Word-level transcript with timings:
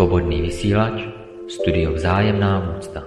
Svobodný 0.00 0.40
vysílač, 0.40 1.04
studio 1.44 1.92
Vzájemná 1.92 2.72
úcta. 2.72 3.04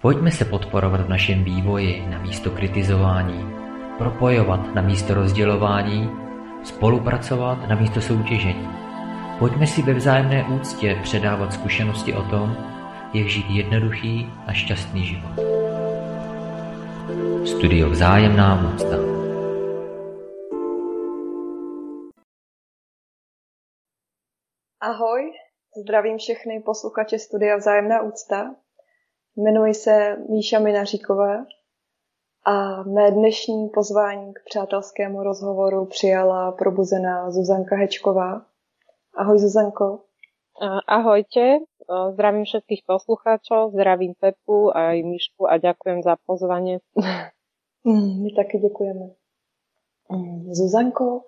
Pojďme 0.00 0.30
se 0.30 0.44
podporovat 0.44 1.00
v 1.00 1.08
našem 1.08 1.44
vývoji 1.44 2.08
na 2.08 2.18
místo 2.18 2.50
kritizování, 2.50 3.44
propojovat 3.98 4.74
na 4.74 4.82
místo 4.82 5.14
rozdělování, 5.14 6.10
spolupracovat 6.64 7.68
na 7.68 7.76
místo 7.76 8.00
soutěžení. 8.00 8.68
Pojďme 9.38 9.66
si 9.66 9.82
ve 9.82 9.94
vzájemné 9.94 10.44
úctě 10.44 10.96
předávat 11.02 11.52
zkušenosti 11.52 12.14
o 12.14 12.22
tom, 12.22 12.56
jak 13.14 13.26
žít 13.26 13.46
jednoduchý 13.50 14.32
a 14.46 14.52
šťastný 14.52 15.04
život. 15.04 15.36
Studio 17.44 17.90
Vzájemná 17.90 18.72
úcta. 18.74 19.27
Ahoj, 24.80 25.32
zdravím 25.76 26.18
všechny 26.18 26.60
posluchače 26.60 27.18
Studia 27.18 27.56
Vzájemná 27.56 28.02
úcta. 28.02 28.54
Jmenuji 29.36 29.74
se 29.74 30.16
Míša 30.30 30.58
Minaříková 30.58 31.46
a 32.46 32.82
mé 32.82 33.10
dnešní 33.10 33.68
pozvání 33.68 34.34
k 34.34 34.38
přátelskému 34.44 35.22
rozhovoru 35.22 35.86
přijala 35.86 36.52
probuzená 36.52 37.30
Zuzanka 37.30 37.76
Hečková. 37.76 38.46
Ahoj 39.14 39.38
Zuzanko. 39.38 40.00
Ahojte, 40.86 41.58
zdravím 42.12 42.44
všetkých 42.44 42.82
poslucháčov, 42.86 43.72
zdravím 43.72 44.14
Pepu 44.20 44.76
a 44.76 44.88
aj 44.88 45.02
Míšku 45.02 45.50
a 45.50 45.58
ďakujem 45.58 46.02
za 46.02 46.16
pozvanie. 46.26 46.78
Mm, 47.84 48.22
my 48.22 48.30
taky 48.36 48.58
děkujeme. 48.58 49.10
Mm, 50.10 50.54
Zuzanko, 50.54 51.22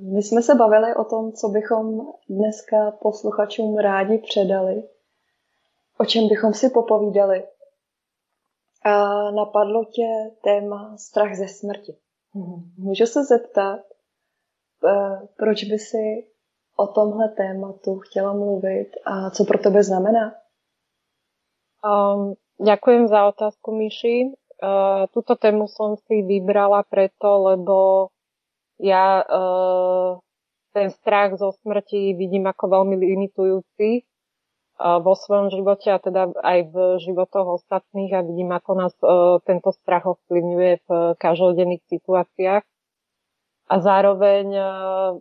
my 0.00 0.22
jsme 0.22 0.42
se 0.42 0.54
bavili 0.54 0.94
o 0.94 1.04
tom, 1.04 1.32
co 1.32 1.48
bychom 1.48 2.06
dneska 2.28 2.90
posluchačům 2.90 3.78
rádi 3.78 4.18
předali, 4.18 4.88
o 5.98 6.04
čem 6.04 6.28
bychom 6.28 6.54
si 6.54 6.70
popovídali. 6.70 7.46
A 8.84 9.30
napadlo 9.30 9.84
tě 9.84 10.30
téma 10.44 10.96
strach 10.96 11.34
ze 11.34 11.48
smrti. 11.48 11.96
Mhm. 12.34 12.72
Můžu 12.78 13.06
se 13.06 13.24
zeptat, 13.24 13.80
eh, 14.86 15.28
proč 15.36 15.64
by 15.64 15.78
si 15.78 16.26
o 16.76 16.86
tomhle 16.86 17.28
tématu 17.28 17.98
chtěla 17.98 18.32
mluvit 18.32 18.90
a 19.04 19.30
co 19.30 19.44
pro 19.44 19.58
tebe 19.58 19.82
znamená? 19.82 20.34
Um, 21.82 22.34
ďakujem 22.62 23.08
za 23.08 23.26
otázku, 23.26 23.74
Myši. 23.74 24.38
Uh, 24.62 25.10
túto 25.10 25.34
tému 25.34 25.66
som 25.66 25.98
si 25.98 26.22
vybrala 26.22 26.86
preto, 26.86 27.50
lebo 27.50 28.06
ja 28.82 29.22
uh, 29.22 30.18
ten 30.74 30.90
strach 30.90 31.38
zo 31.38 31.54
smrti 31.62 32.18
vidím 32.18 32.50
ako 32.50 32.66
veľmi 32.66 32.98
limitujúci 32.98 34.02
uh, 34.02 34.98
vo 34.98 35.14
svojom 35.14 35.54
živote 35.54 35.94
a 35.94 36.02
teda 36.02 36.34
aj 36.34 36.58
v 36.74 36.76
životoch 36.98 37.62
ostatných 37.62 38.10
a 38.10 38.26
vidím, 38.26 38.50
ako 38.50 38.70
nás 38.74 38.94
uh, 38.98 39.38
tento 39.46 39.70
strach 39.70 40.10
ovplyvňuje 40.10 40.72
v 40.82 40.88
každodenných 41.14 41.86
situáciách. 41.86 42.64
A 43.70 43.74
zároveň 43.78 44.46
uh, 44.50 45.14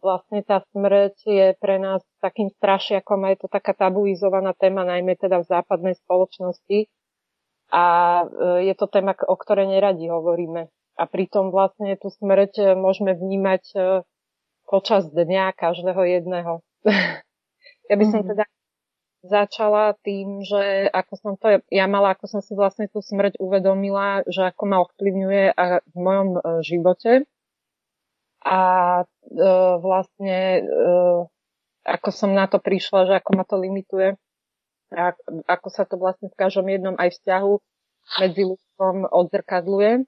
vlastne 0.00 0.40
tá 0.40 0.64
smrť 0.72 1.16
je 1.28 1.46
pre 1.60 1.76
nás 1.76 2.00
takým 2.24 2.48
strašiakom 2.56 3.28
a 3.28 3.36
je 3.36 3.44
to 3.44 3.48
taká 3.52 3.76
tabuizovaná 3.76 4.56
téma, 4.56 4.88
najmä 4.88 5.20
teda 5.20 5.44
v 5.44 5.50
západnej 5.52 5.94
spoločnosti. 6.00 6.88
A 7.72 7.84
je 8.60 8.74
to 8.76 8.84
téma, 8.84 9.16
o 9.16 9.32
ktorej 9.32 9.64
neradi 9.64 10.04
hovoríme 10.12 10.68
a 10.96 11.04
pritom 11.08 11.48
vlastne 11.50 11.96
tú 11.96 12.12
smrť 12.12 12.76
môžeme 12.76 13.16
vnímať 13.16 13.64
e, 13.72 13.78
počas 14.68 15.08
dňa 15.08 15.56
každého 15.56 16.02
jedného. 16.04 16.60
ja 17.90 17.94
by 17.96 18.04
som 18.08 18.20
mm-hmm. 18.24 18.32
teda 18.36 18.44
začala 19.22 19.94
tým, 20.02 20.42
že 20.42 20.90
ako 20.90 21.12
som 21.14 21.32
to 21.38 21.62
ja 21.70 21.86
mala, 21.86 22.18
ako 22.18 22.26
som 22.26 22.40
si 22.42 22.58
vlastne 22.58 22.90
tú 22.90 22.98
smrť 22.98 23.38
uvedomila, 23.38 24.26
že 24.26 24.50
ako 24.50 24.62
ma 24.66 24.82
ovplyvňuje 24.82 25.54
a 25.54 25.78
v 25.78 25.96
mojom 25.96 26.28
e, 26.34 26.40
živote. 26.66 27.12
A 28.42 28.60
e, 29.02 29.06
vlastne 29.78 30.38
e, 30.58 30.62
ako 31.86 32.08
som 32.10 32.34
na 32.34 32.50
to 32.50 32.58
prišla, 32.58 33.06
že 33.06 33.14
ako 33.22 33.30
ma 33.38 33.44
to 33.46 33.56
limituje 33.58 34.18
a 34.92 35.16
ako 35.48 35.68
sa 35.72 35.88
to 35.88 35.96
vlastne 35.96 36.28
v 36.28 36.36
každom 36.36 36.68
jednom 36.68 36.98
aj 37.00 37.16
vzťahu 37.16 37.52
medzi 38.20 38.42
ľuďom 38.44 39.08
odzrkadluje. 39.08 40.04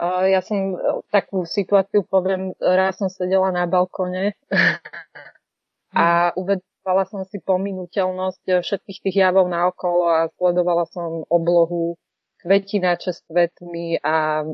Ja 0.00 0.40
som 0.42 0.74
e, 0.74 0.76
takú 1.12 1.46
situáciu 1.46 2.02
poviem, 2.02 2.56
raz 2.58 2.98
som 2.98 3.06
sedela 3.06 3.52
na 3.54 3.68
balkone 3.70 4.34
a 5.94 6.32
uvedomovala 6.34 7.04
som 7.06 7.22
si 7.28 7.38
pominuteľnosť 7.38 8.64
všetkých 8.66 8.98
tých 8.98 9.16
javov 9.22 9.46
naokolo 9.46 10.04
a 10.10 10.18
sledovala 10.34 10.88
som 10.90 11.22
oblohu 11.30 11.94
kvetinače 12.42 13.14
s 13.14 13.22
kvetmi 13.30 14.02
a 14.02 14.42
e, 14.42 14.46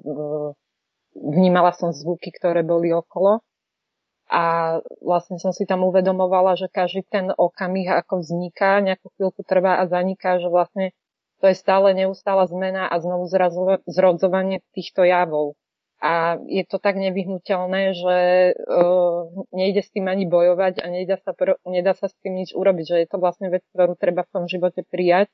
vnímala 1.16 1.72
som 1.72 1.96
zvuky, 1.96 2.28
ktoré 2.34 2.60
boli 2.60 2.92
okolo. 2.92 3.40
A 4.28 4.76
vlastne 5.00 5.40
som 5.40 5.56
si 5.56 5.64
tam 5.64 5.88
uvedomovala, 5.88 6.60
že 6.60 6.68
každý 6.68 7.08
ten 7.08 7.32
okamih 7.32 7.88
ako 8.04 8.20
vzniká, 8.20 8.84
nejakú 8.84 9.08
chvíľku 9.16 9.40
trvá 9.48 9.80
a 9.80 9.88
zaniká, 9.88 10.36
že 10.36 10.52
vlastne 10.52 10.92
to 11.38 11.46
je 11.50 11.56
stále 11.56 11.94
neustála 11.94 12.46
zmena 12.50 12.90
a 12.90 12.98
znovu 12.98 13.30
zrodzovanie 13.86 14.60
týchto 14.74 15.06
javov. 15.06 15.54
A 15.98 16.38
je 16.46 16.62
to 16.62 16.78
tak 16.78 16.94
nevyhnutelné, 16.94 17.90
že 17.90 18.18
uh, 18.54 19.26
nejde 19.50 19.82
s 19.82 19.90
tým 19.90 20.06
ani 20.06 20.30
bojovať 20.30 20.78
a 20.78 20.86
nedá 20.86 21.18
sa, 21.18 21.34
pr- 21.34 21.58
nedá 21.66 21.90
sa 21.98 22.06
s 22.06 22.14
tým 22.22 22.38
nič 22.38 22.54
urobiť, 22.54 22.84
že 22.86 22.96
je 23.02 23.08
to 23.10 23.18
vlastne 23.18 23.50
vec, 23.50 23.66
ktorú 23.74 23.98
treba 23.98 24.22
v 24.22 24.30
tom 24.30 24.44
živote 24.46 24.86
prijať. 24.86 25.26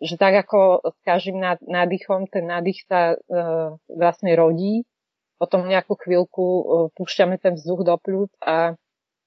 Že 0.00 0.14
tak 0.16 0.34
ako 0.48 0.80
s 0.96 0.98
každým 1.04 1.44
nádychom, 1.60 2.24
ten 2.32 2.48
nádych 2.48 2.88
sa 2.88 3.20
uh, 3.20 3.76
vlastne 3.92 4.32
rodí, 4.32 4.88
potom 5.36 5.68
nejakú 5.68 5.92
chvíľku 6.00 6.44
uh, 6.44 6.64
púšťame 6.96 7.36
ten 7.36 7.60
vzduch 7.60 7.84
do 7.84 8.00
pľúc 8.00 8.32
a 8.40 8.80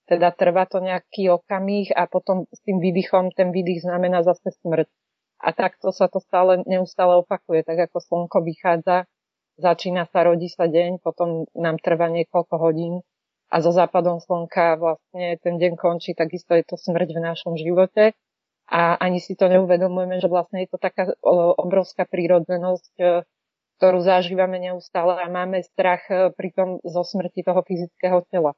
teda 0.10 0.34
trvá 0.34 0.66
to 0.66 0.82
nejaký 0.82 1.30
okamih 1.30 1.94
a 1.94 2.10
potom 2.10 2.50
s 2.50 2.60
tým 2.66 2.82
výdychom, 2.82 3.30
ten 3.38 3.54
výdych 3.54 3.86
znamená 3.86 4.26
zase 4.26 4.50
smrť. 4.66 4.90
A 5.42 5.50
takto 5.58 5.90
sa 5.90 6.06
to 6.06 6.22
stále, 6.22 6.62
neustále 6.70 7.18
opakuje, 7.18 7.66
tak 7.66 7.90
ako 7.90 7.98
slnko 7.98 8.46
vychádza, 8.46 9.10
začína 9.58 10.06
sa, 10.10 10.26
rodí 10.26 10.48
sa 10.54 10.70
deň, 10.70 11.02
potom 11.02 11.50
nám 11.58 11.82
trvá 11.82 12.14
niekoľko 12.14 12.56
hodín 12.62 13.02
a 13.52 13.60
so 13.60 13.74
západom 13.74 14.22
slnka 14.22 14.80
vlastne 14.80 15.36
ten 15.44 15.60
deň 15.60 15.76
končí, 15.76 16.16
takisto 16.16 16.56
je 16.56 16.64
to 16.64 16.80
smrť 16.80 17.10
v 17.12 17.20
našom 17.20 17.54
živote 17.60 18.16
a 18.72 18.96
ani 18.96 19.20
si 19.20 19.36
to 19.36 19.52
neuvedomujeme, 19.52 20.24
že 20.24 20.32
vlastne 20.32 20.64
je 20.64 20.72
to 20.72 20.80
taká 20.80 21.12
obrovská 21.60 22.08
prírodzenosť, 22.08 22.94
e, 23.04 23.28
ktorú 23.76 24.00
zažívame 24.00 24.64
neustále 24.64 25.20
a 25.20 25.28
máme 25.28 25.60
strach 25.68 26.08
e, 26.08 26.32
pri 26.32 26.56
tom 26.56 26.80
zo 26.80 27.04
smrti 27.04 27.44
toho 27.44 27.60
fyzického 27.68 28.24
tela. 28.32 28.56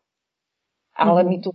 Ale 0.93 1.25
mm-hmm. 1.25 1.31
my 1.33 1.37
tu 1.41 1.49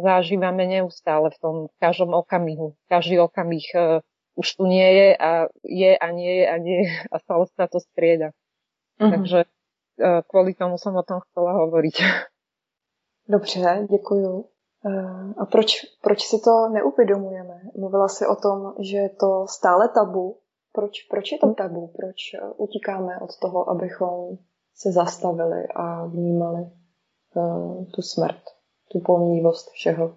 zažívame 0.00 0.64
neustále 0.64 1.28
v 1.28 1.38
tom 1.44 1.54
v 1.68 1.76
každom 1.76 2.16
okamihu. 2.16 2.72
Každý 2.88 3.20
okamih 3.20 3.68
e, 3.76 4.00
už 4.38 4.54
tu 4.54 4.70
nie 4.70 4.86
je 4.94 5.08
a 5.18 5.50
je 5.66 5.92
a 5.98 6.08
nie 6.14 6.32
je 6.38 6.46
a 6.46 6.56
nie 6.62 6.78
je 6.86 6.94
a 7.10 7.18
stále 7.18 7.44
sa 7.58 7.66
to 7.66 7.82
strieda. 7.82 8.30
Uh-huh. 9.02 9.10
Takže 9.10 9.38
uh, 9.42 10.22
kvôli 10.30 10.54
tomu 10.54 10.78
som 10.78 10.94
o 10.94 11.02
tom 11.02 11.18
chcela 11.26 11.58
hovoriť. 11.58 11.96
Dobře, 13.28 13.86
děkuju. 13.90 14.46
Uh, 14.86 15.34
a 15.38 15.46
proč, 15.46 15.98
proč 16.02 16.22
si 16.22 16.38
to 16.38 16.68
neuvědomujeme? 16.68 17.60
Mluvila 17.76 18.08
si 18.08 18.26
o 18.26 18.36
tom, 18.36 18.74
že 18.78 18.96
je 18.96 19.10
to 19.10 19.46
stále 19.50 19.88
tabu. 19.88 20.38
Proč, 20.72 21.02
proč 21.10 21.32
je 21.32 21.38
to 21.38 21.54
tabu? 21.54 21.92
Proč 21.96 22.38
utíkáme 22.56 23.18
od 23.20 23.30
toho, 23.42 23.70
abychom 23.70 24.38
se 24.74 24.92
zastavili 24.92 25.66
a 25.74 26.06
vnímali 26.06 26.62
uh, 26.62 27.84
tu 27.94 28.02
smrt, 28.02 28.42
tu 28.92 29.00
pomíjivost 29.00 29.70
všeho? 29.70 30.16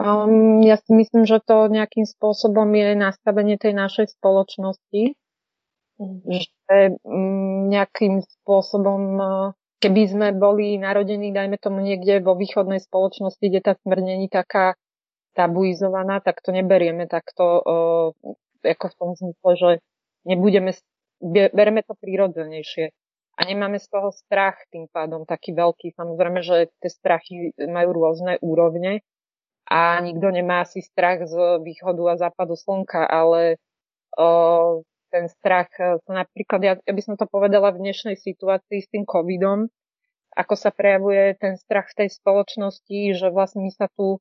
Um, 0.00 0.64
ja 0.64 0.80
si 0.80 0.88
myslím, 0.96 1.28
že 1.28 1.36
to 1.44 1.68
nejakým 1.68 2.08
spôsobom 2.08 2.64
je 2.72 2.96
nastavenie 2.96 3.60
tej 3.60 3.76
našej 3.76 4.16
spoločnosti, 4.16 5.12
mm. 6.00 6.16
že 6.32 6.96
um, 7.04 7.68
nejakým 7.68 8.24
spôsobom, 8.24 9.00
uh, 9.20 9.48
keby 9.84 10.02
sme 10.08 10.26
boli 10.32 10.80
narodení, 10.80 11.28
dajme 11.28 11.60
tomu 11.60 11.84
niekde 11.84 12.24
vo 12.24 12.32
východnej 12.32 12.80
spoločnosti, 12.80 13.44
kde 13.44 13.60
tá 13.60 13.72
smrť 13.84 14.02
není 14.02 14.32
taká 14.32 14.80
tabuizovaná, 15.36 16.24
tak 16.24 16.40
to 16.40 16.56
neberieme 16.56 17.04
takto 17.04 17.44
uh, 17.60 18.08
ako 18.64 18.86
v 18.88 18.96
tom 18.96 19.10
zmysle, 19.12 19.50
že 19.60 19.70
nebudeme, 20.24 20.72
bereme 21.52 21.84
to 21.84 21.92
prírodzenejšie. 22.00 22.96
A 23.36 23.48
nemáme 23.48 23.80
z 23.80 23.88
toho 23.88 24.12
strach 24.12 24.60
tým 24.68 24.88
pádom 24.92 25.24
taký 25.24 25.56
veľký. 25.56 25.96
Samozrejme, 25.96 26.40
že 26.44 26.68
tie 26.80 26.90
strachy 26.92 27.56
majú 27.64 27.96
rôzne 27.96 28.36
úrovne, 28.44 29.00
a 29.68 30.00
nikto 30.02 30.28
nemá 30.30 30.66
asi 30.66 30.82
strach 30.82 31.24
z 31.24 31.34
východu 31.62 32.02
a 32.12 32.20
západu 32.20 32.58
slnka, 32.58 33.06
ale 33.06 33.56
o, 34.18 34.82
ten 35.12 35.28
strach, 35.28 35.68
e, 35.76 36.00
napríklad, 36.08 36.60
ja, 36.64 36.74
ja 36.80 36.92
by 36.92 37.02
som 37.04 37.14
to 37.20 37.28
povedala 37.28 37.70
v 37.72 37.84
dnešnej 37.84 38.16
situácii 38.16 38.80
s 38.80 38.88
tým 38.88 39.04
covidom, 39.04 39.68
ako 40.32 40.54
sa 40.56 40.72
prejavuje 40.72 41.36
ten 41.36 41.60
strach 41.60 41.92
v 41.92 42.04
tej 42.04 42.08
spoločnosti, 42.16 42.98
že 43.12 43.28
vlastne 43.28 43.68
my 43.68 43.72
sa 43.72 43.92
tu 43.92 44.16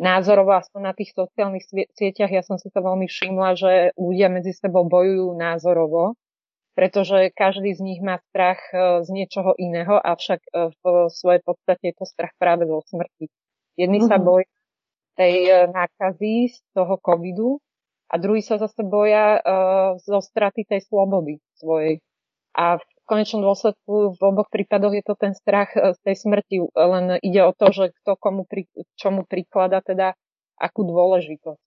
názorovo, 0.00 0.56
aspoň 0.56 0.80
na 0.80 0.94
tých 0.96 1.12
sociálnych 1.12 1.68
sieťach, 1.92 2.32
ja 2.32 2.40
som 2.40 2.56
si 2.56 2.72
to 2.72 2.80
veľmi 2.80 3.04
všimla, 3.04 3.48
že 3.60 3.72
ľudia 4.00 4.32
medzi 4.32 4.56
sebou 4.56 4.88
bojujú 4.88 5.36
názorovo, 5.36 6.16
pretože 6.72 7.28
každý 7.36 7.76
z 7.76 7.80
nich 7.84 8.00
má 8.00 8.16
strach 8.32 8.60
e, 8.72 9.04
z 9.04 9.08
niečoho 9.12 9.52
iného, 9.60 10.00
avšak 10.00 10.40
e, 10.40 10.50
v 10.72 10.82
svojej 11.12 11.44
podstate 11.44 11.92
je 11.92 11.94
to 12.00 12.08
strach 12.08 12.32
práve 12.40 12.64
zo 12.64 12.80
smrti. 12.88 13.28
Jedni 13.76 14.00
mm-hmm. 14.00 14.08
sa 14.08 14.16
mhm. 14.16 14.24
boja 14.24 14.48
tej 15.18 15.36
e, 15.48 15.52
nákazy 15.70 16.52
z 16.52 16.58
toho 16.76 16.98
covidu 17.00 17.58
a 18.12 18.20
druhí 18.20 18.44
sa 18.44 18.60
zase 18.60 18.84
boja 18.84 19.40
zo 20.04 20.20
straty 20.20 20.68
tej 20.68 20.84
slobody 20.84 21.40
svojej. 21.56 22.04
A 22.52 22.76
v 22.76 22.84
konečnom 23.08 23.40
dôsledku 23.40 24.16
v 24.16 24.20
oboch 24.20 24.52
prípadoch 24.52 24.92
je 24.92 25.04
to 25.04 25.14
ten 25.16 25.32
strach 25.32 25.72
e, 25.72 25.96
z 25.96 26.00
tej 26.04 26.16
smrti, 26.20 26.56
len 26.76 27.16
ide 27.24 27.40
o 27.48 27.52
to, 27.56 27.72
že 27.72 27.96
kto 28.02 28.16
komu 28.20 28.44
pri, 28.44 28.68
čomu 29.00 29.24
priklada 29.24 29.80
teda 29.80 30.12
akú 30.60 30.84
dôležitosť. 30.84 31.62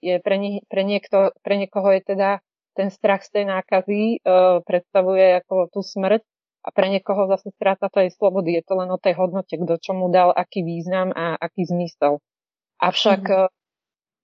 Je 0.00 0.16
pre, 0.22 0.36
nie, 0.40 0.64
pre, 0.70 0.86
niekto, 0.86 1.36
pre 1.44 1.60
niekoho 1.60 1.92
je 1.92 2.02
teda 2.14 2.40
ten 2.72 2.88
strach 2.88 3.26
z 3.26 3.42
tej 3.42 3.44
nákazy 3.50 4.00
e, 4.00 4.18
predstavuje 4.62 5.42
ako 5.42 5.68
tú 5.74 5.82
smrť 5.82 6.22
a 6.60 6.68
pre 6.70 6.86
niekoho 6.88 7.26
zase 7.28 7.52
strata 7.58 7.90
tej 7.90 8.14
slobody. 8.14 8.56
Je 8.56 8.62
to 8.64 8.78
len 8.78 8.88
o 8.88 8.98
tej 9.02 9.18
hodnote, 9.18 9.52
kto 9.52 9.82
čomu 9.82 10.08
dal 10.08 10.30
aký 10.30 10.62
význam 10.62 11.10
a 11.12 11.36
aký 11.36 11.66
zmysel. 11.66 12.22
Avšak 12.80 13.22
mm. 13.28 13.48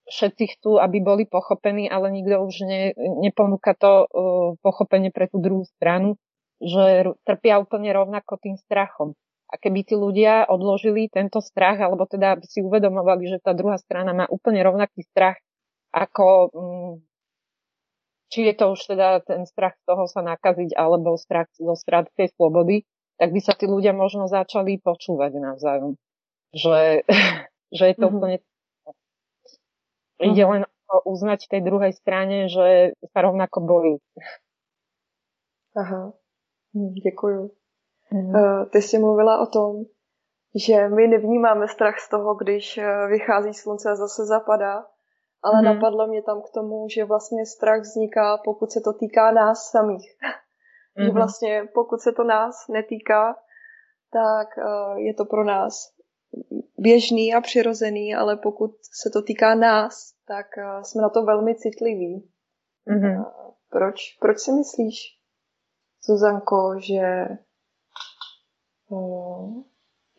všetci 0.08 0.44
chcú, 0.56 0.80
aby 0.80 0.98
boli 1.04 1.24
pochopení, 1.28 1.92
ale 1.92 2.08
nikto 2.08 2.40
už 2.40 2.56
ne, 2.64 2.96
neponúka 2.96 3.76
to 3.76 4.08
uh, 4.08 4.56
pochopenie 4.64 5.12
pre 5.12 5.28
tú 5.28 5.38
druhú 5.38 5.68
stranu 5.76 6.16
že 6.60 7.12
trpia 7.24 7.60
úplne 7.60 7.92
rovnako 7.92 8.40
tým 8.40 8.56
strachom. 8.56 9.12
A 9.46 9.54
keby 9.60 9.86
tí 9.86 9.94
ľudia 9.94 10.48
odložili 10.50 11.06
tento 11.06 11.38
strach, 11.38 11.78
alebo 11.78 12.08
teda 12.08 12.42
si 12.42 12.64
uvedomovali, 12.64 13.30
že 13.30 13.38
tá 13.38 13.54
druhá 13.54 13.78
strana 13.78 14.10
má 14.10 14.26
úplne 14.26 14.58
rovnaký 14.64 15.06
strach, 15.06 15.38
ako 15.94 16.50
mm, 16.50 16.92
či 18.26 18.50
je 18.50 18.54
to 18.58 18.74
už 18.74 18.80
teda 18.90 19.22
ten 19.22 19.46
strach 19.46 19.78
z 19.78 19.82
toho 19.86 20.10
sa 20.10 20.26
nakaziť, 20.26 20.74
alebo 20.74 21.14
strach 21.14 21.46
zo 21.54 21.78
tej 22.18 22.28
slobody, 22.34 22.82
tak 23.22 23.30
by 23.30 23.40
sa 23.40 23.54
tí 23.54 23.70
ľudia 23.70 23.94
možno 23.94 24.26
začali 24.26 24.82
počúvať 24.82 25.38
navzájom. 25.38 25.94
Že, 26.50 27.06
že 27.72 27.86
je 27.86 27.94
to 27.94 28.06
mm-hmm. 28.06 28.16
úplne... 28.16 28.36
Ide 30.16 30.44
mhm. 30.44 30.50
len 30.52 30.62
o 30.86 30.96
uznať 31.10 31.50
tej 31.50 31.60
druhej 31.66 31.92
strane, 31.92 32.46
že 32.46 32.94
sa 33.10 33.18
rovnako 33.26 33.58
bojí. 33.60 33.94
Aha. 35.76 36.12
Hm, 36.74 36.94
děkuju. 36.94 37.50
Mm. 38.12 38.32
Ty 38.70 38.82
jsi 38.82 38.98
mluvila 38.98 39.40
o 39.42 39.46
tom, 39.46 39.84
že 40.54 40.88
my 40.88 41.06
nevnímáme 41.06 41.68
strach 41.68 41.98
z 41.98 42.08
toho, 42.08 42.34
když 42.34 42.78
eh, 42.78 43.06
vychází 43.06 43.54
slunce 43.54 43.90
a 43.90 43.96
zase 43.96 44.26
zapadá, 44.26 44.86
ale 45.42 45.58
mm. 45.58 45.64
napadlo 45.64 46.06
mě 46.06 46.22
tam 46.22 46.42
k 46.42 46.50
tomu, 46.54 46.88
že 46.88 47.04
vlastně 47.04 47.46
strach 47.46 47.80
vzniká, 47.80 48.38
pokud 48.44 48.72
se 48.72 48.80
to 48.80 48.92
týká 48.92 49.32
nás 49.32 49.70
samých. 49.70 50.16
Mm. 50.22 50.30
Že 50.96 51.08
mhm. 51.08 51.14
vlastně 51.14 51.68
pokud 51.74 52.00
se 52.00 52.12
to 52.12 52.24
nás 52.24 52.68
netýká, 52.68 53.36
tak 54.12 54.48
eh, 54.58 55.00
je 55.00 55.14
to 55.14 55.24
pro 55.24 55.44
nás 55.44 55.95
běžný 56.78 57.34
a 57.34 57.40
přirozený, 57.40 58.14
ale 58.14 58.36
pokud 58.36 58.70
se 59.02 59.10
to 59.10 59.22
týká 59.22 59.54
nás, 59.54 60.12
tak 60.26 60.46
jsme 60.82 61.02
na 61.02 61.08
to 61.08 61.22
velmi 61.22 61.54
citliví. 61.54 62.30
Mm-hmm. 62.88 63.24
Proč, 63.70 64.18
proč 64.20 64.38
si 64.38 64.52
myslíš, 64.52 64.96
Zuzanko, 66.02 66.74
že, 66.78 67.28
mm, 68.90 69.62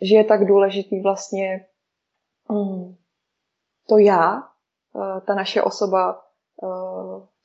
že 0.02 0.16
je 0.16 0.24
tak 0.24 0.46
důležitý 0.46 1.02
vlastně 1.02 1.66
mm, 2.50 2.96
to 3.88 3.98
já, 3.98 4.38
eh, 4.96 5.22
ta 5.22 5.36
naše 5.36 5.62
osoba 5.62 6.22
eh, 6.64 6.68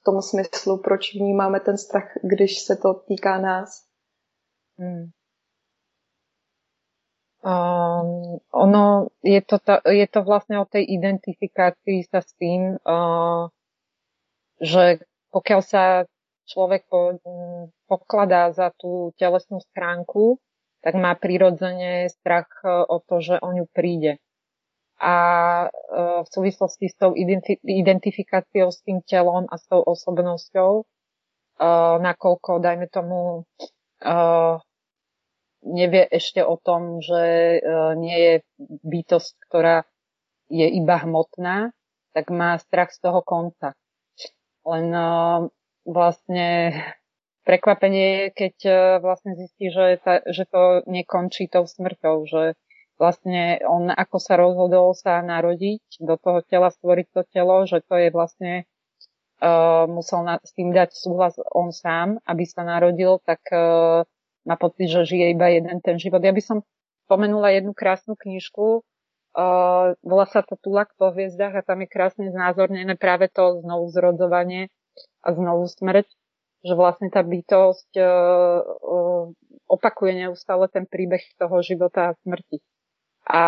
v 0.00 0.04
tom 0.04 0.22
smyslu, 0.22 0.78
proč 0.78 1.14
vnímáme 1.14 1.60
ten 1.60 1.78
strach, 1.78 2.12
když 2.22 2.62
se 2.62 2.76
to 2.76 2.94
týká 2.94 3.40
nás. 3.40 3.86
Hmm. 4.78 5.10
Um, 7.42 8.38
ono 8.54 9.10
je 9.26 9.42
to, 9.42 9.58
ta, 9.58 9.82
je 9.82 10.06
to 10.06 10.22
vlastne 10.22 10.62
o 10.62 10.66
tej 10.66 10.86
identifikácii 10.86 12.06
sa 12.06 12.22
s 12.22 12.30
tým, 12.38 12.78
uh, 12.78 13.50
že 14.62 15.02
pokiaľ 15.34 15.60
sa 15.66 16.06
človek 16.46 16.86
po, 16.86 17.18
pokladá 17.90 18.54
za 18.54 18.70
tú 18.78 19.10
telesnú 19.18 19.58
schránku, 19.72 20.38
tak 20.82 20.98
má 20.98 21.14
prirodzene 21.14 22.10
strach 22.10 22.50
e, 22.62 22.68
o 22.68 22.98
to, 22.98 23.22
že 23.22 23.38
o 23.38 23.48
ňu 23.54 23.66
príde. 23.70 24.18
A 24.98 25.14
e, 25.64 25.68
v 26.26 26.28
súvislosti 26.28 26.90
s 26.90 26.94
tou 26.98 27.14
identifikáciou 27.62 28.68
s 28.70 28.82
tým 28.82 29.00
telom 29.06 29.46
a 29.46 29.56
s 29.56 29.64
tou 29.70 29.78
osobnosťou, 29.82 30.82
e, 30.82 30.84
nakoľko, 32.02 32.50
dajme 32.58 32.86
tomu, 32.90 33.46
nevie 35.62 36.06
ešte 36.10 36.42
o 36.42 36.58
tom, 36.58 36.98
že 36.98 37.22
nie 37.98 38.18
je 38.18 38.34
bytosť, 38.82 39.34
ktorá 39.48 39.86
je 40.52 40.68
iba 40.68 40.96
hmotná, 41.00 41.72
tak 42.12 42.28
má 42.28 42.58
strach 42.60 42.92
z 42.92 43.00
toho 43.00 43.24
konca. 43.24 43.72
Len 44.62 44.92
vlastne 45.86 46.76
prekvapenie 47.42 48.06
je, 48.06 48.24
keď 48.30 48.56
e, 48.64 48.72
vlastne 49.02 49.34
zistí, 49.34 49.70
že, 49.70 49.98
ta, 49.98 50.22
že 50.26 50.46
to 50.46 50.86
nekončí 50.86 51.50
tou 51.50 51.66
smrťou, 51.66 52.16
že 52.26 52.54
vlastne 52.98 53.58
on 53.66 53.90
ako 53.90 54.16
sa 54.22 54.38
rozhodol 54.38 54.94
sa 54.94 55.18
narodiť, 55.22 55.82
do 56.06 56.14
toho 56.14 56.46
tela 56.46 56.70
stvoriť 56.70 57.06
to 57.10 57.22
telo, 57.34 57.66
že 57.66 57.82
to 57.82 57.98
je 57.98 58.08
vlastne 58.14 58.62
uh, 59.42 59.90
musel 59.90 60.22
na, 60.22 60.38
s 60.38 60.54
tým 60.54 60.70
dať 60.70 60.94
súhlas 60.94 61.34
on 61.50 61.74
sám, 61.74 62.22
aby 62.22 62.46
sa 62.46 62.62
narodil, 62.62 63.18
tak 63.26 63.42
uh, 63.50 64.06
má 64.42 64.58
pocit, 64.58 64.90
že 64.90 65.06
žije 65.06 65.34
iba 65.34 65.48
jeden 65.50 65.78
ten 65.80 65.96
život. 65.98 66.22
Ja 66.22 66.34
by 66.34 66.42
som 66.42 66.58
spomenula 67.06 67.54
jednu 67.54 67.72
krásnu 67.74 68.18
knižku, 68.18 68.82
uh, 69.36 69.94
volá 70.02 70.26
sa 70.28 70.42
to 70.44 70.58
Tulak 70.60 70.92
po 70.98 71.10
hviezdach 71.12 71.54
a 71.56 71.66
tam 71.66 71.82
je 71.84 71.88
krásne 71.90 72.26
znázornené 72.30 72.94
práve 72.98 73.28
to 73.28 73.62
znovu 73.62 73.90
zrodzovanie 73.90 74.68
a 75.24 75.28
znovu 75.32 75.66
smrť, 75.68 76.06
že 76.62 76.74
vlastne 76.78 77.08
tá 77.10 77.22
bytosť 77.24 77.90
uh, 77.98 78.06
uh, 78.64 79.24
opakuje 79.66 80.26
neustále 80.26 80.68
ten 80.68 80.84
príbeh 80.84 81.22
toho 81.40 81.64
života 81.64 82.12
a 82.12 82.16
smrti. 82.22 82.60
A 83.26 83.42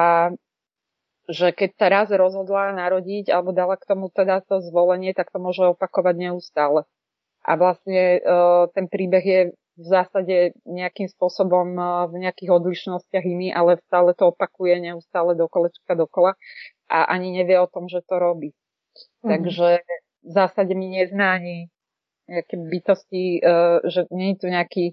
že 1.24 1.56
keď 1.56 1.70
sa 1.80 1.86
raz 1.88 2.08
rozhodla 2.12 2.76
narodiť 2.76 3.32
alebo 3.32 3.56
dala 3.56 3.80
k 3.80 3.88
tomu 3.88 4.12
teda 4.12 4.44
to 4.44 4.60
zvolenie, 4.60 5.16
tak 5.16 5.32
to 5.32 5.40
môže 5.40 5.64
opakovať 5.72 6.14
neustále. 6.20 6.84
A 7.44 7.56
vlastne 7.56 8.20
uh, 8.20 8.68
ten 8.72 8.88
príbeh 8.88 9.24
je 9.24 9.40
v 9.74 9.86
zásade 9.86 10.36
nejakým 10.62 11.10
spôsobom 11.10 11.74
uh, 11.74 12.06
v 12.06 12.22
nejakých 12.26 12.50
odlišnostiach 12.50 13.24
iný, 13.26 13.50
ale 13.50 13.82
stále 13.90 14.14
to 14.14 14.30
opakuje 14.30 14.78
neustále 14.78 15.34
do 15.34 15.50
kolečka 15.50 15.98
dokola 15.98 16.38
a 16.86 17.10
ani 17.10 17.34
nevie 17.34 17.58
o 17.58 17.66
tom, 17.66 17.90
že 17.90 18.06
to 18.06 18.18
robí. 18.22 18.54
Mm. 19.26 19.28
Takže 19.34 19.68
v 20.24 20.30
zásade 20.30 20.72
mi 20.78 20.94
nezná 20.94 21.36
ani 21.36 21.68
nejaké 22.30 22.56
bytosti, 22.56 23.42
uh, 23.42 23.82
že 23.84 24.06
nie 24.14 24.34
je 24.34 24.38
tu 24.40 24.46
nejaký, 24.48 24.84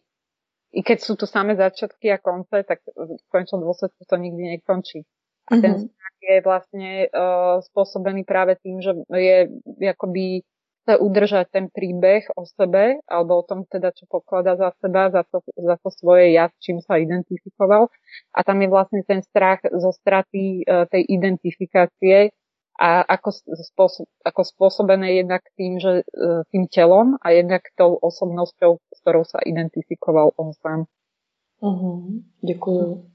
i 0.74 0.82
keď 0.82 0.98
sú 1.00 1.14
tu 1.16 1.30
samé 1.30 1.54
začiatky 1.56 2.10
a 2.12 2.18
konce, 2.18 2.66
tak 2.66 2.82
v 2.90 3.26
končnom 3.30 3.62
dôsledku 3.62 4.02
to 4.04 4.16
nikdy 4.18 4.58
nekončí. 4.58 5.06
A 5.52 5.58
mm-hmm. 5.58 5.64
ten 5.64 5.74
mhm. 5.78 5.82
strach 5.88 6.18
je 6.22 6.36
vlastne 6.42 6.92
uh, 7.10 7.58
spôsobený 7.70 8.26
práve 8.26 8.58
tým, 8.62 8.82
že 8.82 8.98
je 9.14 9.50
akoby 9.90 10.46
chce 10.82 10.98
udržať 10.98 11.46
ten 11.54 11.66
príbeh 11.70 12.26
o 12.34 12.46
sebe, 12.46 13.00
alebo 13.06 13.40
o 13.40 13.48
tom 13.48 13.70
teda, 13.70 13.94
čo 13.94 14.10
pokladá 14.10 14.58
za 14.58 14.74
seba, 14.82 15.14
za 15.14 15.24
to, 15.30 15.46
za 15.54 15.78
to 15.78 15.90
svoje 15.94 16.34
ja, 16.34 16.50
s 16.50 16.58
čím 16.58 16.82
sa 16.82 16.98
identifikoval. 16.98 17.88
A 18.34 18.40
tam 18.42 18.58
je 18.62 18.68
vlastne 18.68 19.02
ten 19.06 19.22
strach 19.22 19.62
zo 19.62 19.94
straty 19.94 20.66
uh, 20.66 20.90
tej 20.90 21.06
identifikácie, 21.06 22.34
a 22.82 23.06
ako, 23.06 23.30
spôsob, 23.70 24.10
ako 24.26 24.42
spôsobené 24.42 25.22
jednak 25.22 25.46
tým, 25.54 25.78
že 25.78 26.02
e, 26.02 26.04
tým 26.50 26.66
telom 26.66 27.14
a 27.22 27.30
jednak 27.30 27.62
tou 27.78 27.94
osobnosťou, 27.94 28.82
s 28.82 28.98
ktorou 29.06 29.22
sa 29.22 29.38
identifikoval 29.46 30.34
on 30.34 30.50
sám. 30.58 30.90
Uhum, 31.62 32.26
děkuju. 32.42 33.06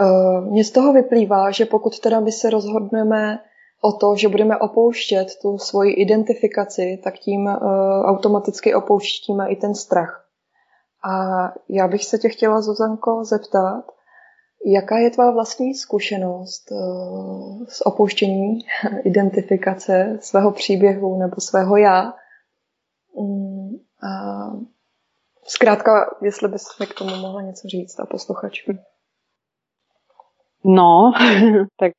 Uh, 0.00 0.40
mně 0.40 0.64
z 0.64 0.70
toho 0.70 0.92
vyplývá, 0.92 1.50
že 1.50 1.66
pokud 1.66 1.98
teda 2.00 2.20
my 2.20 2.32
se 2.32 2.50
rozhodneme 2.50 3.38
o 3.84 3.92
to, 3.92 4.16
že 4.16 4.28
budeme 4.28 4.58
opouštět 4.58 5.28
tu 5.42 5.58
svoji 5.58 5.92
identifikaci, 5.92 7.00
tak 7.04 7.14
tím 7.14 7.46
uh, 7.46 7.56
automaticky 8.04 8.74
opouštíme 8.74 9.48
i 9.50 9.56
ten 9.56 9.74
strach. 9.74 10.28
A 11.04 11.12
já 11.68 11.88
bych 11.88 12.04
se 12.04 12.18
tě 12.18 12.28
chtěla, 12.28 12.60
Zuzanko, 12.60 13.24
zeptat, 13.24 13.84
Jaká 14.66 14.98
je 14.98 15.10
tvá 15.10 15.30
vlastní 15.30 15.74
zkušenost 15.74 16.72
eh, 16.72 16.76
s 17.68 17.86
opouštěním 17.86 18.60
identifikace 19.04 20.18
svého 20.20 20.52
příběhu 20.52 21.18
nebo 21.18 21.40
svého 21.40 21.76
já? 21.76 22.14
Mm, 23.20 23.70
a 24.02 24.10
zkrátka, 25.44 26.16
jestli 26.22 26.48
bys 26.48 26.78
mi 26.80 26.86
k 26.86 26.94
tomu 26.94 27.16
mohla 27.16 27.42
něco 27.42 27.68
říct 27.68 28.00
a 28.00 28.06
posluchačům. 28.06 28.78
No, 30.64 31.12
tak 31.76 31.92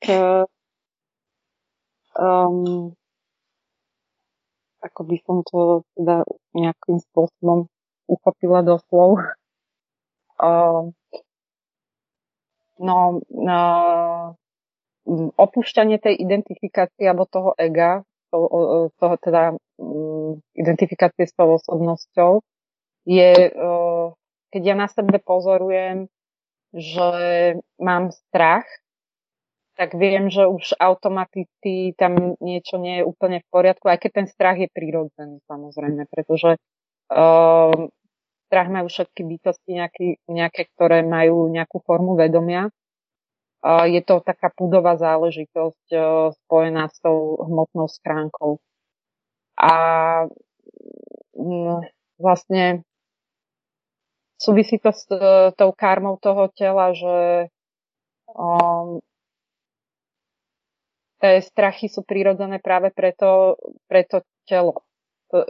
um, 2.16 2.92
ako 4.84 5.02
by 5.08 5.18
som 5.26 5.38
to 5.48 5.60
teda 5.98 6.22
nejakým 6.54 6.98
spôsobom 7.12 7.66
uchopila 8.06 8.62
do 8.62 8.78
slov. 8.90 9.18
Uh, 10.38 10.94
no, 12.88 13.20
uh, 13.22 14.36
opúšťanie 15.38 16.02
tej 16.02 16.18
identifikácie 16.18 17.06
alebo 17.06 17.30
toho 17.30 17.54
ega, 17.62 18.02
toho, 18.34 18.90
toho 18.98 19.16
teda 19.22 19.44
um, 19.78 20.42
identifikácie 20.58 21.30
s 21.30 21.34
tou 21.38 21.56
osobnosťou, 21.56 22.42
je, 23.06 23.54
uh, 23.54 24.10
keď 24.50 24.62
ja 24.66 24.76
na 24.76 24.88
sebe 24.90 25.22
pozorujem, 25.22 26.10
že 26.74 27.10
mám 27.78 28.12
strach, 28.12 28.66
tak 29.76 29.94
viem, 29.96 30.32
že 30.32 30.48
už 30.48 30.80
automaticky 30.80 31.94
tam 32.00 32.40
niečo 32.40 32.80
nie 32.80 33.04
je 33.04 33.08
úplne 33.08 33.44
v 33.44 33.48
poriadku, 33.52 33.92
aj 33.92 34.00
keď 34.08 34.12
ten 34.24 34.28
strach 34.32 34.56
je 34.56 34.72
prirodzený 34.72 35.44
samozrejme, 35.46 36.08
pretože 36.08 36.56
uh, 37.12 37.76
strach 38.48 38.70
majú 38.72 38.88
všetky 38.88 39.22
bytosti 39.22 39.72
nejaký, 39.76 40.08
nejaké, 40.32 40.72
ktoré 40.74 41.04
majú 41.04 41.52
nejakú 41.52 41.84
formu 41.84 42.16
vedomia 42.16 42.72
je 43.66 44.02
to 44.06 44.22
taká 44.22 44.54
púdová 44.54 44.94
záležitosť 44.94 45.86
e, 45.90 45.98
spojená 46.46 46.86
s 46.86 47.02
tou 47.02 47.42
hmotnou 47.42 47.90
schránkou. 47.90 48.62
A 49.58 49.74
mm, 51.34 51.82
vlastne 52.22 52.86
súvisí 54.38 54.78
to 54.78 54.94
s 54.94 55.10
e, 55.10 55.50
tou 55.58 55.74
karmou 55.74 56.22
toho 56.22 56.46
tela, 56.54 56.94
že 56.94 57.50
um, 58.30 59.02
strachy 61.44 61.88
sú 61.92 62.04
prirodzené 62.04 62.60
práve 62.60 62.92
preto, 62.92 63.60
preto 63.90 64.24
telo. 64.48 64.86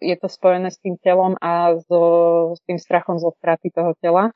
Je 0.01 0.15
to 0.17 0.27
spojené 0.32 0.72
s 0.72 0.79
tým 0.82 0.98
telom 0.98 1.38
a 1.44 1.77
so, 1.86 2.01
s 2.55 2.62
tým 2.65 2.79
strachom 2.79 3.22
zo 3.22 3.36
straty 3.38 3.70
toho 3.70 3.94
tela 4.01 4.34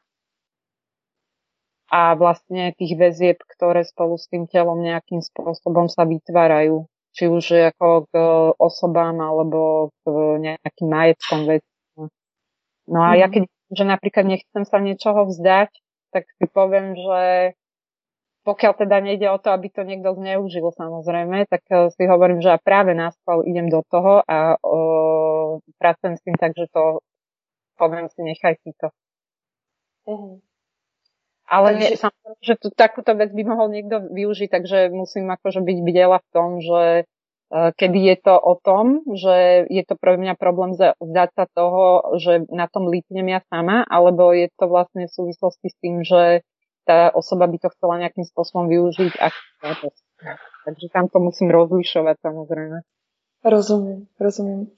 a 1.89 2.13
vlastne 2.13 2.69
tých 2.77 2.93
väzieb, 2.93 3.41
ktoré 3.57 3.81
spolu 3.81 4.19
s 4.21 4.29
tým 4.29 4.45
telom 4.45 4.77
nejakým 4.77 5.25
spôsobom 5.25 5.89
sa 5.89 6.05
vytvárajú. 6.05 6.85
Či 7.17 7.25
už 7.25 7.73
ako 7.73 8.05
k 8.13 8.13
osobám 8.61 9.17
alebo 9.17 9.89
k 10.05 10.13
nejakým 10.37 10.87
majetkom 10.87 11.49
veciam. 11.49 12.13
No 12.85 12.99
a 13.01 13.17
ja 13.17 13.25
mhm. 13.25 13.33
keď 13.33 13.43
že 13.69 13.85
napríklad 13.85 14.25
nechcem 14.25 14.65
sa 14.65 14.81
niečoho 14.81 15.29
vzdať, 15.29 15.69
tak 16.09 16.25
si 16.41 16.45
poviem, 16.49 16.97
že 16.97 17.53
pokiaľ 18.47 18.73
teda 18.79 18.97
nejde 19.03 19.27
o 19.27 19.37
to, 19.37 19.51
aby 19.51 19.67
to 19.67 19.83
niekto 19.83 20.15
zneužil 20.15 20.71
samozrejme, 20.71 21.47
tak 21.51 21.63
eh, 21.69 21.91
si 21.91 22.03
hovorím, 22.07 22.39
že 22.39 22.59
práve 22.63 22.95
na 22.95 23.11
spolu 23.11 23.43
idem 23.45 23.67
do 23.67 23.83
toho 23.87 24.23
a 24.23 24.55
o, 24.63 25.59
pracujem 25.75 26.15
s 26.15 26.23
tým 26.23 26.35
tak, 26.39 26.55
že 26.55 26.71
to 26.71 27.03
poviem 27.79 28.11
si, 28.11 28.19
nechaj 28.23 28.59
si 28.59 28.75
to. 28.75 28.91
Mm. 30.07 30.43
Ale 31.49 31.67
takže... 31.81 31.97
samozrejme, 31.97 32.39
že 32.45 32.53
tu, 32.61 32.67
takúto 32.69 33.11
vec 33.17 33.33
by 33.33 33.43
mohol 33.47 33.73
niekto 33.73 34.05
využiť, 34.13 34.49
takže 34.53 34.77
musím 34.93 35.33
akože 35.33 35.65
byť 35.65 35.77
bdela 35.81 36.21
v 36.21 36.29
tom, 36.29 36.49
že 36.61 36.83
uh, 37.49 37.73
kedy 37.73 37.99
je 38.05 38.17
to 38.21 38.35
o 38.37 38.53
tom, 38.61 39.01
že 39.17 39.65
je 39.65 39.81
to 39.81 39.97
pre 39.97 40.13
mňa 40.21 40.37
problém 40.37 40.77
vzdať 40.77 41.29
sa 41.33 41.45
toho, 41.49 42.13
že 42.21 42.45
na 42.53 42.69
tom 42.69 42.85
lípnem 42.85 43.33
ja 43.33 43.41
sama, 43.49 43.81
alebo 43.89 44.29
je 44.29 44.53
to 44.53 44.69
vlastne 44.69 45.09
v 45.09 45.15
súvislosti 45.15 45.67
s 45.73 45.77
tým, 45.81 46.05
že 46.05 46.45
tá 46.89 47.13
osoba 47.13 47.45
by 47.45 47.61
to 47.61 47.69
chcela 47.77 48.01
nejakým 48.01 48.25
spôsobom 48.25 48.65
využiť. 48.65 49.21
Ak... 49.21 49.33
Takže 50.65 50.87
tam 50.89 51.05
to 51.13 51.21
musím 51.21 51.53
rozlišovať 51.53 52.17
samozrejme. 52.25 52.81
Rozumím, 53.45 54.09
rozumím. 54.17 54.73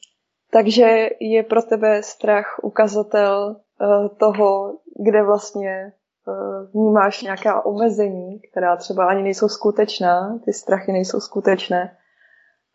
Takže 0.52 1.16
je 1.24 1.42
pro 1.48 1.64
tebe 1.64 2.04
strach 2.04 2.60
ukazatel 2.60 3.56
uh, 3.56 4.12
toho, 4.20 4.84
kde 5.00 5.24
vlastně 5.24 5.96
Eh, 6.28 6.68
vnímáš 6.74 7.22
nějaká 7.22 7.66
omezení, 7.66 8.40
která 8.40 8.76
třeba 8.78 9.08
ani 9.08 9.24
nejsou 9.24 9.48
skutečná, 9.48 10.40
ty 10.46 10.54
strachy 10.54 10.92
nejsou 10.92 11.20
skutečné, 11.20 11.98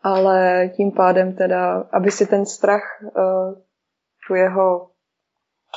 ale 0.03 0.69
tím 0.77 0.93
pádem 0.93 1.37
teda, 1.37 1.89
aby 1.93 2.11
si 2.11 2.27
ten 2.27 2.47
strach, 2.47 2.83
eh, 3.05 3.55
tu 4.27 4.35
jeho, 4.35 4.91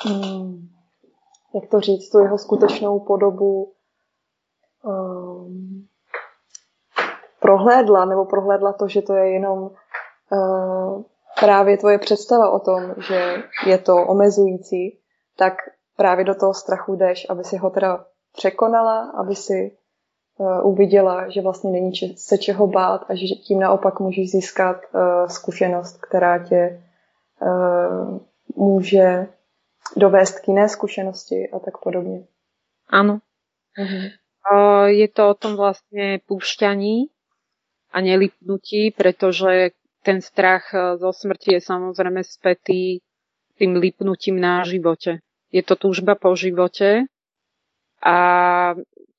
hmm, 0.06 0.70
jak 1.56 1.70
to 1.70 1.80
říct, 1.80 2.10
tu 2.10 2.20
jeho 2.20 2.38
skutečnou 2.38 3.00
podobu 3.00 3.74
um, 4.84 5.88
prohlédla, 7.40 8.06
nebo 8.06 8.26
prohlédla 8.26 8.74
to, 8.74 8.88
že 8.88 9.02
to 9.02 9.14
je 9.14 9.30
jenom 9.30 9.60
uh, 10.32 11.04
právě 11.40 11.78
tvoje 11.78 11.98
představa 11.98 12.50
o 12.50 12.60
tom, 12.60 12.96
že 13.08 13.36
je 13.66 13.78
to 13.78 13.96
omezující, 13.96 15.00
tak 15.38 15.54
právě 15.98 16.26
do 16.26 16.36
toho 16.36 16.54
strachu 16.54 16.96
jdeš, 16.96 17.28
aby 17.30 17.44
si 17.44 17.58
ho 17.58 17.70
teda 17.70 18.06
překonala, 18.34 19.12
aby 19.18 19.36
si 19.36 19.78
uh, 20.38 20.68
uviděla, 20.68 21.30
že 21.30 21.42
vlastně 21.42 21.72
není 21.72 21.92
se 22.16 22.38
čeho 22.38 22.68
bát 22.68 23.06
a 23.10 23.16
že 23.16 23.26
tím 23.26 23.60
naopak 23.60 24.00
můžeš 24.00 24.32
získat 24.32 24.78
uh, 24.94 25.28
zkušenost, 25.28 25.98
která 26.02 26.44
tě 26.44 26.84
uh, 27.42 28.20
může 28.56 29.28
dovést 29.98 30.40
k 30.40 30.48
jiné 30.48 30.70
zkušenosti 30.70 31.50
a 31.50 31.60
tak 31.60 31.78
podobně. 31.84 32.28
Áno. 32.90 33.22
Uh, 34.52 34.86
je 34.88 35.08
to 35.08 35.30
o 35.30 35.34
tom 35.34 35.56
vlastne 35.56 36.20
púšťaní 36.26 37.14
a 37.94 38.02
nelipnutí, 38.02 38.92
pretože 38.98 39.72
ten 40.04 40.22
strach 40.22 40.74
zo 40.98 41.14
smrti 41.14 41.54
je 41.54 41.62
samozrejme 41.62 42.24
spätý 42.24 43.06
tým 43.58 43.76
lipnutím 43.78 44.40
na 44.40 44.64
živote 44.64 45.22
je 45.50 45.64
to 45.66 45.76
túžba 45.76 46.14
po 46.14 46.38
živote 46.38 47.10
a 48.00 48.18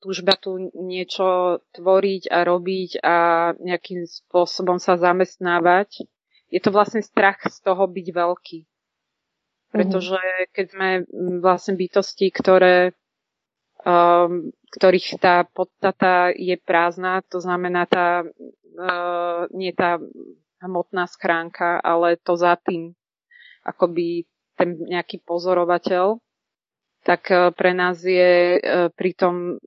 túžba 0.01 0.33
tu 0.39 0.71
niečo 0.73 1.59
tvoriť 1.75 2.31
a 2.31 2.37
robiť 2.47 2.91
a 3.03 3.15
nejakým 3.59 4.07
spôsobom 4.07 4.81
sa 4.81 4.97
zamestnávať. 4.97 6.07
Je 6.49 6.59
to 6.59 6.73
vlastne 6.73 7.03
strach 7.03 7.39
z 7.45 7.57
toho 7.61 7.85
byť 7.85 8.07
veľký. 8.11 8.59
Pretože 9.71 10.19
keď 10.51 10.65
sme 10.67 10.89
vlastne 11.39 11.79
bytosti, 11.79 12.27
ktoré, 12.27 12.91
um, 13.87 14.51
ktorých 14.75 15.07
tá 15.17 15.47
podstata 15.47 16.35
je 16.35 16.59
prázdna, 16.59 17.23
to 17.31 17.39
znamená 17.39 17.87
tá, 17.87 18.27
uh, 18.27 19.47
nie 19.55 19.71
tá 19.71 19.95
hmotná 20.61 21.07
schránka, 21.07 21.79
ale 21.79 22.19
to 22.19 22.35
za 22.35 22.59
tým, 22.59 22.93
akoby 23.63 24.27
ten 24.59 24.77
nejaký 24.77 25.23
pozorovateľ, 25.25 26.21
tak 27.01 27.33
e, 27.33 27.49
pre 27.49 27.73
nás 27.73 27.97
je 28.05 28.57
e, 28.57 28.59
pritom 28.93 29.57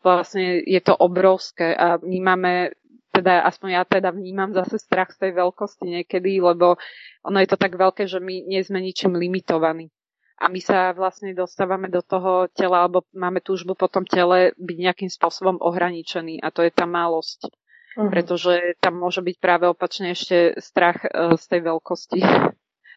vlastne 0.00 0.62
je 0.64 0.80
to 0.80 0.94
obrovské 0.96 1.76
a 1.76 2.00
vnímame 2.00 2.72
teda 3.20 3.44
aspoň 3.44 3.68
ja 3.76 3.82
teda 3.84 4.10
vnímam 4.10 4.50
zase 4.56 4.80
strach 4.80 5.12
z 5.12 5.28
tej 5.28 5.32
veľkosti 5.36 5.84
niekedy, 5.84 6.40
lebo 6.40 6.80
ono 7.22 7.38
je 7.44 7.48
to 7.52 7.60
tak 7.60 7.76
veľké, 7.76 8.08
že 8.08 8.18
my 8.18 8.48
nie 8.48 8.60
sme 8.64 8.80
ničím 8.80 9.14
limitovaní. 9.14 9.92
A 10.40 10.48
my 10.48 10.56
sa 10.56 10.96
vlastne 10.96 11.36
dostávame 11.36 11.92
do 11.92 12.00
toho 12.00 12.48
tela, 12.56 12.88
alebo 12.88 13.04
máme 13.12 13.44
túžbu 13.44 13.76
po 13.76 13.92
tom 13.92 14.08
tele 14.08 14.56
byť 14.56 14.76
nejakým 14.80 15.10
spôsobom 15.12 15.60
ohraničený. 15.60 16.40
A 16.40 16.48
to 16.48 16.64
je 16.64 16.72
tá 16.72 16.88
malosť. 16.88 17.52
Uh-huh. 17.52 18.08
Pretože 18.08 18.80
tam 18.80 18.96
môže 18.96 19.20
byť 19.20 19.36
práve 19.36 19.68
opačne 19.68 20.16
ešte 20.16 20.56
strach 20.56 21.04
uh, 21.04 21.36
z 21.36 21.44
tej 21.44 21.60
veľkosti 21.68 22.20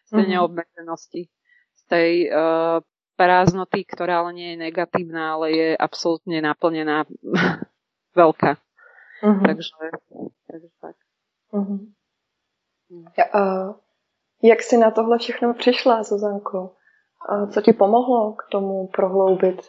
z 0.04 0.10
tej 0.10 0.16
mm-hmm. 0.20 0.32
neobmedzenosti, 0.36 1.22
z 1.74 1.82
tej 1.88 2.10
uh, 2.28 2.84
prázdnoty, 3.16 3.88
ktorá 3.88 4.24
ale 4.24 4.36
nie 4.36 4.48
je 4.54 4.62
negatívna, 4.68 5.38
ale 5.38 5.46
je 5.52 5.68
absolútne 5.74 6.38
naplnená 6.44 7.08
veľká. 8.20 8.60
Mm-hmm. 9.24 9.46
Takže, 9.46 9.68
takže 10.50 10.66
tak. 10.80 10.96
Mm-hmm. 11.52 11.92
Ja, 13.18 13.24
uh, 13.34 13.74
jak 14.42 14.62
jsi 14.62 14.76
na 14.76 14.90
tohle 14.90 15.18
všechno 15.18 15.54
přišla, 15.54 16.02
Zuzanko? 16.02 16.74
A 17.28 17.46
co 17.46 17.60
ti 17.60 17.72
pomohlo 17.72 18.32
k 18.32 18.42
tomu 18.50 18.86
prohloubit 18.86 19.62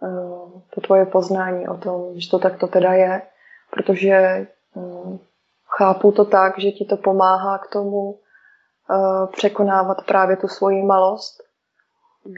uh, 0.00 0.62
to 0.74 0.80
tvoje 0.80 1.06
poznání 1.06 1.68
o 1.68 1.76
tom, 1.76 2.20
že 2.20 2.30
to 2.30 2.38
takto 2.38 2.66
teda 2.66 2.92
je? 2.92 3.22
Protože 3.70 4.46
uh, 4.74 5.18
chápu 5.66 6.12
to 6.12 6.24
tak, 6.24 6.58
že 6.58 6.70
ti 6.70 6.84
to 6.84 6.96
pomáhá 6.96 7.58
k 7.58 7.70
tomu 7.72 8.10
uh, 8.10 9.26
překonávat 9.32 10.06
právě 10.06 10.36
tu 10.36 10.48
svoji 10.48 10.82
malost 10.82 11.42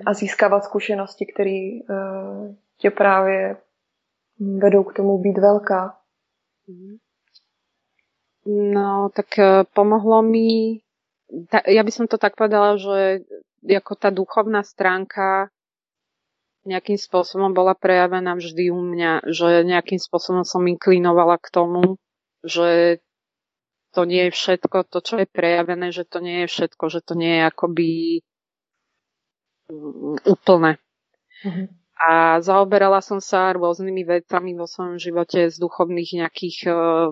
a 0.06 0.14
získávat 0.14 0.64
zkušenosti, 0.64 1.26
které 1.26 1.78
uh, 1.90 2.54
tě 2.76 2.90
právě 2.90 3.56
vedou 4.58 4.84
k 4.84 4.94
tomu 4.94 5.18
být 5.18 5.38
velká. 5.38 5.97
No, 8.48 9.12
tak 9.12 9.28
uh, 9.36 9.64
pomohlo 9.76 10.24
mi, 10.24 10.80
ja 11.68 11.82
by 11.84 11.92
som 11.92 12.06
to 12.08 12.16
tak 12.16 12.36
povedala, 12.36 12.80
že 12.80 13.26
ako 13.64 13.92
tá 13.98 14.08
duchovná 14.08 14.64
stránka 14.64 15.52
nejakým 16.68 17.00
spôsobom 17.00 17.56
bola 17.56 17.72
prejavená 17.72 18.36
vždy 18.36 18.68
u 18.68 18.80
mňa, 18.80 19.32
že 19.32 19.64
nejakým 19.64 19.96
spôsobom 19.96 20.44
som 20.44 20.64
inklinovala 20.68 21.40
k 21.40 21.48
tomu, 21.48 21.96
že 22.44 23.00
to 23.96 24.04
nie 24.04 24.28
je 24.28 24.36
všetko, 24.36 24.84
to, 24.92 25.00
čo 25.00 25.14
je 25.24 25.26
prejavené, 25.26 25.88
že 25.90 26.04
to 26.04 26.20
nie 26.20 26.44
je 26.44 26.48
všetko, 26.52 26.84
že 26.92 27.00
to 27.00 27.16
nie 27.16 27.40
je 27.40 27.42
akoby 27.48 27.90
mm, 29.72 30.28
úplné. 30.28 30.76
Mm-hmm. 31.42 31.66
A 31.98 32.38
zaoberala 32.38 33.02
som 33.02 33.18
sa 33.18 33.50
rôznymi 33.50 34.06
vecami 34.06 34.54
vo 34.54 34.70
svojom 34.70 35.02
živote 35.02 35.50
z 35.50 35.56
duchovných 35.58 36.22
nejakých, 36.22 36.58
uh, 36.70 37.10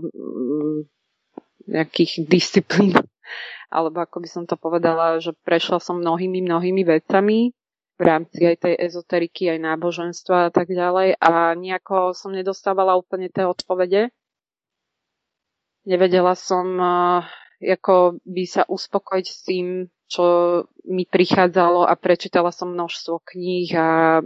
nejakých 1.66 2.12
disciplín. 2.30 2.94
Alebo 3.74 3.98
ako 3.98 4.22
by 4.22 4.28
som 4.30 4.44
to 4.46 4.54
povedala, 4.54 5.18
že 5.18 5.34
prešla 5.42 5.82
som 5.82 5.98
mnohými, 5.98 6.38
mnohými 6.46 6.86
vecami 6.86 7.50
v 7.98 8.02
rámci 8.02 8.46
aj 8.46 8.62
tej 8.62 8.74
ezoteriky, 8.78 9.50
aj 9.50 9.58
náboženstva 9.58 10.36
a 10.48 10.50
tak 10.54 10.70
ďalej 10.70 11.18
a 11.18 11.56
nejako 11.58 12.14
som 12.14 12.30
nedostávala 12.30 12.94
úplne 12.94 13.26
tie 13.26 13.42
odpovede. 13.42 14.14
Nevedela 15.82 16.38
som 16.38 16.66
uh, 16.78 17.26
ako 17.62 18.20
by 18.20 18.44
sa 18.44 18.62
uspokojiť 18.68 19.26
s 19.26 19.38
tým, 19.48 19.66
čo 20.06 20.24
mi 20.86 21.08
prichádzalo 21.08 21.88
a 21.88 21.96
prečítala 21.96 22.52
som 22.52 22.76
množstvo 22.76 23.24
kníh 23.24 23.72
a, 23.74 24.20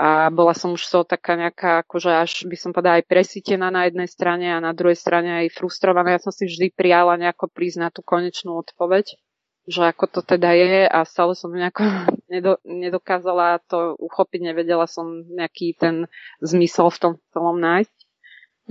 a 0.00 0.32
bola 0.32 0.56
som 0.56 0.72
už 0.72 0.88
so 0.88 1.04
taká 1.04 1.36
nejaká, 1.36 1.84
akože 1.84 2.08
až 2.08 2.32
by 2.48 2.56
som 2.56 2.72
povedala 2.72 3.04
aj 3.04 3.06
presítená 3.10 3.68
na 3.68 3.84
jednej 3.84 4.08
strane 4.08 4.48
a 4.48 4.56
na 4.56 4.72
druhej 4.72 4.96
strane 4.96 5.44
aj 5.44 5.52
frustrovaná. 5.52 6.16
Ja 6.16 6.24
som 6.24 6.32
si 6.32 6.48
vždy 6.48 6.72
prijala 6.72 7.20
nejako 7.20 7.52
prísť 7.52 7.78
na 7.84 7.88
tú 7.92 8.00
konečnú 8.00 8.56
odpoveď 8.56 9.12
že 9.70 9.86
ako 9.86 10.04
to 10.08 10.20
teda 10.26 10.50
je 10.56 10.88
a 10.88 10.98
stále 11.06 11.38
som 11.38 11.54
nejako 11.54 11.84
nedo, 12.32 12.58
nedokázala 12.66 13.62
to 13.68 13.94
uchopiť, 14.02 14.40
nevedela 14.50 14.90
som 14.90 15.22
nejaký 15.28 15.78
ten 15.78 16.10
zmysel 16.42 16.90
v 16.90 16.98
tom 16.98 17.12
celom 17.30 17.62
nájsť. 17.62 17.96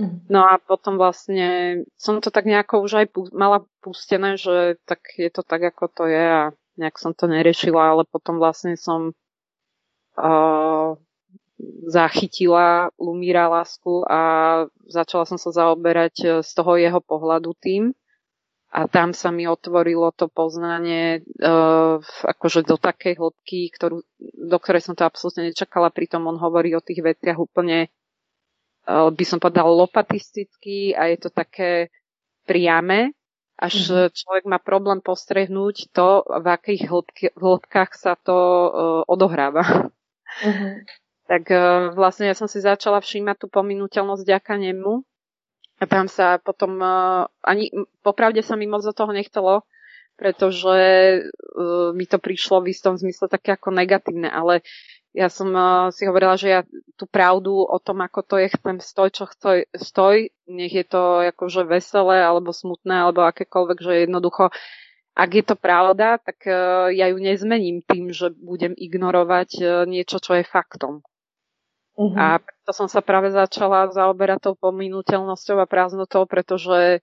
Mhm. 0.00 0.16
No 0.32 0.44
a 0.48 0.60
potom 0.60 0.96
vlastne 0.96 1.82
som 1.96 2.20
to 2.20 2.32
tak 2.32 2.48
nejako 2.48 2.84
už 2.84 3.04
aj 3.04 3.06
pu- 3.12 3.32
mala 3.36 3.64
pustené, 3.84 4.36
že 4.40 4.80
tak 4.88 5.00
je 5.16 5.28
to 5.32 5.44
tak, 5.44 5.60
ako 5.72 5.88
to 5.92 6.04
je 6.08 6.24
a 6.24 6.42
nejak 6.80 6.96
som 6.96 7.12
to 7.12 7.28
neriešila, 7.28 7.92
ale 7.96 8.02
potom 8.08 8.40
vlastne 8.40 8.76
som 8.80 9.12
zachytila 11.88 12.88
Lumíra 12.96 13.48
lásku 13.48 14.04
a 14.08 14.20
začala 14.88 15.28
som 15.28 15.36
sa 15.36 15.52
zaoberať 15.52 16.40
z 16.40 16.50
toho 16.56 16.80
jeho 16.80 17.00
pohľadu 17.04 17.52
tým 17.60 17.92
a 18.70 18.86
tam 18.86 19.10
sa 19.10 19.34
mi 19.34 19.50
otvorilo 19.50 20.14
to 20.14 20.30
poznanie 20.30 21.26
uh, 21.42 21.98
akože 22.22 22.62
do 22.62 22.78
takej 22.78 23.18
hĺbky, 23.18 23.74
ktorú, 23.74 24.06
do 24.22 24.58
ktorej 24.62 24.86
som 24.86 24.94
to 24.94 25.02
absolútne 25.02 25.50
nečakala, 25.50 25.90
pritom 25.90 26.22
on 26.30 26.38
hovorí 26.38 26.70
o 26.78 26.82
tých 26.82 27.02
veciach 27.02 27.34
úplne 27.34 27.90
uh, 28.86 29.10
by 29.10 29.24
som 29.26 29.42
povedala 29.42 29.74
lopatisticky 29.74 30.94
a 30.94 31.10
je 31.10 31.18
to 31.18 31.34
také 31.34 31.90
priame, 32.46 33.10
až 33.58 33.90
mm-hmm. 33.90 34.14
človek 34.14 34.44
má 34.46 34.62
problém 34.62 35.02
postrehnúť 35.02 35.90
to, 35.90 36.22
v 36.22 36.46
akých 36.46 36.82
hĺbky, 36.86 37.24
hĺbkach 37.34 37.90
sa 37.98 38.14
to 38.14 38.38
uh, 38.38 38.70
odohráva. 39.10 39.90
Mm-hmm. 40.30 40.72
tak 41.26 41.44
uh, 41.50 41.90
vlastne 41.94 42.30
ja 42.30 42.34
som 42.38 42.46
si 42.46 42.62
začala 42.62 43.02
všímať 43.02 43.36
tú 43.42 43.46
pominuteľnosť 43.50 44.22
ďaka 44.26 44.54
nemu 44.58 45.02
a 45.80 45.84
tam 45.86 46.06
sa 46.06 46.38
potom 46.38 46.78
uh, 46.78 47.26
ani 47.42 47.70
popravde 48.02 48.42
sa 48.42 48.54
mi 48.54 48.70
moc 48.70 48.86
do 48.86 48.94
toho 48.94 49.10
nechcelo, 49.10 49.66
pretože 50.14 50.78
uh, 51.22 51.90
mi 51.94 52.06
to 52.06 52.18
prišlo 52.22 52.62
v 52.62 52.74
istom 52.74 52.94
zmysle 52.98 53.26
také 53.26 53.54
ako 53.58 53.74
negatívne, 53.74 54.30
ale 54.30 54.62
ja 55.10 55.26
som 55.26 55.50
si 55.90 56.06
hovorila, 56.06 56.38
že 56.38 56.48
ja 56.54 56.60
tú 56.94 57.02
pravdu 57.10 57.50
o 57.50 57.78
tom, 57.82 57.98
ako 57.98 58.22
to 58.22 58.34
je, 58.38 58.46
chcem 58.54 58.78
stoj, 58.78 59.10
čo 59.10 59.26
chcoj, 59.26 59.66
stoj, 59.74 60.30
nech 60.46 60.70
je 60.70 60.86
to 60.86 61.26
akože 61.34 61.66
veselé, 61.66 62.22
alebo 62.22 62.54
smutné, 62.54 62.94
alebo 62.94 63.26
akékoľvek, 63.26 63.78
že 63.82 64.06
jednoducho, 64.06 64.54
ak 65.14 65.30
je 65.34 65.44
to 65.44 65.56
pravda, 65.58 66.22
tak 66.22 66.46
uh, 66.46 66.88
ja 66.88 67.10
ju 67.10 67.18
nezmením 67.18 67.82
tým, 67.82 68.14
že 68.14 68.30
budem 68.30 68.72
ignorovať 68.78 69.50
uh, 69.60 69.66
niečo, 69.84 70.22
čo 70.22 70.38
je 70.38 70.44
faktom. 70.46 71.02
Uh-huh. 71.98 72.16
A 72.16 72.40
preto 72.40 72.70
som 72.72 72.88
sa 72.88 73.04
práve 73.04 73.34
začala 73.34 73.90
zaoberať 73.90 74.50
tou 74.50 74.54
pominuteľnosťou 74.56 75.60
a 75.60 75.68
prázdnotou, 75.68 76.24
pretože 76.24 77.02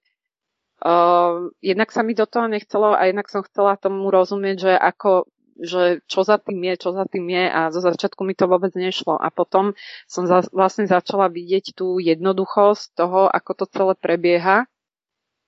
uh, 0.81 1.51
jednak 1.61 1.91
sa 1.93 2.01
mi 2.01 2.17
do 2.17 2.25
toho 2.25 2.47
nechcelo 2.49 2.95
a 2.95 3.05
jednak 3.05 3.27
som 3.29 3.45
chcela 3.45 3.77
tomu 3.77 4.09
rozumieť, 4.09 4.57
že 4.57 4.73
ako 4.73 5.27
že 5.57 6.05
čo 6.05 6.21
za 6.21 6.37
tým 6.37 6.61
je, 6.69 6.73
čo 6.77 6.93
za 6.93 7.09
tým 7.09 7.33
je 7.33 7.45
a 7.49 7.73
zo 7.73 7.81
začiatku 7.81 8.21
mi 8.21 8.37
to 8.37 8.45
vôbec 8.45 8.69
nešlo. 8.77 9.17
A 9.17 9.33
potom 9.33 9.73
som 10.05 10.29
za, 10.29 10.45
vlastne 10.53 10.85
začala 10.85 11.33
vidieť 11.33 11.73
tú 11.73 11.97
jednoduchosť 11.97 12.93
toho, 12.93 13.25
ako 13.25 13.51
to 13.57 13.65
celé 13.73 13.93
prebieha 13.97 14.69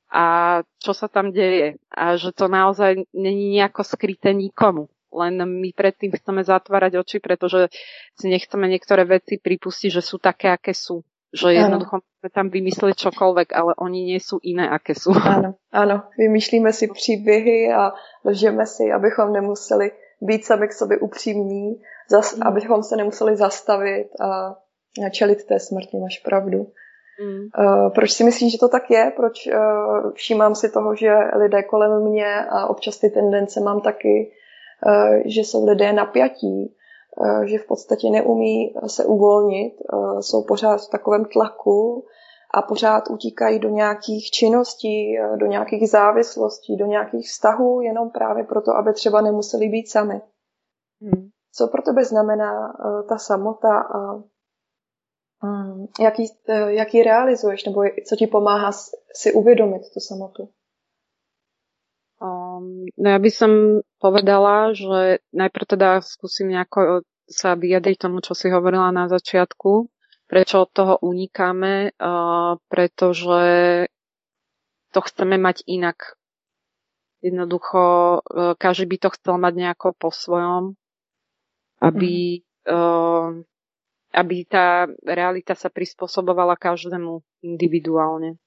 a 0.10 0.26
čo 0.82 0.91
sa 0.93 1.08
tam 1.08 1.32
deje. 1.32 1.78
A 1.93 2.17
že 2.17 2.34
to 2.34 2.50
naozaj 2.50 3.06
není 3.13 3.58
nejako 3.58 3.86
skryté 3.86 4.34
nikomu 4.34 4.89
len 5.10 5.41
my 5.41 5.69
predtým 5.74 6.13
chceme 6.13 6.45
zatvárať 6.45 7.02
oči, 7.02 7.17
pretože 7.17 7.74
si 8.13 8.30
nechceme 8.30 8.69
niektoré 8.69 9.06
veci 9.06 9.41
pripustiť, 9.41 9.89
že 9.89 10.06
sú 10.06 10.22
také, 10.22 10.54
aké 10.54 10.74
sú. 10.78 11.02
Že 11.30 11.62
jednoducho 11.62 12.02
môžeme 12.02 12.30
tam 12.34 12.48
vymyslieť 12.50 12.95
čokoľvek, 13.10 13.54
ale 13.54 13.78
oni 13.78 14.13
nie 14.13 14.22
sú 14.22 14.41
iné, 14.41 14.65
aké 14.65 14.98
sú. 14.98 15.13
Áno, 15.38 15.62
áno. 15.69 16.10
Vymýšlíme 16.17 16.74
si 16.74 16.89
příběhy 16.89 17.74
a 17.74 17.93
lžeme 18.26 18.65
si, 18.65 18.89
abychom 18.91 19.34
nemuseli 19.34 19.91
být 20.22 20.45
sami 20.45 20.67
k 20.67 20.74
sobě 20.74 20.98
upřímní, 20.98 21.82
zas, 22.10 22.36
mm. 22.36 22.43
abychom 22.43 22.84
se 22.84 22.98
nemuseli 22.98 23.38
zastavit 23.38 24.10
a 24.22 24.58
čelit 25.12 25.45
té 25.45 25.60
smrti, 25.60 25.98
máš 25.98 26.19
pravdu. 26.19 26.74
Mm. 27.22 27.66
Uh, 27.66 27.90
proč 27.90 28.12
si 28.12 28.24
myslíš, 28.24 28.52
že 28.52 28.58
to 28.58 28.68
tak 28.68 28.92
je? 28.92 29.12
Proč 29.16 29.48
uh, 29.48 30.12
všímám 30.14 30.56
si 30.56 30.70
toho, 30.70 30.96
že 30.96 31.14
lidé 31.36 31.64
kolem 31.64 32.04
mě 32.04 32.46
a 32.50 32.68
občas 32.68 32.98
ty 32.98 33.10
tendence 33.10 33.60
mám 33.60 33.82
taky, 33.82 34.32
Eh, 34.88 35.22
že 35.26 35.42
jsou 35.42 35.66
lidé 35.66 35.94
napjatí, 35.94 36.76
eh, 37.26 37.48
že 37.48 37.58
v 37.58 37.68
podstatě 37.68 38.10
neumí 38.10 38.74
se 38.88 39.06
uvolnit, 39.06 39.74
eh, 39.74 40.22
jsou 40.22 40.44
pořád 40.44 40.82
v 40.82 40.90
takovém 40.90 41.26
tlaku 41.26 42.06
a 42.54 42.62
pořád 42.62 43.10
utíkají 43.10 43.60
do 43.60 43.70
nějakých 43.70 44.32
činností, 44.32 45.18
do 45.36 45.46
nějakých 45.46 45.90
závislostí, 45.90 46.78
do 46.78 46.86
nějakých 46.86 47.28
vztahů, 47.28 47.82
jenom 47.82 48.10
právě 48.10 48.44
proto, 48.44 48.72
aby 48.76 48.94
třeba 48.94 49.22
nemuseli 49.22 49.68
být 49.68 49.92
sami. 49.92 50.22
Hmm. 51.02 51.30
Co 51.54 51.68
pro 51.68 51.82
tebe 51.82 52.06
znamená 52.06 52.74
ta 53.10 53.18
samota 53.18 53.80
a 53.80 54.24
jaký, 55.99 56.25
jaký 56.67 57.04
realizuješ, 57.04 57.65
nebo 57.65 57.82
co 58.08 58.15
ti 58.15 58.28
pomáhá 58.28 58.71
si 59.15 59.34
uvědomit 59.34 59.82
tu 59.93 59.99
samotu? 59.99 60.49
Um, 62.19 62.84
no 62.99 63.08
ja 63.15 63.19
by 63.19 63.32
som 63.32 63.80
povedala, 63.95 64.75
že 64.75 65.23
najprv 65.32 65.65
teda 65.71 66.04
skúsim 66.04 66.52
nejako 66.52 67.08
sa 67.32 67.56
vyjadriť 67.56 67.95
tomu, 67.95 68.19
čo 68.19 68.36
si 68.36 68.52
hovorila 68.52 68.91
na 68.91 69.08
začiatku, 69.08 69.88
prečo 70.28 70.67
od 70.67 70.69
toho 70.75 70.93
unikáme, 70.99 71.95
uh, 71.95 72.60
pretože 72.67 73.41
to 74.91 74.99
chceme 74.99 75.39
mať 75.39 75.63
inak. 75.71 76.19
Jednoducho, 77.23 77.84
uh, 78.19 78.52
každý 78.60 78.91
by 78.91 78.97
to 78.99 79.10
chcel 79.15 79.39
mať 79.39 79.54
nejako 79.56 79.95
po 79.95 80.12
svojom, 80.12 80.75
aby, 81.80 82.43
uh, 82.67 83.32
aby 84.10 84.45
tá 84.45 84.89
realita 85.06 85.54
sa 85.54 85.69
prispôsobovala 85.69 86.58
každému 86.58 87.22
individuálne. 87.45 88.38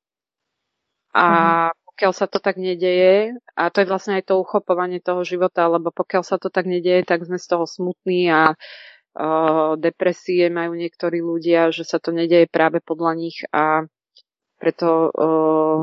A 1.13 1.25
mm 1.71 1.83
pokiaľ 1.93 2.13
sa 2.17 2.27
to 2.27 2.41
tak 2.41 2.57
nedeje, 2.57 3.37
a 3.53 3.69
to 3.69 3.85
je 3.85 3.87
vlastne 3.87 4.17
aj 4.17 4.33
to 4.33 4.41
uchopovanie 4.41 4.99
toho 4.99 5.23
života, 5.29 5.69
lebo 5.69 5.93
pokiaľ 5.93 6.25
sa 6.25 6.41
to 6.41 6.49
tak 6.49 6.65
nedeje, 6.65 7.05
tak 7.05 7.23
sme 7.23 7.37
z 7.37 7.47
toho 7.47 7.69
smutní 7.69 8.33
a 8.33 8.57
uh, 8.57 9.77
depresie 9.77 10.49
majú 10.49 10.73
niektorí 10.73 11.21
ľudia, 11.21 11.69
že 11.69 11.85
sa 11.85 12.01
to 12.01 12.17
nedeje 12.17 12.49
práve 12.49 12.81
podľa 12.81 13.13
nich 13.15 13.45
a 13.53 13.85
preto 14.57 15.13
uh, 15.13 15.79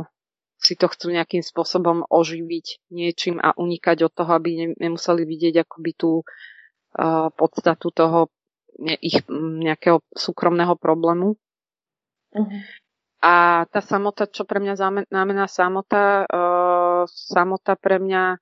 si 0.59 0.75
to 0.75 0.89
chcú 0.89 1.13
nejakým 1.13 1.45
spôsobom 1.45 2.03
oživiť 2.09 2.89
niečím 2.91 3.37
a 3.39 3.55
unikať 3.55 4.09
od 4.09 4.11
toho, 4.11 4.31
aby 4.33 4.49
ne, 4.57 4.67
nemuseli 4.75 5.23
vidieť 5.23 5.61
akoby 5.61 5.91
tú 5.93 6.25
uh, 6.25 7.29
podstatu 7.31 7.93
toho 7.93 8.33
ich 9.03 9.23
nejakého 9.29 9.99
súkromného 10.15 10.75
problému. 10.79 11.35
Uh-huh. 12.31 12.61
A 13.19 13.65
tá 13.67 13.83
samota, 13.83 14.31
čo 14.31 14.47
pre 14.47 14.63
mňa 14.63 15.03
znamená 15.11 15.45
samota, 15.51 16.23
uh, 16.23 17.03
samota 17.09 17.75
pre 17.75 17.99
mňa 17.99 18.39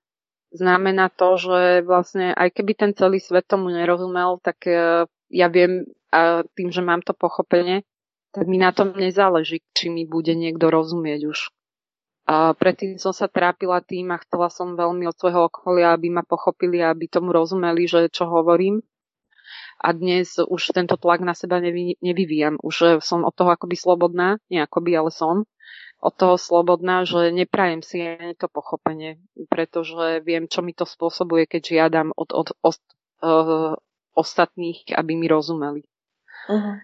znamená 0.54 1.10
to, 1.10 1.42
že 1.42 1.82
vlastne 1.82 2.32
aj 2.38 2.54
keby 2.54 2.74
ten 2.78 2.92
celý 2.94 3.18
svet 3.18 3.50
tomu 3.50 3.74
nerozumel, 3.74 4.38
tak 4.46 4.62
uh, 4.70 5.10
ja 5.34 5.48
viem, 5.50 5.90
a 6.14 6.46
tým, 6.54 6.70
že 6.70 6.86
mám 6.86 7.02
to 7.02 7.18
pochopenie, 7.18 7.84
tak 8.32 8.46
mi 8.46 8.62
na 8.62 8.70
tom 8.70 8.94
nezáleží, 8.94 9.66
či 9.74 9.90
mi 9.90 10.06
bude 10.06 10.38
niekto 10.38 10.70
rozumieť 10.70 11.22
už. 11.26 11.40
A 12.28 12.52
predtým 12.52 13.00
som 13.00 13.16
sa 13.16 13.32
trápila 13.32 13.80
tým 13.80 14.12
a 14.12 14.20
chcela 14.20 14.52
som 14.52 14.76
veľmi 14.76 15.08
od 15.08 15.16
svojho 15.16 15.48
okolia, 15.48 15.96
aby 15.96 16.12
ma 16.12 16.28
pochopili 16.28 16.84
a 16.84 16.92
aby 16.92 17.08
tomu 17.08 17.32
rozumeli, 17.32 17.88
že 17.88 18.12
čo 18.12 18.28
hovorím. 18.28 18.84
A 19.78 19.88
dnes 19.94 20.42
už 20.42 20.74
tento 20.74 20.98
tlak 20.98 21.22
na 21.22 21.38
seba 21.38 21.62
nevy, 21.62 21.96
nevyvíjam. 22.02 22.58
Už 22.62 23.02
som 23.06 23.24
od 23.24 23.34
toho 23.34 23.54
akoby 23.54 23.78
slobodná, 23.78 24.42
nie 24.50 24.62
akoby, 24.62 24.98
ale 24.98 25.14
som 25.14 25.46
od 25.98 26.14
toho 26.14 26.38
slobodná, 26.38 27.06
že 27.10 27.34
neprajem 27.34 27.82
si 27.82 27.98
ani 28.06 28.38
to 28.38 28.46
pochopenie, 28.46 29.18
pretože 29.50 30.22
viem, 30.22 30.46
čo 30.46 30.62
mi 30.62 30.74
to 30.78 30.86
spôsobuje, 30.86 31.50
keď 31.50 31.62
žiadam 31.66 32.08
od, 32.14 32.30
od, 32.38 32.48
od 32.62 32.78
uh, 33.26 33.74
ostatných, 34.14 34.94
aby 34.94 35.18
mi 35.18 35.26
rozumeli. 35.26 35.82
Uh-huh. 36.50 36.78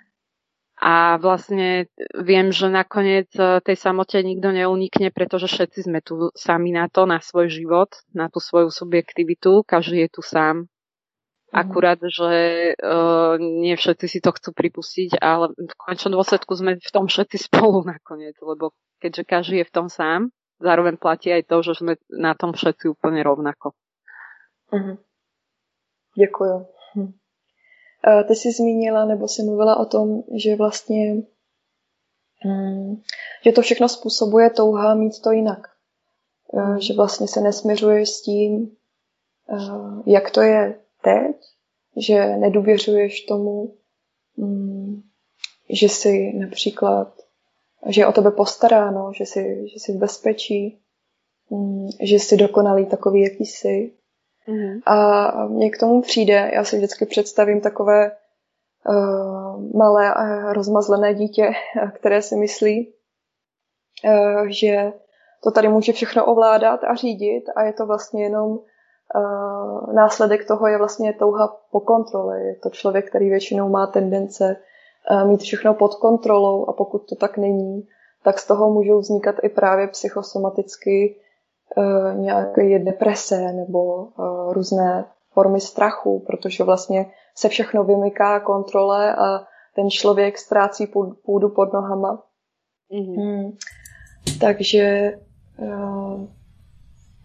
A 0.84 1.16
vlastne 1.22 1.88
viem, 2.18 2.50
že 2.52 2.68
nakoniec 2.68 3.32
e, 3.40 3.64
tej 3.64 3.78
samote 3.78 4.20
nikto 4.20 4.52
neunikne, 4.52 5.16
pretože 5.16 5.48
všetci 5.48 5.80
sme 5.88 6.04
tu 6.04 6.34
sami 6.36 6.76
na 6.76 6.92
to, 6.92 7.08
na 7.08 7.24
svoj 7.24 7.48
život, 7.48 7.94
na 8.12 8.28
tú 8.28 8.44
svoju 8.44 8.68
subjektivitu. 8.68 9.64
Každý 9.64 10.04
je 10.04 10.10
tu 10.12 10.22
sám. 10.26 10.68
Mm. 11.54 11.62
Akurát, 11.62 12.02
že 12.02 12.32
uh, 12.74 13.38
nie 13.38 13.78
všetci 13.78 14.06
si 14.10 14.20
to 14.26 14.34
chcú 14.34 14.58
pripustiť, 14.58 15.22
ale 15.22 15.54
v 15.54 15.74
končnom 15.78 16.18
dôsledku 16.18 16.50
sme 16.58 16.82
v 16.82 16.92
tom 16.92 17.06
všetci 17.06 17.38
spolu 17.46 17.86
nakoniec, 17.94 18.34
lebo 18.42 18.74
keďže 18.98 19.24
každý 19.24 19.56
je 19.62 19.70
v 19.70 19.76
tom 19.78 19.88
sám, 19.94 20.34
zároveň 20.58 20.98
platí 20.98 21.30
aj 21.30 21.46
to, 21.46 21.62
že 21.62 21.78
sme 21.78 21.94
na 22.10 22.34
tom 22.34 22.58
všetci 22.58 22.90
úplne 22.90 23.22
rovnako. 23.22 23.78
Mm. 24.74 24.98
Děkuju. 26.18 26.66
Hm. 26.96 27.14
Ty 28.28 28.36
jsi 28.36 28.52
zmínila 28.52 29.06
nebo 29.06 29.28
si 29.28 29.44
mluvila 29.44 29.78
o 29.78 29.86
tom, 29.86 30.24
že 30.36 30.56
vlastně 30.56 31.14
mm, 32.46 33.02
že 33.46 33.52
to 33.52 33.62
všechno 33.62 33.90
způsobuje 33.90 34.50
touha 34.50 34.96
mít 34.96 35.22
to 35.24 35.32
jinak. 35.32 35.68
Že 36.80 36.94
vlastně 36.94 37.28
se 37.28 37.42
nesměřuješ 37.42 38.10
s 38.10 38.22
tím, 38.22 38.76
jak 40.06 40.32
to 40.32 40.42
je 40.42 40.83
teď, 41.04 41.36
že 41.98 42.38
nedůvěřuješ 42.38 43.22
tomu, 43.22 43.74
mm, 44.38 45.02
že 45.70 45.90
si 45.90 46.34
například, 46.34 47.14
že 47.88 48.02
je 48.02 48.08
o 48.08 48.12
tebe 48.12 48.32
postaráno, 48.32 49.12
že 49.16 49.24
jsi, 49.24 49.66
že 49.74 49.80
jsi 49.80 49.94
v 49.94 49.98
bezpečí, 49.98 50.80
mm, 51.50 51.88
že 52.02 52.16
jsi 52.16 52.38
dokonalý 52.38 52.86
takový, 52.86 53.22
jaký 53.22 53.46
jsi, 53.46 53.92
Mm. 54.48 54.80
A 54.86 55.48
mně 55.48 55.70
k 55.70 55.78
tomu 55.78 56.02
přijde, 56.02 56.52
já 56.54 56.64
si 56.64 56.78
vždycky 56.78 57.06
představím 57.06 57.62
takové 57.62 58.12
uh, 58.88 59.76
malé 59.76 60.16
uh, 60.16 60.54
rozmazlené 60.54 61.14
dítě, 61.14 61.52
které 61.94 62.22
si 62.22 62.36
myslí, 62.36 62.94
uh, 64.06 64.48
že 64.48 64.94
to 65.44 65.52
tady 65.52 65.68
může 65.68 65.94
všechno 65.94 66.26
ovládat 66.26 66.84
a 66.84 66.96
řídit 66.96 67.44
a 67.56 67.64
je 67.64 67.74
to 67.74 67.86
vlastně 67.86 68.24
jenom 68.24 68.60
následek 69.94 70.48
toho 70.48 70.68
je 70.68 70.78
vlastně 70.78 71.14
touha 71.14 71.58
po 71.72 71.80
kontrole. 71.80 72.42
Je 72.42 72.56
to 72.56 72.70
člověk, 72.70 73.10
který 73.10 73.30
většinou 73.30 73.70
má 73.70 73.88
tendence 73.88 74.56
uh, 75.12 75.28
mít 75.28 75.42
všechno 75.42 75.74
pod 75.74 75.96
kontrolou 75.96 76.66
a 76.66 76.74
pokud 76.74 77.10
to 77.10 77.16
tak 77.16 77.38
není, 77.38 77.88
tak 78.24 78.40
z 78.40 78.48
toho 78.48 78.74
můžou 78.74 79.00
vznikat 79.00 79.36
i 79.44 79.50
právě 79.50 79.88
psychosomaticky 79.88 81.16
uh, 81.78 82.20
nějaké 82.20 82.80
deprese 82.80 83.52
nebo 83.54 83.84
uh, 83.84 84.54
různé 84.54 85.06
formy 85.32 85.62
strachu, 85.62 86.24
protože 86.28 86.64
vlastně 86.64 87.12
se 87.36 87.50
všechno 87.50 87.84
vymyká 87.84 88.40
kontrole 88.40 89.16
a 89.16 89.46
ten 89.76 89.90
člověk 89.90 90.38
ztrácí 90.38 90.88
půdu 91.26 91.50
pod 91.50 91.74
nohama. 91.74 92.24
Mm-hmm. 92.92 93.22
Hmm. 93.22 93.52
Takže, 94.40 95.14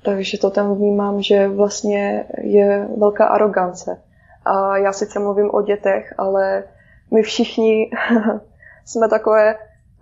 takže 0.09 0.39
to 0.39 0.51
tam 0.51 0.75
vnímám, 0.75 1.23
že 1.23 1.49
vlastně 1.49 2.25
je 2.43 2.89
velká 2.97 3.27
arogance. 3.27 4.03
A 4.45 4.77
já 4.77 4.93
sice 4.93 5.19
mluvím 5.19 5.51
o 5.53 5.63
dětech, 5.63 6.15
ale 6.19 6.65
my 7.11 7.23
všichni 7.23 7.91
jsme 8.85 9.09
takové 9.09 9.55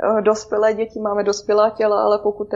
Eh, 0.02 0.22
dospělé 0.22 0.74
děti, 0.74 1.00
máme 1.00 1.24
dospělá 1.24 1.70
těla, 1.70 2.02
ale 2.02 2.18
pokud 2.18 2.48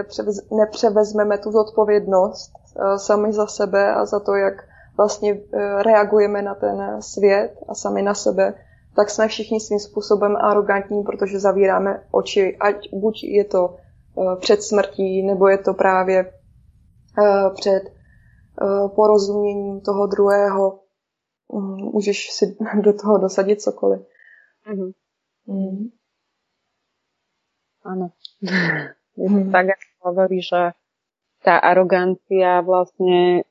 nepřevezmeme 0.50 1.38
tu 1.38 1.52
zodpovědnost 1.52 2.52
eh, 2.76 2.98
sami 2.98 3.32
za 3.32 3.46
sebe 3.46 3.94
a 3.94 4.04
za 4.04 4.20
to, 4.20 4.34
jak 4.34 4.54
vlastně 4.96 5.40
eh, 5.52 5.82
reagujeme 5.82 6.42
na 6.42 6.54
ten 6.54 7.02
svět 7.02 7.54
a 7.68 7.74
sami 7.74 8.02
na 8.02 8.14
sebe, 8.14 8.54
tak 8.96 9.10
jsme 9.10 9.28
všichni 9.28 9.60
svým 9.60 9.78
způsobem 9.78 10.36
arrogantní, 10.36 11.02
protože 11.02 11.40
zavíráme 11.40 12.02
oči, 12.10 12.56
ať 12.60 12.88
buď 12.92 13.24
je 13.24 13.44
to 13.44 13.76
před 14.40 14.62
smrtí, 14.62 15.22
nebo 15.22 15.48
je 15.48 15.58
to 15.58 15.74
právě 15.74 16.32
před 17.54 17.82
porozuměním 18.94 19.80
toho 19.80 20.06
druhého. 20.06 20.80
Mm, 21.52 21.76
můžeš 21.76 22.30
si 22.32 22.56
do 22.82 22.92
toho 22.92 23.18
dosadit 23.18 23.62
cokoliv. 23.62 24.00
Mm-hmm. 24.66 24.92
Mm. 25.46 25.90
Áno. 27.84 28.12
Mm. 29.20 29.52
tak 29.52 29.76
ako 29.76 30.14
hovorí, 30.14 30.40
že 30.40 30.72
tá 31.44 31.60
arogancia 31.60 32.64
vlastne 32.64 33.44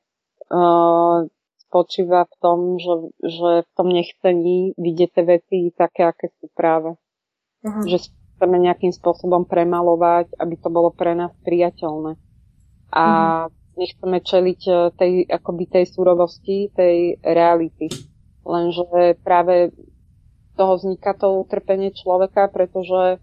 uh, 0.50 1.28
spočíva 1.70 2.26
v 2.26 2.34
tom, 2.42 2.58
že, 2.74 2.94
že 3.22 3.50
v 3.62 3.70
tom 3.78 3.88
nechcení 3.92 4.74
vidieť 4.74 5.10
tie 5.14 5.24
veci 5.26 5.56
také, 5.70 6.10
aké 6.10 6.34
sú 6.42 6.50
práve. 6.50 6.98
Uh-huh. 7.62 7.86
Že 7.86 8.10
chceme 8.10 8.56
nejakým 8.58 8.90
spôsobom 8.90 9.46
premalovať, 9.46 10.34
aby 10.42 10.54
to 10.58 10.74
bolo 10.74 10.90
pre 10.90 11.14
nás 11.14 11.30
priateľné. 11.46 12.18
A 12.90 13.04
uh-huh. 13.46 13.59
Nechceme 13.76 14.18
čeliť 14.22 14.60
e, 14.66 14.72
tej, 14.94 15.12
akoby 15.26 15.64
tej 15.66 15.84
surovosti, 15.90 16.70
tej 16.74 17.18
reality. 17.22 17.90
Lenže 18.42 19.20
práve 19.20 19.74
toho 20.56 20.76
vzniká 20.76 21.14
to 21.16 21.40
utrpenie 21.40 21.94
človeka, 21.94 22.48
pretože 22.50 23.20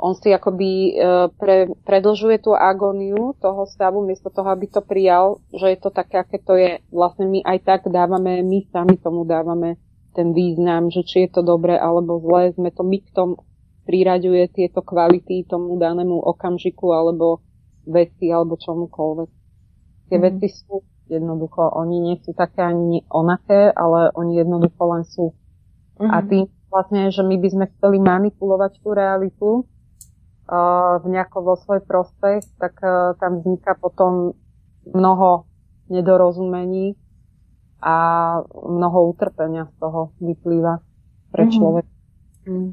on 0.00 0.16
si 0.16 0.32
akoby 0.32 0.70
e, 0.70 0.92
pre, 1.36 1.68
predlžuje 1.84 2.40
tú 2.40 2.56
agóniu 2.56 3.36
toho 3.36 3.68
stavu, 3.68 4.00
miesto 4.00 4.32
toho, 4.32 4.48
aby 4.48 4.66
to 4.66 4.80
prijal, 4.80 5.44
že 5.52 5.76
je 5.76 5.78
to 5.78 5.92
také, 5.92 6.24
aké 6.24 6.40
to 6.40 6.56
je. 6.56 6.80
Vlastne 6.88 7.28
my 7.28 7.44
aj 7.44 7.58
tak 7.68 7.80
dávame, 7.92 8.40
my 8.40 8.64
sami 8.72 8.96
tomu 8.96 9.28
dávame 9.28 9.76
ten 10.16 10.32
význam, 10.32 10.88
že 10.88 11.04
či 11.04 11.28
je 11.28 11.30
to 11.38 11.42
dobré 11.44 11.76
alebo 11.76 12.18
zlé, 12.18 12.50
sme 12.56 12.72
to 12.72 12.82
my 12.82 12.98
k 12.98 13.08
tomu 13.12 13.44
priraďuje 13.84 14.44
tieto 14.54 14.80
kvality 14.86 15.44
tomu 15.50 15.74
danému 15.74 16.14
okamžiku 16.14 16.94
alebo 16.94 17.42
veci 17.86 18.30
alebo 18.30 18.54
čomukoľvek. 18.54 19.39
Tie 20.10 20.18
mm. 20.18 20.24
veci 20.26 20.46
sú 20.50 20.82
jednoducho, 21.06 21.62
oni 21.74 21.96
nie 22.02 22.16
sú 22.22 22.34
také 22.34 22.66
ani 22.66 23.06
onaké, 23.10 23.70
ale 23.70 24.10
oni 24.14 24.42
jednoducho 24.42 24.82
len 24.90 25.02
sú. 25.06 25.32
Mm. 26.02 26.10
A 26.10 26.16
mhm. 26.20 26.26
tým 26.26 26.44
vlastne, 26.70 27.02
že 27.10 27.22
my 27.22 27.36
by 27.38 27.48
sme 27.50 27.66
chceli 27.78 27.98
manipulovať 27.98 28.72
tú 28.78 28.88
realitu, 28.94 29.48
v 31.02 31.06
nejako 31.06 31.38
vo 31.42 31.54
svoj 31.56 31.80
prospech, 31.86 32.42
tak 32.58 32.74
e, 32.82 33.14
tam 33.22 33.38
vzniká 33.38 33.78
potom 33.78 34.34
mnoho 34.94 35.46
nedorozumení 35.90 36.98
a 37.82 37.94
mnoho 38.50 39.14
utrpenia 39.14 39.70
z 39.70 39.74
toho 39.78 40.10
vyplýva 40.20 40.82
pre 41.30 41.46
mm-hmm. 41.46 41.54
člověk. 41.54 41.86
Mm. 42.48 42.72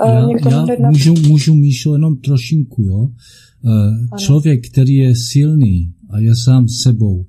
Já, 0.00 0.66
já 0.78 0.90
můžu, 0.90 1.14
můžu 1.28 1.54
Míšo 1.54 1.92
jenom 1.92 2.16
trošinku, 2.16 2.82
jo. 2.82 3.06
E, 3.06 4.18
člověk, 4.18 4.70
který 4.72 4.94
je 4.94 5.12
silný 5.16 5.93
a 6.14 6.18
je 6.22 6.34
sám 6.36 6.68
sebou, 6.68 7.26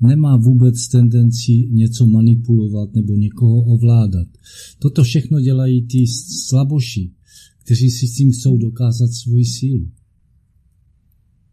nemá 0.00 0.36
vůbec 0.36 0.88
tendenci 0.88 1.68
něco 1.72 2.06
manipulovat 2.06 2.94
nebo 2.94 3.12
někoho 3.12 3.74
ovládat. 3.74 4.28
Toto 4.78 5.02
všechno 5.02 5.40
dělají 5.40 5.86
ty 5.86 6.06
slaboši, 6.46 7.10
kteří 7.64 7.90
si 7.90 8.06
s 8.06 8.16
tím 8.16 8.30
chcou 8.30 8.56
dokázat 8.56 9.08
svoji 9.08 9.44
sílu. 9.44 9.86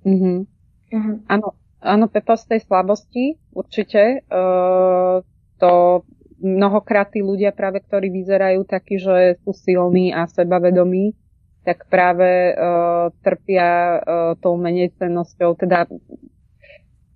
Mm-hmm. 0.05 0.45
Mm-hmm. 0.93 1.17
Áno, 1.25 1.57
áno, 1.81 2.05
Pepa 2.07 2.37
z 2.37 2.45
tej 2.45 2.59
slabosti 2.61 3.41
určite. 3.57 4.21
Uh, 4.29 5.25
to 5.57 6.05
mnohokrát 6.37 7.09
tí 7.09 7.25
ľudia 7.25 7.49
práve, 7.49 7.81
ktorí 7.81 8.13
vyzerajú 8.13 8.69
takí, 8.69 9.01
že 9.01 9.41
sú 9.41 9.57
silní 9.57 10.13
a 10.13 10.29
sebavedomí, 10.29 11.17
tak 11.65 11.89
práve 11.89 12.53
uh, 12.53 13.09
trpia 13.25 13.97
uh, 13.97 14.37
tou 14.37 14.61
menejcennosťou, 14.61 15.57
teda 15.57 15.89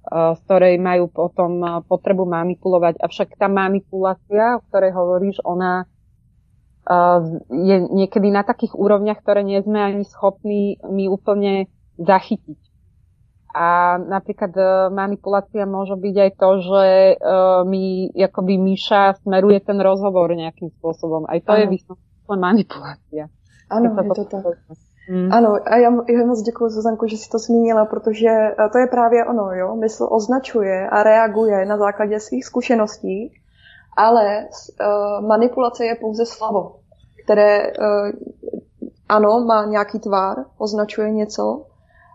z 0.10 0.40
ktorej 0.50 0.82
majú 0.82 1.06
potom 1.06 1.62
uh, 1.62 1.86
potrebu 1.86 2.26
manipulovať. 2.26 2.98
Avšak 2.98 3.38
tá 3.38 3.46
manipulácia, 3.46 4.58
o 4.58 4.66
ktorej 4.66 4.92
hovoríš, 4.98 5.38
ona 5.46 5.86
je 7.54 7.76
niekedy 7.94 8.34
na 8.34 8.42
takých 8.42 8.74
úrovniach, 8.74 9.22
ktoré 9.22 9.46
nie 9.46 9.62
sme 9.62 9.78
ani 9.78 10.04
schopní 10.10 10.82
my 10.82 11.06
úplne 11.06 11.70
zachytiť. 12.02 12.58
A 13.50 13.98
napríklad 13.98 14.54
e, 14.54 14.64
manipulácia 14.94 15.66
môže 15.66 15.98
byť 15.98 16.16
aj 16.22 16.32
to, 16.38 16.50
že 16.62 16.84
e, 16.86 17.16
mi, 17.66 18.10
akoby 18.14 18.62
Míša 18.62 19.26
smeruje 19.26 19.58
ten 19.66 19.82
rozhovor 19.82 20.30
nejakým 20.38 20.70
spôsobom. 20.78 21.26
Aj 21.26 21.42
to 21.42 21.58
ano. 21.58 21.60
je 21.62 21.66
vyslovene 21.74 22.38
manipulácia. 22.38 23.26
Ano, 23.74 23.90
je 23.90 24.10
to, 24.14 24.26
tak. 24.30 24.54
Hmm. 25.10 25.32
Ano, 25.32 25.58
a 25.66 25.76
já, 25.78 25.92
já 26.10 26.26
moc 26.26 26.42
děkuji 26.42 26.70
Zuzanku, 26.70 27.08
že 27.08 27.18
si 27.18 27.30
to 27.30 27.40
zmínila, 27.40 27.86
protože 27.86 28.28
e, 28.30 28.56
to 28.72 28.78
je 28.78 28.88
právě 28.88 29.26
ono, 29.26 29.52
jo. 29.52 29.76
Mysl 29.76 30.08
označuje 30.12 30.90
a 30.90 31.04
reaguje 31.04 31.66
na 31.66 31.78
základě 31.78 32.20
svých 32.20 32.46
zkušeností 32.46 33.34
Ale 33.98 34.46
uh, 34.48 35.28
manipulace 35.28 35.86
je 35.86 35.96
pouze 35.96 36.26
slovo, 36.26 36.76
které 37.24 37.68
uh, 37.68 38.12
ano, 39.10 39.46
má 39.46 39.66
nějaký 39.66 40.00
tvár, 40.00 40.38
označuje 40.58 41.12
něco, 41.12 41.66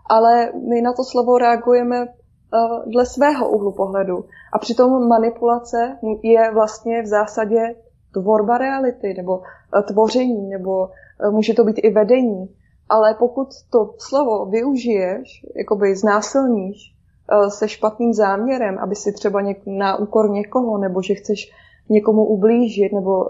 ale 0.09 0.51
my 0.69 0.81
na 0.81 0.93
to 0.93 1.03
slovo 1.03 1.37
reagujeme 1.37 2.05
uh, 2.05 2.91
dle 2.91 3.05
svého 3.05 3.49
úhlu 3.49 3.71
pohledu. 3.71 4.25
A 4.53 4.59
přitom 4.59 5.07
manipulace 5.07 5.97
je 6.23 6.51
vlastně 6.53 7.01
v 7.01 7.07
zásadě 7.07 7.75
tvorba 8.13 8.57
reality, 8.57 9.13
nebo 9.17 9.37
uh, 9.37 9.81
tvoření, 9.81 10.49
nebo 10.49 10.79
uh, 10.79 11.31
může 11.31 11.53
to 11.53 11.63
být 11.63 11.79
i 11.83 11.89
vedení. 11.89 12.55
Ale 12.89 13.13
pokud 13.13 13.47
to 13.69 13.93
slovo 13.97 14.45
využiješ, 14.45 15.45
jakoby 15.55 15.95
znásilníš 15.95 16.95
uh, 17.31 17.49
se 17.49 17.67
špatným 17.67 18.13
záměrem, 18.13 18.77
aby 18.79 18.95
si 18.95 19.13
třeba 19.13 19.41
něk- 19.41 19.77
na 19.77 19.95
úkor 19.95 20.29
někoho, 20.29 20.77
nebo 20.77 21.01
že 21.01 21.15
chceš 21.15 21.51
někomu 21.89 22.25
ublížit, 22.25 22.93
nebo 22.93 23.17
uh, 23.17 23.27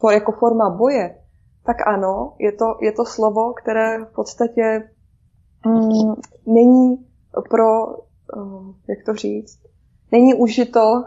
to, 0.00 0.10
jako 0.10 0.32
forma 0.32 0.70
boje, 0.70 1.18
tak 1.66 1.76
ano, 1.86 2.32
je 2.38 2.52
to, 2.52 2.64
je 2.80 2.92
to 2.92 3.04
slovo, 3.04 3.52
které 3.52 4.04
v 4.04 4.14
podstatě 4.14 4.90
mm, 5.66 6.14
není 6.46 7.06
pro, 7.50 7.86
uh, 7.86 8.74
jak 8.88 8.98
to 9.06 9.14
říct, 9.14 9.58
není 10.12 10.34
užito 10.34 11.04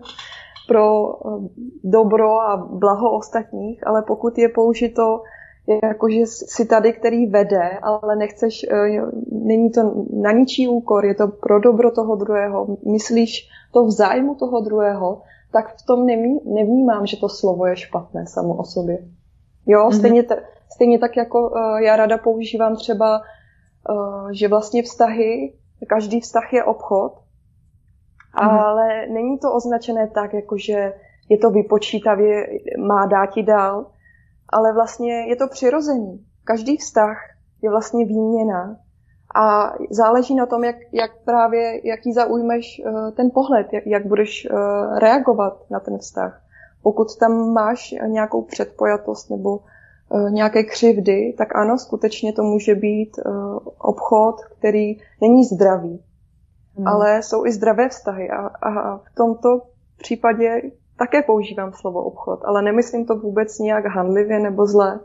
pro 0.68 1.14
dobro 1.84 2.40
a 2.40 2.56
blaho 2.56 3.16
ostatních, 3.16 3.86
ale 3.86 4.02
pokud 4.02 4.38
je 4.38 4.48
použito 4.48 5.22
jakože 5.82 6.26
si 6.26 6.66
tady, 6.66 6.92
který 6.92 7.26
vede, 7.26 7.78
ale 7.82 8.16
nechceš, 8.16 8.66
uh, 8.72 9.10
není 9.46 9.70
to 9.70 10.04
na 10.12 10.32
ničí 10.32 10.68
úkor, 10.68 11.04
je 11.04 11.14
to 11.14 11.28
pro 11.28 11.60
dobro 11.60 11.90
toho 11.90 12.16
druhého, 12.16 12.76
myslíš 12.92 13.48
to 13.72 13.84
v 13.84 13.90
zájmu 13.90 14.34
toho 14.34 14.60
druhého, 14.60 15.22
tak 15.52 15.76
v 15.76 15.86
tom 15.86 16.06
nevnímám, 16.44 17.06
že 17.06 17.16
to 17.16 17.28
slovo 17.28 17.66
je 17.66 17.76
špatné 17.76 18.26
samo 18.26 18.54
o 18.54 18.64
sobě. 18.64 18.98
Jo, 19.66 19.88
mm-hmm. 19.88 19.98
stejně, 19.98 20.24
stejně 20.74 20.98
tak 20.98 21.16
jako 21.16 21.48
uh, 21.48 21.76
já 21.76 21.96
rada 21.96 22.18
používám 22.18 22.76
třeba, 22.76 23.20
uh, 23.90 24.30
že 24.30 24.48
vlastně 24.48 24.82
vztahy, 24.82 25.54
každý 25.88 26.20
vztah 26.20 26.52
je 26.52 26.64
obchod, 26.64 27.12
mm-hmm. 27.12 28.60
ale 28.60 29.06
není 29.06 29.38
to 29.38 29.54
označené 29.54 30.10
tak, 30.14 30.34
jako 30.34 30.58
že 30.58 30.92
je 31.28 31.38
to 31.38 31.50
vypočítavě, 31.50 32.46
má 32.78 33.06
dát 33.06 33.26
ti 33.26 33.42
dál, 33.42 33.86
ale 34.48 34.72
vlastně 34.72 35.28
je 35.28 35.36
to 35.36 35.48
přirození. 35.48 36.26
Každý 36.44 36.76
vztah 36.76 37.18
je 37.62 37.70
vlastně 37.70 38.04
výměna 38.04 38.76
a 39.34 39.72
záleží 39.90 40.34
na 40.34 40.46
tom, 40.46 40.64
jak, 40.64 40.76
jak 40.92 41.10
právě, 41.24 41.88
jaký 41.88 42.12
zaujmeš 42.12 42.82
uh, 42.84 43.10
ten 43.10 43.30
pohled, 43.34 43.72
jak, 43.72 43.86
jak 43.86 44.06
budeš 44.06 44.48
uh, 44.50 44.98
reagovat 44.98 45.70
na 45.70 45.80
ten 45.80 45.98
vztah. 45.98 46.42
Pokud 46.82 47.16
tam 47.16 47.52
máš 47.52 47.94
nějakou 48.06 48.42
předpojatost 48.42 49.30
nebo 49.30 49.56
uh, 49.56 50.30
nějaké 50.30 50.64
křivdy, 50.64 51.34
tak 51.38 51.56
ano, 51.56 51.78
skutečně 51.78 52.32
to 52.32 52.42
může 52.42 52.74
být 52.74 53.18
obchod, 53.78 54.36
který 54.58 55.00
není 55.20 55.44
zdravý. 55.44 56.02
Hmm. 56.76 56.86
Ale 56.86 57.22
jsou 57.22 57.46
i 57.46 57.52
zdravé 57.52 57.88
vztahy 57.88 58.30
a, 58.30 58.46
a 58.46 58.98
v 58.98 59.14
tomto 59.14 59.62
případě 59.98 60.62
také 60.98 61.22
používám 61.22 61.72
slovo 61.72 62.02
obchod, 62.02 62.40
ale 62.44 62.62
nemyslím 62.62 63.06
to 63.06 63.16
vůbec 63.16 63.58
nějak 63.58 63.86
handlivě 63.86 64.38
nebo 64.38 64.66
zle. 64.66 65.00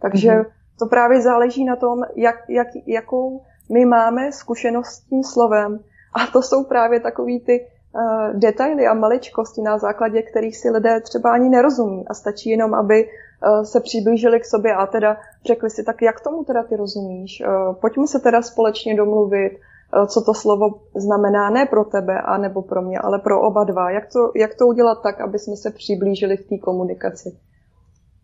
Takže 0.00 0.30
hmm. 0.30 0.44
to 0.78 0.86
právě 0.86 1.22
záleží 1.22 1.64
na 1.64 1.76
tom, 1.76 2.02
jak, 2.16 2.36
jak, 2.48 2.68
jakou 2.86 3.42
my 3.72 3.84
máme 3.84 4.32
zkušenost 4.32 4.88
s 4.88 5.00
tím 5.00 5.24
slovem. 5.24 5.80
A 6.14 6.26
to 6.32 6.42
jsou 6.42 6.64
právě 6.64 7.00
takový 7.00 7.40
ty 7.40 7.66
uh, 7.94 8.40
detaily 8.40 8.86
a 8.86 8.94
maličkosti, 8.94 9.62
na 9.62 9.78
základě 9.78 10.22
kterých 10.22 10.56
si 10.56 10.70
lidé 10.70 11.00
třeba 11.00 11.32
ani 11.32 11.48
nerozumí 11.48 12.04
a 12.08 12.14
stačí 12.14 12.50
jenom, 12.50 12.74
aby 12.74 13.04
uh, 13.06 13.62
se 13.62 13.80
přiblížili 13.80 14.40
k 14.40 14.46
sobě 14.46 14.74
a 14.74 14.86
teda 14.86 15.16
řekli 15.44 15.70
si, 15.70 15.84
tak 15.84 16.02
jak 16.02 16.20
tomu 16.20 16.44
teda 16.44 16.62
ty 16.62 16.76
rozumíš? 16.76 17.42
Uh, 17.46 17.74
pojďme 17.74 18.06
se 18.06 18.18
teda 18.18 18.42
společně 18.42 18.96
domluvit, 18.96 19.60
co 20.06 20.22
to 20.22 20.34
slovo 20.34 20.80
znamená 20.96 21.50
ne 21.50 21.66
pro 21.66 21.84
tebe 21.84 22.20
a 22.20 22.38
nebo 22.38 22.62
pro 22.62 22.82
mě, 22.82 22.98
ale 22.98 23.18
pro 23.18 23.42
oba 23.42 23.64
dva. 23.64 23.90
Jak 23.90 24.04
to, 24.12 24.32
jak 24.36 24.54
to 24.54 24.66
udělat 24.66 25.02
tak, 25.02 25.20
aby 25.20 25.38
jsme 25.38 25.56
se 25.56 25.70
přiblížili 25.70 26.36
v 26.36 26.48
té 26.48 26.58
komunikaci? 26.58 27.38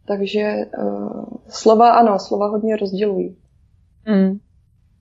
Takže 0.09 0.57
uh, 0.79 1.25
slova, 1.49 1.91
ano, 1.91 2.19
slova 2.19 2.47
hodně 2.47 2.77
rozdělují. 2.77 3.37
Mm. 4.07 4.39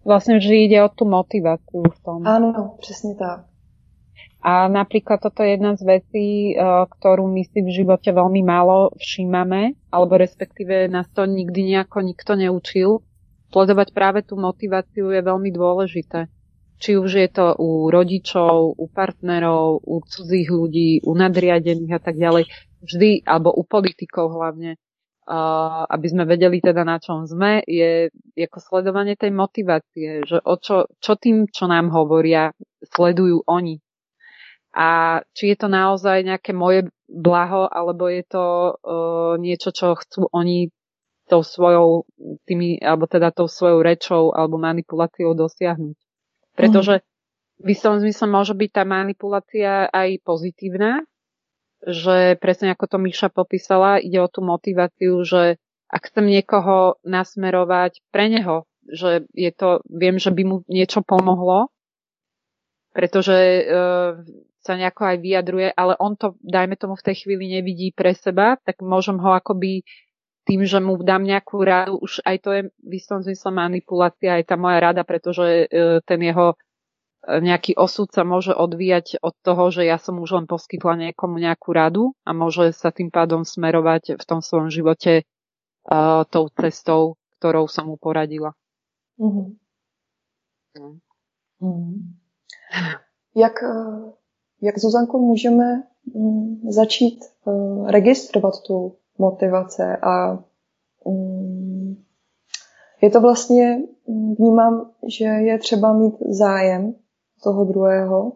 Vlastne 0.06 0.38
vždy 0.38 0.70
ide 0.70 0.78
o 0.86 0.90
tú 0.94 1.10
motiváciu 1.10 1.82
v 1.82 2.00
tom. 2.06 2.22
Áno, 2.30 2.78
presne 2.78 3.18
tak. 3.18 3.50
A 4.46 4.70
napríklad 4.70 5.18
toto 5.18 5.42
je 5.42 5.58
jedna 5.58 5.74
z 5.74 5.82
vecí, 5.82 6.54
e, 6.54 6.62
ktorú 6.86 7.26
my 7.26 7.42
si 7.50 7.66
v 7.66 7.74
živote 7.74 8.14
veľmi 8.14 8.46
málo 8.46 8.94
všímame, 9.02 9.74
alebo 9.90 10.22
respektíve 10.22 10.86
nás 10.86 11.10
to 11.10 11.26
nikdy 11.26 11.74
nejako 11.74 12.06
nikto 12.06 12.38
neučil. 12.38 13.02
Sledovať 13.50 13.90
práve 13.98 14.22
tú 14.22 14.38
motiváciu 14.38 15.10
je 15.10 15.22
veľmi 15.26 15.50
dôležité. 15.50 16.30
Či 16.76 17.00
už 17.00 17.12
je 17.12 17.30
to 17.32 17.56
u 17.56 17.88
rodičov, 17.88 18.76
u 18.76 18.86
partnerov, 18.92 19.84
u 19.84 20.04
cudzích 20.04 20.52
ľudí, 20.52 21.02
u 21.08 21.12
nadriadených 21.16 21.94
a 21.96 22.02
tak 22.04 22.20
ďalej. 22.20 22.52
Vždy, 22.84 23.26
alebo 23.26 23.50
u 23.56 23.64
politikov 23.64 24.36
hlavne 24.36 24.78
aby 25.90 26.06
sme 26.06 26.30
vedeli 26.30 26.62
teda 26.62 26.86
na 26.86 27.02
čom 27.02 27.26
sme, 27.26 27.66
je 27.66 28.14
ako 28.38 28.62
sledovanie 28.62 29.18
tej 29.18 29.34
motivácie, 29.34 30.22
že 30.22 30.38
o 30.38 30.56
čo, 30.62 30.86
čo 31.02 31.18
tým, 31.18 31.50
čo 31.50 31.66
nám 31.66 31.90
hovoria, 31.90 32.54
sledujú 32.86 33.42
oni. 33.50 33.82
A 34.78 35.20
či 35.34 35.56
je 35.56 35.58
to 35.58 35.68
naozaj 35.72 36.22
nejaké 36.22 36.54
moje 36.54 36.86
blaho, 37.10 37.66
alebo 37.66 38.06
je 38.06 38.22
to 38.28 38.46
uh, 38.76 39.34
niečo, 39.42 39.74
čo 39.74 39.98
chcú 39.98 40.30
oni 40.30 40.70
tou 41.26 41.42
svojou, 41.42 42.06
tými, 42.46 42.78
alebo 42.86 43.10
teda 43.10 43.34
tou 43.34 43.50
svojou 43.50 43.82
rečou 43.82 44.30
alebo 44.30 44.62
manipuláciou 44.62 45.34
dosiahnuť. 45.34 45.98
Pretože 46.56 47.04
v 47.60 47.68
istom 47.72 48.00
zmysle 48.00 48.28
môže 48.28 48.56
byť 48.56 48.70
tá 48.72 48.84
manipulácia 48.84 49.88
aj 49.92 50.24
pozitívna, 50.24 51.04
že 51.86 52.40
presne 52.42 52.74
ako 52.74 52.86
to 52.90 52.98
Miša 52.98 53.30
popísala, 53.30 54.02
ide 54.02 54.18
o 54.20 54.32
tú 54.32 54.42
motiváciu, 54.42 55.22
že 55.22 55.62
ak 55.86 56.12
chcem 56.12 56.26
niekoho 56.26 56.98
nasmerovať 57.06 58.02
pre 58.10 58.28
neho, 58.28 58.66
že 58.90 59.30
je 59.32 59.52
to, 59.54 59.86
viem, 59.86 60.18
že 60.18 60.34
by 60.34 60.44
mu 60.44 60.58
niečo 60.66 61.06
pomohlo, 61.06 61.70
pretože 62.92 63.38
e, 63.38 63.64
sa 64.66 64.74
nejako 64.74 65.02
aj 65.14 65.18
vyjadruje, 65.22 65.68
ale 65.78 65.94
on 66.02 66.18
to, 66.18 66.34
dajme 66.42 66.74
tomu, 66.74 66.98
v 66.98 67.06
tej 67.06 67.16
chvíli 67.22 67.54
nevidí 67.54 67.94
pre 67.94 68.18
seba, 68.18 68.58
tak 68.66 68.82
môžem 68.82 69.22
ho 69.22 69.38
akoby 69.38 69.86
tým, 70.46 70.62
že 70.66 70.78
mu 70.78 71.02
dám 71.02 71.26
nejakú 71.26 71.58
radu, 71.66 71.98
už 71.98 72.22
aj 72.22 72.38
to 72.46 72.50
je 72.54 72.62
v 72.70 72.92
istom 72.94 73.26
zmysle 73.26 73.50
manipulácia, 73.50 74.38
aj 74.38 74.54
tá 74.54 74.56
moja 74.56 74.78
rada, 74.78 75.02
pretože 75.02 75.66
e, 75.66 76.02
ten 76.06 76.22
jeho 76.22 76.54
nejaký 77.26 77.74
osud 77.74 78.14
sa 78.14 78.22
môže 78.22 78.54
odvíjať 78.54 79.18
od 79.22 79.34
toho, 79.42 79.74
že 79.74 79.82
ja 79.86 79.98
som 79.98 80.22
už 80.22 80.30
len 80.38 80.46
poskytla 80.46 81.10
niekomu 81.10 81.42
nejakú 81.42 81.74
radu 81.74 82.14
a 82.22 82.38
môže 82.38 82.70
sa 82.78 82.94
tým 82.94 83.10
pádom 83.10 83.42
smerovať 83.42 84.22
v 84.22 84.24
tom 84.30 84.46
svojom 84.46 84.70
živote 84.70 85.26
uh, 85.26 86.22
tou 86.30 86.46
cestou, 86.54 87.18
ktorou 87.42 87.66
som 87.66 87.90
mu 87.90 87.98
poradila. 87.98 88.54
Mm-hmm. 89.18 89.48
Mm. 91.62 92.20
Jak, 93.36 93.64
jak 94.62 94.80
Zuzanko 94.80 95.20
můžeme 95.20 95.84
mm, 96.16 96.70
začít 96.70 97.26
registrovat 97.88 98.54
tu 98.68 98.96
motivace 99.18 99.98
a 99.98 100.40
um, 101.04 102.04
je 103.02 103.10
to 103.10 103.22
vlastně, 103.22 103.84
mm, 104.08 104.36
vnímám, 104.36 104.92
že 105.08 105.26
je 105.26 105.60
třeba 105.60 105.94
mít 105.94 106.16
zájem 106.30 106.96
toho 107.44 107.66
druhého. 107.66 108.34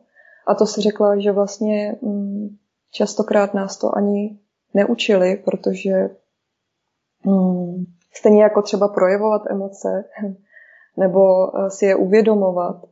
A 0.47 0.55
to 0.55 0.65
si 0.65 0.81
řekla, 0.81 1.19
že 1.19 1.31
vlastně 1.31 1.95
mm, 2.01 2.57
častokrát 2.91 3.53
nás 3.53 3.77
to 3.77 3.97
ani 3.97 4.39
neučili, 4.73 5.41
protože 5.45 6.09
mm, 7.25 7.85
stejně 8.13 8.43
jako 8.43 8.61
třeba 8.61 8.87
projevovat 8.87 9.41
emoce 9.49 10.05
nebo 10.97 11.19
eh, 11.57 11.69
si 11.69 11.85
je 11.85 11.95
uvědomovat, 11.95 12.85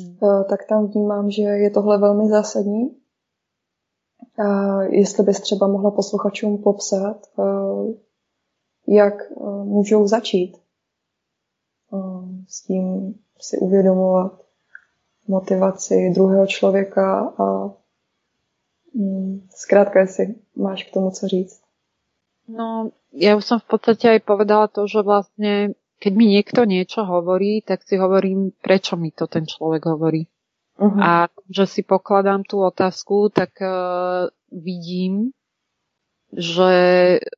hmm. 0.00 0.16
Eh, 0.22 0.44
tak 0.44 0.66
tam 0.68 0.86
vnímám, 0.86 1.30
že 1.30 1.42
je 1.42 1.70
tohle 1.70 1.98
velmi 1.98 2.28
zásadní. 2.28 3.01
Jestli 4.90 5.24
bys 5.24 5.40
třeba 5.40 5.66
mohla 5.66 5.90
posluchačům 5.90 6.62
popsat, 6.62 7.26
eh, 7.38 7.94
jak 8.86 9.14
můžou 9.64 10.06
začít 10.06 10.62
s 12.48 12.62
tím 12.62 13.14
si 13.40 13.58
uvědomovat 13.58 14.32
motivaci 15.28 16.10
druhého 16.14 16.46
člověka 16.46 17.34
a 17.38 17.70
mm, 18.94 19.48
zkrátka, 19.50 20.00
jestli 20.00 20.34
máš 20.56 20.84
k 20.84 20.92
tomu 20.92 21.10
co 21.10 21.28
říct. 21.28 21.62
No, 22.48 22.90
ja 23.14 23.38
už 23.38 23.46
som 23.46 23.58
v 23.62 23.70
podstate 23.70 24.18
aj 24.18 24.20
povedala 24.26 24.66
to, 24.66 24.90
že 24.90 25.06
vlastne 25.06 25.78
keď 26.02 26.12
mi 26.18 26.26
niekto 26.26 26.66
niečo 26.66 27.06
hovorí, 27.06 27.62
tak 27.62 27.86
si 27.86 27.94
hovorím, 27.94 28.50
prečo 28.58 28.98
mi 28.98 29.14
to 29.14 29.30
ten 29.30 29.46
človek 29.46 29.86
hovorí. 29.86 30.26
Uh-huh. 30.82 30.98
A 30.98 31.30
že 31.46 31.70
si 31.70 31.86
pokladám 31.86 32.42
tú 32.42 32.58
otázku, 32.58 33.30
tak 33.30 33.54
uh, 33.62 34.26
vidím, 34.50 35.30
že 36.34 36.72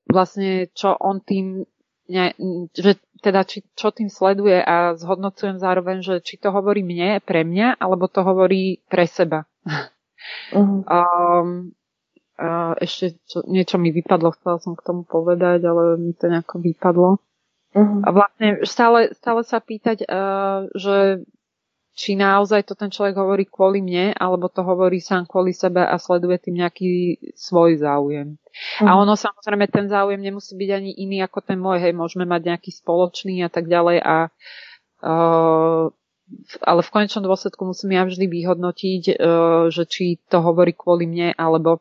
vlastne 0.08 0.72
čo 0.72 0.96
on 0.96 1.20
tým, 1.20 1.68
ne, 2.08 2.32
že 2.72 2.96
teda 3.20 3.44
či, 3.44 3.60
čo 3.76 3.92
tým 3.92 4.08
sleduje 4.08 4.64
a 4.64 4.96
zhodnocujem 4.96 5.60
zároveň, 5.60 6.00
že 6.00 6.14
či 6.24 6.40
to 6.40 6.52
hovorí 6.56 6.80
mne, 6.80 7.20
pre 7.20 7.44
mňa, 7.44 7.76
alebo 7.76 8.08
to 8.08 8.24
hovorí 8.24 8.80
pre 8.88 9.04
seba. 9.04 9.44
Uh-huh. 10.56 10.80
Um, 10.88 11.76
a 12.40 12.72
ešte 12.80 13.20
čo, 13.28 13.44
niečo 13.44 13.76
mi 13.76 13.92
vypadlo, 13.92 14.32
chcela 14.32 14.56
som 14.56 14.72
k 14.72 14.80
tomu 14.80 15.04
povedať, 15.04 15.68
ale 15.68 16.00
mi 16.00 16.16
to 16.16 16.32
nejako 16.32 16.64
vypadlo. 16.64 17.20
Uh-huh. 17.76 18.00
A 18.00 18.08
vlastne 18.08 18.64
stále, 18.64 19.12
stále 19.12 19.44
sa 19.44 19.60
pýtať, 19.60 20.08
uh, 20.08 20.64
že 20.72 21.28
či 21.94 22.18
naozaj 22.18 22.66
to 22.66 22.74
ten 22.74 22.90
človek 22.90 23.14
hovorí 23.14 23.46
kvôli 23.46 23.78
mne, 23.78 24.18
alebo 24.18 24.50
to 24.50 24.66
hovorí 24.66 24.98
sám 24.98 25.30
kvôli 25.30 25.54
sebe 25.54 25.78
a 25.78 25.94
sleduje 25.94 26.42
tým 26.42 26.58
nejaký 26.58 26.90
svoj 27.38 27.78
záujem. 27.78 28.34
Uh-huh. 28.34 28.86
A 28.86 28.98
ono 28.98 29.14
samozrejme 29.14 29.70
ten 29.70 29.86
záujem 29.86 30.18
nemusí 30.18 30.58
byť 30.58 30.70
ani 30.74 30.90
iný 30.98 31.22
ako 31.22 31.38
ten 31.46 31.58
môj, 31.62 31.78
hej, 31.78 31.94
môžeme 31.94 32.26
mať 32.26 32.50
nejaký 32.50 32.74
spoločný 32.74 33.46
a 33.46 33.50
tak 33.50 33.70
ďalej 33.70 34.02
a 34.02 34.16
uh, 35.06 35.86
ale 36.64 36.80
v 36.82 36.92
konečnom 36.92 37.22
dôsledku 37.22 37.62
musím 37.62 37.94
ja 37.94 38.02
vždy 38.02 38.26
vyhodnotiť, 38.26 39.02
uh, 39.14 39.14
že 39.70 39.86
či 39.86 40.18
to 40.26 40.42
hovorí 40.42 40.74
kvôli 40.74 41.06
mne, 41.06 41.30
alebo 41.38 41.78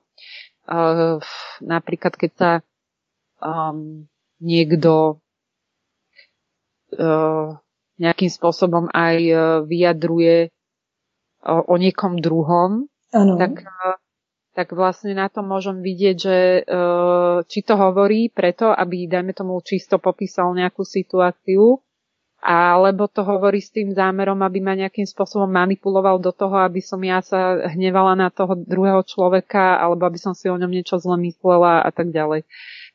uh, 0.70 1.18
napríklad 1.58 2.14
keď 2.14 2.32
sa 2.38 2.52
um, 3.42 4.06
niekto 4.38 5.24
uh, 7.02 7.63
nejakým 8.02 8.32
spôsobom 8.32 8.90
aj 8.90 9.18
uh, 9.30 9.40
vyjadruje 9.66 10.50
o 11.44 11.76
niekom 11.76 12.24
druhom, 12.24 12.88
ano. 13.12 13.36
tak, 13.36 13.68
uh, 13.68 14.00
tak 14.56 14.72
vlastne 14.72 15.12
na 15.12 15.28
tom 15.28 15.52
môžem 15.52 15.84
vidieť, 15.84 16.16
že 16.16 16.38
uh, 16.64 17.44
či 17.44 17.60
to 17.68 17.76
hovorí 17.76 18.32
preto, 18.32 18.72
aby, 18.72 19.12
dajme 19.12 19.36
tomu, 19.36 19.60
čisto 19.60 20.00
popísal 20.00 20.56
nejakú 20.56 20.88
situáciu, 20.88 21.84
alebo 22.44 23.08
to 23.08 23.24
hovorí 23.24 23.64
s 23.64 23.72
tým 23.72 23.96
zámerom, 23.96 24.44
aby 24.44 24.60
ma 24.60 24.76
nejakým 24.76 25.08
spôsobom 25.08 25.48
manipuloval 25.48 26.20
do 26.20 26.36
toho, 26.36 26.60
aby 26.60 26.84
som 26.84 27.00
ja 27.00 27.24
sa 27.24 27.72
hnevala 27.72 28.20
na 28.20 28.28
toho 28.28 28.60
druhého 28.60 29.00
človeka, 29.08 29.80
alebo 29.80 30.04
aby 30.04 30.20
som 30.20 30.36
si 30.36 30.52
o 30.52 30.60
ňom 30.60 30.68
niečo 30.68 31.00
zle 31.00 31.16
myslela 31.24 31.88
a 31.88 31.90
tak 31.96 32.12
ďalej. 32.12 32.44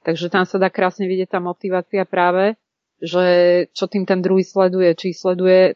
Takže 0.05 0.29
tam 0.29 0.45
sa 0.45 0.61
dá 0.61 0.69
krásne 0.69 1.09
vidieť 1.09 1.33
tá 1.33 1.41
motivácia 1.41 2.05
práve, 2.05 2.61
že 2.99 3.27
čo 3.71 3.87
tým 3.87 4.05
ten 4.05 4.19
druhý 4.19 4.43
sleduje, 4.43 4.91
či 4.99 5.15
sleduje 5.15 5.63
e, 5.71 5.75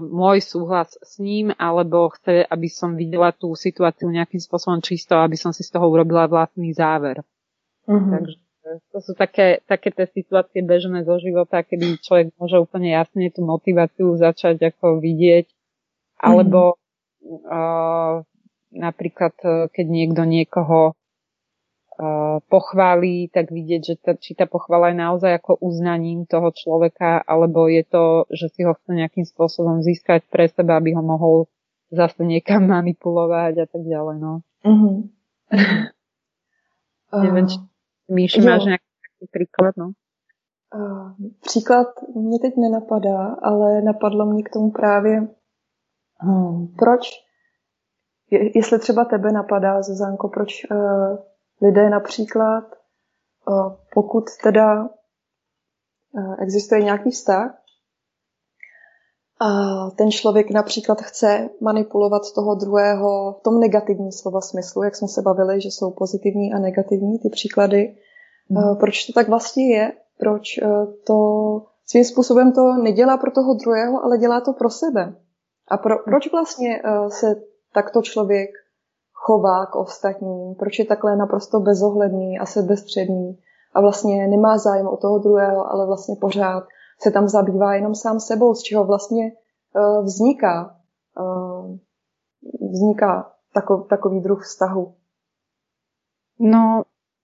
môj 0.00 0.44
súhlas 0.44 0.96
s 1.00 1.16
ním, 1.16 1.52
alebo 1.56 2.12
chce, 2.12 2.44
aby 2.44 2.68
som 2.68 2.96
videla 2.96 3.32
tú 3.32 3.56
situáciu 3.56 4.12
nejakým 4.12 4.40
spôsobom 4.40 4.84
čisto, 4.84 5.16
aby 5.16 5.36
som 5.40 5.56
si 5.56 5.64
z 5.64 5.72
toho 5.72 5.88
urobila 5.88 6.28
vlastný 6.28 6.72
záver. 6.76 7.24
Mm-hmm. 7.88 8.12
Takže 8.12 8.36
to 8.92 8.98
sú 9.02 9.12
také, 9.18 9.58
také 9.66 9.90
tie 9.90 10.06
situácie 10.06 10.62
bežné 10.62 11.02
zo 11.02 11.18
života, 11.18 11.66
kedy 11.66 11.98
človek 11.98 12.30
môže 12.38 12.56
úplne 12.62 12.94
jasne 12.94 13.26
tú 13.34 13.42
motiváciu 13.42 14.14
začať 14.14 14.70
ako 14.70 15.02
vidieť. 15.02 15.50
Alebo 16.22 16.78
mm. 17.18 17.42
uh, 17.42 18.22
napríklad, 18.70 19.34
keď 19.74 19.86
niekto 19.90 20.22
niekoho 20.24 20.94
uh, 22.02 22.42
pochválí, 22.50 23.30
tak 23.30 23.54
vidieť, 23.54 23.82
že 23.86 23.94
ta, 23.94 24.12
či 24.18 24.34
tá 24.34 24.50
pochvala 24.50 24.90
je 24.90 24.98
naozaj 24.98 25.38
ako 25.38 25.62
uznaním 25.62 26.26
toho 26.26 26.50
človeka, 26.50 27.22
alebo 27.22 27.70
je 27.70 27.86
to, 27.86 28.26
že 28.34 28.50
si 28.50 28.60
ho 28.66 28.74
chce 28.74 28.90
nejakým 28.90 29.22
spôsobom 29.22 29.86
získať 29.86 30.26
pre 30.26 30.50
seba, 30.50 30.82
aby 30.82 30.98
ho 30.98 31.02
mohol 31.06 31.46
zase 31.94 32.26
niekam 32.26 32.66
manipulovať 32.66 33.54
a 33.62 33.66
tak 33.70 33.82
ďalej. 33.86 34.16
No. 34.18 34.42
Mm-hmm. 34.66 34.96
Neviem, 37.22 37.46
či 37.46 37.58
Míši, 38.08 38.40
jo. 38.40 38.46
máš 38.46 38.64
nějaký 38.64 38.84
příklad, 39.30 39.76
no? 39.76 39.90
Uh, 40.74 41.12
příklad 41.40 41.86
mě 42.16 42.38
teď 42.38 42.54
nenapadá, 42.56 43.36
ale 43.42 43.82
napadlo 43.82 44.26
mě 44.26 44.42
k 44.42 44.50
tomu 44.50 44.70
právě, 44.70 45.28
hmm, 46.18 46.68
proč, 46.78 47.00
je, 48.30 48.58
jestli 48.58 48.78
třeba 48.78 49.04
tebe 49.04 49.32
napadá, 49.32 49.82
Zuzanko, 49.82 50.28
proč 50.28 50.64
uh, 50.70 51.18
lidé 51.62 51.90
například, 51.90 52.64
uh, 53.48 53.72
pokud 53.94 54.24
teda 54.42 54.82
uh, 54.82 56.34
existuje 56.38 56.82
nějaký 56.82 57.10
vztah, 57.10 57.62
a 59.42 59.90
ten 59.90 60.10
člověk 60.10 60.50
například 60.50 61.00
chce 61.00 61.48
manipulovat 61.60 62.22
toho 62.34 62.54
druhého 62.54 63.36
v 63.40 63.42
tom 63.42 63.60
negativním 63.60 64.12
slova 64.12 64.40
smyslu, 64.40 64.82
jak 64.82 64.96
jsme 64.96 65.08
se 65.08 65.22
bavili, 65.22 65.60
že 65.60 65.68
jsou 65.68 65.90
pozitivní 65.90 66.52
a 66.52 66.58
negativní 66.58 67.18
ty 67.18 67.28
příklady. 67.28 67.96
Hmm. 68.50 68.76
Proč 68.76 69.06
to 69.06 69.12
tak 69.12 69.28
vlastně 69.28 69.76
je? 69.76 69.92
Proč 70.18 70.58
eh, 70.58 70.68
to 71.06 71.16
svým 71.86 72.04
způsobem 72.04 72.52
to 72.52 72.72
nedělá 72.82 73.16
pro 73.16 73.30
toho 73.30 73.54
druhého, 73.54 74.04
ale 74.04 74.18
dělá 74.18 74.40
to 74.40 74.52
pro 74.52 74.70
sebe? 74.70 75.14
A 75.68 75.76
pro, 75.76 75.98
proč 76.04 76.32
vlastně 76.32 76.82
eh, 76.84 77.10
se 77.10 77.42
takto 77.74 78.02
člověk 78.02 78.50
chová 79.22 79.66
k 79.66 79.76
ostatním? 79.76 80.54
Proč 80.54 80.78
je 80.78 80.84
takhle 80.84 81.16
naprosto 81.16 81.60
bezohledný 81.60 82.38
a 82.38 82.46
sebestředný? 82.46 83.38
A 83.74 83.80
vlastně 83.80 84.26
nemá 84.28 84.58
zájem 84.58 84.86
o 84.86 84.96
toho 84.96 85.18
druhého, 85.18 85.72
ale 85.72 85.86
vlastně 85.86 86.16
pořád 86.20 86.64
se 87.02 87.10
tam 87.10 87.28
zabývá 87.28 87.74
jenom 87.74 87.94
sám 87.94 88.20
sebou, 88.20 88.54
z 88.54 88.62
čeho 88.62 88.84
vlastně 88.84 89.32
uh, 89.74 90.04
vzniká, 90.04 90.76
uh, 91.20 91.76
vzniká 92.72 93.32
takový, 93.54 93.84
takový 93.88 94.20
druh 94.20 94.42
vztahu. 94.42 94.94
No, 96.40 96.82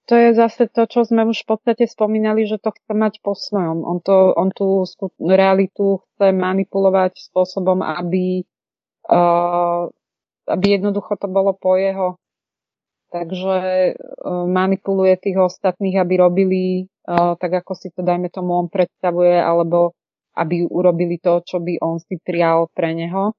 to 0.09 0.15
je 0.15 0.35
zase 0.35 0.73
to, 0.73 0.87
čo 0.87 1.05
sme 1.05 1.29
už 1.29 1.45
v 1.45 1.49
podstate 1.53 1.85
spomínali, 1.85 2.49
že 2.49 2.57
to 2.57 2.73
chce 2.73 2.93
mať 2.97 3.21
po 3.21 3.37
svojom. 3.37 3.85
On, 3.85 3.99
to, 4.01 4.33
on 4.33 4.49
tú 4.55 4.89
realitu 5.21 6.01
chce 6.01 6.33
manipulovať 6.33 7.19
spôsobom, 7.29 7.85
aby, 7.85 8.47
uh, 9.11 9.91
aby 10.49 10.81
jednoducho 10.81 11.21
to 11.21 11.29
bolo 11.29 11.53
po 11.53 11.77
jeho. 11.77 12.17
Takže 13.09 13.57
uh, 13.97 14.45
manipuluje 14.45 15.17
tých 15.17 15.39
ostatných, 15.41 15.97
aby 15.97 16.15
robili 16.21 16.63
tak 17.41 17.65
ako 17.65 17.73
si 17.73 17.89
to 17.89 18.05
dajme 18.05 18.29
tomu 18.29 18.53
on 18.53 18.69
predstavuje, 18.69 19.41
alebo 19.41 19.97
aby 20.37 20.69
urobili 20.69 21.17
to, 21.19 21.41
čo 21.41 21.59
by 21.59 21.81
on 21.81 21.99
si 21.99 22.21
prial 22.21 22.69
pre 22.77 22.93
neho. 22.93 23.33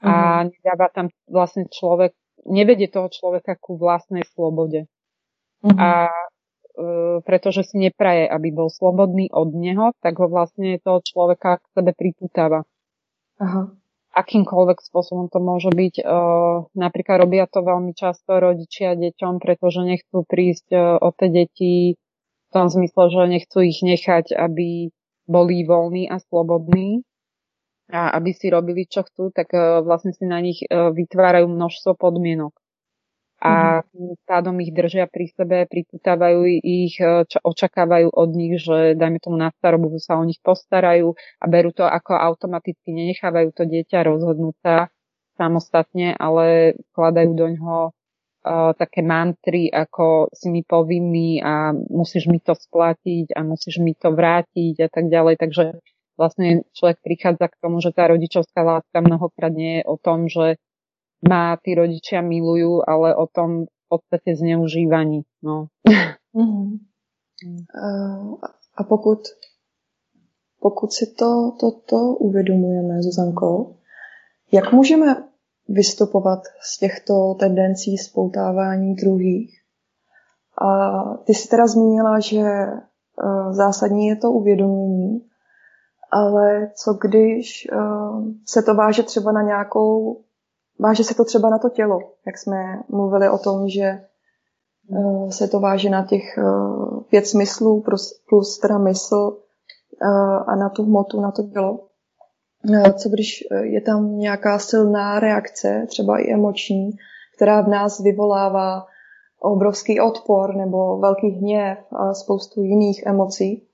Mm-hmm. 0.00 0.08
A 0.08 0.12
mhm. 0.40 0.46
nedáva 0.56 0.86
tam 0.88 1.06
vlastne 1.28 1.68
človek, 1.68 2.16
nevedie 2.48 2.88
toho 2.88 3.12
človeka 3.12 3.60
ku 3.60 3.76
vlastnej 3.76 4.24
slobode. 4.32 4.88
Mm-hmm. 5.60 5.76
A 5.76 6.08
e, 6.08 6.14
pretože 7.20 7.68
si 7.68 7.76
nepraje, 7.76 8.24
aby 8.24 8.48
bol 8.48 8.72
slobodný 8.72 9.28
od 9.28 9.52
neho, 9.52 9.92
tak 10.00 10.16
ho 10.16 10.26
vlastne 10.32 10.80
toho 10.80 11.04
človeka 11.04 11.60
k 11.60 11.64
sebe 11.76 11.92
pripútava. 11.92 12.64
Aha. 13.36 13.76
Akýmkoľvek 14.10 14.82
spôsobom 14.82 15.30
to 15.30 15.38
môže 15.38 15.70
byť. 15.70 16.02
E, 16.02 16.04
napríklad 16.74 17.16
robia 17.22 17.46
to 17.46 17.62
veľmi 17.62 17.94
často 17.94 18.42
rodičia 18.42 18.98
deťom, 18.98 19.38
pretože 19.38 19.86
nechcú 19.86 20.26
prísť 20.26 20.68
e, 20.74 20.78
o 20.98 21.08
tie 21.14 21.30
deti 21.30 21.94
v 21.94 22.48
tom 22.50 22.66
zmysle, 22.66 23.06
že 23.06 23.30
nechcú 23.30 23.62
ich 23.62 23.78
nechať, 23.86 24.34
aby 24.34 24.90
boli 25.30 25.62
voľní 25.62 26.10
a 26.10 26.18
slobodní 26.18 27.06
a 27.86 28.10
aby 28.18 28.34
si 28.34 28.50
robili, 28.50 28.82
čo 28.90 29.06
chcú, 29.06 29.30
tak 29.30 29.54
e, 29.54 29.86
vlastne 29.86 30.10
si 30.10 30.26
na 30.26 30.42
nich 30.42 30.58
vytvárajú 30.70 31.46
množstvo 31.46 31.94
podmienok. 31.94 32.50
A 33.40 33.80
mhm. 33.80 33.84
tým 33.88 34.06
pádom 34.28 34.56
ich 34.60 34.72
držia 34.76 35.08
pri 35.08 35.32
sebe, 35.32 35.64
priputávajú 35.64 36.44
ich, 36.60 37.00
e, 37.00 37.24
čo 37.24 37.40
očakávajú 37.40 38.12
od 38.12 38.30
nich, 38.36 38.60
že 38.60 38.92
dajme 38.92 39.16
tomu 39.16 39.40
na 39.40 39.48
starobu 39.56 39.96
sa 39.96 40.20
o 40.20 40.24
nich 40.28 40.36
postarajú 40.44 41.16
a 41.40 41.44
berú 41.48 41.72
to 41.72 41.88
ako 41.88 42.20
automaticky, 42.20 42.92
nenechávajú 42.92 43.48
to 43.56 43.64
dieťa 43.64 44.04
rozhodnúť 44.04 44.56
sa 44.60 44.74
samostatne, 45.40 46.12
ale 46.20 46.76
vkladajú 46.92 47.32
do 47.32 47.46
ňoho 47.56 47.78
uh, 47.88 48.76
také 48.76 49.00
mantry, 49.00 49.72
ako 49.72 50.28
si 50.36 50.52
mi 50.52 50.60
povinný 50.60 51.40
a 51.40 51.72
musíš 51.72 52.28
mi 52.28 52.44
to 52.44 52.52
splatiť 52.52 53.32
a 53.32 53.40
musíš 53.40 53.80
mi 53.80 53.96
to 53.96 54.12
vrátiť 54.12 54.84
a 54.84 54.88
tak 54.92 55.08
ďalej. 55.08 55.40
Takže 55.40 55.64
vlastne 56.20 56.68
človek 56.76 57.00
prichádza 57.00 57.48
k 57.48 57.60
tomu, 57.64 57.80
že 57.80 57.96
tá 57.96 58.04
rodičovská 58.12 58.60
láska 58.60 59.00
mnohokrát 59.00 59.56
nie 59.56 59.80
je 59.80 59.82
o 59.88 59.96
tom, 59.96 60.28
že 60.28 60.60
má 61.28 61.56
tí 61.60 61.74
rodičia 61.74 62.24
milujú, 62.24 62.80
ale 62.86 63.14
o 63.16 63.26
tom 63.26 63.66
v 63.66 63.86
podstate 63.88 64.36
zneužívaní. 64.36 65.22
No. 65.42 65.66
Mm-hmm. 66.34 66.78
A 68.76 68.84
pokud, 68.84 69.18
pokud 70.60 70.92
si 70.92 71.06
to, 71.06 71.52
to, 71.60 71.70
to 71.70 71.96
uvědomujeme, 71.96 73.02
Zuzanko, 73.02 73.74
jak 74.52 74.72
můžeme 74.72 75.24
vystupovat 75.68 76.40
z 76.62 76.78
těchto 76.78 77.34
tendencí 77.34 77.98
spoutávání 77.98 78.94
druhých. 78.94 79.60
A 80.62 81.00
ty 81.24 81.34
jsi 81.34 81.48
teda 81.48 81.66
zmínila, 81.66 82.20
že 82.20 82.40
e, 82.40 82.76
zásadní 83.50 84.06
je 84.06 84.16
to 84.16 84.32
uvědomění, 84.32 85.20
ale 86.12 86.70
co 86.74 86.94
když 86.94 87.66
e, 87.66 87.76
se 88.46 88.62
to 88.62 88.74
váže 88.74 89.02
třeba 89.02 89.32
na 89.32 89.42
nějakou 89.42 90.20
váže 90.80 91.04
se 91.04 91.14
to 91.14 91.24
třeba 91.24 91.50
na 91.50 91.58
to 91.58 91.68
tělo, 91.68 91.98
jak 92.26 92.38
jsme 92.38 92.82
mluvili 92.88 93.28
o 93.28 93.38
tom, 93.38 93.68
že 93.68 94.00
uh, 94.88 95.30
se 95.30 95.48
to 95.48 95.60
váže 95.60 95.90
na 95.90 96.06
těch 96.06 96.38
uh, 96.38 97.02
pět 97.02 97.26
smyslů 97.26 97.84
plus, 98.28 98.58
teda 98.58 98.78
mysl 98.78 99.16
uh, 99.16 100.08
a 100.46 100.56
na 100.56 100.68
tu 100.68 100.84
hmotu, 100.84 101.20
na 101.20 101.30
to 101.30 101.42
tělo. 101.42 101.78
Co 102.98 103.08
když 103.08 103.44
je 103.60 103.80
tam 103.80 104.18
nějaká 104.18 104.58
silná 104.58 105.20
reakce, 105.20 105.86
třeba 105.88 106.18
i 106.18 106.32
emoční, 106.32 106.90
která 107.36 107.60
v 107.60 107.68
nás 107.68 108.00
vyvolává 108.00 108.86
obrovský 109.40 110.00
odpor 110.00 110.56
nebo 110.56 110.98
velký 110.98 111.30
hněv 111.30 111.78
a 111.92 112.14
spoustu 112.14 112.62
jiných 112.62 113.02
emocí, 113.06 113.66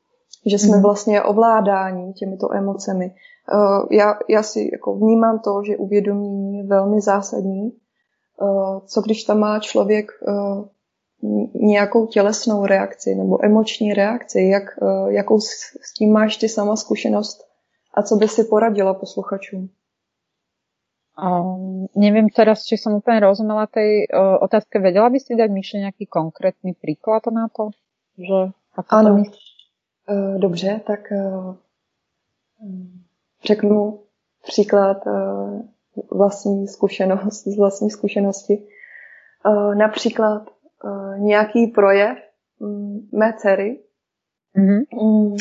že 0.47 0.59
jsme 0.59 0.77
mhm. 0.77 0.83
vlastně 0.83 1.23
ovládáni 1.23 2.13
těmito 2.13 2.53
emocemi. 2.53 3.15
Eh, 3.53 3.97
já, 3.97 4.19
já 4.29 4.43
si 4.43 4.69
jako 4.73 4.95
vnímám 4.95 5.39
to, 5.39 5.63
že 5.67 5.77
uvědomění 5.77 6.59
je 6.59 6.65
velmi 6.65 7.01
zásadní. 7.01 7.73
Eh, 8.43 8.81
co 8.87 9.01
když 9.01 9.25
tam 9.25 9.39
má 9.39 9.59
člověk 9.61 10.13
eh, 10.29 10.65
nějakou 11.55 12.07
tělesnou 12.07 12.67
reakci 12.67 13.15
nebo 13.15 13.45
emoční 13.45 13.95
reakci, 13.95 14.43
jak, 14.43 14.63
jakou 15.09 15.41
s 15.41 15.93
tím 15.99 16.13
máš 16.13 16.37
ty 16.37 16.49
sama 16.49 16.77
zkušenost 16.77 17.45
a 17.95 18.03
co 18.03 18.17
by 18.17 18.29
si 18.29 18.45
poradila 18.45 18.95
posluchačům? 18.95 19.69
Um, 21.17 21.89
neviem 21.97 22.29
teraz, 22.29 22.69
či 22.69 22.77
som 22.77 23.01
úplne 23.01 23.25
rozumela 23.25 23.65
tej 23.65 24.05
uh, 24.13 24.37
otázke. 24.45 24.77
Vedela 24.77 25.09
by 25.09 25.17
si 25.17 25.33
dať 25.33 25.49
Míše 25.49 25.81
nejaký 25.81 26.05
konkrétny 26.05 26.77
príklad 26.77 27.25
na 27.33 27.49
to? 27.49 27.73
Že, 28.21 28.53
ako 28.77 28.91
ano. 28.93 29.25
To 29.25 29.33
uh, 30.13 30.37
dobře, 30.37 30.81
tak 30.85 31.09
uh, 31.09 31.57
řeknu 33.47 34.01
příklad 34.43 35.07
uh, 35.07 35.61
vlastní 36.11 36.69
zkušenost, 36.69 37.45
z 37.45 37.57
vlastní 37.59 37.91
zkušenosti. 37.91 38.67
Uh, 39.47 39.75
například 39.75 40.43
uh, 40.85 41.19
nějaký 41.19 41.67
projev 41.67 42.19
um, 42.59 43.09
mé 43.13 43.35
dcery 43.39 43.81
mm-hmm. 44.57 45.37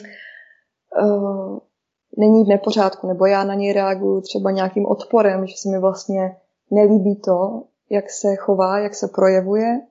není 2.18 2.44
v 2.44 2.48
nepořádku, 2.48 3.08
nebo 3.08 3.26
já 3.26 3.44
na 3.44 3.54
něj 3.54 3.74
reaguju 3.74 4.22
třeba 4.22 4.52
nějakým 4.52 4.86
odporem, 4.86 5.48
že 5.48 5.54
se 5.58 5.70
mi 5.70 5.80
vlastně 5.80 6.38
nelíbí 6.72 7.22
to, 7.22 7.64
jak 7.90 8.10
se 8.10 8.36
chová, 8.36 8.80
jak 8.80 8.96
se 8.96 9.08
projevuje. 9.08 9.82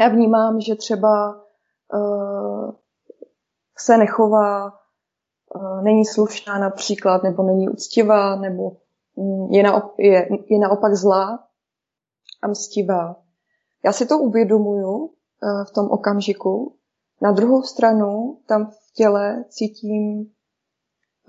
Já 0.00 0.08
vnímám, 0.08 0.60
že 0.60 0.74
třeba 0.74 1.40
se 3.78 3.98
nechová, 3.98 4.79
není 5.82 6.04
slušná 6.04 6.58
například, 6.58 7.22
nebo 7.22 7.42
není 7.42 7.68
úctivá, 7.68 8.36
nebo 8.36 8.76
mm, 9.16 9.52
je, 9.52 9.62
naop- 9.62 9.94
je, 9.98 10.28
je 10.46 10.58
naopak 10.58 10.94
zlá 10.94 11.44
a 12.42 12.48
mstivá. 12.48 13.16
Já 13.84 13.92
si 13.92 14.06
to 14.06 14.18
uvědomuju 14.18 14.96
uh, 14.96 15.10
v 15.64 15.70
tom 15.70 15.90
okamžiku. 15.90 16.74
Na 17.22 17.32
druhou 17.32 17.62
stranu 17.62 18.38
tam 18.46 18.66
v 18.66 18.92
těle 18.94 19.44
cítím 19.48 20.30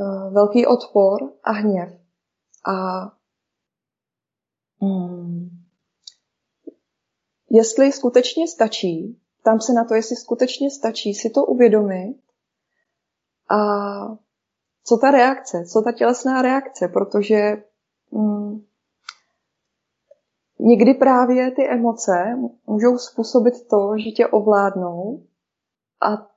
Eh, 0.01 0.29
velký 0.29 0.65
odpor 0.65 1.33
a 1.43 1.51
hněv. 1.51 1.89
A 2.67 3.01
hmm, 4.81 5.49
jestli 7.49 7.91
skutečně 7.91 8.47
stačí, 8.47 9.21
tam 9.43 9.61
se 9.61 9.73
na 9.73 9.85
to, 9.85 9.93
jestli 9.93 10.15
skutečně 10.15 10.71
stačí 10.71 11.13
si 11.13 11.29
to 11.29 11.45
uvědomit 11.45 12.17
a 13.51 13.57
co 14.83 14.97
ta 14.97 15.11
reakce, 15.11 15.65
co 15.65 15.81
ta 15.81 15.91
tělesná 15.91 16.41
reakce, 16.41 16.87
protože 16.87 17.63
hmm, 18.13 18.61
někdy 20.59 20.93
právě 20.93 21.51
ty 21.51 21.69
emoce 21.69 22.37
můžou 22.67 22.97
způsobit 22.97 23.67
to, 23.67 23.93
že 23.97 24.11
tě 24.11 24.27
ovládnou 24.27 25.23
a 26.01 26.31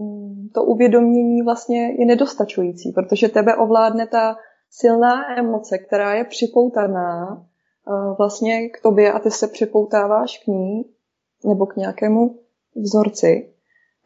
Mm, 0.00 0.48
to 0.54 0.64
uvědomění 0.64 1.42
vlastně 1.42 1.92
je 1.98 2.06
nedostačující, 2.06 2.92
protože 2.92 3.28
tebe 3.28 3.56
ovládne 3.56 4.06
ta 4.06 4.36
silná 4.70 5.38
emoce, 5.38 5.78
která 5.78 6.14
je 6.14 6.24
připoutaná 6.24 7.36
eh, 7.88 8.14
vlastně 8.18 8.68
k 8.68 8.82
tobě 8.82 9.12
a 9.12 9.18
ty 9.18 9.30
se 9.30 9.48
připoutáváš 9.48 10.38
k 10.38 10.46
ní 10.46 10.84
nebo 11.44 11.66
k 11.66 11.76
nějakému 11.76 12.38
vzorci. 12.76 13.54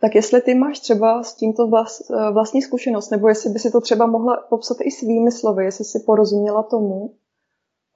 Tak 0.05 0.15
jestli 0.15 0.41
ty 0.43 0.55
máš 0.55 0.81
třeba 0.81 1.23
s 1.23 1.35
tímto 1.35 1.67
vlast, 1.67 2.11
eh, 2.11 2.31
vlastní 2.33 2.63
zkušenost, 2.63 3.11
nebo 3.11 3.29
jestli 3.29 3.51
by 3.51 3.59
si 3.59 3.71
to 3.71 3.81
třeba 3.81 4.07
mohla 4.07 4.37
popsat 4.37 4.77
i 4.81 4.91
svými 4.91 5.33
slovy, 5.33 5.65
jestli 5.65 5.85
si 5.85 5.99
porozuměla 6.07 6.63
tomu, 6.63 7.15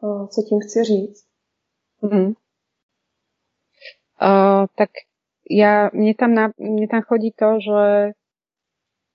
eh, 0.03 0.27
co 0.27 0.43
tím 0.43 0.61
chci 0.61 0.85
říct. 0.85 1.25
Mm. 2.03 2.33
Uh, 4.23 4.67
tak 4.75 4.91
ja, 5.51 5.91
mne 5.95 6.15
tam, 6.19 6.35
na, 6.35 6.51
mne 6.59 6.87
tam 6.91 7.03
chodí 7.07 7.31
to, 7.31 7.63
že 7.63 7.83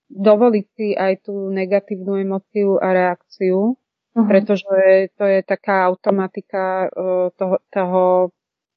dovoliť 0.08 0.66
si 0.76 0.88
aj 0.96 1.28
tú 1.28 1.52
negatívnu 1.52 2.16
emóciu 2.24 2.80
a 2.80 2.94
reakciu, 2.94 3.76
uh-huh. 3.76 4.28
pretože 4.28 5.12
to 5.20 5.24
je 5.28 5.44
taká 5.44 5.92
automatika 5.92 6.88
uh, 6.88 7.36
toho, 7.36 7.58
toho, 7.68 8.04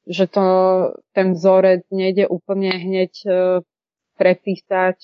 že 0.07 0.27
to, 0.27 0.47
ten 1.15 1.39
vzorec 1.39 1.87
nejde 1.95 2.27
úplne 2.27 2.75
hneď 2.75 3.13
uh, 3.27 3.63
prepísať, 4.17 4.97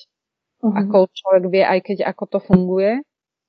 uh-huh. 0.64 0.74
ako 0.74 1.12
človek 1.12 1.44
vie, 1.52 1.62
aj 1.62 1.80
keď 1.84 1.98
ako 2.08 2.24
to 2.26 2.38
funguje. 2.40 2.92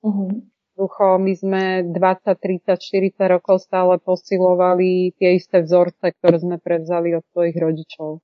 Uh-huh. 0.04 0.44
Ducho, 0.74 1.22
my 1.22 1.34
sme 1.38 1.64
20, 1.86 1.96
30, 1.96 2.76
40 2.76 3.36
rokov 3.40 3.62
stále 3.62 4.02
posilovali 4.02 5.14
tie 5.16 5.38
isté 5.38 5.62
vzorce, 5.62 6.12
ktoré 6.20 6.42
sme 6.42 6.58
prevzali 6.58 7.14
od 7.16 7.24
svojich 7.32 7.56
rodičov. 7.56 8.20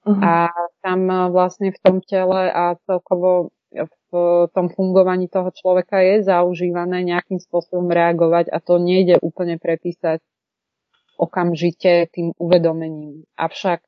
Uh-huh. 0.00 0.20
A 0.24 0.48
tam 0.80 1.06
e, 1.06 1.28
vlastne 1.28 1.70
v 1.70 1.78
tom 1.84 2.00
tele 2.00 2.48
a 2.48 2.74
celkovo 2.88 3.52
v 4.10 4.50
tom 4.50 4.66
fungovaní 4.74 5.30
toho 5.30 5.54
človeka 5.54 6.02
je 6.02 6.26
zaužívané 6.26 7.06
nejakým 7.06 7.38
spôsobom 7.38 7.86
reagovať 7.86 8.50
a 8.50 8.58
to 8.58 8.82
nejde 8.82 9.22
úplne 9.22 9.62
prepísať 9.62 10.18
okamžite 11.20 12.10
tým 12.10 12.34
uvedomením. 12.40 13.28
Avšak 13.38 13.84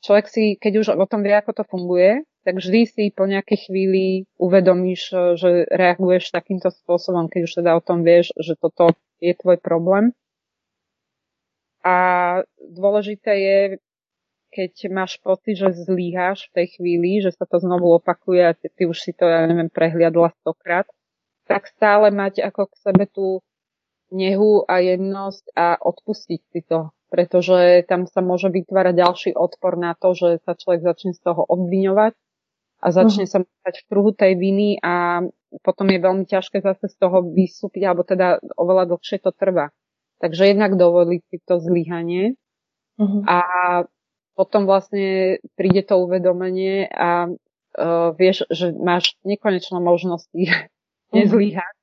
človek 0.00 0.26
si, 0.28 0.44
keď 0.56 0.72
už 0.80 0.86
o 0.96 1.06
tom 1.08 1.24
vie, 1.24 1.32
ako 1.36 1.62
to 1.62 1.64
funguje, 1.64 2.24
tak 2.40 2.56
vždy 2.56 2.80
si 2.88 3.04
po 3.12 3.28
nejakej 3.28 3.68
chvíli 3.68 4.24
uvedomíš, 4.40 5.12
e, 5.12 5.16
že 5.36 5.50
reaguješ 5.68 6.32
takýmto 6.32 6.72
spôsobom, 6.72 7.28
keď 7.28 7.40
už 7.44 7.52
teda 7.60 7.70
o 7.76 7.84
tom 7.84 8.00
vieš, 8.00 8.32
že 8.40 8.56
toto 8.56 8.96
je 9.20 9.36
tvoj 9.36 9.60
problém. 9.60 10.16
A 11.84 11.96
dôležité 12.60 13.32
je 13.40 13.58
keď 14.50 14.90
máš 14.90 15.22
pocit, 15.22 15.54
že 15.54 15.70
zlíhaš 15.86 16.50
v 16.50 16.54
tej 16.62 16.66
chvíli, 16.74 17.22
že 17.22 17.30
sa 17.30 17.46
to 17.46 17.62
znovu 17.62 17.94
opakuje 17.94 18.42
a 18.42 18.52
ty, 18.52 18.66
ty 18.66 18.82
už 18.82 18.98
si 18.98 19.14
to, 19.14 19.30
ja 19.30 19.46
neviem, 19.46 19.70
prehliadla 19.70 20.34
stokrát, 20.42 20.90
tak 21.46 21.70
stále 21.70 22.10
mať 22.10 22.42
ako 22.42 22.66
k 22.66 22.74
sebe 22.82 23.04
tú 23.06 23.46
nehu 24.10 24.66
a 24.66 24.82
jemnosť 24.82 25.54
a 25.54 25.78
odpustiť 25.78 26.40
si 26.50 26.60
to. 26.66 26.90
Pretože 27.10 27.82
tam 27.90 28.06
sa 28.06 28.22
môže 28.22 28.46
vytvárať 28.46 28.94
ďalší 28.94 29.30
odpor 29.34 29.74
na 29.74 29.98
to, 29.98 30.14
že 30.14 30.38
sa 30.46 30.54
človek 30.54 30.86
začne 30.86 31.10
z 31.10 31.20
toho 31.20 31.42
obviňovať 31.42 32.14
a 32.80 32.86
začne 32.94 33.26
uh-huh. 33.26 33.42
sa 33.44 33.66
mať 33.66 33.74
v 33.82 33.86
kruhu 33.90 34.10
tej 34.14 34.38
viny 34.38 34.78
a 34.80 35.26
potom 35.66 35.90
je 35.90 35.98
veľmi 35.98 36.24
ťažké 36.24 36.62
zase 36.62 36.86
z 36.86 36.96
toho 36.96 37.26
vystúpiť, 37.26 37.82
alebo 37.90 38.06
teda 38.06 38.38
oveľa 38.54 38.94
dlhšie 38.94 39.18
to 39.20 39.34
trvá. 39.34 39.74
Takže 40.22 40.54
jednak 40.54 40.78
dovoliť 40.78 41.20
si 41.26 41.36
to 41.42 41.58
zlyhanie 41.58 42.38
uh-huh. 42.96 43.22
a 43.26 43.38
potom 44.38 44.64
vlastne 44.64 45.36
príde 45.58 45.84
to 45.84 46.00
uvedomenie 46.00 46.88
a 46.88 47.28
uh, 47.28 48.08
vieš, 48.16 48.48
že 48.48 48.72
máš 48.72 49.18
nekonečné 49.26 49.76
možnosti 49.82 50.32
mm. 50.40 51.12
nezlíhať. 51.12 51.74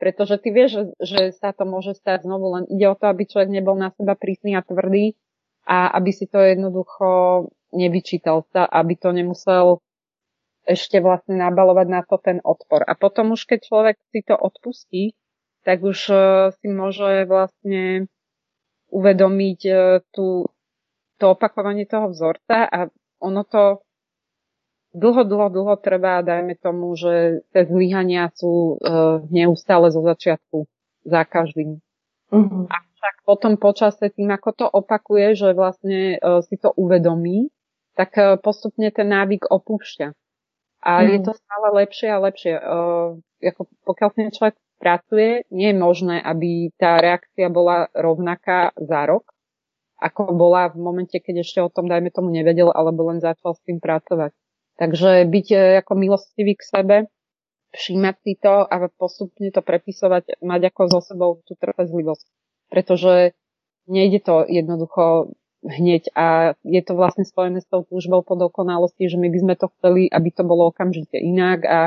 Pretože 0.00 0.40
ty 0.40 0.48
vieš, 0.48 0.96
že, 0.96 1.36
sa 1.36 1.52
to 1.52 1.68
môže 1.68 1.92
stať 1.92 2.24
znovu, 2.24 2.56
len 2.56 2.64
ide 2.72 2.88
o 2.88 2.96
to, 2.96 3.04
aby 3.12 3.28
človek 3.28 3.52
nebol 3.52 3.76
na 3.76 3.92
seba 3.92 4.16
prísny 4.16 4.56
a 4.56 4.64
tvrdý 4.64 5.12
a 5.68 5.92
aby 5.92 6.10
si 6.10 6.24
to 6.24 6.40
jednoducho 6.40 7.08
nevyčítal 7.76 8.48
sa, 8.48 8.64
aby 8.64 8.96
to 8.96 9.12
nemusel 9.12 9.84
ešte 10.64 11.04
vlastne 11.04 11.36
nabalovať 11.36 11.86
na 11.92 12.00
to 12.00 12.16
ten 12.16 12.40
odpor. 12.40 12.80
A 12.88 12.96
potom 12.96 13.36
už 13.36 13.44
keď 13.44 13.60
človek 13.68 13.96
si 14.08 14.24
to 14.24 14.40
odpustí, 14.40 15.12
tak 15.68 15.84
už 15.84 15.98
uh, 16.08 16.18
si 16.56 16.66
môže 16.72 17.28
vlastne 17.28 18.08
uvedomiť 18.88 19.60
uh, 19.68 20.00
tú 20.08 20.48
to 21.20 21.36
opakovanie 21.36 21.84
toho 21.84 22.08
vzorca 22.08 22.64
a 22.64 22.88
ono 23.20 23.44
to 23.44 23.84
dlho, 24.94 25.22
dlho, 25.24 25.48
dlho 25.50 25.74
trvá, 25.78 26.22
dajme 26.22 26.54
tomu, 26.58 26.94
že 26.98 27.44
tie 27.54 27.62
zlyhania 27.66 28.30
sú 28.34 28.76
uh, 28.76 29.22
neustále 29.30 29.90
zo 29.94 30.02
začiatku 30.02 30.66
za 31.06 31.22
každým. 31.24 31.78
Uh-huh. 32.30 32.64
A 32.70 32.76
však 32.82 33.14
potom 33.26 33.54
počase 33.56 34.10
tým, 34.12 34.30
ako 34.34 34.50
to 34.54 34.66
opakuje, 34.66 35.34
že 35.38 35.48
vlastne 35.54 36.18
uh, 36.18 36.42
si 36.44 36.58
to 36.58 36.74
uvedomí, 36.74 37.50
tak 37.94 38.14
uh, 38.18 38.36
postupne 38.38 38.90
ten 38.90 39.08
návyk 39.10 39.50
opúšťa. 39.50 40.08
A 40.80 40.90
uh-huh. 41.00 41.12
je 41.12 41.18
to 41.22 41.32
stále 41.36 41.66
lepšie 41.76 42.08
a 42.10 42.22
lepšie. 42.22 42.54
Uh, 42.58 43.18
ako 43.40 43.70
pokiaľ 43.88 44.08
si 44.12 44.20
človek 44.36 44.56
spracuje, 44.80 45.44
nie 45.52 45.72
je 45.72 45.76
možné, 45.76 46.16
aby 46.24 46.72
tá 46.80 47.00
reakcia 47.00 47.52
bola 47.52 47.88
rovnaká 47.92 48.72
za 48.80 49.04
rok, 49.04 49.28
ako 50.00 50.32
bola 50.32 50.72
v 50.72 50.80
momente, 50.80 51.20
keď 51.20 51.44
ešte 51.44 51.60
o 51.60 51.68
tom, 51.68 51.84
dajme 51.84 52.08
tomu, 52.08 52.32
nevedel, 52.32 52.72
alebo 52.72 53.12
len 53.12 53.20
začal 53.20 53.52
s 53.52 53.60
tým 53.68 53.76
pracovať. 53.76 54.32
Takže 54.80 55.28
byť 55.28 55.46
e, 55.52 55.58
ako 55.84 55.92
milostivý 55.92 56.56
k 56.56 56.64
sebe, 56.64 56.96
všímať 57.76 58.16
si 58.24 58.32
to 58.40 58.64
a 58.64 58.88
postupne 58.96 59.52
to 59.52 59.60
prepisovať, 59.60 60.40
mať 60.40 60.72
ako 60.72 60.82
so 60.88 61.00
sebou 61.04 61.30
tú 61.44 61.52
trpezlivosť. 61.60 62.26
Pretože 62.72 63.36
nejde 63.84 64.24
to 64.24 64.48
jednoducho 64.48 65.36
hneď 65.60 66.08
a 66.16 66.56
je 66.64 66.80
to 66.80 66.96
vlastne 66.96 67.28
spojené 67.28 67.60
s 67.60 67.68
tou 67.68 67.84
túžbou 67.84 68.24
po 68.24 68.34
dokonalosti, 68.34 69.12
že 69.12 69.20
my 69.20 69.28
by 69.28 69.38
sme 69.44 69.54
to 69.60 69.68
chceli, 69.76 70.08
aby 70.08 70.32
to 70.32 70.42
bolo 70.42 70.72
okamžite 70.72 71.20
inak 71.20 71.60
a 71.68 71.80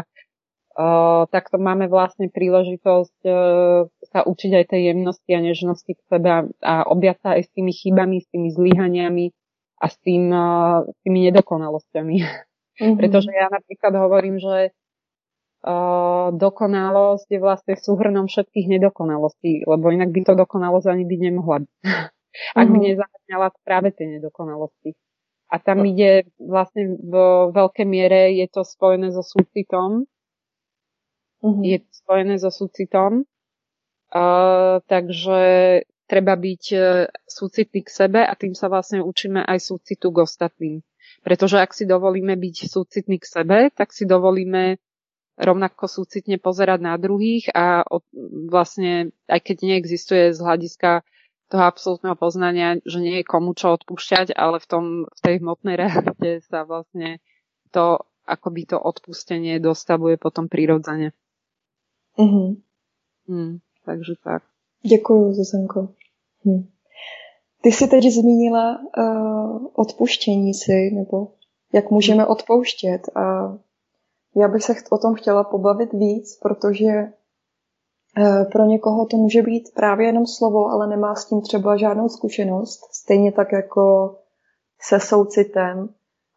uh, 0.78 1.26
takto 1.34 1.58
máme 1.58 1.89
vlastne 1.89 2.30
príležitosť 2.30 3.18
uh, 3.26 3.89
sa 4.14 4.20
učiť 4.22 4.52
aj 4.62 4.66
tej 4.70 4.82
jemnosti 4.94 5.32
a 5.34 5.41
nežnosti 5.41 5.89
k 5.89 6.02
sebe 6.06 6.30
a, 6.30 6.39
a 6.62 6.74
objať 6.86 7.18
sa 7.26 7.30
aj 7.34 7.41
s 7.41 7.52
tými 7.58 7.74
chybami, 7.74 8.22
s 8.22 8.28
tými 8.30 8.50
zlyhaniami 8.54 9.26
a 9.82 9.86
s, 9.89 9.98
tým, 10.06 10.30
uh, 10.30 10.86
s 10.86 10.98
tými 11.02 11.34
nedokonalosťami. 11.34 12.16
Mm-hmm. 12.82 12.98
Pretože 12.98 13.30
ja 13.30 13.48
napríklad 13.54 13.94
hovorím, 13.94 14.42
že 14.42 14.74
uh, 15.64 16.34
dokonalosť 16.34 17.28
je 17.30 17.40
vlastne 17.40 17.74
súhrnom 17.78 18.26
všetkých 18.26 18.68
nedokonalostí, 18.78 19.70
lebo 19.70 19.94
inak 19.94 20.10
by 20.10 20.22
to 20.26 20.34
dokonalosť 20.34 20.88
ani 20.90 21.04
byť 21.06 21.20
nemohla 21.22 21.58
ak 22.58 22.66
mm-hmm. 22.66 22.82
nezahrňala 22.82 23.48
práve 23.62 23.94
tie 23.94 24.18
nedokonalosti. 24.18 24.98
A 25.54 25.62
tam 25.62 25.86
ide 25.86 26.26
vlastne 26.42 26.98
v 26.98 27.14
veľkej 27.54 27.86
miere 27.86 28.34
je 28.34 28.50
to 28.50 28.66
spojené 28.66 29.14
so 29.14 29.22
súcitom. 29.22 30.10
Mm-hmm. 31.46 31.62
Je 31.62 31.78
to 31.78 31.92
spojené 31.94 32.36
so 32.42 32.50
súcitom. 32.50 33.30
Uh, 34.14 34.82
takže 34.90 35.42
treba 36.10 36.34
byť 36.38 36.64
uh, 36.74 37.06
súcitný 37.26 37.86
k 37.86 37.90
sebe 37.90 38.22
a 38.26 38.34
tým 38.34 38.58
sa 38.58 38.70
vlastne 38.70 39.06
učíme 39.06 39.46
aj 39.46 39.62
súcitu 39.62 40.10
k 40.10 40.26
ostatným. 40.26 40.76
Pretože 41.24 41.64
ak 41.64 41.72
si 41.72 41.88
dovolíme 41.88 42.36
byť 42.36 42.56
súcitný 42.68 43.18
k 43.18 43.26
sebe, 43.26 43.60
tak 43.72 43.96
si 43.96 44.04
dovolíme 44.04 44.78
rovnako 45.40 45.90
súcitne 45.90 46.38
pozerať 46.38 46.80
na 46.84 46.94
druhých 47.00 47.50
a 47.56 47.82
od, 47.82 48.06
vlastne, 48.52 49.16
aj 49.26 49.40
keď 49.42 49.58
neexistuje 49.66 50.36
z 50.36 50.40
hľadiska 50.40 51.02
toho 51.50 51.64
absolútneho 51.64 52.14
poznania, 52.14 52.78
že 52.86 53.02
nie 53.02 53.22
je 53.22 53.26
komu 53.26 53.58
čo 53.58 53.74
odpúšťať, 53.74 54.36
ale 54.36 54.62
v, 54.62 54.68
tom, 54.70 54.86
v 55.10 55.20
tej 55.22 55.36
hmotnej 55.42 55.76
realite 55.80 56.44
sa 56.46 56.66
vlastne 56.66 57.18
to, 57.74 58.04
akoby 58.26 58.70
to 58.70 58.78
odpustenie 58.78 59.58
dostavuje 59.58 60.22
potom 60.22 60.46
prirodzene. 60.46 61.16
Mm-hmm. 62.20 62.50
Hmm, 63.28 63.54
takže 63.86 64.14
tak. 64.24 64.44
Děkuji, 64.84 65.34
Zuzanko. 65.34 65.94
Hm. 66.46 66.73
Ty 67.64 67.72
jsi 67.72 67.88
teď 67.88 68.03
zmínila 68.03 68.80
uh, 68.97 69.68
odpuštění 69.74 70.53
si, 70.53 70.91
nebo 70.93 71.28
jak 71.74 71.91
můžeme 71.91 72.26
odpouštět. 72.26 73.01
A 73.16 73.57
já 74.36 74.47
bych 74.47 74.64
se 74.64 74.74
o 74.91 74.97
tom 74.97 75.14
chtěla 75.14 75.43
pobavit 75.43 75.93
víc, 75.93 76.39
protože 76.41 77.14
Eh, 78.18 78.45
pro 78.51 78.66
někoho 78.66 79.05
to 79.05 79.18
může 79.18 79.41
být 79.41 79.74
právě 79.74 80.07
jenom 80.07 80.28
slovo, 80.28 80.70
ale 80.70 80.88
nemá 80.88 81.16
s 81.16 81.26
tím 81.26 81.41
třeba 81.41 81.78
žádnou 81.78 82.09
zkušenost, 82.09 82.80
stejně 82.91 83.32
tak 83.32 83.51
jako 83.51 84.16
se 84.82 84.99
soucitem, 84.99 85.89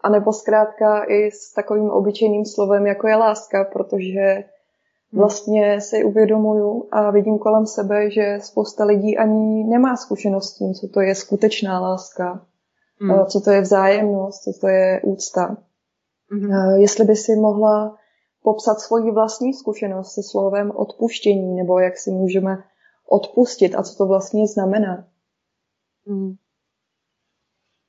anebo 0.04 0.32
zkrátka 0.32 1.04
i 1.04 1.30
s 1.30 1.52
takovým 1.52 1.90
obyčejným 1.90 2.44
slovem, 2.44 2.86
jako 2.86 3.08
je 3.08 3.16
láska, 3.16 3.64
protože. 3.64 4.44
Vlastně 5.16 5.80
si 5.80 6.04
uvědomuju 6.04 6.88
a 6.92 7.10
vidím 7.10 7.38
kolem 7.38 7.66
sebe, 7.66 8.10
že 8.10 8.38
spousta 8.40 8.84
lidí 8.84 9.18
ani 9.18 9.64
nemá 9.64 9.96
zkušenost 9.96 10.50
s 10.50 10.58
tím, 10.58 10.74
co 10.74 10.88
to 10.88 11.00
je 11.00 11.14
skutečná 11.14 11.80
láska, 11.80 12.46
hmm. 13.00 13.26
co 13.26 13.40
to 13.40 13.50
je 13.50 13.60
vzájemnost, 13.60 14.42
co 14.42 14.52
to 14.60 14.68
je 14.68 15.00
úcta. 15.04 15.56
Hmm. 16.30 16.80
Jestli 16.80 17.04
by 17.04 17.16
si 17.16 17.36
mohla 17.36 17.96
popsat 18.42 18.80
svoji 18.80 19.10
vlastní 19.10 19.54
zkušenost 19.54 20.14
se 20.14 20.22
slovem 20.22 20.70
odpuštění, 20.70 21.56
nebo 21.56 21.78
jak 21.78 21.98
si 21.98 22.10
můžeme 22.10 22.64
odpustit 23.08 23.74
a 23.74 23.82
co 23.82 23.96
to 23.96 24.06
vlastně 24.06 24.46
znamená. 24.46 25.08
Mm. 26.06 26.34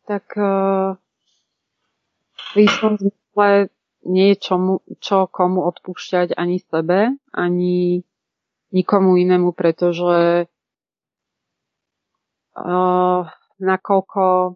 Tak 0.07 0.23
uh, 0.37 0.95
v 2.53 2.57
istom 2.57 2.97
zmysle 2.97 3.67
nie 4.07 4.33
je 4.33 4.37
čomu, 4.39 4.81
čo 5.03 5.27
komu 5.27 5.67
odpúšťať 5.67 6.33
ani 6.33 6.63
sebe, 6.63 7.13
ani 7.35 8.01
nikomu 8.71 9.19
inému, 9.19 9.51
pretože 9.51 10.47
uh, 12.55 13.21
nakoľko 13.59 14.55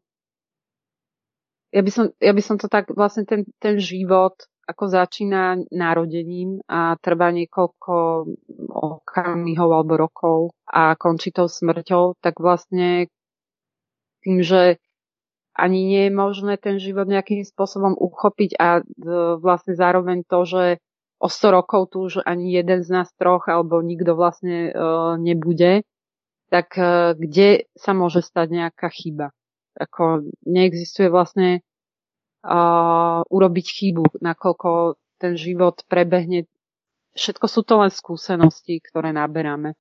ja 1.72 1.80
by, 1.80 1.92
som, 1.92 2.12
ja 2.20 2.36
by 2.36 2.44
som 2.44 2.60
to 2.60 2.68
tak, 2.68 2.92
vlastne 2.92 3.24
ten, 3.24 3.48
ten 3.64 3.80
život 3.80 4.36
ako 4.68 4.92
začína 4.92 5.68
narodením 5.72 6.60
a 6.68 6.96
trvá 7.00 7.32
niekoľko 7.32 8.28
okamihov 8.72 9.70
alebo 9.72 9.94
rokov 10.00 10.40
a 10.68 10.96
končí 10.96 11.32
tou 11.32 11.48
smrťou, 11.48 12.20
tak 12.20 12.40
vlastne 12.40 13.08
tým, 14.22 14.44
že 14.44 14.80
ani 15.52 15.80
nie 15.84 16.04
je 16.08 16.14
možné 16.16 16.56
ten 16.56 16.80
život 16.80 17.06
nejakým 17.06 17.44
spôsobom 17.44 17.94
uchopiť 18.00 18.56
a 18.56 18.82
vlastne 19.38 19.76
zároveň 19.76 20.24
to, 20.24 20.48
že 20.48 20.64
o 21.22 21.28
100 21.30 21.58
rokov 21.58 21.94
tu 21.94 22.10
už 22.10 22.26
ani 22.26 22.50
jeden 22.50 22.82
z 22.82 22.90
nás 22.90 23.14
troch 23.14 23.46
alebo 23.46 23.78
nikto 23.86 24.18
vlastne 24.18 24.74
uh, 24.74 25.14
nebude, 25.22 25.86
tak 26.50 26.74
uh, 26.82 27.14
kde 27.14 27.70
sa 27.78 27.94
môže 27.94 28.26
stať 28.26 28.48
nejaká 28.50 28.90
chyba? 28.90 29.30
Ako 29.78 30.26
neexistuje 30.50 31.14
vlastne 31.14 31.62
uh, 32.42 33.22
urobiť 33.30 33.68
chybu, 33.70 34.18
nakoľko 34.18 34.98
ten 35.22 35.38
život 35.38 35.86
prebehne. 35.86 36.50
Všetko 37.14 37.46
sú 37.46 37.62
to 37.62 37.78
len 37.78 37.94
skúsenosti, 37.94 38.82
ktoré 38.82 39.14
naberáme. 39.14 39.78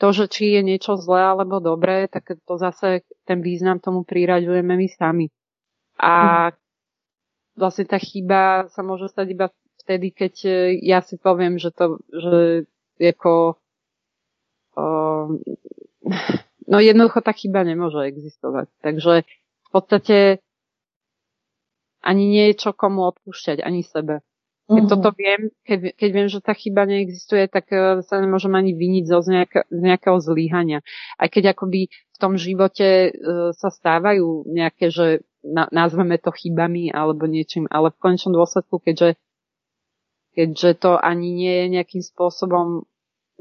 To, 0.00 0.06
že 0.10 0.26
či 0.32 0.56
je 0.58 0.62
niečo 0.64 0.98
zlé 0.98 1.34
alebo 1.34 1.60
dobré, 1.60 2.08
tak 2.08 2.34
to 2.34 2.54
zase 2.56 3.06
ten 3.28 3.44
význam 3.44 3.78
tomu 3.78 4.02
priraďujeme 4.02 4.72
my 4.74 4.88
sami. 4.90 5.26
A 6.00 6.48
vlastne 7.54 7.84
tá 7.84 8.00
chyba 8.00 8.72
sa 8.72 8.80
môže 8.80 9.12
stať 9.12 9.26
iba 9.36 9.46
vtedy, 9.84 10.10
keď 10.12 10.34
e, 10.48 10.52
ja 10.80 11.04
si 11.04 11.20
poviem, 11.20 11.60
že 11.60 11.72
to, 11.72 12.00
že 12.08 12.64
ako 13.00 13.56
uh, 14.76 15.28
no 16.68 16.76
jednoducho 16.78 17.20
tá 17.24 17.32
chyba 17.32 17.64
nemôže 17.64 18.00
existovať. 18.04 18.68
Takže 18.84 19.24
v 19.24 19.68
podstate 19.72 20.44
ani 22.00 22.24
nie 22.28 22.44
je 22.52 22.60
čo 22.60 22.70
komu 22.72 23.04
odpúšťať, 23.08 23.60
ani 23.60 23.84
sebe. 23.84 24.24
Keď 24.70 24.82
uh-huh. 24.86 24.92
toto 24.94 25.10
viem, 25.18 25.50
keď, 25.66 25.98
keď 25.98 26.10
viem, 26.14 26.28
že 26.30 26.38
tá 26.38 26.54
chyba 26.54 26.86
neexistuje, 26.86 27.50
tak 27.50 27.66
uh, 27.74 28.06
sa 28.06 28.22
nemôžem 28.22 28.54
ani 28.54 28.70
viniť 28.70 29.04
zo, 29.10 29.18
z, 29.18 29.28
nejak, 29.34 29.66
z 29.66 29.80
nejakého 29.82 30.18
zlíhania. 30.22 30.86
Aj 31.18 31.26
keď 31.26 31.58
akoby 31.58 31.90
v 31.90 32.18
tom 32.22 32.38
živote 32.38 33.10
uh, 33.10 33.50
sa 33.50 33.74
stávajú 33.74 34.46
nejaké, 34.46 34.94
že 34.94 35.26
na, 35.42 35.66
nazveme 35.74 36.22
to 36.22 36.30
chybami 36.30 36.94
alebo 36.94 37.26
niečím, 37.26 37.66
ale 37.66 37.90
v 37.90 37.98
končnom 37.98 38.30
dôsledku, 38.30 38.78
keďže, 38.78 39.18
keďže 40.38 40.70
to 40.78 41.02
ani 41.02 41.34
nie 41.34 41.54
je 41.64 41.66
nejakým 41.74 42.02
spôsobom 42.06 42.86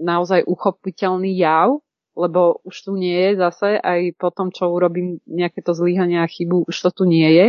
naozaj 0.01 0.47
uchopiteľný 0.49 1.37
jav, 1.37 1.77
lebo 2.17 2.57
už 2.65 2.89
tu 2.89 2.97
nie 2.97 3.15
je 3.15 3.31
zase, 3.37 3.77
aj 3.77 4.17
po 4.17 4.33
tom, 4.33 4.49
čo 4.49 4.71
urobím 4.71 5.21
nejaké 5.29 5.61
to 5.61 5.77
zlíhanie 5.77 6.17
a 6.19 6.27
chybu, 6.27 6.65
už 6.65 6.75
to 6.75 6.89
tu 6.89 7.03
nie 7.05 7.29
je, 7.31 7.47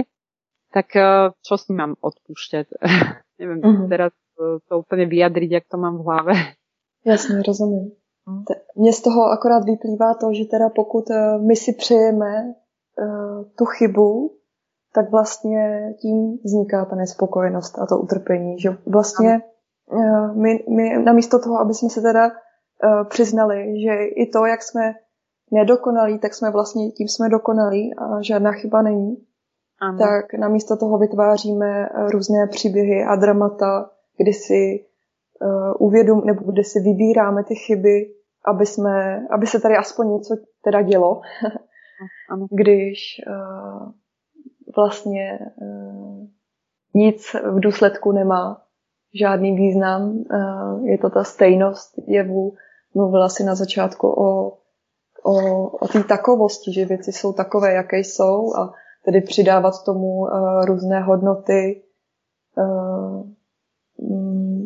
tak 0.71 0.95
eh, 0.95 1.35
čo 1.43 1.55
si 1.57 1.73
mám 1.73 1.97
odpúšťať? 1.99 2.67
Neviem 3.41 3.61
uh-huh. 3.65 3.89
teraz 3.89 4.13
eh, 4.13 4.61
to 4.69 4.85
úplne 4.85 5.09
vyjadriť, 5.09 5.51
jak 5.51 5.67
to 5.73 5.77
mám 5.81 5.97
v 5.99 6.05
hlave. 6.05 6.35
Jasně, 7.05 7.43
rozumím. 7.47 7.93
Mně 8.77 8.93
z 8.93 9.01
toho 9.01 9.31
akorát 9.31 9.65
vyplývá 9.65 10.15
to, 10.15 10.33
že 10.33 10.45
teda 10.45 10.69
pokud 10.69 11.11
eh, 11.11 11.39
my 11.39 11.57
si 11.57 11.73
přejeme 11.73 12.45
uh, 12.45 13.45
tu 13.59 13.65
chybu, 13.65 14.37
tak 14.93 15.11
vlastně 15.11 15.95
tím 16.01 16.39
vzniká 16.45 16.85
ta 16.85 16.97
nespokojenost 16.97 17.79
a 17.79 17.87
to 17.87 17.99
utrpení. 17.99 18.59
Že 18.59 18.77
vlastně 18.87 19.41
my, 20.35 20.65
my 20.77 21.03
namísto 21.05 21.39
toho, 21.39 21.59
aby 21.61 21.75
jsme 21.75 21.89
se 21.89 22.01
teda 22.01 22.31
přiznali, 23.09 23.81
že 23.83 24.05
i 24.05 24.27
to, 24.27 24.47
jak 24.47 24.63
jsme 24.63 24.95
nedokonalí, 25.51 26.19
tak 26.19 26.35
jsme 26.35 26.51
vlastně 26.51 26.91
tím 26.91 27.09
jsme 27.09 27.29
dokonalí 27.29 27.95
a 27.95 28.23
žádná 28.23 28.53
chyba 28.53 28.83
není, 28.83 29.17
ano. 29.81 29.99
tak 29.99 30.35
namísto 30.35 30.77
toho 30.77 30.99
vytváříme 30.99 31.89
eh, 31.89 32.11
různé 32.11 32.47
příběhy 32.47 33.05
a 33.05 33.17
dramata, 33.17 33.91
kdy 34.19 34.33
si 34.33 34.85
uh, 35.41 35.87
uvědom, 35.89 36.25
nebo 36.25 36.53
kde 36.53 36.65
si 36.65 36.81
vybíráme 36.81 37.45
ty 37.45 37.55
chyby, 37.55 38.15
aby, 38.45 38.67
jsme, 38.67 39.27
aby 39.31 39.47
se 39.47 39.61
tady 39.61 39.77
aspoň 39.77 40.09
něco 40.09 40.37
teda 40.65 40.83
dělo, 40.83 41.21
ano. 42.31 42.47
když 42.51 42.99
uh, 43.27 43.93
vlastně 44.77 45.39
uh, 45.63 46.27
nic 46.95 47.37
v 47.51 47.61
důsledku 47.61 48.13
nemá 48.13 48.63
žádný 49.15 49.57
význam. 49.57 50.03
Uh, 50.03 50.87
je 50.87 50.99
to 50.99 51.11
ta 51.11 51.25
stejnost 51.25 51.95
jevu 52.07 52.53
mluvila 52.95 53.29
si 53.29 53.45
na 53.45 53.55
začátku 53.55 54.09
o, 54.09 54.59
o, 55.23 55.67
o 55.67 55.89
té 55.89 56.05
takovosti, 56.05 56.73
že 56.73 56.85
věci 56.85 57.13
jsou 57.13 57.33
takové, 57.33 57.73
jaké 57.73 57.99
jsou 57.99 58.57
a 58.57 58.73
tedy 59.05 59.21
přidávat 59.21 59.85
tomu 59.85 60.21
uh, 60.21 60.65
různé 60.65 61.01
hodnoty. 61.01 61.83
Uh, 62.57 63.23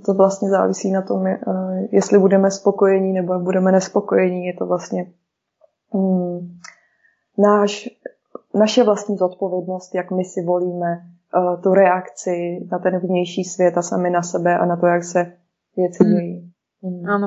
to 0.07 0.15
vlastně 0.15 0.51
závisí 0.51 0.93
na 0.93 1.03
tom, 1.03 1.21
uh, 1.21 1.87
jestli 1.93 2.19
budeme 2.19 2.51
spokojení 2.51 3.13
nebo 3.13 3.39
budeme 3.39 3.73
nespokojení. 3.73 4.47
Je 4.47 4.55
to 4.55 4.67
vlastně 4.67 5.13
um, 5.93 6.59
náš, 7.39 7.89
naše 8.55 8.85
vlastní 8.85 9.17
zodpovědnost, 9.17 9.95
jak 9.95 10.11
my 10.11 10.25
si 10.25 10.43
volíme 10.43 11.15
tu 11.63 11.75
reakci 11.75 12.67
na 12.71 12.79
ten 12.79 12.99
vnější 12.99 13.45
svět 13.45 13.79
a 13.79 13.83
sami 13.83 14.11
na 14.11 14.23
sebe 14.23 14.59
a 14.59 14.67
na 14.67 14.77
to, 14.77 14.87
jak 14.87 15.05
se 15.05 15.33
věci 15.77 16.05
mm. 16.05 16.11
dějí. 16.15 16.53
Mm. 16.83 17.09
Áno, 17.09 17.27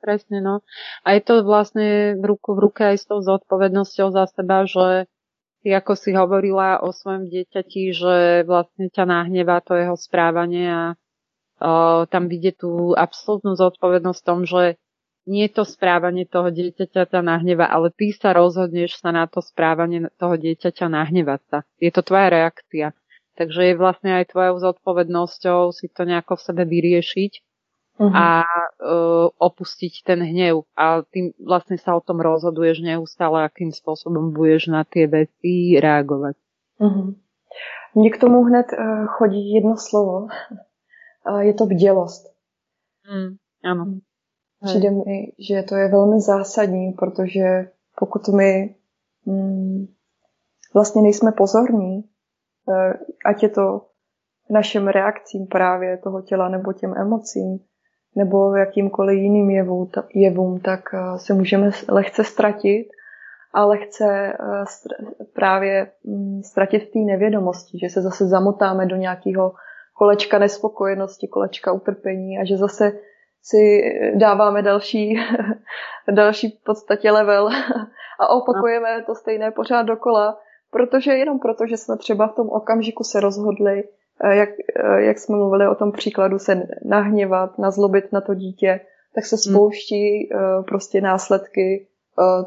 presne, 0.00 0.40
no. 0.40 0.60
A 1.04 1.16
je 1.16 1.20
to 1.24 1.42
vlastne 1.42 2.14
v 2.20 2.24
ruku 2.24 2.54
v 2.54 2.60
ruke 2.70 2.82
aj 2.84 2.96
s 3.00 3.04
tou 3.08 3.18
zodpovednosťou 3.24 4.12
za 4.12 4.28
seba, 4.28 4.68
že 4.68 5.08
ty 5.62 5.74
ako 5.74 5.92
si 5.98 6.10
hovorila 6.14 6.82
o 6.82 6.94
svojom 6.94 7.26
dieťati, 7.26 7.82
že 7.94 8.14
vlastne 8.46 8.88
ťa 8.90 9.04
nahnevá 9.04 9.62
to 9.62 9.74
jeho 9.74 9.96
správanie 9.98 10.66
a 10.70 10.82
o, 11.60 12.06
tam 12.06 12.30
vidie 12.30 12.54
tú 12.54 12.94
absolútnu 12.94 13.58
zodpovednosť 13.58 14.20
v 14.22 14.26
tom, 14.26 14.40
že 14.46 14.62
nie 15.28 15.44
to 15.52 15.68
správanie 15.68 16.24
toho 16.24 16.48
dieťaťa 16.48 17.12
ťa 17.12 17.20
nahneva, 17.20 17.68
ale 17.68 17.92
ty 17.92 18.16
sa 18.16 18.32
rozhodneš 18.32 18.96
sa 18.96 19.12
na 19.12 19.28
to 19.28 19.44
správanie 19.44 20.08
toho 20.16 20.40
dieťaťa 20.40 20.88
nahnevať 20.88 21.40
sa. 21.52 21.58
Je 21.76 21.92
to 21.92 22.00
tvoja 22.00 22.32
reakcia. 22.32 22.96
Takže 23.36 23.70
je 23.70 23.74
vlastne 23.78 24.18
aj 24.18 24.34
tvojou 24.34 24.58
zodpovednosťou 24.58 25.70
si 25.70 25.86
to 25.92 26.02
nejako 26.02 26.34
v 26.34 26.42
sebe 26.42 26.62
vyriešiť 26.66 27.32
uh-huh. 27.98 28.14
a 28.14 28.46
uh, 28.46 29.26
opustiť 29.36 30.06
ten 30.06 30.22
hnev. 30.22 30.64
A 30.78 31.02
tým 31.02 31.34
vlastne 31.42 31.76
sa 31.76 31.98
o 31.98 32.00
tom 32.00 32.22
rozhoduješ 32.22 32.80
neustále, 32.80 33.42
akým 33.42 33.74
spôsobom 33.74 34.30
budeš 34.30 34.70
na 34.70 34.86
tie 34.86 35.10
veci 35.10 35.76
reagovať. 35.76 36.34
Uh-huh. 36.80 37.14
Mně 37.94 38.10
k 38.10 38.18
tomu 38.18 38.42
hned 38.42 38.66
uh, 38.72 39.06
chodí 39.06 39.54
jedno 39.54 39.76
slovo. 39.76 40.28
Uh, 41.30 41.40
je 41.40 41.54
to 41.54 41.66
bdělost. 41.66 42.34
Mm, 43.10 43.36
ano. 43.70 43.84
Mhm. 43.84 44.00
Přijde 44.64 44.90
mi, 44.90 45.32
že 45.48 45.62
to 45.62 45.74
je 45.76 45.88
velmi 45.88 46.20
zásadní, 46.20 46.92
protože 46.92 47.70
pokud 47.98 48.28
my 48.28 48.74
mm, 49.26 49.86
vlastně 50.74 51.02
nejsme 51.02 51.32
pozorní, 51.32 52.04
uh, 52.66 52.92
ať 53.24 53.42
je 53.42 53.48
to 53.48 53.86
našim 54.50 54.88
reakcím 54.88 55.46
právě 55.46 55.98
toho 55.98 56.22
těla 56.22 56.48
nebo 56.48 56.72
těm 56.72 56.94
emocím, 56.96 57.58
nebo 58.16 58.56
jakýmkoliv 58.56 59.18
jiným 59.18 59.50
jevu, 59.50 59.90
jevům, 60.14 60.60
tak 60.60 60.80
eh, 60.94 61.18
se 61.18 61.34
můžeme 61.34 61.70
lehce 61.88 62.24
ztratit 62.24 62.88
a 63.54 63.64
lehce 63.64 64.32
eh, 64.32 64.64
právě 65.34 65.90
mm, 66.04 66.42
ztratit 66.42 66.82
v 66.82 66.92
té 66.92 66.98
nevědomosti, 66.98 67.78
že 67.78 67.88
se 67.88 68.02
zase 68.02 68.26
zamotáme 68.26 68.86
do 68.86 68.96
nějakého 68.96 69.52
kolečka 69.94 70.38
nespokojenosti, 70.38 71.28
kolečka 71.28 71.72
utrpení 71.72 72.38
a 72.38 72.44
že 72.44 72.56
zase 72.56 72.92
si 73.42 73.80
dáváme 74.14 74.62
další, 74.62 75.14
další 76.10 76.50
v 76.50 76.64
podstatě 76.64 77.10
level 77.10 77.48
a 78.20 78.28
opakujeme 78.28 79.02
to 79.06 79.14
stejné 79.14 79.50
pořád 79.50 79.82
dokola, 79.82 80.38
protože 80.70 81.12
jenom 81.12 81.38
proto, 81.38 81.66
že 81.66 81.76
jsme 81.76 81.96
třeba 81.96 82.28
v 82.28 82.34
tom 82.34 82.48
okamžiku 82.50 83.04
se 83.04 83.20
rozhodli, 83.20 83.82
Eh, 83.82 83.97
jak, 84.26 84.48
eh, 84.76 85.02
jak 85.02 85.18
jsme 85.18 85.36
mluvili 85.36 85.68
o 85.68 85.74
tom 85.74 85.92
příkladu, 85.92 86.38
se 86.38 86.68
nahněvat, 86.84 87.58
nazlobit 87.58 88.12
na 88.12 88.20
to 88.20 88.34
dítě, 88.34 88.80
tak 89.14 89.26
se 89.26 89.36
hmm. 89.36 89.54
spouští 89.54 90.30
mm. 90.32 90.64
prostě 90.64 91.00
následky 91.00 91.86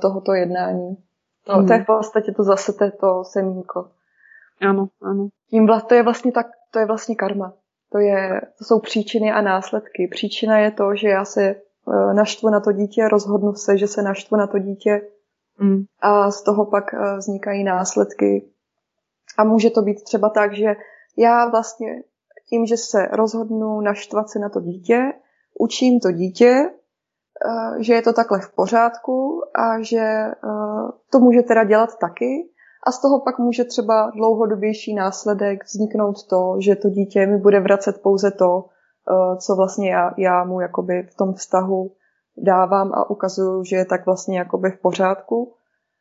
tohoto 0.02 0.34
jednání. 0.34 0.98
To, 1.46 1.58
mm. 1.58 1.68
to 1.68 1.74
je 1.74 1.84
v 1.84 1.86
podstatě 1.86 2.32
to 2.32 2.44
zase 2.44 2.74
to 3.00 3.24
semínko. 3.24 3.88
Ano, 4.62 4.88
ano. 5.02 5.28
Tím 5.50 5.66
vla, 5.66 5.80
to 5.82 5.96
je 5.96 6.04
vlastně 6.04 6.32
tak, 6.32 6.48
to 6.72 6.80
je 6.80 6.86
vlastně 6.86 7.16
karma. 7.16 7.54
To, 7.92 7.98
je, 7.98 8.42
to 8.58 8.64
jsou 8.64 8.80
příčiny 8.80 9.32
a 9.32 9.42
následky. 9.42 10.08
Příčina 10.12 10.60
je 10.60 10.72
to, 10.72 10.96
že 10.96 11.08
já 11.08 11.26
se 11.26 11.56
naštvu 12.14 12.50
na 12.50 12.60
to 12.60 12.72
dítě, 12.72 13.08
rozhodnu 13.08 13.54
se, 13.54 13.78
že 13.78 13.88
se 13.88 14.02
naštvu 14.02 14.38
na 14.38 14.48
to 14.48 14.60
dítě 14.60 15.02
mm. 15.60 15.84
a 16.02 16.32
z 16.32 16.44
toho 16.44 16.66
pak 16.66 16.84
vznikají 17.18 17.64
následky. 17.64 18.46
A 19.38 19.44
může 19.44 19.70
to 19.70 19.82
být 19.82 20.04
třeba 20.04 20.30
tak, 20.30 20.54
že 20.54 20.76
já 21.18 21.50
vlastně 21.50 22.04
tím, 22.50 22.66
že 22.66 22.78
se 22.78 23.08
rozhodnu 23.12 23.82
naštvat 23.82 24.30
se 24.30 24.40
na 24.40 24.50
to 24.50 24.62
dítě, 24.62 25.14
učím 25.60 26.00
to 26.00 26.12
dítě, 26.12 26.70
eh, 26.70 27.84
že 27.84 27.94
je 27.94 28.02
to 28.02 28.14
takhle 28.14 28.40
v 28.40 28.56
pořádku 28.56 29.42
a 29.56 29.82
že 29.82 30.00
eh, 30.00 30.34
to 31.12 31.20
může 31.20 31.42
teda 31.42 31.64
dělat 31.64 31.90
taky. 32.02 32.50
A 32.88 32.92
z 32.92 33.02
toho 33.02 33.20
pak 33.20 33.40
může 33.40 33.64
třeba 33.64 34.12
dlouhodobější 34.16 34.94
následek 34.94 35.64
vzniknout 35.66 36.28
to, 36.28 36.56
že 36.60 36.76
to 36.76 36.90
dítě 36.90 37.26
mi 37.26 37.38
bude 37.38 37.60
vracet 37.60 38.02
pouze 38.02 38.32
to, 38.32 38.66
eh, 38.66 39.38
co 39.38 39.56
vlastně 39.56 39.92
já, 39.92 40.14
já 40.18 40.44
mu 40.44 40.62
jakoby 40.62 41.08
v 41.12 41.16
tom 41.16 41.34
vztahu 41.34 41.92
dávám 42.38 42.94
a 42.94 43.10
ukazuju, 43.10 43.64
že 43.64 43.76
je 43.76 43.86
tak 43.86 44.06
vlastně 44.06 44.40
jakoby 44.40 44.72
v 44.72 44.82
pořádku. 44.82 45.54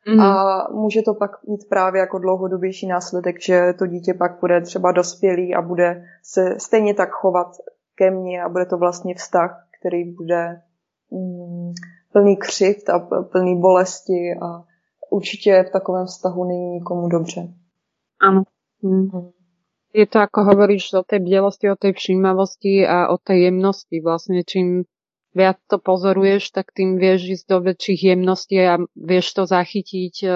Mm. 0.07 0.19
A 0.19 0.67
může 0.71 1.01
to 1.01 1.13
pak 1.13 1.31
mít 1.47 1.69
právě 1.69 1.99
jako 1.99 2.19
dlouhodobější 2.19 2.87
následek, 2.87 3.41
že 3.41 3.73
to 3.79 3.87
dítě 3.87 4.13
pak 4.13 4.39
bude 4.39 4.61
třeba 4.61 4.91
dospělý 4.91 5.55
a 5.55 5.61
bude 5.61 6.03
se 6.23 6.55
stejně 6.59 6.93
tak 6.93 7.09
chovat 7.11 7.47
ke 7.95 8.11
mně 8.11 8.43
a 8.43 8.49
bude 8.49 8.65
to 8.65 8.77
vlastně 8.77 9.15
vztah, 9.15 9.67
který 9.79 10.03
bude 10.03 10.61
mm, 11.11 11.73
plný 12.11 12.37
křivt 12.37 12.89
a 12.89 12.99
plný 13.31 13.61
bolesti 13.61 14.35
a 14.41 14.63
určitě 15.11 15.63
v 15.67 15.71
takovém 15.71 16.05
vztahu 16.05 16.43
není 16.43 16.69
nikomu 16.69 17.07
dobře. 17.07 17.47
Ano. 18.21 18.43
Mm. 18.81 19.31
Je 19.93 20.07
to, 20.07 20.23
ako 20.23 20.55
hovoríš, 20.55 20.95
o 20.95 21.03
tej 21.03 21.19
bdelosti, 21.19 21.67
o 21.67 21.75
tej 21.75 21.93
všímavosti 21.93 22.87
a 22.87 23.11
o 23.11 23.19
tej 23.19 23.51
jemnosti. 23.51 23.99
Vlastne 23.99 24.39
čím 24.47 24.87
viac 25.31 25.57
to 25.67 25.79
pozoruješ, 25.79 26.51
tak 26.51 26.75
tým 26.75 26.99
vieš 26.99 27.39
ísť 27.39 27.45
do 27.47 27.57
väčších 27.71 28.01
jemností 28.13 28.57
a 28.59 28.79
vieš 28.95 29.31
to 29.35 29.43
zachytiť 29.47 30.15
e, 30.23 30.29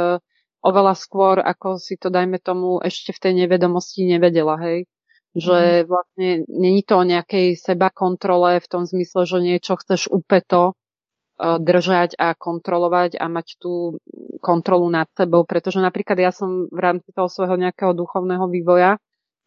oveľa 0.63 0.93
skôr, 0.95 1.43
ako 1.43 1.77
si 1.77 1.99
to, 1.99 2.07
dajme 2.07 2.39
tomu, 2.39 2.79
ešte 2.79 3.11
v 3.11 3.21
tej 3.21 3.33
nevedomosti 3.45 4.07
nevedela, 4.07 4.55
hej. 4.63 4.87
Že 5.35 5.83
mm. 5.83 5.85
vlastne 5.91 6.29
není 6.47 6.81
to 6.87 6.95
o 6.95 7.03
nejakej 7.03 7.59
seba 7.59 7.91
kontrole 7.91 8.63
v 8.63 8.67
tom 8.71 8.87
zmysle, 8.87 9.27
že 9.27 9.43
niečo 9.43 9.75
chceš 9.75 10.07
upeto 10.07 10.71
e, 10.71 10.73
držať 11.59 12.15
a 12.15 12.31
kontrolovať 12.31 13.19
a 13.19 13.27
mať 13.27 13.47
tú 13.59 13.99
kontrolu 14.39 14.87
nad 14.87 15.11
sebou, 15.11 15.43
pretože 15.43 15.83
napríklad 15.83 16.17
ja 16.23 16.31
som 16.31 16.71
v 16.71 16.79
rámci 16.79 17.11
toho 17.11 17.27
svojho 17.27 17.59
nejakého 17.59 17.91
duchovného 17.91 18.47
vývoja 18.47 18.95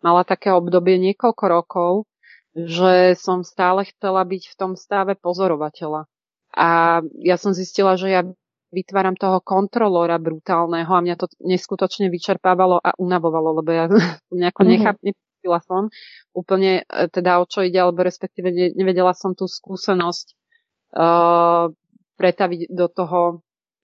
mala 0.04 0.22
také 0.22 0.54
obdobie 0.54 0.98
niekoľko 0.98 1.44
rokov, 1.48 1.90
že 2.56 3.18
som 3.18 3.44
stále 3.44 3.84
chcela 3.88 4.24
byť 4.24 4.42
v 4.50 4.54
tom 4.56 4.72
stave 4.74 5.18
pozorovateľa. 5.18 6.08
A 6.56 7.00
ja 7.20 7.36
som 7.36 7.52
zistila, 7.52 7.94
že 7.94 8.08
ja 8.08 8.22
vytváram 8.68 9.16
toho 9.16 9.40
kontrolóra 9.40 10.20
brutálneho 10.20 10.88
a 10.92 11.04
mňa 11.04 11.16
to 11.16 11.26
neskutočne 11.40 12.12
vyčerpávalo 12.12 12.80
a 12.80 12.92
unavovalo, 13.00 13.60
lebo 13.62 13.70
ja 13.72 13.84
nejako 14.32 14.62
mm-hmm. 14.64 14.72
necháp, 14.72 14.96
som 15.64 15.88
úplne 16.36 16.84
e, 16.84 17.08
teda 17.08 17.40
o 17.40 17.48
čo 17.48 17.64
ide, 17.64 17.80
alebo 17.80 18.04
respektíve 18.04 18.52
nevedela 18.76 19.16
som 19.16 19.32
tú 19.32 19.48
skúsenosť 19.48 20.36
uh, 20.92 21.72
pretaviť 22.20 22.60
do 22.68 22.86
toho, 22.92 23.20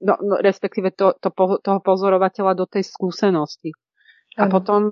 no, 0.04 0.14
no, 0.20 0.34
respektíve 0.44 0.92
to, 0.92 1.16
to, 1.16 1.30
toho 1.64 1.80
pozorovateľa 1.80 2.52
do 2.58 2.66
tej 2.68 2.84
skúsenosti. 2.84 3.72
A 4.34 4.50
potom 4.50 4.90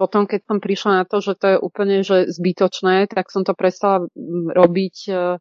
potom, 0.00 0.24
keď 0.24 0.48
som 0.48 0.58
prišla 0.64 0.92
na 0.96 1.04
to, 1.04 1.20
že 1.20 1.36
to 1.36 1.46
je 1.52 1.56
úplne 1.60 2.00
že 2.00 2.32
zbytočné, 2.32 3.12
tak 3.12 3.28
som 3.28 3.44
to 3.44 3.52
prestala 3.52 4.08
robiť 4.48 4.96
e, 5.12 5.36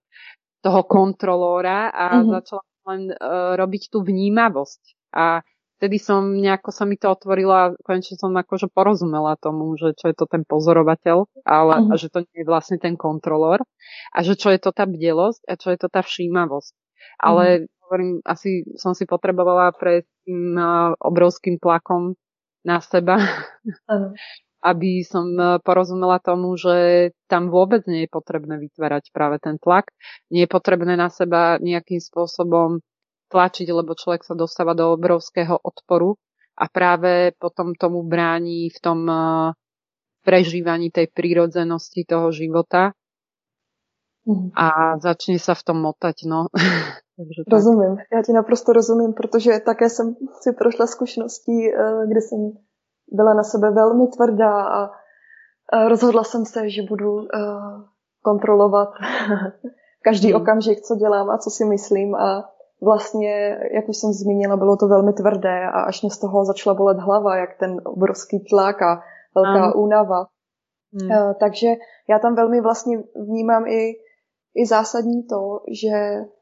toho 0.60 0.82
kontrolóra 0.84 1.88
a 1.88 2.20
mm-hmm. 2.20 2.32
začala 2.36 2.64
len 2.90 3.02
uh, 3.14 3.54
robiť 3.56 3.94
tú 3.94 4.02
vnímavosť. 4.02 5.14
A 5.16 5.46
vtedy 5.80 6.02
som 6.02 6.36
nejako 6.36 6.74
sa 6.74 6.84
mi 6.84 6.98
to 7.00 7.08
otvorilo 7.08 7.54
a 7.54 7.72
konečne 7.86 8.20
som 8.20 8.34
akože 8.36 8.68
porozumela 8.74 9.40
tomu, 9.40 9.78
že 9.80 9.96
čo 9.96 10.12
je 10.12 10.16
to 10.18 10.26
ten 10.26 10.44
pozorovateľ, 10.44 11.30
ale 11.46 11.74
mm-hmm. 11.80 11.94
a 11.94 12.02
že 12.02 12.08
to 12.12 12.20
nie 12.26 12.44
je 12.44 12.50
vlastne 12.50 12.78
ten 12.82 13.00
kontrolór 13.00 13.64
a 14.12 14.20
že 14.26 14.36
čo 14.36 14.52
je 14.52 14.60
to 14.60 14.74
tá 14.74 14.90
bdelosť 14.90 15.42
a 15.48 15.54
čo 15.56 15.72
je 15.72 15.78
to 15.80 15.88
tá 15.88 16.02
všímavosť. 16.04 16.74
Ale 17.22 17.44
mm-hmm. 17.46 17.80
hovorím, 17.88 18.12
asi 18.26 18.68
som 18.76 18.92
si 18.92 19.06
potrebovala 19.08 19.72
pre 19.72 20.04
tým 20.26 20.58
uh, 20.60 20.98
obrovským 21.00 21.62
tlakom 21.62 22.20
na 22.68 22.84
seba. 22.84 23.16
Ano 23.88 24.12
aby 24.60 25.04
som 25.08 25.26
e, 25.36 25.58
porozumela 25.64 26.20
tomu, 26.20 26.56
že 26.60 27.10
tam 27.32 27.48
vôbec 27.48 27.88
nie 27.88 28.06
je 28.06 28.10
potrebné 28.12 28.60
vytvárať 28.60 29.12
práve 29.16 29.40
ten 29.40 29.56
tlak. 29.56 29.92
Nie 30.30 30.46
je 30.46 30.52
potrebné 30.52 31.00
na 31.00 31.08
seba 31.08 31.58
nejakým 31.60 32.00
spôsobom 32.04 32.84
tlačiť, 33.32 33.68
lebo 33.72 33.96
človek 33.96 34.26
sa 34.28 34.36
dostáva 34.36 34.76
do 34.76 34.92
obrovského 34.94 35.56
odporu 35.62 36.20
a 36.60 36.68
práve 36.68 37.32
potom 37.40 37.72
tomu 37.78 38.04
bráni 38.04 38.68
v 38.68 38.78
tom 38.84 39.00
e, 39.08 39.16
prežívaní 40.24 40.92
tej 40.92 41.08
prírodzenosti 41.10 42.04
toho 42.04 42.32
života. 42.36 42.92
mm. 44.28 44.54
a 44.54 45.00
začne 45.00 45.40
sa 45.40 45.56
v 45.56 45.64
tom 45.64 45.78
motať, 45.82 46.28
no. 46.28 46.52
Takže 47.20 47.42
tak. 47.46 47.52
Rozumím, 47.52 47.98
já 48.14 48.22
ti 48.24 48.32
naprosto 48.34 48.74
rozumím, 48.74 49.14
protože 49.14 49.60
také 49.66 49.90
jsem 49.90 50.16
si 50.42 50.52
prošla 50.58 50.88
zkušeností, 50.88 51.68
eh, 51.68 52.08
kdy 52.08 52.22
jsem 52.22 52.40
byla 53.12 53.34
na 53.34 53.44
sebe 53.44 53.72
velmi 53.72 54.08
tvrdá 54.08 54.64
a 54.68 54.90
rozhodla 55.88 56.24
jsem 56.24 56.46
se, 56.46 56.70
že 56.70 56.82
budu 56.90 57.20
eh, 57.22 57.28
kontrolovat 58.22 58.90
každý 60.04 60.32
hmm. 60.32 60.42
okamžik, 60.42 60.82
co 60.82 60.96
dělám 60.96 61.30
a 61.30 61.38
co 61.38 61.50
si 61.50 61.66
myslím 61.66 62.16
a 62.16 62.50
vlastně, 62.82 63.58
jak 63.74 63.90
už 63.90 63.98
jsem 63.98 64.14
zmínila, 64.14 64.58
bylo 64.58 64.78
to 64.78 64.88
velmi 64.88 65.14
tvrdé 65.14 65.66
a 65.66 65.82
až 65.82 66.02
mě 66.02 66.12
z 66.12 66.20
toho 66.20 66.46
začala 66.46 66.74
bolet 66.74 66.98
hlava, 66.98 67.36
jak 67.36 67.50
ten 67.60 67.82
obrovský 67.86 68.40
tlak 68.50 68.82
a 68.82 69.02
velká 69.36 69.64
ano. 69.64 69.74
únava. 69.74 70.28
Hmm. 70.94 71.12
Uh, 71.12 71.34
takže 71.40 71.68
já 72.10 72.20
tam 72.20 72.36
velmi 72.36 72.62
vlastně 72.62 73.04
vnímám 73.16 73.68
i, 73.68 73.92
i 74.56 74.66
zásadní 74.66 75.24
to, 75.24 75.60
že 75.82 76.20
uh, 76.20 76.39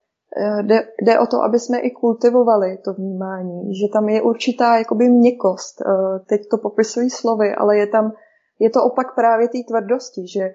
jde, 0.61 0.87
jde 1.01 1.19
o 1.19 1.27
to, 1.27 1.41
aby 1.41 1.59
jsme 1.59 1.79
i 1.79 1.91
kultivovali 1.91 2.77
to 2.77 2.93
vnímání, 2.93 3.75
že 3.75 3.87
tam 3.93 4.09
je 4.09 4.21
určitá 4.21 4.77
jakoby 4.77 5.09
měkost. 5.09 5.81
Uh, 5.81 6.19
teď 6.29 6.41
to 6.51 6.57
popisují 6.57 7.09
slovy, 7.09 7.55
ale 7.55 7.77
je 7.77 7.87
tam, 7.87 8.11
je 8.59 8.69
to 8.69 8.83
opak 8.83 9.15
právě 9.15 9.47
té 9.47 9.57
tvrdosti, 9.67 10.27
že 10.27 10.49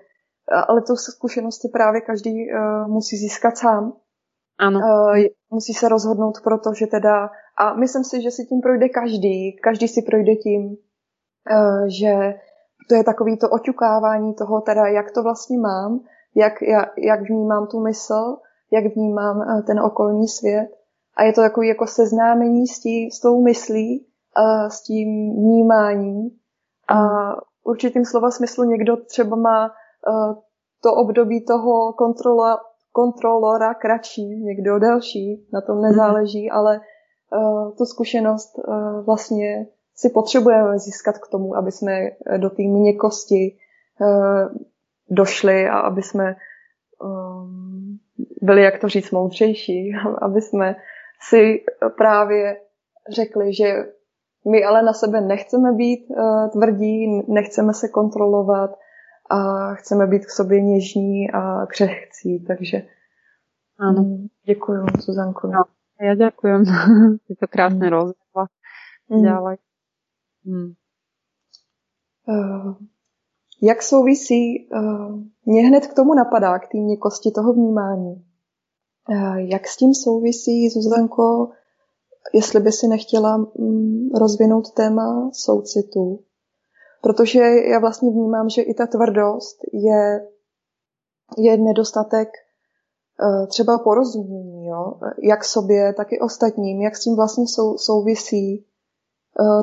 ale 0.69 0.83
to 0.83 0.97
zkušenosti 0.97 1.69
právě 1.69 2.01
každý 2.01 2.53
uh, 2.53 2.89
musí 2.89 3.17
získat 3.17 3.57
sám. 3.59 3.93
Ano. 4.59 4.79
Uh, 4.79 5.25
musí 5.51 5.75
se 5.75 5.89
rozhodnout 5.89 6.41
proto, 6.45 6.75
že 6.75 6.87
teda, 6.87 7.31
a 7.59 7.75
myslím 7.75 8.05
si, 8.05 8.23
že 8.23 8.31
si 8.31 8.45
tím 8.45 8.61
projde 8.61 8.89
každý, 8.89 9.57
každý 9.63 9.89
si 9.89 10.03
projde 10.03 10.35
tím, 10.37 10.63
uh, 10.67 11.87
že 11.87 12.35
to 12.89 12.95
je 12.95 13.05
takový 13.05 13.39
to 13.39 13.51
oťukávání 13.51 14.35
toho, 14.35 14.61
teda 14.61 14.87
jak 14.87 15.11
to 15.11 15.23
vlastně 15.23 15.59
mám, 15.59 16.01
jak, 16.35 16.63
jak, 16.63 16.89
jak 16.99 17.21
vnímám 17.21 17.67
tu 17.67 17.81
mysl, 17.81 18.37
jak 18.73 18.85
vnímám 18.95 19.37
uh, 19.37 19.63
ten 19.63 19.81
okolní 19.81 20.29
svět. 20.29 20.69
A 21.17 21.23
je 21.23 21.33
to 21.33 21.41
takový 21.41 21.69
jako 21.69 21.87
seznámení 21.87 22.67
s, 22.67 22.81
tí, 22.81 23.11
s 23.11 23.21
tou 23.21 23.43
myslí, 23.43 24.07
uh, 24.39 24.69
s 24.69 24.83
tím 24.83 25.09
vnímáním. 25.37 26.31
A 26.89 26.97
určitým 27.65 28.05
slova 28.05 28.31
smyslu 28.31 28.65
někdo 28.65 28.97
třeba 28.97 29.37
má 29.37 29.65
uh, 29.65 30.35
to 30.83 30.95
období 30.95 31.45
toho 31.45 31.93
kontrola, 31.93 32.61
kontrolora 32.93 33.75
kratší, 33.75 34.27
někdo 34.27 34.79
delší, 34.79 35.47
na 35.53 35.61
tom 35.61 35.83
nezáleží, 35.83 36.45
mm. 36.45 36.57
ale 36.57 36.81
tu 37.79 37.85
zkušenost 37.85 38.53
vlastně 39.07 39.67
si 39.97 40.11
potřebujeme 40.11 40.79
získat 40.79 41.19
k 41.19 41.29
tomu, 41.29 41.57
aby 41.57 41.73
jsme 41.73 42.11
do 42.37 42.51
té 42.51 42.63
měkkosti 42.63 43.57
uh, 44.01 44.59
došli 45.11 45.69
a 45.69 45.79
aby 45.79 46.03
jsme 46.03 46.37
byli, 48.43 48.63
jak 48.63 48.81
to 48.81 48.89
říct, 48.89 49.11
moudřejší, 49.11 49.93
aby 50.23 50.41
jsme 50.41 50.77
si 51.29 51.65
právě 51.97 52.57
řekli, 53.11 53.55
že 53.55 53.75
my 54.51 54.65
ale 54.65 54.83
na 54.83 54.93
sebe 54.93 55.21
nechceme 55.21 55.73
být 55.73 56.07
uh, 56.11 56.51
tvrdí, 56.51 57.23
nechceme 57.29 57.75
se 57.75 57.89
kontrolovat, 57.89 58.71
a 59.33 59.75
chceme 59.75 60.07
být 60.07 60.27
k 60.27 60.31
sobě 60.31 60.61
něžní 60.61 61.31
a 61.31 61.67
křehcí, 61.67 62.45
takže 62.47 62.83
ano. 63.79 64.03
Mm, 64.03 64.27
děkuji, 64.45 64.87
Zuzanko. 64.99 65.47
No, 65.47 65.63
já 66.01 66.15
děkuji. 66.15 66.53
Je 67.29 67.37
to 67.37 67.49
krásně 67.49 67.87
mm. 67.87 67.89
rozvedla. 67.89 68.47
Mm. 69.09 69.23
Ďalej. 69.23 69.57
Mm. 70.45 70.73
Uh, 72.27 72.77
jak 73.63 73.83
souvisí, 73.83 74.69
uh, 74.69 75.21
mě 75.45 75.63
hned 75.63 75.87
k 75.87 75.95
tomu 75.95 76.15
napadá, 76.15 76.59
k 76.59 76.69
té 76.73 76.79
měkosti 76.79 77.31
toho 77.31 77.53
vnímání. 77.53 78.25
Uh, 79.11 79.37
jak 79.37 79.67
s 79.67 79.77
tím 79.77 79.95
souvisí, 79.95 80.69
Zuzanko, 80.69 81.49
jestli 82.35 82.61
by 82.61 82.73
si 82.73 82.89
nechtěla 82.89 83.37
um, 83.37 84.11
rozvinout 84.15 84.71
téma 84.71 85.31
soucitu, 85.33 86.25
Protože 87.03 87.41
já 87.71 87.79
vlastně 87.79 88.11
vnímám, 88.11 88.49
že 88.49 88.63
i 88.63 88.75
ta 88.75 88.87
tvrdost 88.87 89.59
je, 89.73 90.29
je 91.39 91.57
nedostatek 91.57 92.29
eh, 92.29 93.47
třeba 93.47 93.79
porozumění, 93.79 94.67
jo? 94.67 94.95
jak 95.23 95.45
sobě, 95.45 95.95
tak 95.97 96.13
i 96.13 96.21
ostatním, 96.21 96.81
jak 96.81 96.97
s 96.97 97.01
tím 97.01 97.17
vlastně 97.17 97.45
sou, 97.49 97.79
souvisí 97.79 98.59
eh, 98.59 98.65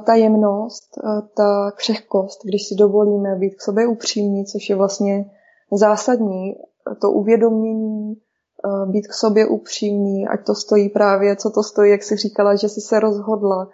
ta 0.05 0.15
jemnost, 0.15 0.97
eh, 0.97 1.21
ta 1.37 1.71
křehkost, 1.75 2.45
když 2.45 2.67
si 2.67 2.75
dovolíme 2.75 3.35
být 3.35 3.55
k 3.55 3.61
sobě 3.61 3.87
upřímní, 3.87 4.45
což 4.45 4.69
je 4.69 4.75
vlastně 4.75 5.25
zásadní, 5.71 6.55
to 7.01 7.11
uvědomění, 7.11 8.15
být 8.85 9.07
k 9.07 9.13
sobě 9.13 9.47
upřímný, 9.47 10.27
ať 10.27 10.45
to 10.45 10.55
stojí 10.55 10.89
právě, 10.89 11.35
co 11.35 11.49
to 11.49 11.63
stojí, 11.63 11.91
jak 11.91 12.03
si 12.03 12.15
říkala, 12.15 12.55
že 12.55 12.69
jsi 12.69 12.81
se 12.81 12.99
rozhodla 12.99 13.69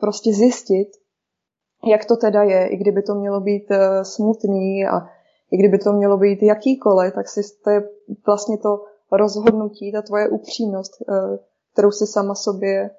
prostě 0.00 0.32
zjistit, 0.32 0.88
jak 1.90 2.04
to 2.04 2.16
teda 2.16 2.42
je, 2.42 2.68
i 2.68 2.76
kdyby 2.76 3.02
to 3.02 3.14
mělo 3.14 3.40
být 3.40 3.66
smutný 4.02 4.86
a 4.86 5.00
i 5.52 5.56
kdyby 5.56 5.78
to 5.78 5.92
mělo 5.92 6.18
být 6.18 6.42
jakýkoliv, 6.42 7.14
tak 7.14 7.28
si 7.28 7.40
to 7.64 7.70
je 7.70 7.88
vlastně 8.26 8.58
to 8.58 8.84
rozhodnutí, 9.12 9.92
ta 9.92 10.02
tvoje 10.02 10.28
upřímnost, 10.28 10.92
kterou 11.72 11.90
si 11.90 12.06
sama 12.06 12.34
sobě 12.34 12.90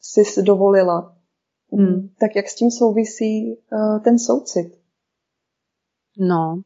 si 0.00 0.42
dovolila. 0.42 1.16
Hmm. 1.72 2.14
Tak 2.18 2.36
jak 2.36 2.48
s 2.48 2.54
tím 2.54 2.70
souvisí 2.70 3.58
uh, 3.72 4.02
ten 4.02 4.18
soucit? 4.18 4.78
No, 6.18 6.62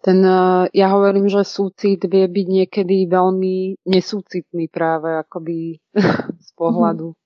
ten, 0.00 0.24
uh, 0.24 0.64
ja 0.72 0.88
hovorím, 0.96 1.28
že 1.28 1.44
súcit 1.44 2.00
vie 2.08 2.24
byť 2.24 2.46
niekedy 2.48 3.04
veľmi 3.04 3.84
nesúcitný 3.84 4.72
práve 4.72 5.12
akoby 5.20 5.76
z 6.48 6.50
pohľadu 6.56 7.12
mm. 7.12 7.18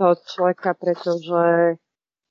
toho 0.00 0.14
človeka, 0.24 0.72
pretože 0.72 1.76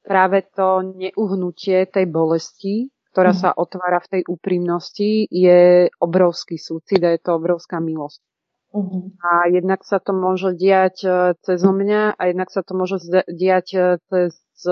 práve 0.01 0.49
to 0.57 0.81
neuhnutie 0.97 1.85
tej 1.85 2.09
bolesti, 2.09 2.89
ktorá 3.13 3.37
mm. 3.37 3.39
sa 3.39 3.49
otvára 3.53 4.01
v 4.01 4.09
tej 4.17 4.21
úprimnosti, 4.25 5.29
je 5.29 5.93
obrovský 6.01 6.57
súcit 6.57 6.97
a 7.05 7.13
je 7.13 7.21
to 7.21 7.37
obrovská 7.37 7.77
milosť. 7.77 8.30
Mm. 8.71 9.19
A 9.19 9.51
jednak 9.51 9.83
sa 9.83 9.99
to 9.99 10.15
môže 10.15 10.55
diať 10.55 11.03
e, 11.03 11.35
cez 11.43 11.59
mňa 11.59 12.15
a 12.15 12.21
jednak 12.31 12.47
sa 12.47 12.63
to 12.63 12.71
môže 12.71 13.03
diať 13.27 13.67
e, 13.75 13.81
cez 14.07 14.31
e, 14.63 14.71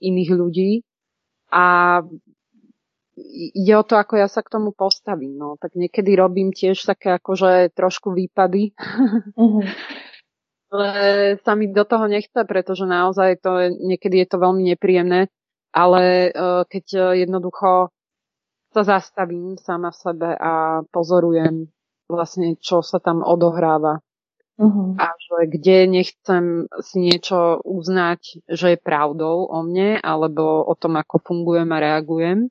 iných 0.00 0.30
ľudí. 0.32 0.70
A 1.52 2.00
ide 3.54 3.74
o 3.76 3.84
to, 3.84 4.00
ako 4.00 4.16
ja 4.16 4.32
sa 4.32 4.40
k 4.40 4.48
tomu 4.48 4.72
postavím. 4.72 5.36
No. 5.36 5.60
Tak 5.60 5.76
niekedy 5.76 6.16
robím 6.16 6.56
tiež 6.56 6.88
také 6.88 7.20
akože 7.20 7.76
trošku 7.76 8.16
výpady. 8.16 8.72
Mm-hmm. 9.36 9.64
ale 10.72 10.88
sa 11.44 11.52
mi 11.54 11.68
do 11.68 11.84
toho 11.84 12.08
nechce, 12.08 12.40
pretože 12.48 12.88
naozaj 12.88 13.44
to 13.44 13.50
je, 13.60 13.68
niekedy 13.76 14.24
je 14.24 14.28
to 14.34 14.42
veľmi 14.42 14.74
nepríjemné, 14.74 15.30
ale 15.70 16.34
keď 16.66 17.14
jednoducho 17.14 17.94
sa 18.74 18.82
zastavím 18.82 19.54
sama 19.54 19.94
v 19.94 20.00
sebe 20.02 20.28
a 20.34 20.82
pozorujem 20.90 21.70
vlastne, 22.08 22.56
čo 22.60 22.84
sa 22.84 23.00
tam 23.00 23.24
odohráva. 23.24 24.04
Uh-huh. 24.54 24.94
A 25.02 25.10
že 25.18 25.50
kde 25.50 25.90
nechcem 25.90 26.70
si 26.78 27.02
niečo 27.02 27.58
uznať, 27.66 28.46
že 28.46 28.66
je 28.74 28.78
pravdou 28.78 29.50
o 29.50 29.58
mne, 29.66 29.98
alebo 29.98 30.62
o 30.62 30.74
tom, 30.78 30.94
ako 30.94 31.18
fungujem 31.18 31.66
a 31.74 31.82
reagujem. 31.82 32.46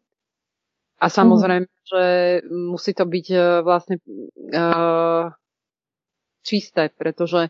A 1.00 1.06
samozrejme, 1.08 1.64
uh-huh. 1.64 1.88
že 1.88 2.04
musí 2.52 2.92
to 2.92 3.08
byť 3.08 3.28
uh, 3.32 3.44
vlastne 3.64 4.04
uh, 4.52 5.32
čisté, 6.44 6.92
pretože 6.92 7.48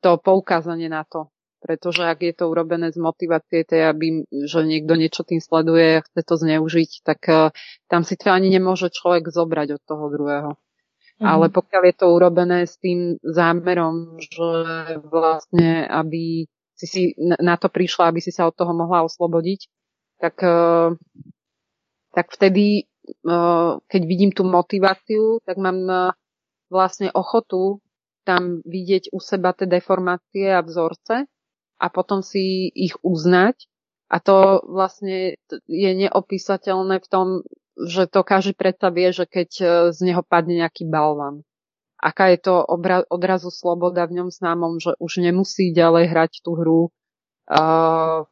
to 0.00 0.16
poukázanie 0.16 0.88
na 0.88 1.04
to. 1.04 1.28
Pretože 1.60 2.08
ak 2.08 2.24
je 2.24 2.32
to 2.32 2.48
urobené 2.48 2.88
z 2.88 2.96
motivácie 2.96 3.68
tej, 3.68 3.92
aby, 3.92 4.24
že 4.48 4.64
niekto 4.64 4.96
niečo 4.96 5.28
tým 5.28 5.44
sleduje 5.44 6.00
a 6.00 6.04
chce 6.08 6.20
to 6.24 6.34
zneužiť, 6.40 6.90
tak 7.04 7.20
uh, 7.28 7.52
tam 7.84 8.00
si 8.00 8.16
to 8.16 8.32
ani 8.32 8.48
nemôže 8.48 8.88
človek 8.88 9.28
zobrať 9.28 9.76
od 9.76 9.82
toho 9.84 10.08
druhého. 10.08 10.50
Mm. 11.20 11.26
Ale 11.28 11.46
pokiaľ 11.52 11.82
je 11.92 11.96
to 12.00 12.06
urobené 12.08 12.64
s 12.64 12.80
tým 12.80 13.20
zámerom, 13.20 14.16
že 14.16 14.48
vlastne, 15.04 15.84
aby 15.84 16.48
si 16.72 16.86
si 16.88 17.02
na 17.20 17.60
to 17.60 17.68
prišla, 17.68 18.08
aby 18.08 18.24
si 18.24 18.32
sa 18.32 18.48
od 18.48 18.56
toho 18.56 18.72
mohla 18.72 19.04
oslobodiť, 19.04 19.60
tak, 20.16 20.40
uh, 20.40 20.96
tak 22.16 22.32
vtedy, 22.32 22.88
uh, 23.28 23.76
keď 23.84 24.02
vidím 24.08 24.32
tú 24.32 24.48
motiváciu, 24.48 25.44
tak 25.44 25.60
mám 25.60 26.10
vlastne 26.72 27.12
ochotu 27.12 27.84
tam 28.24 28.62
vidieť 28.62 29.10
u 29.10 29.18
seba 29.18 29.56
tie 29.56 29.66
deformácie 29.66 30.52
a 30.52 30.62
vzorce 30.62 31.26
a 31.80 31.86
potom 31.88 32.20
si 32.20 32.68
ich 32.70 32.94
uznať. 33.00 33.66
A 34.10 34.18
to 34.18 34.62
vlastne 34.66 35.38
je 35.70 35.90
neopísateľné 35.94 36.98
v 36.98 37.08
tom, 37.08 37.26
že 37.86 38.04
to 38.10 38.20
každý 38.20 38.52
predsa 38.52 38.92
vie, 38.92 39.08
že 39.14 39.24
keď 39.24 39.50
e, 39.60 39.64
z 39.94 39.98
neho 40.04 40.20
padne 40.20 40.60
nejaký 40.60 40.84
balvan. 40.84 41.46
Aká 42.00 42.32
je 42.32 42.40
to 42.40 42.64
obra- 42.64 43.04
odrazu 43.12 43.52
sloboda 43.52 44.08
v 44.08 44.20
ňom 44.20 44.28
známom, 44.32 44.80
že 44.80 44.96
už 44.96 45.20
nemusí 45.20 45.68
ďalej 45.72 46.08
hrať 46.08 46.32
tú 46.40 46.56
hru, 46.56 46.88
uh, 47.52 48.24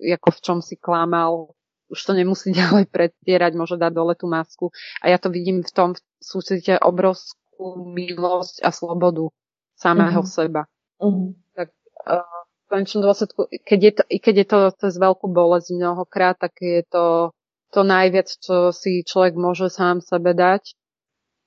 ako 0.00 0.28
v 0.32 0.40
čom 0.40 0.58
si 0.64 0.80
klamal, 0.80 1.52
už 1.92 2.00
to 2.00 2.12
nemusí 2.16 2.56
ďalej 2.56 2.88
predstierať, 2.88 3.52
môže 3.52 3.76
dať 3.76 3.92
dole 3.92 4.16
tú 4.16 4.32
masku. 4.32 4.72
A 5.04 5.12
ja 5.12 5.20
to 5.20 5.28
vidím 5.28 5.60
v 5.60 5.72
tom 5.76 5.92
v 5.92 6.00
súcite 6.24 6.80
obrovskú 6.80 7.84
milosť 7.84 8.64
a 8.64 8.72
slobodu 8.72 9.28
samého 9.76 10.24
mm-hmm. 10.24 10.32
seba. 10.32 10.62
Mm-hmm. 10.96 11.28
Tak 11.52 11.68
uh, 12.08 12.40
v 12.48 12.66
konečnom 12.72 13.04
dôsledku, 13.04 13.52
keď 13.68 13.80
je 13.84 13.92
to, 13.92 14.02
i 14.08 14.16
keď 14.16 14.34
je 14.40 14.46
to 14.48 14.58
cez 14.80 14.96
veľkú 14.96 15.28
bolesť 15.28 15.76
mnohokrát, 15.76 16.40
tak 16.40 16.56
je 16.64 16.80
to 16.88 17.36
to 17.72 17.80
najviac, 17.82 18.28
čo 18.28 18.70
si 18.70 19.00
človek 19.02 19.34
môže 19.34 19.72
sám 19.72 20.04
sebe 20.04 20.36
dať 20.36 20.76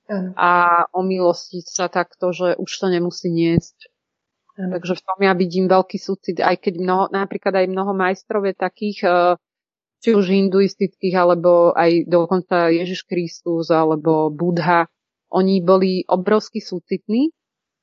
ano. 0.09 0.33
a 0.33 0.51
omilostiť 0.89 1.65
sa 1.69 1.85
takto, 1.87 2.33
že 2.33 2.57
už 2.57 2.71
to 2.73 2.87
nemusí 2.89 3.29
niesť. 3.29 3.77
Ano. 4.57 4.75
Takže 4.79 4.93
v 4.97 5.03
tom 5.05 5.19
ja 5.21 5.33
vidím 5.37 5.69
veľký 5.69 5.97
súcit, 6.01 6.41
aj 6.41 6.57
keď 6.65 6.73
mnoho, 6.81 7.05
napríklad 7.13 7.53
aj 7.53 7.67
mnoho 7.69 7.93
majstrov 7.93 8.49
je 8.49 8.55
takých, 8.57 8.99
e, 9.05 9.09
či 10.01 10.09
už 10.17 10.25
hinduistických, 10.31 11.15
alebo 11.15 11.75
aj 11.77 12.09
dokonca 12.09 12.73
Ježiš 12.73 13.05
Kristus, 13.05 13.69
alebo 13.69 14.33
Budha, 14.33 14.89
oni 15.29 15.59
boli 15.59 16.07
obrovsky 16.07 16.63
súcitní 16.63 17.29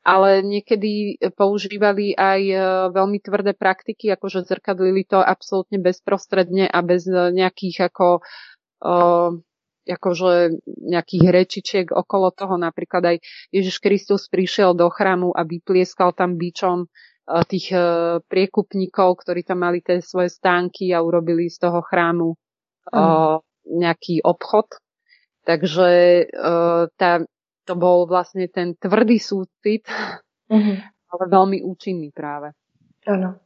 ale 0.02 0.42
niekedy 0.42 1.14
používali 1.38 2.18
aj 2.18 2.42
e, 2.42 2.56
veľmi 2.90 3.18
tvrdé 3.22 3.54
praktiky, 3.54 4.10
akože 4.10 4.42
zrkadlili 4.42 5.06
to 5.06 5.22
absolútne 5.22 5.78
bezprostredne 5.78 6.66
a 6.66 6.78
bez 6.82 7.06
nejakých 7.06 7.90
ako 7.90 8.22
akože 9.82 10.62
nejakých 10.66 11.24
rečičiek 11.30 11.86
okolo 11.90 12.34
toho. 12.34 12.58
Napríklad 12.58 13.02
aj 13.14 13.16
Ježiš 13.54 13.78
Kristus 13.78 14.26
prišiel 14.26 14.74
do 14.74 14.90
chrámu 14.90 15.34
a 15.34 15.46
vyplieskal 15.46 16.14
tam 16.14 16.38
bičom 16.38 16.90
tých 17.46 17.70
priekupníkov, 18.26 19.22
ktorí 19.22 19.46
tam 19.46 19.62
mali 19.62 19.78
tie 19.78 20.02
svoje 20.02 20.34
stánky 20.34 20.90
a 20.90 21.02
urobili 21.02 21.46
z 21.46 21.62
toho 21.62 21.78
chrámu 21.82 22.34
mm. 22.90 23.38
nejaký 23.70 24.22
obchod. 24.26 24.82
Takže 25.42 25.90
tá 26.94 27.10
to 27.64 27.74
bol 27.74 28.06
vlastne 28.06 28.48
ten 28.48 28.74
tvrdý 28.74 29.18
súcit, 29.18 29.86
mm-hmm. 30.50 30.76
ale 31.12 31.22
veľmi 31.30 31.62
účinný 31.62 32.10
práve. 32.10 32.52
Ano. 33.06 33.38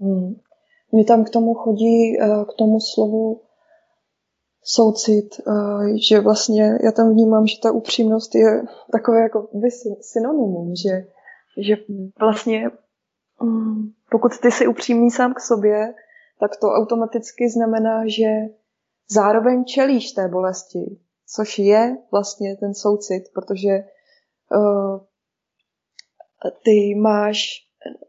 Mm. 0.00 0.34
Mně 0.92 1.04
tam 1.04 1.24
k 1.24 1.30
tomu 1.30 1.54
chodí, 1.54 2.20
eh, 2.20 2.44
k 2.44 2.52
tomu 2.58 2.80
slovu 2.80 3.40
soucit, 4.62 5.28
eh, 5.40 5.98
že 6.08 6.20
vlastně 6.20 6.78
já 6.84 6.92
tam 6.92 7.10
vnímám, 7.10 7.46
že 7.46 7.56
ta 7.62 7.72
upřímnost 7.72 8.34
je 8.34 8.62
takové 8.92 9.20
jako 9.22 9.48
synonymum, 10.00 10.74
že, 10.74 11.06
že 11.60 11.76
vlastně 12.20 12.70
mm, 13.42 13.90
pokud 14.10 14.38
ty 14.38 14.50
jsi 14.50 14.66
upřímný 14.66 15.10
sám 15.10 15.34
k 15.34 15.40
sobě, 15.40 15.94
tak 16.40 16.50
to 16.60 16.66
automaticky 16.66 17.50
znamená, 17.50 18.02
že 18.06 18.26
zároveň 19.10 19.64
čelíš 19.64 20.12
té 20.12 20.28
bolesti, 20.28 20.98
což 21.34 21.58
je 21.58 21.96
vlastně 22.12 22.56
ten 22.56 22.74
soucit, 22.74 23.24
protože 23.34 23.78
uh, 24.56 25.00
ty 26.64 26.94
máš 26.94 27.46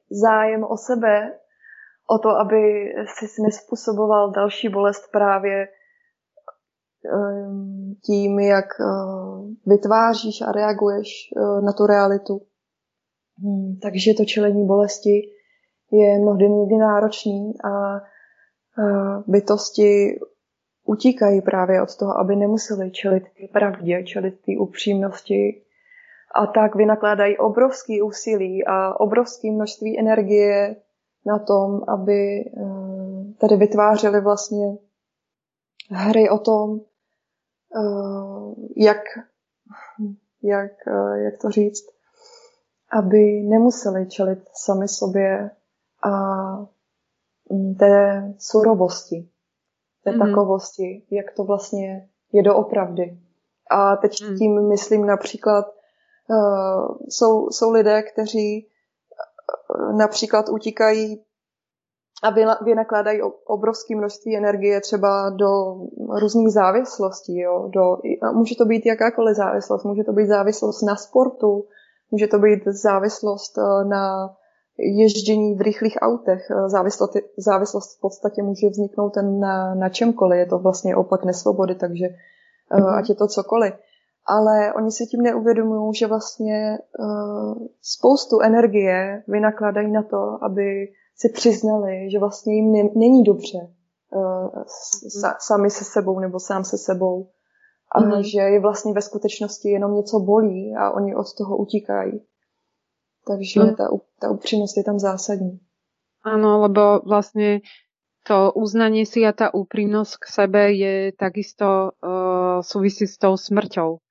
zájem 0.10 0.64
o 0.64 0.78
sebe, 0.78 1.40
o 2.10 2.18
to, 2.18 2.30
aby 2.30 2.94
si 3.26 3.42
nespůsoboval 3.42 4.32
další 4.32 4.70
bolest 4.70 5.12
právě 5.12 5.68
um, 5.68 7.96
tím, 8.06 8.40
jak 8.40 8.66
uh, 8.80 9.50
vytváříš 9.66 10.42
a 10.42 10.52
reaguješ 10.52 11.08
uh, 11.36 11.62
na 11.62 11.74
tu 11.74 11.86
realitu. 11.86 12.42
Hmm, 13.44 13.80
takže 13.82 14.14
to 14.18 14.26
čelení 14.26 14.68
bolesti 14.68 15.22
je 15.92 16.20
mnohdy 16.20 16.50
někdy 16.50 16.78
náročný 16.78 17.54
a 17.64 18.02
bytosti 19.28 20.20
utíkají 20.90 21.42
právě 21.42 21.82
od 21.82 21.96
toho, 21.96 22.18
aby 22.20 22.36
nemuseli 22.36 22.92
čelit 22.92 23.24
té 23.24 23.48
pravdě, 23.54 24.04
čelit 24.04 24.40
té 24.46 24.52
upřímnosti. 24.60 25.62
A 26.36 26.46
tak 26.48 26.76
vynakládají 26.76 27.38
obrovský 27.38 28.02
úsilí 28.02 28.66
a 28.66 29.00
obrovské 29.00 29.52
množství 29.52 30.00
energie 30.00 30.76
na 31.26 31.40
tom, 31.40 31.82
aby 31.88 32.40
eh, 32.40 33.34
tady 33.38 33.56
vytvářeli 33.56 34.22
vlastně 34.22 34.78
hry 35.90 36.30
o 36.30 36.38
tom, 36.38 36.80
eh, 37.76 38.56
jak, 38.78 39.02
jak, 40.44 40.72
eh, 40.88 41.20
jak 41.20 41.38
to 41.42 41.50
říct, 41.50 41.86
aby 42.92 43.42
nemuseli 43.44 44.08
čelit 44.08 44.40
sami 44.54 44.88
sobě 44.88 45.52
a 46.04 46.12
té 47.80 48.34
surovosti 48.40 49.30
té 50.04 50.12
mm-hmm. 50.12 50.28
takovosti, 50.30 51.06
jak 51.12 51.26
to 51.36 51.44
vlastně 51.44 52.10
je 52.32 52.44
doopravdy. 52.44 53.18
A 53.72 53.96
teď 53.96 54.12
mm. 54.30 54.38
tím 54.38 54.68
myslím 54.70 55.06
například, 55.06 55.66
uh, 56.30 56.98
jsou, 57.10 57.50
jsou 57.50 57.72
lidé, 57.72 58.04
kteří 58.04 58.68
uh, 59.76 59.98
například 59.98 60.50
utíkají 60.50 61.24
a 62.24 62.30
vynakládají 62.64 63.22
obrovské 63.46 63.96
množství 63.96 64.38
energie 64.38 64.82
třeba 64.82 65.30
do 65.30 65.76
různých 66.20 66.50
závislostí. 66.50 67.40
Jo? 67.40 67.70
Do, 67.74 67.98
může 68.34 68.56
to 68.56 68.66
být 68.66 68.86
jakákoliv 68.86 69.36
závislost. 69.36 69.84
Může 69.84 70.04
to 70.04 70.14
být 70.14 70.28
závislost 70.28 70.82
na 70.82 70.96
sportu, 70.96 71.68
může 72.12 72.28
to 72.28 72.40
být 72.40 72.64
závislost 72.66 73.58
eh, 73.58 73.86
na 73.86 74.36
ježdění 74.80 75.56
v 75.56 75.62
rychlých 75.62 75.98
autech. 76.02 76.52
Eh, 76.52 76.70
závislost, 76.70 77.14
závislost 77.38 77.98
v 77.98 78.02
podstatě 78.02 78.44
může 78.44 78.70
vzniknout 78.70 79.10
ten 79.10 79.40
na, 79.40 79.76
na 79.76 79.90
čemkoliv. 79.90 80.40
Je 80.40 80.46
to 80.46 80.60
vlastně 80.60 80.96
opak 80.96 81.26
nesvobody, 81.26 81.76
takže 81.76 82.06
mm. 82.78 82.86
ať 82.86 83.10
je 83.10 83.16
to 83.16 83.28
cokoliv. 83.28 83.74
Ale 84.26 84.74
oni 84.74 84.92
si 84.92 85.06
tím 85.06 85.22
neuvědomují, 85.22 85.94
že 85.94 86.08
vlastně 86.08 86.78
uh, 87.00 87.68
spoustu 87.82 88.42
energie 88.42 89.24
vynakladají 89.28 89.92
na 89.92 90.04
to, 90.04 90.44
aby 90.44 90.88
si 91.18 91.30
přiznali, 91.30 92.12
že 92.12 92.20
vlastně 92.20 92.56
jim 92.56 92.72
ne, 92.72 92.90
není 92.96 93.24
dobře 93.24 93.58
uh, 94.16 94.64
sa, 95.22 95.36
sami 95.40 95.70
se 95.70 95.84
sebou 95.84 96.20
nebo 96.20 96.40
sám 96.40 96.64
se 96.64 96.78
sebou. 96.78 97.28
A 97.96 98.00
mm. 98.00 98.24
že 98.24 98.40
je 98.40 98.60
vlastně 98.60 98.94
ve 98.94 99.02
skutečnosti 99.02 99.70
jenom 99.70 99.96
něco 99.96 100.20
bolí 100.20 100.76
a 100.76 100.92
oni 100.92 101.16
od 101.16 101.34
toho 101.38 101.58
utíkají. 101.58 102.22
Takže 103.30 103.62
mm. 103.62 103.76
tá, 103.78 103.94
tá 104.18 104.28
úprimnosť 104.34 104.76
je 104.82 104.86
tam 104.86 104.98
zásadní. 104.98 105.62
Áno, 106.26 106.66
lebo 106.66 107.06
vlastne 107.06 107.62
to 108.26 108.50
uznanie 108.58 109.06
si 109.06 109.22
a 109.22 109.32
tá 109.38 109.54
úprimnosť 109.54 110.14
k 110.18 110.26
sebe 110.26 110.62
je 110.74 111.14
takisto 111.14 111.94
uh, 111.94 112.66
súvisí 112.66 113.06
s 113.06 113.22
tou 113.22 113.38
smrťou. 113.38 114.02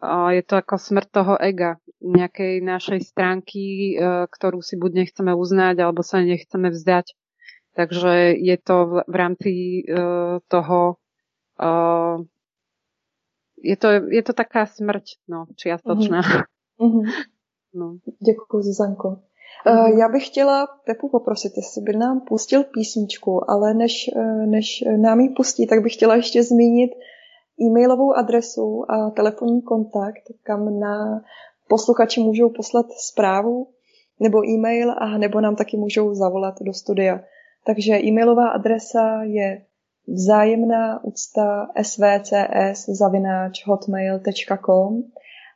Uh, 0.00 0.36
je 0.36 0.44
to 0.44 0.60
ako 0.60 0.76
smrť 0.76 1.08
toho 1.08 1.34
ega, 1.40 1.80
nejakej 2.04 2.60
našej 2.60 3.00
stránky, 3.00 3.96
uh, 3.96 4.28
ktorú 4.28 4.60
si 4.60 4.76
buď 4.76 5.04
nechceme 5.04 5.32
uznať, 5.32 5.80
alebo 5.80 6.04
sa 6.04 6.20
nechceme 6.20 6.68
vzdať. 6.68 7.16
Takže 7.80 8.36
je 8.36 8.56
to 8.60 8.76
v, 8.84 8.92
v 9.08 9.14
rámci 9.16 9.52
uh, 9.88 10.44
toho 10.52 11.00
uh, 11.56 12.20
je 13.60 13.76
to, 13.76 13.88
je 14.08 14.22
to 14.24 14.32
taká 14.32 14.64
smrť, 14.64 15.20
no, 15.28 15.48
čiastočná. 15.56 16.20
Mm-hmm. 16.80 17.04
No. 17.74 17.96
Děkuji, 18.26 18.62
Zuzanko. 18.62 19.08
Mm-hmm. 19.66 19.98
Já 19.98 20.08
bych 20.08 20.26
chtěla 20.26 20.66
Pepu 20.86 21.08
poprosit, 21.08 21.52
jestli 21.56 21.82
by 21.82 21.96
nám 21.96 22.20
pustil 22.20 22.64
písničku, 22.64 23.50
ale 23.50 23.74
než, 23.74 24.10
eh, 24.16 24.46
než 24.46 24.84
nám 24.96 25.20
ji 25.20 25.28
pustí, 25.28 25.66
tak 25.66 25.82
bych 25.82 25.94
chtěla 25.94 26.16
ještě 26.16 26.42
zmínit 26.42 26.90
e-mailovou 27.60 28.16
adresu 28.16 28.84
a 28.90 29.10
telefonní 29.10 29.62
kontakt, 29.62 30.22
kam 30.42 30.80
na 30.80 31.22
posluchači 31.68 32.20
můžou 32.20 32.48
poslat 32.48 32.86
zprávu 32.92 33.66
nebo 34.20 34.44
e-mail 34.44 34.94
a 34.98 35.18
nebo 35.18 35.40
nám 35.40 35.56
taky 35.56 35.76
můžou 35.76 36.14
zavolat 36.14 36.54
do 36.60 36.72
studia. 36.72 37.20
Takže 37.66 37.98
e-mailová 37.98 38.48
adresa 38.48 39.22
je 39.22 39.62
vzájemná 40.08 41.04
úcta 41.04 41.68
svcs 41.82 42.88
zavináč 42.88 43.66
hotmail.com 43.66 45.02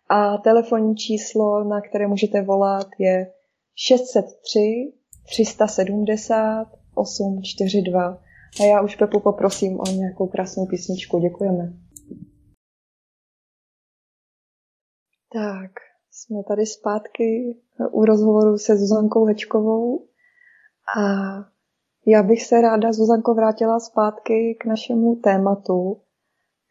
a 0.09 0.39
telefonní 0.39 0.97
číslo, 0.97 1.65
na 1.65 1.81
které 1.81 2.07
můžete 2.07 2.43
volat, 2.43 2.87
je 2.99 3.33
603 3.75 4.93
370 5.27 6.67
842. 6.95 8.23
A 8.61 8.65
já 8.65 8.83
už 8.83 8.97
Pepu 8.97 9.21
poprosím 9.21 9.81
o 9.81 9.85
nějakou 9.85 10.27
krásnou 10.27 10.67
písničku. 10.67 11.19
Děkujeme. 11.19 11.73
Tak, 15.33 15.71
jsme 16.11 16.43
tady 16.49 16.67
zpátky 16.67 17.57
u 17.91 18.05
rozhovoru 18.05 18.59
se 18.59 18.77
Zuzankou 18.77 19.25
Hečkovou 19.25 20.07
a 20.99 21.03
já 22.07 22.23
bych 22.23 22.43
se 22.43 22.61
ráda, 22.61 22.93
Zuzanko, 22.93 23.35
vrátila 23.35 23.81
zpátky 23.81 24.57
k 24.61 24.65
našemu 24.65 25.17
tématu, 25.17 26.01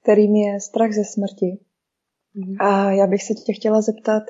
kterým 0.03 0.35
je 0.35 0.59
strach 0.59 0.91
ze 0.91 1.03
smrti. 1.03 1.59
A 2.59 2.91
já 2.91 3.07
bych 3.07 3.23
se 3.23 3.33
tě 3.33 3.53
chtěla 3.53 3.81
zeptat, 3.81 4.23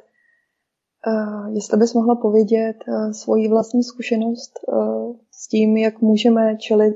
Uh, 1.08 1.56
jestli 1.56 1.78
bys 1.78 1.94
mohla 1.94 2.16
povědět 2.16 2.76
uh, 2.88 3.12
svoji 3.12 3.48
vlastní 3.48 3.84
zkušenost 3.84 4.52
uh, 4.68 5.16
s 5.32 5.48
tím, 5.48 5.78
jak 5.78 6.02
můžeme 6.02 6.58
čelit 6.58 6.96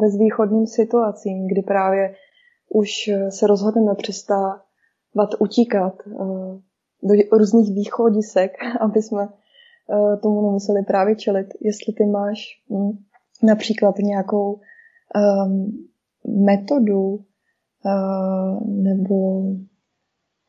bezvýchodným 0.00 0.66
situacím, 0.66 1.46
kdy 1.46 1.62
právě 1.62 2.14
už 2.68 3.10
se 3.28 3.46
rozhodneme 3.46 3.94
přestávat 3.94 5.30
utíkat 5.38 5.94
do 7.02 7.38
různých 7.38 7.74
východisek, 7.74 8.52
aby 8.80 9.02
jsme 9.02 9.28
tomu 10.22 10.42
nemuseli 10.42 10.82
právě 10.82 11.16
čelit. 11.16 11.46
Jestli 11.60 11.92
ty 11.92 12.06
máš 12.06 12.38
hm, 12.70 12.90
například 13.42 13.98
nějakou 13.98 14.52
um, 14.54 15.88
metodu 16.44 17.24
nebo 18.66 19.42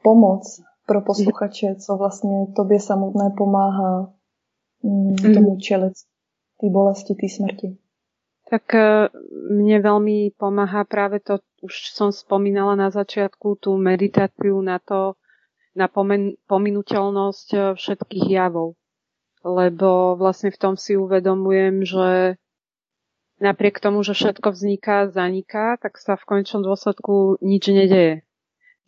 pomoc 0.04 0.62
pro 0.86 1.02
posluchače, 1.02 1.76
co 1.76 1.98
vlastně 1.98 2.46
tobě 2.56 2.80
samotné 2.80 3.30
pomáhá 3.38 4.14
um, 4.82 5.16
tomu 5.16 5.58
čelit 5.58 5.94
té 6.62 6.70
bolesti, 6.70 7.16
té 7.16 7.30
smrti. 7.30 7.78
Tak 8.50 8.66
uh, 8.74 9.14
mne 9.54 9.78
veľmi 9.78 10.34
pomáha 10.34 10.82
práve 10.82 11.22
to, 11.22 11.38
už 11.62 11.94
som 11.94 12.10
spomínala 12.10 12.74
na 12.74 12.90
začiatku, 12.90 13.62
tú 13.62 13.78
meditáciu 13.78 14.58
na 14.66 14.82
to, 14.82 15.14
na 15.78 15.86
pomen- 15.86 16.34
pominuteľnosť 16.50 17.48
uh, 17.54 17.62
všetkých 17.78 18.26
javov. 18.26 18.74
Lebo 19.46 20.18
vlastne 20.18 20.50
v 20.50 20.58
tom 20.58 20.74
si 20.82 20.98
uvedomujem, 20.98 21.86
že 21.86 22.42
napriek 23.38 23.78
tomu, 23.78 24.02
že 24.02 24.18
všetko 24.18 24.50
vzniká, 24.52 25.14
zaniká, 25.14 25.78
tak 25.78 26.02
sa 26.02 26.18
v 26.18 26.26
konečnom 26.26 26.66
dôsledku 26.66 27.38
nič 27.46 27.70
nedeje. 27.70 28.26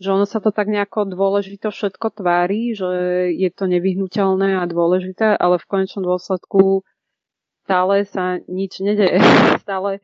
Že 0.01 0.09
ono 0.17 0.25
sa 0.25 0.41
to 0.41 0.49
tak 0.49 0.65
nejako 0.65 1.05
dôležito 1.05 1.69
všetko 1.69 2.17
tvári, 2.17 2.73
že 2.73 2.89
je 3.37 3.49
to 3.53 3.69
nevyhnutelné 3.69 4.57
a 4.57 4.65
dôležité, 4.65 5.37
ale 5.37 5.61
v 5.61 5.69
konečnom 5.69 6.01
dôsledku 6.01 6.81
stále 7.63 8.03
sa 8.09 8.41
nič 8.49 8.81
nedeje. 8.81 9.21
Stále 9.63 10.01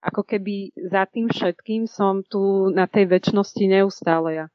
ako 0.00 0.24
keby 0.24 0.72
za 0.80 1.04
tým 1.04 1.28
všetkým 1.28 1.84
som 1.84 2.24
tu 2.24 2.72
na 2.72 2.88
tej 2.88 3.04
väčšnosti 3.10 3.64
neustále 3.68 4.28
ja. 4.32 4.46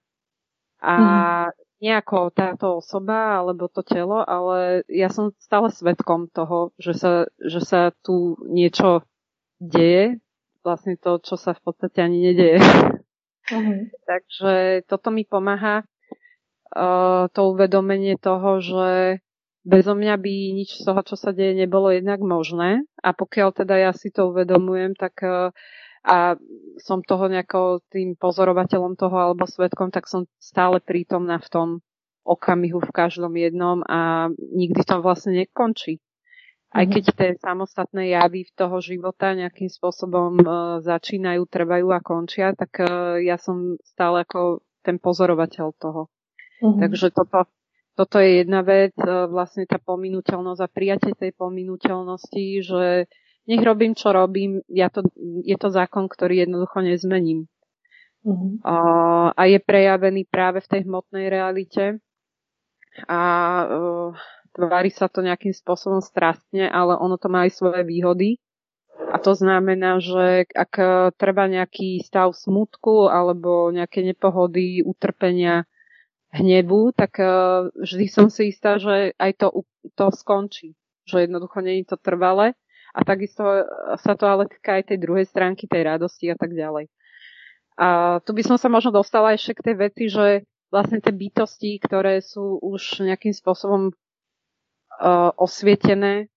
A 0.82 0.96
mm. 0.96 1.50
nejako 1.86 2.34
táto 2.34 2.82
osoba 2.82 3.38
alebo 3.38 3.70
to 3.70 3.86
telo, 3.86 4.26
ale 4.26 4.82
ja 4.90 5.14
som 5.14 5.30
stále 5.38 5.70
svetkom 5.70 6.34
toho, 6.34 6.74
že 6.82 6.98
sa, 6.98 7.30
že 7.38 7.62
sa 7.62 7.94
tu 8.02 8.42
niečo 8.50 9.06
deje, 9.62 10.18
vlastne 10.66 10.98
to, 10.98 11.22
čo 11.22 11.38
sa 11.38 11.54
v 11.54 11.62
podstate 11.62 12.02
ani 12.02 12.34
nedeje. 12.34 12.58
Uh-huh. 13.52 13.90
Takže 14.06 14.86
toto 14.90 15.14
mi 15.14 15.26
pomáha 15.26 15.86
uh, 15.86 17.30
to 17.30 17.42
uvedomenie 17.54 18.18
toho, 18.18 18.62
že 18.62 19.20
bezo 19.66 19.94
mňa 19.98 20.16
by 20.18 20.34
nič 20.58 20.82
z 20.82 20.86
toho, 20.86 21.02
čo 21.02 21.16
sa 21.18 21.34
deje, 21.34 21.58
nebolo 21.58 21.90
jednak 21.94 22.22
možné. 22.22 22.86
A 23.02 23.14
pokiaľ 23.14 23.50
teda 23.54 23.90
ja 23.90 23.92
si 23.94 24.14
to 24.14 24.30
uvedomujem, 24.30 24.94
tak 24.94 25.26
a 26.06 26.38
som 26.78 27.02
toho 27.02 27.26
nejako 27.26 27.82
tým 27.90 28.14
pozorovateľom 28.14 28.94
toho 28.94 29.18
alebo 29.18 29.50
svetkom, 29.50 29.90
tak 29.90 30.06
som 30.06 30.30
stále 30.38 30.78
prítomná 30.78 31.42
v 31.42 31.50
tom 31.50 31.70
okamihu 32.22 32.78
v 32.78 32.94
každom 32.94 33.34
jednom 33.34 33.82
a 33.90 34.30
nikdy 34.54 34.86
to 34.86 35.02
vlastne 35.02 35.34
nekončí. 35.34 35.98
Aj 36.76 36.84
mhm. 36.84 36.92
keď 36.92 37.04
tie 37.16 37.30
samostatné 37.40 38.12
javy 38.12 38.44
v 38.44 38.52
toho 38.52 38.84
života 38.84 39.32
nejakým 39.32 39.72
spôsobom 39.72 40.44
uh, 40.44 40.84
začínajú, 40.84 41.48
trvajú 41.48 41.88
a 41.96 42.04
končia, 42.04 42.52
tak 42.52 42.84
uh, 42.84 43.16
ja 43.24 43.40
som 43.40 43.80
stále 43.80 44.28
ako 44.28 44.60
ten 44.84 45.00
pozorovateľ 45.00 45.72
toho. 45.80 46.12
Uh-huh. 46.60 46.76
Takže 46.76 47.16
toto, 47.16 47.48
toto 47.96 48.20
je 48.20 48.44
jedna 48.44 48.60
vec, 48.60 48.92
uh, 49.00 49.24
vlastne 49.32 49.64
tá 49.64 49.80
pominuteľnosť 49.80 50.62
a 50.62 50.68
prijatie 50.68 51.16
tej 51.16 51.32
pominuteľnosti, 51.40 52.46
že 52.60 53.08
nech 53.48 53.64
robím, 53.64 53.96
čo 53.96 54.12
robím, 54.12 54.60
ja 54.68 54.92
to, 54.92 55.08
je 55.48 55.56
to 55.56 55.72
zákon, 55.72 56.12
ktorý 56.12 56.44
jednoducho 56.44 56.84
nezmením. 56.84 57.48
Uh-huh. 58.28 58.60
Uh, 58.60 59.32
a 59.32 59.42
je 59.48 59.64
prejavený 59.64 60.28
práve 60.28 60.60
v 60.60 60.68
tej 60.76 60.82
hmotnej 60.84 61.32
realite. 61.32 62.04
A 63.08 63.22
uh, 63.64 64.12
tvári 64.56 64.90
sa 64.90 65.12
to 65.12 65.20
nejakým 65.20 65.52
spôsobom 65.52 66.00
strastne, 66.00 66.72
ale 66.72 66.96
ono 66.96 67.20
to 67.20 67.28
má 67.28 67.44
aj 67.44 67.60
svoje 67.60 67.84
výhody. 67.84 68.40
A 69.12 69.20
to 69.20 69.36
znamená, 69.36 70.00
že 70.00 70.48
ak 70.56 70.74
e, 70.80 70.88
treba 71.20 71.52
nejaký 71.52 72.00
stav 72.00 72.32
smutku 72.32 73.12
alebo 73.12 73.68
nejaké 73.76 74.08
nepohody, 74.08 74.80
utrpenia, 74.88 75.68
hnevu, 76.32 76.96
tak 76.96 77.20
e, 77.20 77.28
vždy 77.76 78.06
som 78.08 78.28
si 78.32 78.56
istá, 78.56 78.80
že 78.80 79.12
aj 79.20 79.32
to, 79.36 79.68
to 80.00 80.08
skončí. 80.16 80.80
Že 81.04 81.28
jednoducho 81.28 81.60
je 81.60 81.84
to 81.84 82.00
trvalé. 82.00 82.56
A 82.96 83.04
takisto 83.04 83.44
sa 84.00 84.16
to 84.16 84.24
ale 84.24 84.48
týka 84.48 84.80
aj 84.80 84.96
tej 84.96 85.04
druhej 85.04 85.28
stránky, 85.28 85.68
tej 85.68 85.84
radosti 85.84 86.32
a 86.32 86.40
tak 86.40 86.56
ďalej. 86.56 86.88
A 87.76 88.20
tu 88.24 88.32
by 88.32 88.40
som 88.48 88.56
sa 88.56 88.72
možno 88.72 88.96
dostala 88.96 89.36
ešte 89.36 89.60
k 89.60 89.66
tej 89.68 89.76
veci, 89.76 90.04
že 90.08 90.48
vlastne 90.72 91.04
tie 91.04 91.12
bytosti, 91.12 91.76
ktoré 91.84 92.24
sú 92.24 92.56
už 92.64 93.04
nejakým 93.04 93.36
spôsobom 93.36 93.92
osvietené, 95.36 96.28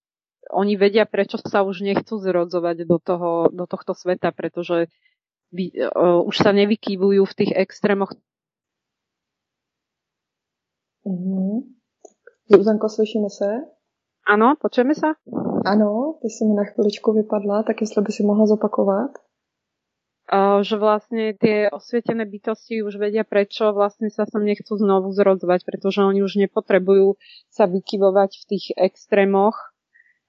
oni 0.50 0.80
vedia, 0.80 1.04
prečo 1.04 1.36
sa 1.38 1.60
už 1.62 1.84
nechcú 1.84 2.16
zrodzovať 2.16 2.88
do, 2.88 2.98
toho, 2.98 3.30
do 3.52 3.68
tohto 3.68 3.92
sveta, 3.92 4.32
pretože 4.32 4.88
by, 5.52 5.64
uh, 5.92 6.20
už 6.24 6.36
sa 6.36 6.52
nevykývujú 6.52 7.24
v 7.24 7.36
tých 7.36 7.52
extrémoch. 7.56 8.12
Mm-hmm. 11.04 11.78
Zuzanko, 12.48 12.88
slyšíme 12.88 13.30
se? 13.30 13.48
Ano, 14.28 14.54
počujeme 14.60 14.94
se? 14.94 15.06
Ano, 15.64 16.18
ty 16.22 16.28
jsi 16.28 16.44
mi 16.44 16.54
na 16.54 16.64
chviličku 16.64 17.12
vypadla, 17.12 17.62
tak 17.62 17.80
jestli 17.80 18.02
by 18.02 18.12
si 18.12 18.22
mohla 18.22 18.46
zopakovat 18.46 19.10
že 20.28 20.76
vlastne 20.76 21.32
tie 21.40 21.72
osvietené 21.72 22.28
bytosti 22.28 22.84
už 22.84 23.00
vedia, 23.00 23.24
prečo 23.24 23.72
vlastne 23.72 24.12
sa 24.12 24.28
sem 24.28 24.44
nechcú 24.44 24.76
znovu 24.76 25.08
zrodzovať, 25.16 25.64
pretože 25.64 26.04
oni 26.04 26.20
už 26.20 26.36
nepotrebujú 26.44 27.16
sa 27.48 27.64
vykyvovať 27.64 28.30
v 28.36 28.44
tých 28.44 28.64
extrémoch 28.76 29.56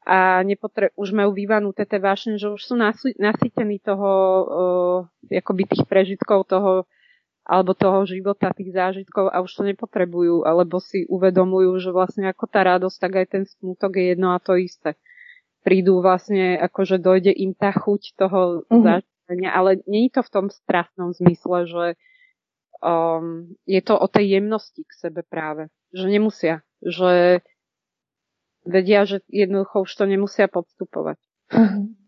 a 0.08 0.40
nepotre- 0.48 0.96
už 0.96 1.12
majú 1.12 1.36
vyvanuté 1.36 1.84
tie 1.84 2.00
vášne, 2.00 2.40
že 2.40 2.48
už 2.48 2.62
sú 2.64 2.80
nasy- 2.80 3.18
nasytení 3.20 3.84
toho, 3.84 4.12
uh, 5.04 5.36
akoby 5.36 5.68
tých 5.68 5.84
prežitkov 5.84 6.48
toho, 6.48 6.88
alebo 7.44 7.76
toho 7.76 8.08
života, 8.08 8.56
tých 8.56 8.72
zážitkov 8.72 9.28
a 9.28 9.44
už 9.44 9.52
to 9.52 9.64
nepotrebujú, 9.68 10.48
alebo 10.48 10.80
si 10.80 11.04
uvedomujú, 11.12 11.76
že 11.82 11.90
vlastne 11.92 12.32
ako 12.32 12.46
tá 12.48 12.64
radosť, 12.64 12.98
tak 13.04 13.12
aj 13.20 13.28
ten 13.28 13.44
smutok 13.44 14.00
je 14.00 14.16
jedno 14.16 14.32
a 14.32 14.40
to 14.40 14.56
isté. 14.56 14.96
Prídu 15.60 16.00
vlastne, 16.00 16.56
akože 16.56 17.04
dojde 17.04 17.36
im 17.36 17.52
tá 17.52 17.76
chuť 17.76 18.16
toho 18.16 18.64
mm-hmm. 18.64 19.04
Zážitku 19.30 19.58
ale 19.58 19.72
je 19.86 20.10
to 20.10 20.22
v 20.24 20.30
tom 20.30 20.46
strastnom 20.50 21.14
zmysle, 21.14 21.68
že 21.68 21.86
um, 22.82 23.54
je 23.66 23.82
to 23.82 24.00
o 24.00 24.08
tej 24.08 24.30
jemnosti 24.30 24.82
k 24.84 24.92
sebe 25.00 25.22
práve. 25.30 25.68
Že 25.94 26.06
nemusia. 26.10 26.56
Že 26.82 27.42
vedia, 28.66 29.06
že 29.06 29.22
jednoducho 29.30 29.82
už 29.82 29.92
to 29.96 30.06
nemusia 30.06 30.48
podstupovať. 30.48 31.18
Mm-hmm. 31.54 32.00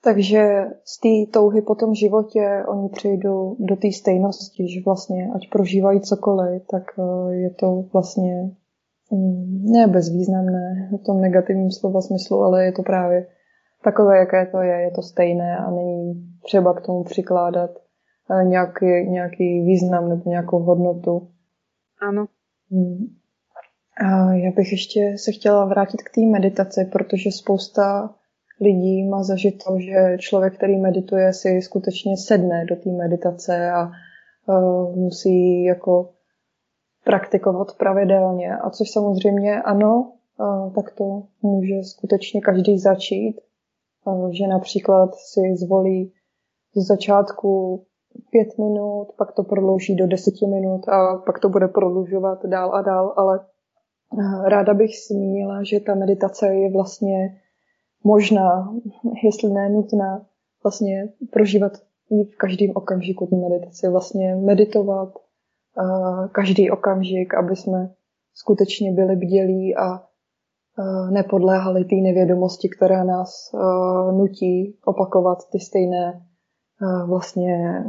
Takže 0.00 0.64
z 0.84 0.94
té 1.00 1.32
touhy 1.32 1.62
po 1.62 1.74
tom 1.74 1.94
životě 1.94 2.64
oni 2.68 2.88
přejdou 2.88 3.56
do 3.58 3.76
té 3.76 3.92
stejnosti, 3.92 4.68
že 4.68 4.80
vlastně 4.84 5.28
ať 5.36 5.50
prožívají 5.50 6.00
cokoliv, 6.00 6.62
tak 6.70 6.82
uh, 6.96 7.32
je 7.32 7.50
to 7.50 7.84
vlastně 7.92 8.50
mm, 9.12 9.72
ne 9.72 9.86
bezvýznamné 9.86 10.90
v 11.00 11.06
tom 11.06 11.20
negativním 11.20 11.70
slova 11.70 12.00
smyslu, 12.00 12.42
ale 12.42 12.64
je 12.64 12.72
to 12.72 12.82
právě 12.82 13.26
takové, 13.84 14.18
jaké 14.18 14.46
to 14.46 14.60
je, 14.60 14.80
je 14.80 14.90
to 14.90 15.02
stejné 15.02 15.58
a 15.58 15.70
není 15.70 16.14
třeba 16.42 16.74
k 16.74 16.80
tomu 16.80 17.04
přikládat 17.04 17.70
eh, 18.30 18.44
nějaký, 18.44 18.86
nějaký 18.86 19.60
význam 19.60 20.08
nebo 20.08 20.30
nějakou 20.30 20.58
hodnotu. 20.58 21.28
Ano. 22.00 22.26
Hmm. 22.70 23.20
A 23.96 24.34
já 24.34 24.50
bych 24.50 24.72
ještě 24.72 25.14
se 25.16 25.32
chtěla 25.32 25.64
vrátit 25.64 26.02
k 26.02 26.14
té 26.14 26.20
meditaci, 26.20 26.84
protože 26.84 27.30
spousta 27.32 28.14
lidí 28.60 29.08
má 29.08 29.22
zažito, 29.22 29.78
že 29.78 30.18
člověk, 30.18 30.54
který 30.56 30.76
medituje, 30.76 31.32
si 31.32 31.62
skutečně 31.62 32.16
sedne 32.16 32.64
do 32.64 32.76
té 32.76 32.90
meditace 32.90 33.70
a 33.70 33.90
uh, 34.46 34.96
musí 34.96 35.64
jako 35.64 36.10
praktikovat 37.04 37.76
pravidelně. 37.78 38.56
A 38.56 38.70
což 38.70 38.90
samozřejmě 38.90 39.62
ano, 39.62 40.12
uh, 40.38 40.72
tak 40.74 40.90
to 40.90 41.22
může 41.42 41.82
skutečně 41.82 42.40
každý 42.40 42.78
začít, 42.78 43.40
že 44.30 44.46
například 44.46 45.14
si 45.14 45.40
zvolí 45.56 46.12
z 46.74 46.86
začátku 46.86 47.82
pět 48.30 48.58
minut, 48.58 49.06
pak 49.18 49.32
to 49.32 49.42
prodlouží 49.42 49.96
do 49.96 50.06
deseti 50.06 50.46
minut 50.46 50.88
a 50.88 51.16
pak 51.26 51.38
to 51.38 51.48
bude 51.48 51.68
prodlužovat 51.68 52.46
dál 52.46 52.74
a 52.74 52.82
dál, 52.82 53.14
ale 53.16 53.40
ráda 54.44 54.74
bych 54.74 54.90
zmínila, 55.10 55.62
že 55.62 55.80
ta 55.80 55.94
meditace 55.94 56.54
je 56.54 56.72
vlastně 56.72 57.40
možná, 58.04 58.74
jestli 59.24 59.50
ne 59.50 59.68
nutná, 59.68 60.26
vlastně 60.64 61.08
prožívat 61.32 61.72
v 62.10 62.36
každém 62.36 62.70
okamžiku 62.74 63.26
tu 63.26 63.48
meditaci, 63.48 63.88
vlastně 63.88 64.36
meditovat 64.36 65.08
každý 66.32 66.70
okamžik, 66.70 67.34
aby 67.34 67.56
jsme 67.56 67.94
skutečně 68.34 68.92
byli 68.92 69.16
bdělí 69.16 69.76
a 69.76 70.09
nepodléhali 71.10 71.84
té 71.84 71.94
nevědomosti, 71.96 72.68
která 72.68 73.04
nás 73.04 73.52
nutí 74.12 74.78
opakovat 74.84 75.38
ty 75.52 75.60
stejné 75.60 76.22
vlastně 77.06 77.84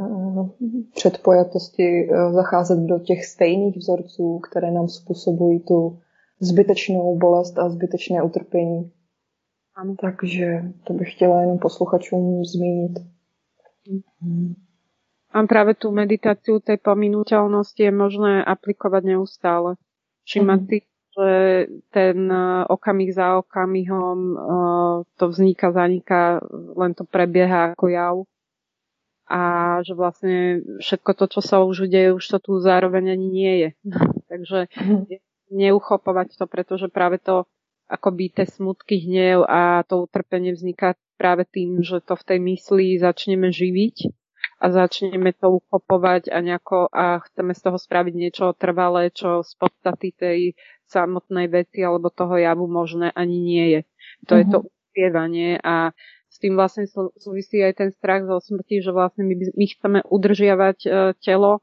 předpojatosti, 0.94 2.08
zacházet 2.30 2.78
do 2.78 2.98
těch 2.98 3.24
stejných 3.24 3.76
vzorců, 3.76 4.38
které 4.38 4.70
nám 4.70 4.88
způsobují 4.88 5.60
tu 5.60 5.98
zbytečnou 6.40 7.18
bolest 7.18 7.58
a 7.58 7.68
zbytečné 7.68 8.22
utrpení. 8.22 8.92
Ano. 9.76 9.94
Takže 10.00 10.62
to 10.84 10.92
bych 10.92 11.14
chtěla 11.14 11.40
jenom 11.40 11.58
posluchačům 11.58 12.44
zmínit. 12.44 12.92
A 15.32 15.48
práve 15.48 15.72
tú 15.72 15.88
meditáciu 15.88 16.60
tej 16.60 16.76
pominuteľnosti 16.76 17.80
je 17.80 17.88
možné 17.88 18.44
aplikovať 18.44 19.16
neustále. 19.16 19.80
Všimať 20.28 20.60
mm. 20.60 20.66
si, 20.68 20.76
že 21.12 21.30
ten 21.92 22.18
e, 22.30 22.64
okamih 22.68 23.12
za 23.12 23.36
okamihom 23.44 24.18
uh, 24.32 24.96
to 25.20 25.28
vzniká, 25.28 25.68
zaniká, 25.68 26.40
len 26.52 26.96
to 26.96 27.04
prebieha 27.04 27.76
ako 27.76 27.86
jav. 27.92 28.16
A 29.28 29.40
že 29.84 29.92
vlastne 29.96 30.60
všetko 30.80 31.10
to, 31.16 31.24
čo 31.38 31.40
sa 31.40 31.56
už 31.64 31.88
deje, 31.88 32.16
už 32.16 32.24
to 32.24 32.38
tu 32.40 32.52
zároveň 32.60 33.12
ani 33.16 33.28
nie 33.28 33.54
je. 33.60 33.70
Takže 34.32 34.58
neuchopovať 35.52 36.40
to, 36.40 36.44
pretože 36.48 36.88
práve 36.88 37.20
to 37.20 37.44
akoby 37.92 38.32
tie 38.32 38.48
smutky, 38.48 39.04
hnev 39.04 39.44
a 39.44 39.84
to 39.84 40.08
utrpenie 40.08 40.56
vzniká 40.56 40.96
práve 41.20 41.44
tým, 41.44 41.84
že 41.84 42.00
to 42.00 42.16
v 42.16 42.24
tej 42.24 42.38
mysli 42.40 42.96
začneme 42.96 43.52
živiť 43.52 44.08
a 44.62 44.70
začneme 44.70 45.34
to 45.36 45.58
uchopovať 45.58 46.30
a 46.30 46.38
nejako 46.38 46.88
a 46.88 47.18
chceme 47.26 47.52
z 47.52 47.60
toho 47.66 47.78
spraviť 47.78 48.14
niečo 48.14 48.46
trvalé, 48.54 49.10
čo 49.10 49.42
z 49.42 49.52
podstaty 49.58 50.14
tej 50.14 50.40
samotnej 50.92 51.48
veci 51.48 51.80
alebo 51.80 52.12
toho 52.12 52.36
javu 52.36 52.68
možné 52.68 53.08
ani 53.16 53.40
nie 53.40 53.64
je. 53.72 53.80
To 54.28 54.36
mm-hmm. 54.36 54.40
je 54.40 54.44
to 54.52 54.58
mhm. 54.60 54.66
uspievanie 54.68 55.50
a 55.64 55.96
s 56.32 56.36
tým 56.40 56.56
vlastne 56.56 56.88
súvisí 57.20 57.60
aj 57.60 57.76
ten 57.76 57.90
strach 57.92 58.24
zo 58.24 58.40
smrti, 58.40 58.80
že 58.80 58.92
vlastne 58.92 59.24
my, 59.28 59.52
my 59.52 59.66
chceme 59.68 59.98
udržiavať 60.04 60.78
uh, 60.88 61.12
telo 61.20 61.60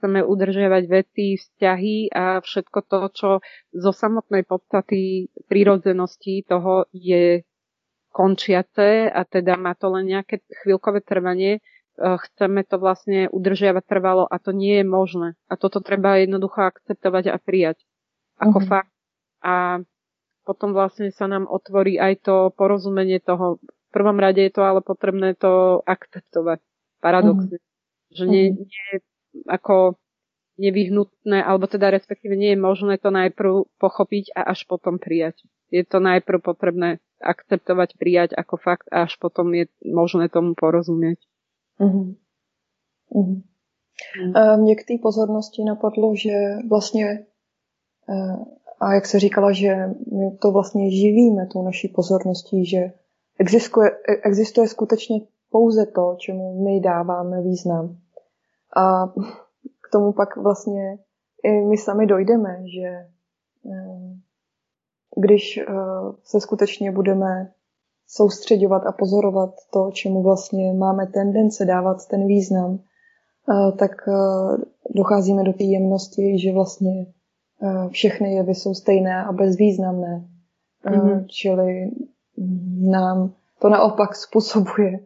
chceme 0.00 0.24
udržiavať 0.24 0.82
veci, 0.88 1.36
vzťahy 1.36 2.08
a 2.08 2.40
všetko 2.40 2.78
to, 2.88 3.00
čo 3.12 3.30
zo 3.76 3.92
samotnej 3.92 4.48
podstaty 4.48 5.28
prírodzenosti 5.44 6.40
toho 6.48 6.88
je 6.96 7.44
končiace 8.08 9.12
a 9.12 9.20
teda 9.28 9.60
má 9.60 9.76
to 9.76 9.92
len 9.92 10.08
nejaké 10.08 10.40
chvíľkové 10.64 11.04
trvanie, 11.04 11.60
e, 11.60 11.60
chceme 12.00 12.64
to 12.64 12.80
vlastne 12.80 13.28
udržiavať 13.28 13.84
trvalo 13.84 14.24
a 14.24 14.40
to 14.40 14.56
nie 14.56 14.80
je 14.80 14.86
možné. 14.88 15.28
A 15.52 15.60
toto 15.60 15.84
treba 15.84 16.16
jednoducho 16.16 16.64
akceptovať 16.64 17.30
a 17.30 17.36
prijať 17.36 17.84
ako 18.40 18.58
mm-hmm. 18.64 18.72
fakt. 18.72 18.92
A 19.44 19.84
potom 20.48 20.72
vlastne 20.72 21.12
sa 21.12 21.28
nám 21.28 21.46
otvorí 21.46 22.00
aj 22.00 22.24
to 22.24 22.36
porozumenie 22.56 23.20
toho. 23.20 23.60
V 23.60 23.90
prvom 23.92 24.16
rade 24.16 24.40
je 24.40 24.52
to 24.52 24.64
ale 24.64 24.80
potrebné 24.80 25.36
to 25.36 25.84
akceptovať. 25.84 26.64
Paradoxne. 27.04 27.60
Mm-hmm. 27.60 28.16
Že 28.16 28.24
nie, 28.26 28.44
mhm. 28.50 28.66
nie 28.66 28.90
ako 29.46 30.00
nevyhnutné, 30.60 31.40
alebo 31.40 31.64
teda 31.64 31.88
respektíve 31.94 32.36
nie 32.36 32.52
je 32.52 32.60
možné 32.60 33.00
to 33.00 33.08
najprv 33.08 33.64
pochopiť 33.80 34.36
a 34.36 34.52
až 34.52 34.68
potom 34.68 35.00
prijať. 35.00 35.40
Je 35.72 35.86
to 35.86 36.02
najprv 36.02 36.42
potrebné 36.42 37.00
akceptovať, 37.22 37.96
prijať 37.96 38.30
ako 38.36 38.60
fakt 38.60 38.86
a 38.92 39.08
až 39.08 39.16
potom 39.16 39.54
je 39.56 39.70
možné 39.80 40.28
tomu 40.28 40.52
porozumieť. 40.52 41.16
Uh-huh. 41.80 42.12
Uh-huh. 43.08 43.40
Uh, 44.36 44.56
Mě 44.60 44.76
k 44.76 44.84
té 44.84 44.94
pozornosti 45.02 45.64
napadlo, 45.64 46.16
že 46.16 46.32
vlastně, 46.68 47.06
uh, 47.06 47.29
a 48.80 48.94
jak 48.94 49.06
se 49.06 49.18
říkala, 49.18 49.52
že 49.52 49.76
my 50.12 50.30
to 50.30 50.50
vlastně 50.50 50.90
živíme 50.90 51.46
tou 51.46 51.62
naší 51.62 51.88
pozorností, 51.88 52.66
že 52.66 52.92
existuje, 53.38 53.90
existuje 54.24 54.68
skutečně 54.68 55.20
pouze 55.50 55.86
to, 55.86 56.16
čemu 56.18 56.64
my 56.64 56.80
dáváme 56.80 57.42
význam. 57.42 57.96
A 58.76 59.06
k 59.82 59.90
tomu 59.92 60.12
pak 60.12 60.36
vlastně 60.36 60.98
i 61.42 61.50
my 61.50 61.76
sami 61.76 62.06
dojdeme, 62.06 62.62
že 62.74 62.86
eh, 62.86 64.16
když 65.16 65.58
eh, 65.58 65.64
se 66.22 66.40
skutečně 66.40 66.92
budeme 66.92 67.52
soustředovat 68.06 68.86
a 68.86 68.92
pozorovat 68.92 69.54
to, 69.72 69.90
čemu 69.92 70.22
vlastně 70.22 70.72
máme 70.72 71.06
tendence 71.06 71.64
dávat 71.64 72.06
ten 72.10 72.26
význam, 72.26 72.78
eh, 72.78 73.72
tak 73.72 73.90
docházíme 74.94 75.44
do 75.44 75.52
té 75.52 75.64
jemnosti, 75.64 76.38
že 76.38 76.52
vlastně 76.52 77.06
všechny 77.90 78.34
jevy 78.34 78.54
jsou 78.54 78.74
stejné 78.74 79.24
a 79.24 79.32
bezvýznamné. 79.32 80.24
Mm-hmm. 80.84 81.26
Čili 81.26 81.90
nám 82.80 83.32
to 83.58 83.68
naopak 83.68 84.16
způsobuje 84.16 84.98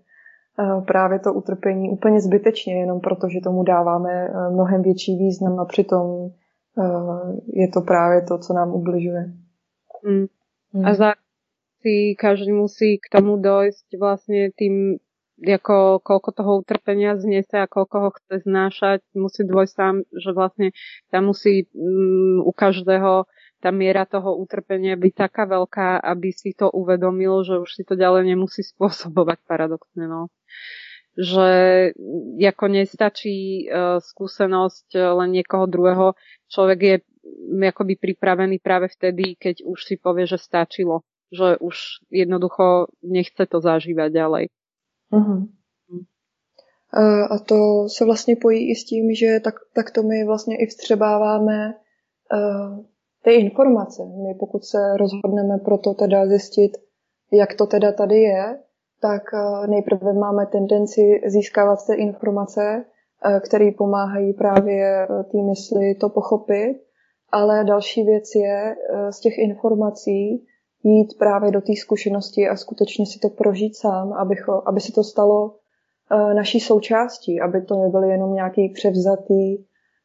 Eh, 0.59 0.81
právě 0.81 1.19
to 1.19 1.35
utrpení 1.35 1.91
úplně 1.91 2.21
zbytečně, 2.21 2.81
jenom 2.81 3.01
proto, 3.01 3.29
že 3.29 3.41
tomu 3.41 3.63
dáváme 3.63 4.13
eh, 4.13 4.51
mnohem 4.51 4.83
větší 4.83 5.17
význam 5.17 5.61
a 5.61 5.65
přitom 5.65 6.31
eh, 6.79 6.83
je 7.47 7.69
to 7.69 7.81
právě 7.81 8.23
to, 8.23 8.39
co 8.39 8.53
nám 8.53 8.75
ubližuje. 8.75 9.33
Mm. 10.05 10.27
Mm. 10.73 10.87
A 10.87 10.95
za 10.95 11.13
si 11.81 12.15
každý 12.19 12.53
musí 12.53 12.99
k 12.99 13.17
tomu 13.19 13.37
dojsť 13.37 13.99
vlastne 14.01 14.55
tým, 14.57 14.97
ako 15.51 16.01
koľko 16.01 16.31
toho 16.33 16.53
utrpenia 16.65 17.21
znese 17.21 17.61
a 17.61 17.69
koľko 17.69 17.97
ho 18.01 18.11
chce 18.17 18.49
znášať, 18.49 19.01
musí 19.13 19.45
dôjsť 19.45 19.75
sám, 19.75 19.95
že 20.09 20.31
vlastne 20.33 20.69
tam 21.13 21.29
musí 21.29 21.69
um, 21.77 22.41
u 22.41 22.53
každého 22.55 23.29
tá 23.61 23.73
miera 23.73 24.05
toho 24.05 24.37
utrpenia 24.37 24.93
byť 24.97 25.15
taká 25.17 25.49
veľká, 25.49 25.97
aby 26.05 26.37
si 26.37 26.53
to 26.53 26.69
uvedomil, 26.69 27.41
že 27.49 27.57
už 27.61 27.71
si 27.73 27.83
to 27.85 27.97
ďalej 27.97 28.37
nemusí 28.37 28.61
spôsobovať 28.61 29.41
paradoxne. 29.49 30.05
No. 30.05 30.29
Že 31.17 31.49
ako 32.45 32.65
nestačí 32.69 33.69
uh, 33.69 34.01
skúsenosť 34.05 34.97
uh, 34.97 35.17
len 35.25 35.33
niekoho 35.33 35.65
druhého, 35.65 36.13
človek 36.53 36.79
je 36.81 36.97
um, 37.01 37.65
akoby 37.65 37.97
pripravený 37.97 38.61
práve 38.61 38.93
vtedy, 38.93 39.37
keď 39.41 39.65
už 39.65 39.79
si 39.81 39.97
povie, 39.97 40.29
že 40.29 40.37
stačilo. 40.37 41.05
Že 41.33 41.59
už 41.59 42.05
jednoducho 42.13 42.93
nechce 43.03 43.49
to 43.49 43.59
zažívať 43.65 44.13
ďalej. 44.13 44.45
Uh-huh. 45.15 45.49
A 47.31 47.39
to 47.39 47.89
se 47.89 48.05
vlastně 48.05 48.37
pojí 48.37 48.71
i 48.71 48.75
s 48.75 48.85
tím, 48.85 49.15
že 49.15 49.41
tak, 49.41 49.55
tak 49.75 49.91
to 49.91 50.03
my 50.03 50.25
vlastně 50.25 50.57
i 50.57 50.67
vstřebáváme 50.67 51.75
uh, 51.75 52.85
ty 53.25 53.35
informace. 53.35 54.03
My 54.05 54.35
pokud 54.41 54.65
se 54.65 54.79
rozhodneme 54.97 55.59
pro 55.59 55.79
to 55.79 55.95
teda 55.95 56.27
zjistit, 56.27 56.73
jak 57.33 57.55
to 57.55 57.67
teda 57.67 57.93
tady 57.93 58.19
je, 58.21 58.59
tak 59.01 59.23
eh, 59.35 59.67
nejprve 59.67 60.13
máme 60.13 60.47
tendenci 60.47 61.21
získávat 61.27 61.79
ty 61.87 61.95
informace, 61.95 62.85
eh, 63.25 63.41
které 63.41 63.71
pomáhají 63.79 64.33
právě 64.33 65.07
té 65.09 65.39
mysli 65.39 65.95
to 65.95 66.09
pochopit, 66.09 66.75
ale 67.33 67.65
další 67.65 68.03
věc 68.03 68.25
je 68.35 68.77
z 69.11 69.21
těch 69.21 69.39
informací 69.39 70.47
jít 70.85 71.19
právě 71.19 71.51
do 71.51 71.61
té 71.61 71.73
zkušenosti 71.81 72.49
a 72.49 72.57
skutečně 72.57 73.07
si 73.07 73.19
to 73.19 73.29
prožít 73.29 73.77
sám, 73.77 74.13
aby, 74.13 74.35
aby 74.67 74.81
se 74.81 74.93
to 74.93 75.05
stalo 75.05 75.55
naší 76.35 76.61
součástí, 76.61 77.41
aby 77.41 77.63
to 77.63 77.77
nebyly 77.77 78.09
jenom 78.09 78.35
nějaký 78.35 78.69
převzatý 78.69 79.65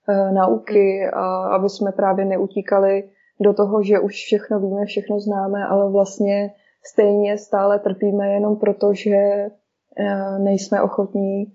Eh, 0.10 0.32
nauky 0.32 1.10
a 1.14 1.56
aby 1.56 1.70
jsme 1.70 1.92
právě 1.92 2.26
neutíkali 2.26 3.10
do 3.40 3.54
toho, 3.54 3.84
že 3.84 4.00
už 4.00 4.14
všechno 4.14 4.60
víme, 4.60 4.86
všechno 4.86 5.20
známe, 5.20 5.66
ale 5.66 5.92
vlastně 5.92 6.54
stejně 6.86 7.38
stále 7.38 7.80
trpíme 7.80 8.30
jenom 8.30 8.56
proto, 8.56 8.94
že 8.94 9.16
eh, 9.16 10.40
nejsme 10.40 10.82
ochotní 10.82 11.46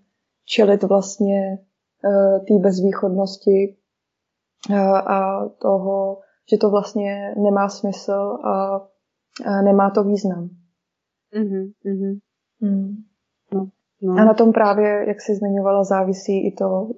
čelit 0.45 0.83
vlastně 0.83 1.59
eh, 2.05 2.41
té 2.41 2.55
bezvýchodnosti 2.61 3.77
a 5.07 5.49
toho, 5.49 6.21
že 6.51 6.59
to 6.59 6.71
vlastně 6.71 7.35
nemá 7.37 7.69
smysl 7.69 8.39
a 8.45 8.87
nemá 9.65 9.91
to 9.91 10.05
význam. 10.05 10.51
Mm-hmm. 11.37 12.19
Mm. 12.61 12.97
No, 13.55 13.69
no. 14.03 14.15
A 14.15 14.25
na 14.25 14.35
tom 14.35 14.53
právě, 14.53 15.05
jak 15.09 15.21
jsi 15.21 15.35
zmiňovala, 15.35 15.85
závisí 15.85 16.47
i 16.47 16.53
to 16.53 16.91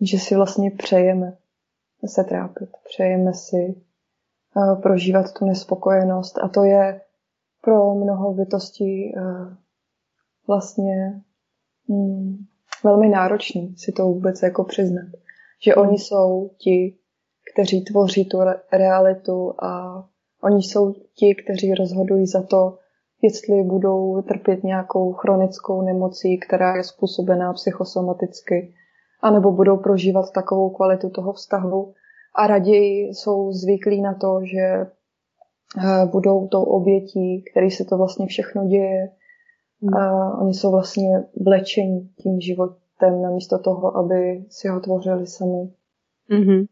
že 0.00 0.18
si 0.18 0.34
vlastně 0.34 0.70
přejeme 0.70 1.36
se 2.06 2.24
trápit, 2.24 2.70
přejeme 2.84 3.34
si 3.34 3.82
uh, 4.56 4.82
prožívat 4.82 5.32
tu 5.38 5.44
nespokojenost 5.44 6.38
a 6.38 6.48
to 6.48 6.64
je 6.64 7.00
pro 7.62 7.94
mnoho 7.94 8.34
bytostí 8.34 9.14
uh, 9.16 9.54
vlastně 10.46 11.22
mm, 11.88 12.36
velmi 12.84 13.08
náročný 13.08 13.76
si 13.76 13.92
to 13.92 14.02
vůbec 14.02 14.42
jako 14.42 14.64
přiznat. 14.64 15.08
Že 15.62 15.72
mm. 15.76 15.82
oni 15.82 15.98
jsou 15.98 16.50
ti, 16.58 16.98
kteří 17.52 17.84
tvoří 17.84 18.28
tu 18.28 18.40
re- 18.40 18.60
realitu 18.72 19.54
a 19.64 20.02
oni 20.46 20.62
jsou 20.62 20.92
ti, 20.92 21.34
kteří 21.34 21.74
rozhodují 21.74 22.26
za 22.26 22.42
to, 22.42 22.78
jestli 23.22 23.62
budou 23.62 24.22
trpět 24.22 24.64
nějakou 24.64 25.12
chronickou 25.12 25.82
nemocí, 25.82 26.38
která 26.38 26.76
je 26.76 26.84
způsobená 26.84 27.52
psychosomaticky, 27.52 28.74
anebo 29.22 29.52
budou 29.52 29.76
prožívat 29.76 30.32
takovou 30.32 30.70
kvalitu 30.70 31.10
toho 31.10 31.32
vztahu 31.32 31.94
a 32.34 32.46
raději 32.46 33.08
jsou 33.08 33.52
zvyklí 33.52 34.02
na 34.02 34.14
to, 34.14 34.40
že 34.44 34.86
budou 36.10 36.48
tou 36.48 36.62
obětí, 36.62 37.44
který 37.50 37.70
se 37.70 37.84
to 37.84 37.96
vlastně 37.96 38.26
všechno 38.26 38.66
děje. 38.66 39.10
Hmm. 39.82 39.94
A 39.94 40.38
oni 40.38 40.54
jsou 40.54 40.70
vlastně 40.70 41.24
vlečení 41.46 42.10
tím 42.22 42.40
životem 42.40 43.22
namísto 43.22 43.58
toho, 43.58 43.96
aby 43.96 44.44
si 44.48 44.68
ho 44.68 44.80
tvořili 44.80 45.26
sami. 45.26 45.72
Mm-hmm. 46.30 46.66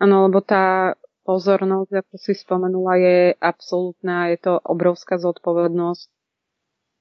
Ano, 0.00 0.22
lebo 0.22 0.40
tá 0.40 0.94
pozornosť, 1.30 2.02
ako 2.02 2.14
si 2.18 2.34
spomenula, 2.34 2.98
je 2.98 3.18
absolútna, 3.38 4.34
je 4.34 4.38
to 4.42 4.52
obrovská 4.66 5.14
zodpovednosť, 5.22 6.10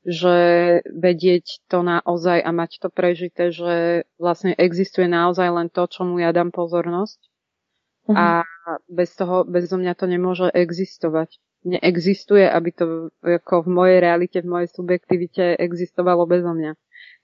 že 0.05 0.37
vedieť 0.85 1.65
to 1.65 1.81
naozaj 1.81 2.37
a 2.37 2.53
mať 2.53 2.85
to 2.85 2.89
prežité, 2.93 3.49
že 3.49 4.05
vlastne 4.21 4.53
existuje 4.53 5.09
naozaj 5.09 5.49
len 5.49 5.67
to, 5.73 5.89
čomu 5.89 6.21
ja 6.21 6.29
dám 6.29 6.53
pozornosť 6.53 7.19
uh-huh. 8.05 8.13
a 8.13 8.27
bez 8.85 9.17
toho, 9.17 9.49
bez 9.49 9.73
mňa 9.73 9.97
to 9.97 10.05
nemôže 10.05 10.45
existovať. 10.53 11.41
Neexistuje, 11.59 12.47
aby 12.47 12.69
to 12.71 13.11
ako 13.19 13.67
v 13.67 13.69
mojej 13.73 13.97
realite, 13.99 14.39
v 14.39 14.47
mojej 14.47 14.69
subjektivite 14.71 15.59
existovalo 15.59 16.23
bez 16.23 16.45
mňa. 16.45 16.71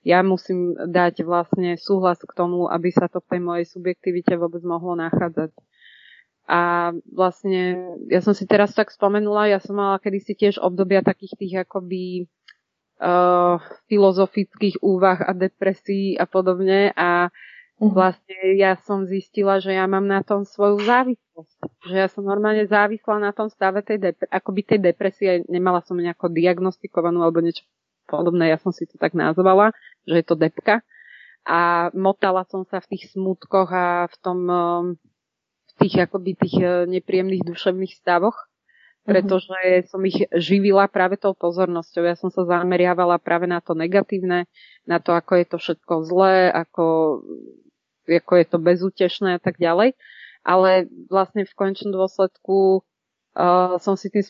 Ja 0.04 0.20
musím 0.20 0.76
dať 0.76 1.24
vlastne 1.24 1.80
súhlas 1.80 2.20
k 2.20 2.32
tomu, 2.36 2.68
aby 2.68 2.92
sa 2.92 3.08
to 3.08 3.24
v 3.24 3.30
tej 3.32 3.40
mojej 3.40 3.66
subjektivite 3.66 4.36
vôbec 4.36 4.60
mohlo 4.60 4.92
nachádzať. 4.92 5.56
A 6.46 6.94
vlastne, 7.10 7.90
ja 8.06 8.22
som 8.22 8.30
si 8.30 8.46
teraz 8.46 8.70
tak 8.70 8.94
spomenula, 8.94 9.50
ja 9.50 9.58
som 9.58 9.74
mala 9.74 9.98
kedysi 9.98 10.38
tiež 10.38 10.62
obdobia 10.62 11.02
takých 11.02 11.34
tých 11.34 11.54
akoby 11.66 12.30
uh, 13.02 13.58
filozofických 13.90 14.78
úvah 14.78 15.26
a 15.26 15.34
depresí 15.34 16.14
a 16.14 16.22
podobne 16.22 16.94
a 16.94 17.28
uh-huh. 17.28 17.90
vlastne 17.90 18.54
ja 18.54 18.78
som 18.86 19.10
zistila, 19.10 19.58
že 19.58 19.74
ja 19.74 19.90
mám 19.90 20.06
na 20.06 20.22
tom 20.22 20.46
svoju 20.46 20.86
závislosť. 20.86 21.58
Že 21.90 21.96
ja 21.98 22.08
som 22.08 22.22
normálne 22.22 22.64
závislá 22.70 23.18
na 23.18 23.34
tom 23.34 23.50
stave 23.50 23.82
tej 23.82 23.98
dep- 23.98 24.30
akoby 24.30 24.62
tej 24.62 24.78
depresie, 24.80 25.42
nemala 25.50 25.82
som 25.82 25.98
nejako 25.98 26.30
diagnostikovanú 26.30 27.26
alebo 27.26 27.42
niečo 27.42 27.66
podobné, 28.06 28.54
ja 28.54 28.58
som 28.62 28.70
si 28.70 28.86
to 28.86 28.96
tak 29.02 29.18
nazvala, 29.18 29.74
že 30.06 30.22
je 30.22 30.26
to 30.26 30.38
depka. 30.38 30.86
A 31.46 31.90
motala 31.94 32.46
som 32.46 32.66
sa 32.66 32.82
v 32.82 32.94
tých 32.94 33.14
smutkoch 33.14 33.70
a 33.70 34.06
v 34.10 34.16
tom 34.18 34.38
um, 34.46 34.86
tých 35.76 36.08
akoby 36.08 36.30
tých 36.36 36.56
e, 36.60 36.68
nepríjemných 36.88 37.44
duševných 37.44 37.94
stavoch, 37.96 38.36
mhm. 38.36 39.06
pretože 39.06 39.60
som 39.92 40.00
ich 40.04 40.24
živila 40.32 40.88
práve 40.88 41.20
tou 41.20 41.36
pozornosťou. 41.36 42.02
Ja 42.04 42.16
som 42.16 42.32
sa 42.32 42.48
zameriavala 42.48 43.20
práve 43.20 43.44
na 43.48 43.60
to 43.60 43.76
negatívne, 43.76 44.48
na 44.88 44.98
to, 44.98 45.12
ako 45.12 45.32
je 45.36 45.46
to 45.46 45.56
všetko 45.60 45.94
zlé, 46.08 46.50
ako, 46.50 46.86
ako 48.08 48.32
je 48.36 48.46
to 48.48 48.58
bezútešné 48.58 49.30
a 49.36 49.40
tak 49.40 49.60
ďalej. 49.60 49.94
Ale 50.46 50.86
vlastne 51.10 51.42
v 51.42 51.56
končnom 51.58 51.90
dôsledku 51.90 52.86
uh, 53.34 53.82
som 53.82 53.98
si 53.98 54.14
tým 54.14 54.22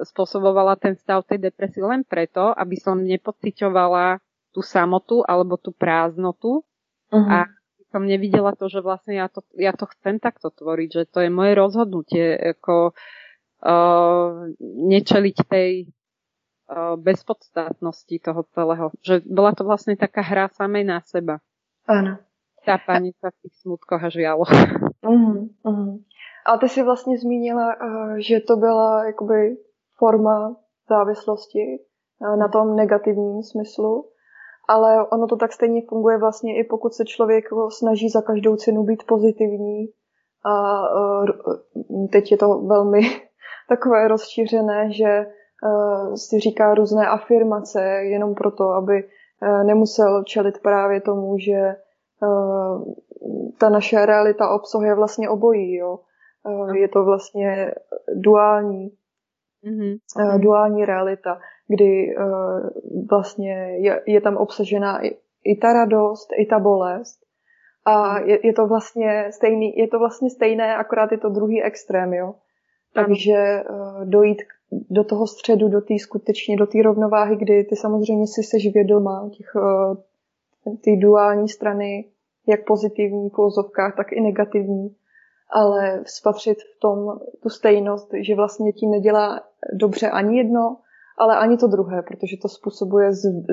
spôsobovala 0.00 0.80
ten 0.80 0.96
stav 0.96 1.28
tej 1.28 1.52
depresie 1.52 1.84
len 1.84 2.08
preto, 2.08 2.56
aby 2.56 2.80
som 2.80 2.96
nepociťovala 2.96 4.16
tú 4.56 4.64
samotu 4.64 5.20
alebo 5.28 5.60
tú 5.60 5.76
prázdnotu 5.76 6.64
uh-huh. 7.12 7.28
a 7.28 7.44
som 7.90 8.02
nevidela 8.02 8.52
to, 8.52 8.66
že 8.66 8.82
vlastne 8.82 9.14
ja 9.14 9.30
to, 9.30 9.46
ja 9.54 9.70
to 9.72 9.86
chcem 9.96 10.18
takto 10.18 10.50
tvoriť, 10.50 10.88
že 10.90 11.02
to 11.06 11.18
je 11.22 11.30
moje 11.30 11.52
rozhodnutie, 11.54 12.34
ako 12.56 12.92
uh, 12.92 14.50
nečeliť 14.60 15.36
tej 15.46 15.70
uh, 15.86 16.98
bezpodstatnosti 16.98 18.16
toho 18.18 18.42
celého. 18.50 18.86
Že 19.06 19.22
bola 19.26 19.54
to 19.54 19.62
vlastne 19.62 19.94
taká 19.94 20.22
hra 20.22 20.50
samej 20.50 20.84
na 20.84 20.98
seba. 21.06 21.38
Áno. 21.86 22.18
Tápanie 22.66 23.14
sa 23.22 23.30
v 23.30 23.46
tých 23.46 23.54
smutkoch 23.62 24.02
a 24.02 24.10
žialo. 24.10 24.42
Uh-huh, 25.06 25.46
uh-huh. 25.62 26.02
A 26.46 26.58
ty 26.58 26.68
si 26.68 26.82
vlastně 26.82 27.18
zmínila, 27.18 27.74
uh, 27.78 28.18
že 28.18 28.40
to 28.40 28.56
byla 28.56 29.04
jakoby 29.04 29.56
forma 29.94 30.56
závislosti 30.88 31.78
uh, 31.78 32.36
na 32.36 32.48
tom 32.48 32.76
negativním 32.76 33.42
smyslu 33.42 34.10
ale 34.68 35.08
ono 35.08 35.26
to 35.26 35.36
tak 35.36 35.52
stejně 35.52 35.82
funguje 35.88 36.18
vlastně 36.18 36.58
i 36.58 36.64
pokud 36.64 36.94
se 36.94 37.04
člověk 37.04 37.44
snaží 37.68 38.08
za 38.08 38.22
každou 38.22 38.56
cenu 38.56 38.84
být 38.84 39.02
pozitivní 39.06 39.86
a 40.46 40.82
e, 40.82 42.08
teď 42.12 42.32
je 42.32 42.36
to 42.36 42.58
velmi 42.58 43.00
takové 43.68 44.08
rozšířené, 44.08 44.92
že 44.92 45.04
e, 45.04 45.26
si 46.14 46.40
říká 46.40 46.74
různé 46.74 47.06
afirmace 47.06 47.82
jenom 47.84 48.34
proto, 48.34 48.64
aby 48.68 48.94
e, 48.98 49.64
nemusel 49.64 50.24
čelit 50.24 50.58
právě 50.62 51.00
tomu, 51.00 51.38
že 51.38 51.76
ta 53.58 53.68
naše 53.68 54.06
realita 54.06 54.50
obsahuje 54.50 54.94
vlastně 54.94 55.28
obojí. 55.28 55.74
Jo? 55.74 55.98
Je 56.74 56.88
to 56.88 57.04
vlastně 57.04 57.74
duální, 58.14 58.90
mm-hmm. 59.66 60.40
duální 60.40 60.84
realita 60.84 61.38
kdy 61.68 62.16
uh, 62.16 62.68
vlastně 63.10 63.76
je, 63.80 64.02
je 64.06 64.20
tam 64.20 64.36
obsažena 64.36 65.06
i, 65.06 65.16
i 65.44 65.56
ta 65.56 65.72
radost, 65.72 66.28
i 66.38 66.46
ta 66.46 66.58
bolest. 66.58 67.18
A 67.84 68.18
je, 68.18 68.46
je, 68.46 68.52
to 68.52 68.66
vlastně 68.66 69.28
stejný, 69.30 69.76
je 69.76 69.88
to 69.88 69.98
vlastně 69.98 70.30
stejné, 70.30 70.76
akorát 70.76 71.12
je 71.12 71.18
to 71.18 71.28
druhý 71.28 71.62
extrém, 71.62 72.14
jo. 72.14 72.34
Takže 72.94 73.62
uh, 73.70 74.04
dojít 74.04 74.42
do 74.90 75.04
toho 75.04 75.26
středu, 75.26 75.68
do 75.68 75.80
té 75.80 75.94
skutečně, 75.98 76.56
do 76.56 76.66
té 76.66 76.82
rovnováhy, 76.82 77.36
kdy 77.36 77.64
ty 77.64 77.76
samozřejmě 77.76 78.26
si 78.26 78.42
seš 78.42 78.72
vědoma 78.74 79.30
těch, 79.36 79.54
uh, 79.54 80.76
ty 80.84 80.96
duální 80.96 81.48
strany, 81.48 82.04
jak 82.48 82.64
pozitivní 82.66 83.30
v 83.30 83.96
tak 83.96 84.12
i 84.12 84.20
negativní, 84.20 84.96
ale 85.50 86.02
spatřit 86.06 86.58
v 86.58 86.80
tom 86.80 87.18
tu 87.42 87.48
stejnost, 87.48 88.10
že 88.20 88.34
vlastně 88.34 88.72
tím 88.72 88.90
nedělá 88.90 89.40
dobře 89.72 90.10
ani 90.10 90.38
jedno, 90.38 90.76
ale 91.18 91.36
ani 91.36 91.56
to 91.56 91.66
druhé, 91.66 92.02
protože 92.02 92.36
to 92.42 92.48
způsobuje 92.48 93.10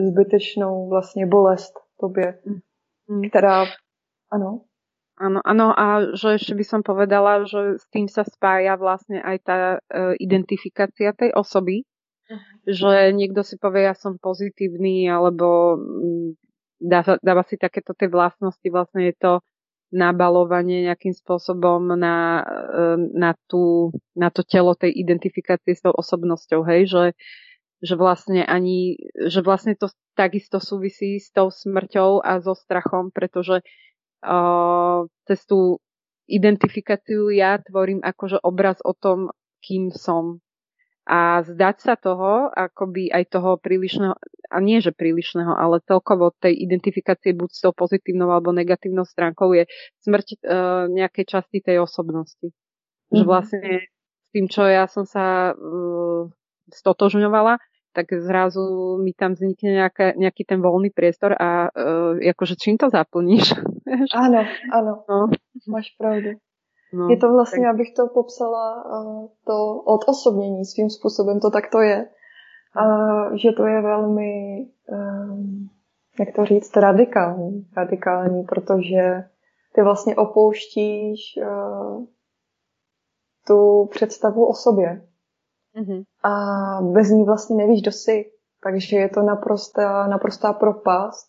zbytečnou 0.09 0.89
vlastně 0.89 1.25
bolest 1.25 1.73
tobě, 1.99 2.39
mm. 3.09 3.29
která, 3.29 3.65
ano. 4.31 4.61
Áno, 5.13 5.45
áno, 5.45 5.69
a 5.77 6.17
že 6.17 6.41
ešte 6.41 6.57
by 6.57 6.65
som 6.65 6.81
povedala, 6.81 7.45
že 7.45 7.77
s 7.77 7.85
tým 7.93 8.09
sa 8.09 8.25
spája 8.25 8.73
vlastne 8.81 9.21
aj 9.21 9.37
tá 9.45 9.57
e, 9.77 10.17
identifikácia 10.17 11.13
tej 11.13 11.29
osoby, 11.37 11.85
uh-huh. 11.85 12.41
že 12.65 13.13
niekto 13.13 13.45
si 13.45 13.61
povie, 13.61 13.85
ja 13.85 13.93
som 13.93 14.17
pozitívny, 14.17 15.05
alebo 15.05 15.77
mm, 15.77 16.29
dáva, 16.81 17.21
dáva 17.21 17.45
si 17.45 17.61
takéto 17.61 17.93
tie 17.93 18.09
vlastnosti, 18.09 18.65
vlastne 18.73 19.13
je 19.13 19.15
to 19.21 19.31
nabalovanie 19.93 20.89
nejakým 20.89 21.13
spôsobom 21.13 21.93
na, 21.93 22.41
e, 22.41 22.83
na, 23.13 23.37
tú, 23.45 23.93
na 24.17 24.33
to 24.33 24.41
telo 24.41 24.73
tej 24.73 24.89
identifikácie 24.89 25.77
s 25.77 25.85
tou 25.85 25.93
osobnosťou, 25.93 26.65
hej, 26.65 26.89
že 26.89 27.03
že 27.83 27.99
vlastne 27.99 28.47
ani, 28.47 28.95
že 29.27 29.43
vlastne 29.43 29.75
to 29.75 29.91
takisto 30.15 30.63
súvisí 30.63 31.19
s 31.19 31.35
tou 31.35 31.51
smrťou 31.51 32.23
a 32.23 32.39
so 32.39 32.55
strachom, 32.55 33.11
pretože 33.11 33.59
uh, 34.23 35.03
cez 35.27 35.43
tú 35.43 35.83
identifikáciu 36.31 37.27
ja 37.27 37.59
tvorím 37.59 37.99
akože 37.99 38.39
obraz 38.39 38.79
o 38.87 38.95
tom, 38.95 39.35
kým 39.59 39.91
som. 39.91 40.39
A 41.03 41.43
zdať 41.43 41.75
sa 41.83 41.93
toho, 41.99 42.47
akoby 42.47 43.11
aj 43.11 43.35
toho 43.35 43.59
prílišného, 43.59 44.15
a 44.47 44.57
nie 44.63 44.79
že 44.79 44.95
prílišného, 44.95 45.51
ale 45.51 45.83
celkovo 45.83 46.31
tej 46.31 46.55
identifikácie 46.55 47.35
buď 47.35 47.49
s 47.51 47.59
tou 47.59 47.75
pozitívnou 47.75 48.31
alebo 48.31 48.55
negatívnou 48.55 49.03
stránkou 49.03 49.51
je 49.51 49.67
smrť 50.07 50.27
uh, 50.39 50.87
nejakej 50.87 51.25
časti 51.27 51.59
tej 51.59 51.83
osobnosti. 51.83 52.47
Mm-hmm. 52.47 53.15
Že 53.19 53.23
mhm. 53.23 53.27
vlastne 53.27 53.71
s 53.91 54.27
tým, 54.31 54.45
čo 54.47 54.63
ja 54.63 54.87
som 54.87 55.03
sa 55.03 55.51
uh, 55.51 56.31
stotožňovala, 56.71 57.59
tak 57.93 58.09
zrazu 58.09 58.97
mi 58.97 59.13
tam 59.13 59.37
vznikne 59.37 59.85
nejaká, 59.85 60.17
nejaký 60.17 60.43
ten 60.49 60.63
voľný 60.63 60.89
priestor 60.89 61.35
a 61.35 61.69
uh, 61.69 62.15
akože 62.15 62.55
čím 62.57 62.79
to 62.79 62.87
zaplníš? 62.89 63.53
Áno, 64.15 64.41
áno, 64.73 65.05
no. 65.05 65.29
máš 65.69 65.93
pravdu. 65.99 66.39
No, 66.93 67.09
je 67.09 67.17
to 67.17 67.33
vlastně, 67.33 67.65
tak... 67.65 67.73
abych 67.73 67.93
to 67.93 68.07
popsala, 68.07 68.85
uh, 68.85 69.27
to 69.45 69.75
odosobnění 69.75 70.65
svým 70.65 70.89
způsobem, 70.89 71.39
to 71.39 71.51
tak 71.51 71.71
to 71.71 71.79
je. 71.79 72.09
Uh, 72.81 73.35
že 73.35 73.51
to 73.51 73.65
je 73.65 73.81
velmi, 73.81 74.65
um, 74.91 75.69
jak 76.19 76.35
to 76.35 76.45
říct, 76.45 76.77
radikální, 76.77 77.67
radikální, 77.77 78.43
protože 78.43 79.23
ty 79.75 79.81
vlastně 79.81 80.15
opouštíš 80.15 81.19
uh, 81.41 82.05
tu 83.47 83.89
představu 83.91 84.45
o 84.47 84.53
sobě. 84.53 85.01
Mm-hmm. 85.75 86.03
A 86.23 86.31
bez 86.81 87.09
ní 87.09 87.23
vlastně 87.23 87.55
nevíš, 87.55 87.81
kdo 87.81 87.91
jsi. 87.91 88.25
Takže 88.63 88.97
je 88.97 89.09
to 89.09 89.21
naprostá, 89.21 90.07
naprostá 90.07 90.53
propast, 90.53 91.27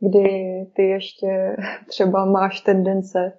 kdy 0.00 0.30
ty 0.76 0.82
ještě 0.82 1.56
třeba 1.88 2.24
máš 2.24 2.60
tendence 2.60 3.38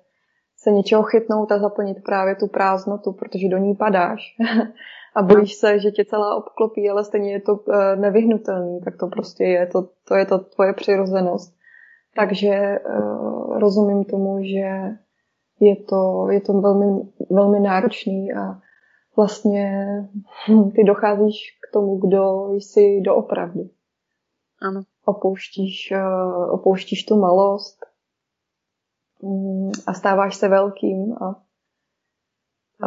se 0.58 0.72
něčeho 0.72 1.04
chytnout 1.04 1.52
a 1.52 1.60
zaplnit 1.60 1.98
právě 2.06 2.36
tu 2.36 2.48
prázdnotu, 2.48 3.12
protože 3.14 3.50
do 3.50 3.58
ní 3.58 3.76
padáš. 3.76 4.36
a 5.16 5.22
bojíš 5.22 5.56
se, 5.56 5.80
že 5.80 5.92
tě 5.92 6.06
celá 6.06 6.36
obklopí, 6.36 6.90
ale 6.90 7.04
stejně 7.04 7.32
je 7.32 7.42
to 7.42 7.60
eh, 7.74 7.96
nevyhnutelný, 7.96 8.82
tak 8.82 8.98
to 8.98 9.08
prostě 9.08 9.44
je, 9.44 9.68
to, 9.68 9.90
to 10.08 10.16
je 10.16 10.26
to 10.26 10.40
tvoje 10.40 10.74
přirozenost. 10.74 11.58
Takže 12.18 12.80
uh, 12.90 13.60
rozumím 13.60 14.04
tomu, 14.04 14.44
že 14.44 14.98
je 15.60 15.76
to, 15.90 16.28
je 16.30 16.42
to 16.42 16.54
velmi, 16.54 17.02
velmi 17.30 17.60
náročný 17.60 18.34
a 18.34 18.60
vlastně 19.18 19.86
ty 20.76 20.84
docházíš 20.84 21.36
k 21.70 21.74
tomu, 21.74 21.98
kdo 21.98 22.50
jsi 22.52 23.02
doopravdy. 23.02 23.70
Ano. 24.62 24.82
Opouštíš, 25.06 25.94
uh, 25.96 26.54
opouštíš 26.54 27.06
tu 27.06 27.20
malost 27.20 27.87
a 29.88 29.94
stáváš 29.94 30.36
se 30.36 30.48
velkým 30.48 31.14
a, 31.14 31.36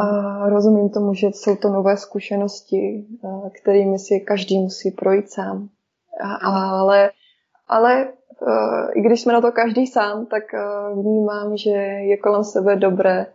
a 0.01 0.48
rozumím 0.48 0.90
tomu, 0.90 1.15
že 1.15 1.27
jsou 1.27 1.57
to 1.57 1.69
nové 1.69 1.97
zkušenosti, 1.97 3.07
kterými 3.61 3.98
si 3.98 4.20
každý 4.20 4.59
musí 4.59 4.90
projít 4.90 5.31
sám. 5.31 5.69
A, 6.20 6.35
ale, 6.55 7.11
ale 7.69 8.12
uh, 8.40 8.90
i 8.94 9.01
když 9.01 9.20
jsme 9.20 9.32
na 9.32 9.40
to 9.40 9.52
každý 9.52 9.86
sám, 9.86 10.27
tak 10.27 10.43
uh, 10.55 11.02
vnímám, 11.02 11.57
že 11.57 11.70
je 11.81 12.16
kolem 12.16 12.44
sebe 12.44 12.77
dobré 12.77 13.27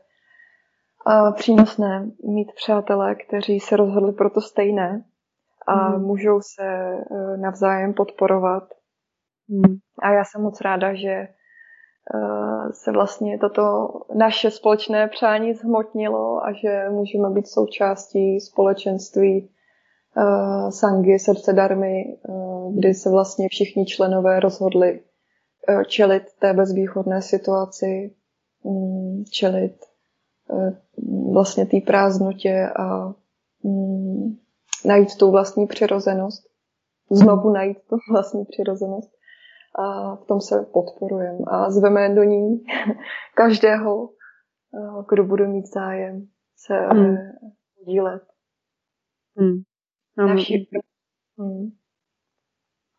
a 1.05 1.31
přínosné 1.31 2.11
mít 2.23 2.51
přátelé, 2.55 3.15
kteří 3.15 3.59
se 3.59 3.77
rozhodli 3.77 4.11
pro 4.11 4.29
to 4.29 4.41
stejné 4.41 5.03
a 5.67 5.89
mm. 5.89 6.03
můžou 6.03 6.41
se 6.41 6.97
uh, 7.09 7.37
navzájem 7.37 7.93
podporovat. 7.93 8.63
Mm. 9.47 9.75
A 10.01 10.11
já 10.11 10.23
jsem 10.23 10.41
moc 10.41 10.61
ráda, 10.61 10.93
že 10.93 11.27
se 12.71 12.91
vlastně 12.91 13.37
toto 13.37 13.87
naše 14.15 14.51
společné 14.51 15.07
přání 15.07 15.53
zhmotnilo 15.53 16.45
a 16.45 16.53
že 16.53 16.85
můžeme 16.89 17.29
být 17.29 17.47
součástí 17.47 18.39
společenství 18.39 19.49
uh, 20.17 20.69
Sangy, 20.69 21.19
srdce 21.19 21.53
darmy, 21.53 22.17
uh, 22.27 22.75
kdy 22.75 22.93
se 22.93 23.09
vlastně 23.09 23.47
všichni 23.49 23.85
členové 23.85 24.39
rozhodli 24.39 24.99
čelit 25.87 26.23
té 26.39 26.53
bezvýchodné 26.53 27.21
situaci, 27.21 28.15
um, 28.63 29.23
čelit 29.31 29.75
vlastně 31.31 31.65
té 31.65 31.77
prázdnotě 31.85 32.69
a 32.75 33.13
um, 33.63 34.39
najít 34.85 35.17
tu 35.17 35.31
vlastní 35.31 35.67
přirozenost, 35.67 36.43
znovu 37.11 37.49
najít 37.49 37.77
tu 37.89 37.97
vlastní 38.11 38.45
přirozenost 38.45 39.14
a 39.75 40.15
v 40.15 40.25
tom 40.25 40.41
se 40.41 40.65
podporujeme 40.73 41.39
a 41.47 41.69
zveme 41.69 42.15
do 42.15 42.23
ní 42.23 42.63
každého, 43.35 44.09
kdo 45.09 45.23
bude 45.23 45.47
mít 45.47 45.65
zájem 45.73 46.27
se 46.55 46.73
mm. 46.93 47.15
podílet. 47.77 48.23
Mm. 49.35 49.61
Naši... 50.27 50.67
Mm. 51.37 51.71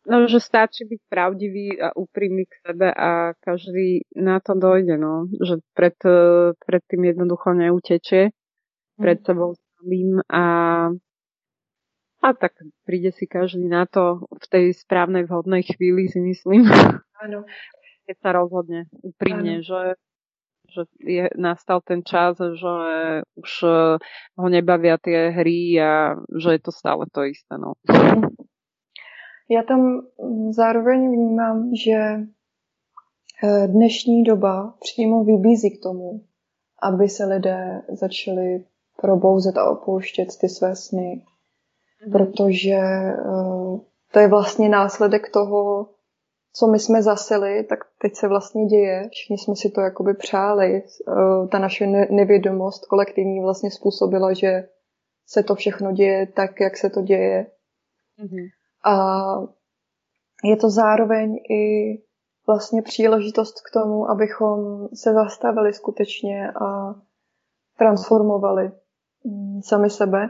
No, 0.07 0.27
že 0.27 0.39
stačí 0.39 0.87
byť 0.87 1.01
pravdivý 1.11 1.81
a 1.83 1.91
úprimný 1.91 2.47
k 2.47 2.71
sebe 2.71 2.93
a 2.95 3.35
každý 3.43 4.07
na 4.15 4.39
to 4.39 4.55
dojde, 4.55 4.95
no. 4.97 5.27
Že 5.27 5.55
pred, 5.75 5.99
pred 6.63 6.81
tým 6.87 7.03
jednoducho 7.11 7.51
neutečie, 7.51 8.31
pred 8.95 9.19
sebou 9.25 9.59
samým 9.75 10.23
a 10.31 10.43
a 12.21 12.33
tak 12.33 12.53
príde 12.83 13.13
si 13.13 13.29
každý 13.29 13.69
na 13.69 13.85
to 13.85 14.25
v 14.33 14.45
tej 14.49 14.65
správnej 14.73 15.29
vhodnej 15.29 15.63
chvíli, 15.63 16.09
si 16.09 16.19
myslím. 16.19 16.65
Áno. 17.23 17.45
Keď 18.07 18.17
sa 18.23 18.29
rozhodne 18.31 18.87
úprimne, 19.03 19.59
že, 19.61 19.99
že 20.71 20.87
je, 21.03 21.27
nastal 21.35 21.83
ten 21.83 22.07
čas, 22.07 22.39
že 22.39 22.75
už 23.35 23.51
ho 24.39 24.47
nebavia 24.47 24.95
tie 24.95 25.35
hry 25.35 25.75
a 25.75 26.15
že 26.31 26.55
je 26.55 26.61
to 26.63 26.71
stále 26.71 27.03
to 27.11 27.27
isté. 27.27 27.59
No. 27.59 27.75
Já 29.49 29.63
tam 29.63 30.01
zároveň 30.49 31.11
vnímám, 31.11 31.71
že 31.75 31.91
eh, 33.43 33.67
dnešní 33.67 34.23
doba 34.23 34.73
přímo 34.79 35.23
vybízí 35.23 35.77
k 35.77 35.83
tomu, 35.83 36.21
aby 36.81 37.09
se 37.09 37.25
lidé 37.25 37.81
začali 37.89 38.63
probouzet 39.01 39.57
a 39.57 39.71
opouštět 39.71 40.27
ty 40.41 40.49
své 40.49 40.75
sny. 40.75 41.21
Protože 42.11 42.79
uh, 43.25 43.79
to 44.11 44.19
je 44.19 44.27
vlastně 44.27 44.69
následek 44.69 45.29
toho, 45.29 45.89
co 46.53 46.67
my 46.67 46.79
jsme 46.79 47.03
zasili, 47.03 47.63
tak 47.63 47.79
teď 48.01 48.15
se 48.15 48.27
vlastně 48.27 48.65
děje. 48.65 49.09
Všichni 49.11 49.37
jsme 49.37 49.55
si 49.55 49.69
to 49.69 49.81
jakoby 49.81 50.13
přáli. 50.13 50.83
Uh, 51.07 51.47
ta 51.47 51.59
naše 51.59 51.87
nevědomost 52.09 52.85
kolektivní 52.85 53.41
vlastně 53.41 53.71
způsobila, 53.71 54.33
že 54.33 54.67
se 55.27 55.43
to 55.43 55.55
všechno 55.55 55.91
děje 55.91 56.27
tak, 56.27 56.59
jak 56.61 56.77
se 56.77 56.89
to 56.89 57.01
děje. 57.01 57.47
Mm-hmm. 58.23 58.47
A 58.85 59.17
je 60.43 60.57
to 60.57 60.69
zároveň 60.69 61.35
i 61.35 61.93
vlastně 62.47 62.81
příležitost 62.81 63.61
k 63.61 63.71
tomu, 63.73 64.09
abychom 64.09 64.87
se 64.93 65.13
zastavili 65.13 65.73
skutečně 65.73 66.51
a 66.51 66.95
transformovali 67.77 68.71
mm, 69.23 69.61
sami 69.61 69.89
sebe 69.89 70.29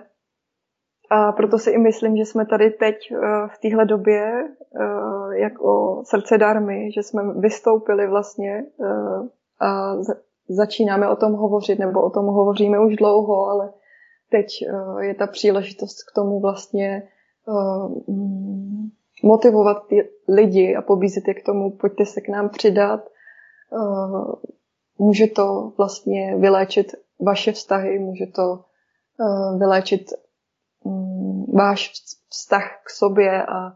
a 1.10 1.32
proto 1.32 1.60
si 1.60 1.72
i 1.72 1.78
myslím, 1.78 2.18
že 2.18 2.26
jsme 2.26 2.46
tady 2.46 2.70
teď 2.70 2.96
eh, 3.12 3.18
v 3.48 3.58
téhle 3.62 3.86
době 3.86 4.50
eh, 4.76 5.40
jako 5.40 6.02
srdce 6.06 6.38
darmy, 6.38 6.92
že 6.92 7.04
jsme 7.04 7.34
vystoupili 7.34 8.08
vlastně 8.08 8.66
eh, 8.82 9.66
a 9.66 9.96
začínáme 10.50 11.10
o 11.10 11.16
tom 11.16 11.34
hovořit, 11.34 11.80
nebo 11.80 12.02
o 12.02 12.10
tom 12.10 12.26
hovoříme 12.26 12.80
už 12.80 12.96
dlouho, 12.96 13.46
ale 13.46 13.74
teď 14.30 14.48
je 15.00 15.16
ta 15.16 15.28
příležitost 15.28 16.04
k 16.04 16.16
tomu 16.16 16.40
vlastně 16.40 17.04
mm, 18.08 18.90
motivovat 19.24 19.88
ty 19.88 20.10
lidi 20.28 20.76
a 20.76 20.82
pobízet 20.82 21.28
je 21.28 21.34
k 21.34 21.46
tomu, 21.46 21.72
pojďte 21.72 22.06
se 22.06 22.22
k 22.22 22.30
nám 22.30 22.50
přidat. 22.50 23.10
Může 24.98 25.28
to 25.28 25.74
vlastně 25.78 26.36
vyléčit 26.38 26.96
vaše 27.20 27.52
vztahy, 27.52 28.00
může 28.00 28.26
to 28.26 28.64
vyléčit 29.58 30.12
váš 31.58 31.92
vztah 32.30 32.82
k 32.84 32.90
sobě 32.90 33.46
a 33.46 33.74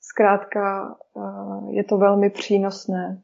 zkrátka 0.00 0.96
je 1.70 1.84
to 1.84 1.98
velmi 1.98 2.30
přínosné 2.30 3.22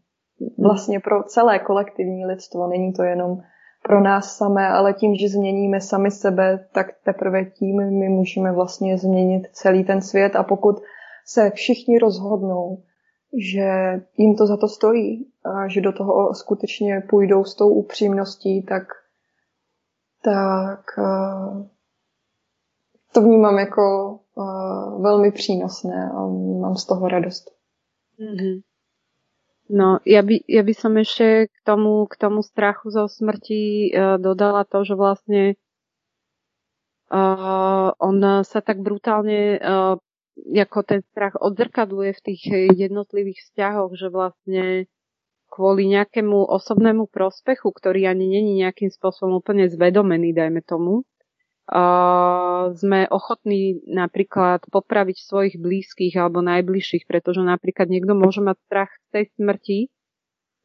vlastně 0.59 1.01
pro 1.01 1.23
celé 1.23 1.59
kolektivní 1.59 2.27
lidstvo. 2.27 2.66
Není 2.68 2.93
to 2.93 3.02
jenom 3.02 3.39
pro 3.82 4.01
nás 4.01 4.36
samé, 4.36 4.68
ale 4.68 4.93
tím, 4.93 5.14
že 5.14 5.28
změníme 5.28 5.81
sami 5.81 6.10
sebe, 6.10 6.68
tak 6.73 6.86
teprve 7.05 7.44
tím 7.44 7.98
my 7.98 8.09
můžeme 8.09 8.52
vlastně 8.52 8.98
změnit 8.98 9.48
celý 9.52 9.85
ten 9.85 10.02
svět 10.02 10.36
a 10.36 10.43
pokud 10.43 10.77
se 11.27 11.51
všichni 11.51 11.98
rozhodnou, 11.98 12.82
že 13.39 14.01
jim 14.16 14.36
to 14.36 14.47
za 14.47 14.56
to 14.56 14.68
stojí 14.68 15.31
a 15.44 15.68
že 15.68 15.81
do 15.81 15.93
toho 15.93 16.35
skutečně 16.35 17.02
půjdou 17.10 17.44
s 17.44 17.55
tou 17.55 17.68
upřímností, 17.68 18.62
tak, 18.62 18.82
tak 20.24 20.81
to 23.16 23.22
vnímám 23.22 23.59
jako 23.59 24.18
uh, 24.34 25.02
velmi 25.02 25.32
přínosné 25.32 26.10
a 26.10 26.26
mám 26.60 26.76
z 26.76 26.84
toho 26.86 27.09
radost. 27.09 27.51
Mm-hmm. 28.20 28.60
No, 29.72 29.98
ja 30.05 30.22
by, 30.22 30.44
ja 30.47 30.62
by 30.62 30.74
som 30.76 30.94
ešte 31.01 31.48
k 31.48 31.59
tomu, 31.64 32.05
k 32.06 32.14
tomu 32.20 32.44
strachu 32.44 32.93
zo 32.93 33.09
smrti 33.09 33.90
uh, 33.90 34.20
dodala 34.20 34.68
to, 34.68 34.84
že 34.84 34.94
vlastne 34.94 35.56
uh, 37.09 37.90
on 37.97 38.44
sa 38.44 38.60
tak 38.60 38.84
brutálne 38.84 39.56
uh, 39.59 39.97
ako 40.36 40.78
ten 40.84 41.01
strach 41.10 41.34
odzrkadluje 41.40 42.12
v 42.12 42.24
tých 42.30 42.43
jednotlivých 42.76 43.40
vzťahoch, 43.48 43.97
že 43.97 44.12
vlastne 44.12 44.84
kvôli 45.48 45.88
nejakému 45.88 46.52
osobnému 46.52 47.09
prospechu, 47.09 47.72
ktorý 47.72 48.12
ani 48.12 48.28
není 48.28 48.60
nejakým 48.60 48.93
spôsobom 48.93 49.40
úplne 49.40 49.72
zvedomený, 49.72 50.36
dajme 50.36 50.60
tomu, 50.60 51.09
sme 52.78 53.10
ochotní 53.10 53.82
napríklad 53.90 54.62
popraviť 54.70 55.16
svojich 55.18 55.55
blízkych 55.59 56.14
alebo 56.14 56.38
najbližších, 56.38 57.10
pretože 57.10 57.43
napríklad 57.43 57.90
niekto 57.90 58.14
môže 58.14 58.38
mať 58.38 58.56
strach 58.70 58.93
z 58.94 59.06
tej 59.10 59.24
smrti, 59.34 59.78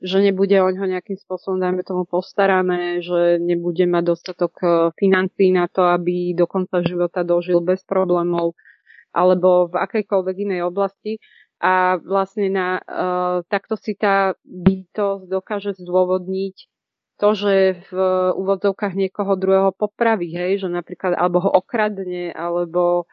že 0.01 0.17
nebude 0.17 0.57
o 0.61 0.69
ňo 0.69 0.85
nejakým 0.97 1.17
spôsobom, 1.17 1.61
dajme 1.61 1.85
tomu, 1.85 2.09
postarané, 2.09 3.05
že 3.05 3.37
nebude 3.37 3.85
mať 3.85 4.03
dostatok 4.13 4.53
e, 4.57 4.67
financí 4.97 5.53
na 5.53 5.69
to, 5.69 5.85
aby 5.85 6.33
do 6.33 6.49
konca 6.49 6.81
života 6.81 7.21
dožil 7.21 7.61
bez 7.61 7.85
problémov 7.85 8.57
alebo 9.13 9.69
v 9.69 9.77
akejkoľvek 9.77 10.35
inej 10.49 10.61
oblasti. 10.65 11.21
A 11.61 12.01
vlastne 12.01 12.49
na, 12.49 12.81
uh, 12.81 13.45
takto 13.45 13.77
si 13.77 13.93
tá 13.93 14.33
bytosť 14.41 15.29
dokáže 15.29 15.77
zdôvodniť 15.77 16.70
to, 17.21 17.37
že 17.37 17.53
v 17.85 17.93
úvodzovkách 18.33 18.97
niekoho 18.97 19.37
druhého 19.37 19.69
popraví, 19.77 20.33
hej, 20.33 20.65
že 20.65 20.67
napríklad 20.73 21.13
alebo 21.13 21.45
ho 21.45 21.53
okradne, 21.53 22.33
alebo 22.33 23.05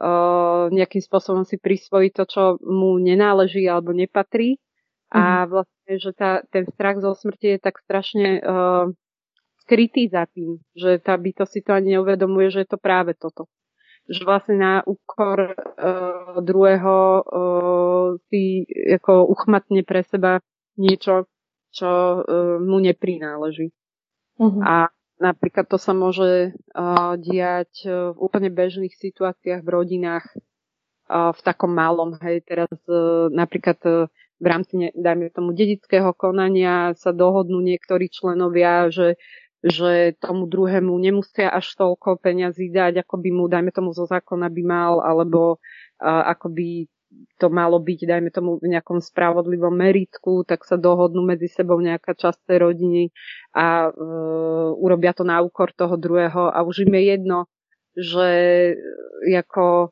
uh, 0.00 0.72
nejakým 0.72 1.04
spôsobom 1.04 1.44
si 1.44 1.60
prisvojí 1.60 2.08
to, 2.08 2.24
čo 2.24 2.56
mu 2.64 2.96
nenáleží 2.96 3.68
alebo 3.68 3.92
nepatrí. 3.92 4.56
Mm. 5.12 5.20
A 5.20 5.22
mhm. 5.44 5.46
vlastne, 5.52 5.92
že 6.00 6.10
tá, 6.16 6.40
ten 6.48 6.64
strach 6.72 7.04
zo 7.04 7.12
smrti 7.12 7.54
je 7.54 7.58
tak 7.60 7.76
strašne 7.84 8.40
uh, 8.40 8.88
skrytý 9.60 10.08
za 10.08 10.24
tým, 10.32 10.64
že 10.72 10.96
tá 11.04 11.12
bytosť 11.14 11.52
si 11.52 11.60
to 11.60 11.76
ani 11.76 12.00
neuvedomuje, 12.00 12.48
že 12.48 12.64
je 12.64 12.68
to 12.72 12.80
práve 12.80 13.12
toto. 13.12 13.52
Že 14.08 14.20
vlastne 14.24 14.56
na 14.56 14.74
úkor 14.84 15.52
uh, 15.52 16.40
druhého 16.40 16.96
uh, 17.24 18.08
si 18.32 18.64
ako 18.68 19.28
uchmatne 19.28 19.84
pre 19.84 20.04
seba 20.04 20.40
niečo, 20.76 21.28
čo 21.74 21.90
uh, 21.90 22.22
mu 22.62 22.78
neprináleží. 22.78 23.74
Uh-huh. 24.38 24.62
A 24.62 24.94
napríklad 25.18 25.66
to 25.66 25.74
sa 25.74 25.90
môže 25.90 26.54
uh, 26.74 27.18
diať 27.18 27.90
uh, 27.90 28.14
v 28.14 28.18
úplne 28.22 28.54
bežných 28.54 28.94
situáciách 28.94 29.66
v 29.66 29.72
rodinách 29.74 30.26
v 31.04 31.40
takom 31.44 31.68
malom, 31.68 32.16
hej, 32.24 32.40
teraz 32.48 32.72
napríklad 33.28 34.08
v 34.40 34.46
rámci, 34.48 34.88
dajme 34.96 35.28
tomu, 35.36 35.52
dedického 35.52 36.16
konania 36.16 36.96
sa 36.96 37.12
dohodnú 37.12 37.60
niektorí 37.60 38.08
členovia, 38.08 38.88
že 38.88 39.20
že 39.64 40.12
tomu 40.20 40.44
druhému 40.44 40.92
nemusia 41.00 41.48
až 41.48 41.72
toľko 41.76 42.20
peňazí 42.20 42.68
dať, 42.68 43.00
ako 43.00 43.16
by 43.16 43.30
mu, 43.32 43.44
dajme 43.48 43.72
tomu, 43.72 43.96
zo 43.96 44.04
zákona 44.04 44.52
by 44.52 44.62
mal, 44.64 45.00
alebo 45.00 45.56
ako 46.00 46.52
by 46.52 46.84
to 47.38 47.46
malo 47.50 47.82
byť, 47.82 48.00
dajme 48.06 48.30
tomu, 48.30 48.62
v 48.62 48.72
nejakom 48.72 49.02
spravodlivom 49.02 49.74
meritku, 49.74 50.46
tak 50.46 50.62
sa 50.62 50.78
dohodnú 50.78 51.26
medzi 51.26 51.50
sebou 51.50 51.82
nejaká 51.82 52.14
časť 52.14 52.46
tej 52.46 52.58
rodiny 52.62 53.02
a 53.52 53.90
uh, 53.90 54.70
urobia 54.78 55.10
to 55.10 55.26
na 55.26 55.42
úkor 55.42 55.74
toho 55.74 55.98
druhého 55.98 56.50
a 56.50 56.62
už 56.62 56.86
im 56.86 56.94
je 56.94 57.02
jedno, 57.16 57.38
že 57.94 58.30
ako 59.26 59.90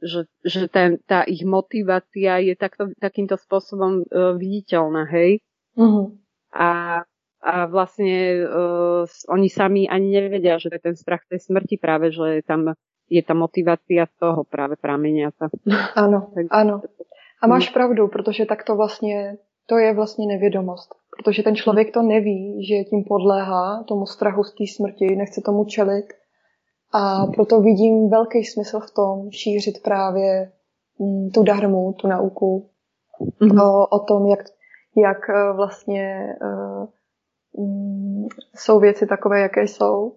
že, 0.00 0.24
že 0.40 0.64
ten, 0.72 0.96
tá 1.04 1.28
ich 1.28 1.44
motivácia 1.44 2.40
je 2.40 2.56
takto, 2.56 2.88
takýmto 2.96 3.36
spôsobom 3.36 4.00
uh, 4.08 4.32
viditeľná, 4.32 5.04
hej? 5.12 5.44
Uh-huh. 5.76 6.16
A 6.56 7.04
a 7.40 7.64
vlastne 7.64 8.44
uh, 8.44 9.08
oni 9.32 9.48
sami 9.48 9.88
ani 9.88 10.12
nevedia, 10.12 10.60
že 10.60 10.68
to 10.68 10.76
je 10.76 10.86
ten 10.92 10.96
strach 10.96 11.24
tej 11.24 11.40
smrti 11.40 11.80
práve, 11.80 12.12
že 12.12 12.44
tam 12.44 12.76
je 13.10 13.22
ta 13.22 13.34
motivácia 13.34 14.06
z 14.06 14.14
toho 14.18 14.44
práve 14.44 14.76
prameniaca. 14.76 15.50
Áno, 15.94 16.30
áno. 16.50 16.82
A 17.42 17.46
máš 17.46 17.70
pravdu, 17.70 18.08
protože 18.08 18.46
tak 18.46 18.64
to 18.64 18.76
vlastně, 18.76 19.36
to 19.66 19.78
je 19.78 19.94
vlastně 19.94 20.26
nevědomost. 20.26 20.94
Protože 21.16 21.42
ten 21.42 21.56
člověk 21.56 21.92
to 21.94 22.02
neví, 22.02 22.64
že 22.68 22.84
tím 22.84 23.04
podléhá 23.04 23.84
tomu 23.88 24.06
strachu 24.06 24.44
z 24.44 24.54
té 24.54 24.64
smrti, 24.76 25.16
nechce 25.16 25.40
tomu 25.40 25.64
čelit. 25.64 26.06
A 26.92 27.26
proto 27.26 27.60
vidím 27.60 28.10
velký 28.10 28.44
smysl 28.44 28.80
v 28.80 28.94
tom 28.94 29.30
šířit 29.30 29.82
právě 29.82 30.52
mm, 30.98 31.30
tu 31.30 31.42
darmu, 31.42 31.92
tu 31.92 32.08
nauku 32.08 32.70
mm-hmm. 33.40 33.62
o, 33.62 33.86
o 33.86 33.98
tom, 33.98 34.26
jak, 34.26 34.40
jak 34.96 35.30
e, 35.30 35.52
vlastně 35.52 36.36
uh, 36.42 36.86
Mm, 37.58 38.26
jsou 38.56 38.80
věci 38.80 39.06
takové, 39.06 39.40
jaké 39.40 39.62
jsou. 39.62 40.16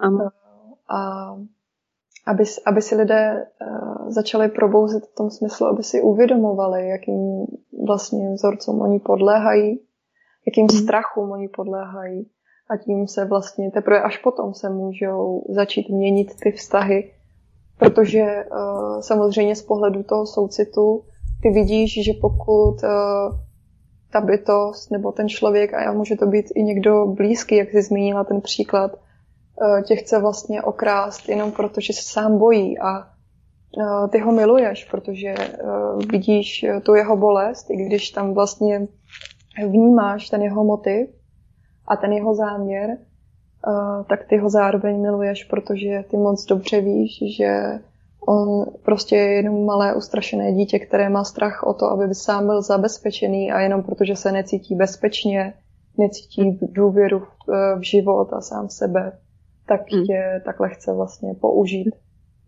Ano. 0.00 0.28
A 0.88 1.30
aby, 2.28 2.44
aby 2.66 2.82
si 2.82 2.94
lidé 2.94 3.46
uh, 3.46 4.10
začali 4.10 4.48
probouzet 4.48 5.06
v 5.06 5.14
tom 5.14 5.30
smyslu, 5.30 5.66
aby 5.66 5.82
si 5.82 6.02
uvědomovali, 6.02 6.88
jakým 6.88 7.46
vlastně 7.86 8.30
vzorcům 8.32 8.80
oni 8.80 9.00
podléhají, 9.00 9.80
jakým 10.46 10.64
mm. 10.64 10.78
strachům 10.78 11.30
oni 11.30 11.48
podléhají. 11.48 12.30
A 12.70 12.76
tím 12.76 13.08
se 13.08 13.24
vlastně 13.24 13.70
teprve 13.70 14.02
až 14.02 14.18
potom 14.18 14.54
se 14.54 14.70
můžou 14.70 15.44
začít 15.48 15.88
měnit 15.88 16.28
ty 16.42 16.52
vztahy, 16.52 17.12
protože 17.78 18.24
uh, 18.24 19.00
samozřejmě 19.00 19.56
z 19.56 19.62
pohledu 19.62 20.02
toho 20.02 20.26
soucitu 20.26 21.04
ty 21.42 21.50
vidíš, 21.50 22.04
že 22.04 22.12
pokud 22.20 22.76
uh, 22.82 23.38
ta 24.12 24.20
bytost 24.20 24.90
nebo 24.90 25.12
ten 25.12 25.28
člověk, 25.28 25.74
a 25.74 25.92
může 25.92 26.16
to 26.16 26.26
být 26.26 26.46
i 26.54 26.62
někdo 26.62 27.06
blízký, 27.06 27.56
jak 27.56 27.70
jsi 27.70 27.82
zmínila 27.82 28.24
ten 28.24 28.40
příklad, 28.40 28.96
tě 29.84 29.96
chce 29.96 30.20
vlastně 30.20 30.62
okrást 30.62 31.28
jenom 31.28 31.52
proto, 31.52 31.80
že 31.80 31.92
se 31.92 32.02
sám 32.02 32.38
bojí 32.38 32.78
a 32.78 32.98
eh, 32.98 34.08
ty 34.08 34.18
ho 34.18 34.32
miluješ, 34.32 34.84
protože 34.84 35.34
eh, 35.38 35.56
vidíš 36.12 36.66
tu 36.82 36.94
jeho 36.94 37.16
bolest, 37.16 37.70
i 37.70 37.76
když 37.76 38.10
tam 38.10 38.34
vlastně 38.34 38.86
vnímáš 39.66 40.28
ten 40.30 40.42
jeho 40.42 40.64
motiv 40.64 41.08
a 41.86 41.96
ten 41.96 42.12
jeho 42.12 42.34
záměr, 42.34 42.98
tak 44.08 44.26
ty 44.28 44.36
ho 44.36 44.50
zároveň 44.50 45.00
miluješ, 45.00 45.44
protože 45.44 46.04
ty 46.10 46.16
moc 46.16 46.44
dobře 46.44 46.80
víš, 46.80 47.36
že 47.36 47.80
On 48.26 48.66
prostě 48.82 49.16
je 49.16 49.32
jenom 49.32 49.64
malé 49.64 49.94
ustrašené 49.94 50.52
dítě, 50.52 50.78
které 50.78 51.08
má 51.08 51.24
strach 51.24 51.62
o 51.62 51.74
to, 51.74 51.86
aby 51.86 52.14
sám 52.14 52.46
byl 52.46 52.62
zabezpečený 52.62 53.52
a 53.52 53.60
jenom 53.60 53.82
protože 53.82 54.16
se 54.16 54.32
necítí 54.32 54.74
bezpečně, 54.74 55.54
necítí 55.98 56.58
důvěru 56.62 57.22
v 57.78 57.82
život 57.82 58.32
a 58.32 58.40
sám 58.40 58.68
sebe, 58.68 59.12
tak 59.68 59.80
mm. 59.92 60.04
tě 60.04 60.42
takhle 60.44 60.68
chce 60.68 60.92
vlastně 60.92 61.34
použít, 61.40 61.94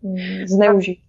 mm, 0.01 0.47
zneužít. 0.47 0.99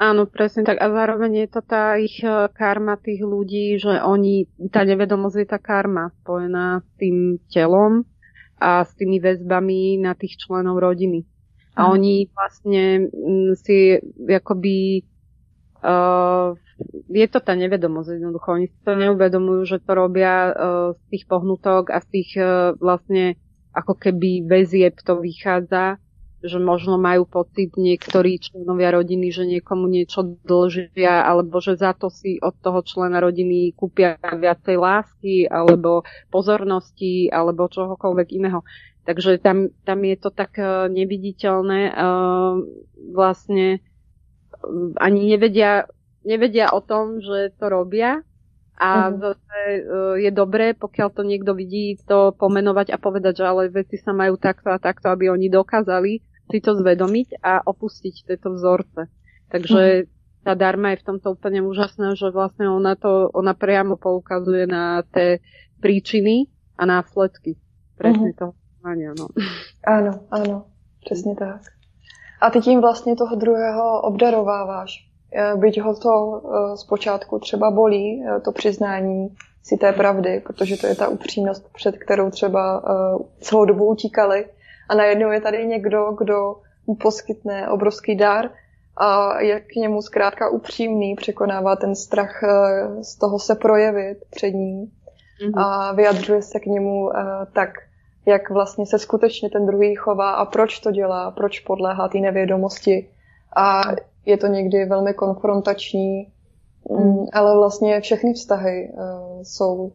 Áno, 0.00 0.24
presne 0.24 0.64
tak. 0.64 0.80
A 0.80 0.88
zároveň 0.88 1.44
je 1.44 1.48
to 1.52 1.60
tá 1.60 2.00
ich 2.00 2.24
e, 2.24 2.48
karma 2.56 2.96
tých 2.96 3.20
ľudí, 3.20 3.76
že 3.76 4.00
oni, 4.00 4.48
tá 4.72 4.80
nevedomosť 4.80 5.36
je 5.36 5.48
tá 5.52 5.60
karma 5.60 6.08
spojená 6.24 6.80
s 6.80 6.88
tým 6.96 7.36
telom 7.52 8.08
a 8.56 8.88
s 8.88 8.96
tými 8.96 9.20
väzbami 9.20 10.00
na 10.00 10.16
tých 10.16 10.40
členov 10.40 10.80
rodiny. 10.80 11.28
A 11.76 11.84
mm. 11.84 11.88
oni 11.92 12.14
vlastne 12.32 13.12
mm, 13.12 13.52
si 13.60 14.00
akoby 14.24 15.04
uh, 15.84 16.56
je 17.12 17.26
to 17.28 17.44
tá 17.44 17.52
nevedomosť 17.52 18.16
jednoducho. 18.16 18.48
Oni 18.56 18.72
si 18.72 18.78
to 18.80 18.96
neuvedomujú, 18.96 19.68
že 19.68 19.84
to 19.84 19.92
robia 19.92 20.48
uh, 20.48 20.52
z 20.96 21.02
tých 21.12 21.24
pohnutok 21.28 21.92
a 21.92 22.00
z 22.00 22.06
tých 22.08 22.30
uh, 22.40 22.72
vlastne 22.80 23.36
ako 23.70 23.94
keby 23.98 24.44
väzieb 24.46 24.98
to 25.02 25.18
vychádza, 25.22 26.02
že 26.40 26.56
možno 26.56 26.96
majú 26.96 27.28
pocit 27.28 27.76
niektorí 27.76 28.40
členovia 28.40 28.96
rodiny, 28.96 29.28
že 29.28 29.44
niekomu 29.44 29.84
niečo 29.92 30.40
dlžia, 30.40 31.28
alebo 31.28 31.60
že 31.60 31.76
za 31.76 31.92
to 31.92 32.08
si 32.08 32.40
od 32.40 32.56
toho 32.64 32.80
člena 32.80 33.20
rodiny 33.20 33.76
kúpia 33.76 34.16
viacej 34.16 34.76
lásky, 34.80 35.44
alebo 35.52 36.08
pozornosti, 36.32 37.28
alebo 37.28 37.68
čohokoľvek 37.68 38.28
iného. 38.32 38.64
Takže 39.04 39.36
tam, 39.40 39.68
tam 39.84 40.00
je 40.00 40.16
to 40.16 40.30
tak 40.32 40.56
uh, 40.56 40.88
neviditeľné. 40.88 41.92
Uh, 41.92 42.64
vlastne 43.12 43.84
ani 44.96 45.20
nevedia, 45.36 45.88
nevedia 46.24 46.72
o 46.72 46.80
tom, 46.80 47.20
že 47.20 47.52
to 47.56 47.68
robia. 47.68 48.24
A 48.80 49.12
uh-huh. 49.12 49.36
uh, 49.36 50.16
je 50.16 50.30
dobré, 50.32 50.72
pokiaľ 50.72 51.08
to 51.12 51.20
niekto 51.20 51.52
vidí, 51.52 52.00
to 52.08 52.32
pomenovať 52.32 52.96
a 52.96 52.98
povedať, 52.98 53.44
že 53.44 53.44
ale 53.44 53.68
veci 53.68 54.00
sa 54.00 54.16
majú 54.16 54.40
takto 54.40 54.72
a 54.72 54.80
takto, 54.80 55.12
aby 55.12 55.28
oni 55.28 55.52
dokázali 55.52 56.24
si 56.50 56.58
to 56.58 56.74
zvedomiť 56.74 57.44
a 57.44 57.60
opustiť 57.60 58.24
tieto 58.24 58.56
vzorce. 58.56 59.12
Takže 59.52 59.82
uh-huh. 60.02 60.48
tá 60.48 60.56
darma 60.56 60.96
je 60.96 61.04
v 61.04 61.06
tomto 61.12 61.36
úplne 61.36 61.60
úžasná, 61.60 62.16
že 62.16 62.32
vlastne 62.32 62.72
ona 62.72 62.96
to, 62.96 63.28
ona 63.36 63.52
priamo 63.52 64.00
poukazuje 64.00 64.64
na 64.64 65.04
tie 65.12 65.44
príčiny 65.84 66.48
a 66.80 66.88
následky 66.88 67.60
presne 68.00 68.32
uh-huh. 68.32 68.40
toho 68.40 68.52
Ania, 68.84 69.12
no. 69.18 69.28
Ano, 69.86 70.20
ano, 70.30 70.64
přesně 71.04 71.34
tak. 71.34 71.60
A 72.40 72.50
ty 72.50 72.60
tím 72.60 72.80
vlastně 72.80 73.16
toho 73.16 73.36
druhého 73.36 74.00
obdarováváš. 74.00 75.09
Eh, 75.32 75.56
byť 75.56 75.80
ho 75.80 75.94
to 75.94 76.42
eh, 76.42 76.76
zpočátku 76.76 77.38
třeba 77.38 77.70
bolí, 77.70 78.24
eh, 78.24 78.40
to 78.40 78.52
přiznání 78.52 79.36
si 79.62 79.76
té 79.76 79.92
pravdy, 79.92 80.40
protože 80.40 80.76
to 80.76 80.86
je 80.86 80.94
ta 80.94 81.08
upřímnost, 81.08 81.72
před 81.72 81.98
kterou 81.98 82.30
třeba 82.30 82.82
celou 83.40 83.64
dobu 83.64 83.84
utíkali. 83.84 84.46
A 84.88 84.94
najednou 84.94 85.30
je 85.30 85.40
tady 85.40 85.66
někdo, 85.66 86.16
kdo 86.18 86.56
mu 86.86 86.94
poskytne 86.94 87.68
obrovský 87.68 88.16
dar 88.16 88.50
a 88.96 89.40
je 89.40 89.60
k 89.60 89.74
němu 89.74 90.02
zkrátka 90.02 90.48
upřímný, 90.48 91.14
překonává 91.14 91.76
ten 91.76 91.94
strach 91.94 92.42
z 93.02 93.16
toho 93.18 93.38
se 93.38 93.54
projevit 93.54 94.18
před 94.30 94.50
ním 94.50 94.86
mm-hmm. 94.86 95.60
a 95.60 95.92
vyjadřuje 95.92 96.42
se 96.42 96.60
k 96.60 96.66
němu 96.66 97.10
tak 97.52 97.70
jak 98.26 98.50
vlastně 98.50 98.86
se 98.86 98.98
skutečně 98.98 99.50
ten 99.50 99.66
druhý 99.66 99.94
chová 99.94 100.30
a 100.30 100.44
proč 100.44 100.78
to 100.80 100.90
dělá, 100.90 101.30
proč 101.30 101.60
podléhá 101.60 102.08
té 102.08 102.18
nevědomosti. 102.18 103.08
A 103.56 103.82
je 104.26 104.36
to 104.36 104.46
někdy 104.46 104.84
velmi 104.84 105.14
konfrontační, 105.14 106.32
mm. 106.90 107.26
ale 107.32 107.56
vlastně 107.56 108.00
všechny 108.00 108.32
vztahy 108.32 108.92
uh, 108.92 109.42
jsou, 109.42 109.92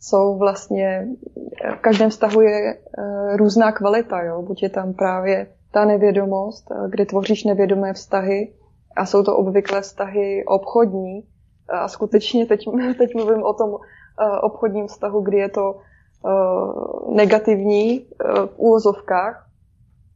jsou 0.00 0.38
vlastně, 0.38 1.08
v 1.76 1.80
každém 1.80 2.10
vztahu 2.10 2.40
je 2.40 2.74
uh, 2.74 3.36
různá 3.36 3.72
kvalita, 3.72 4.22
jo? 4.22 4.42
buď 4.42 4.62
je 4.62 4.68
tam 4.68 4.92
právě 4.92 5.46
ta 5.70 5.84
nevědomost, 5.84 6.70
uh, 6.70 6.90
kdy 6.90 7.06
tvoříš 7.06 7.44
nevědomé 7.44 7.92
vztahy 7.92 8.52
a 8.96 9.06
jsou 9.06 9.22
to 9.22 9.36
obvykle 9.36 9.80
vztahy 9.80 10.44
obchodní 10.46 11.24
a 11.68 11.88
skutečně 11.88 12.46
teď, 12.46 12.64
teď 12.98 13.14
mluvím 13.14 13.42
o 13.42 13.52
tom 13.52 13.70
uh, 13.70 13.78
obchodním 14.42 14.86
vztahu, 14.86 15.20
kdy 15.20 15.36
je 15.36 15.48
to 15.48 15.74
Eh, 16.26 17.14
negativní 17.14 18.00
eh, 18.00 18.46
v 18.46 18.52
úvozovkách, 18.56 19.46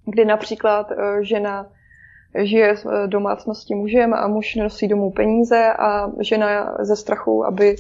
kdy 0.07 0.25
například 0.25 0.91
eh, 0.91 1.25
žena 1.25 1.67
žije 2.35 2.75
v 2.75 3.07
domácnosti 3.07 3.75
mužem 3.75 4.15
a 4.15 4.29
muž 4.29 4.55
nosí 4.55 4.89
domů 4.89 5.11
peníze 5.11 5.73
a 5.73 6.11
žena 6.21 6.77
ze 6.81 6.97
strachu, 6.97 7.45
aby, 7.45 7.77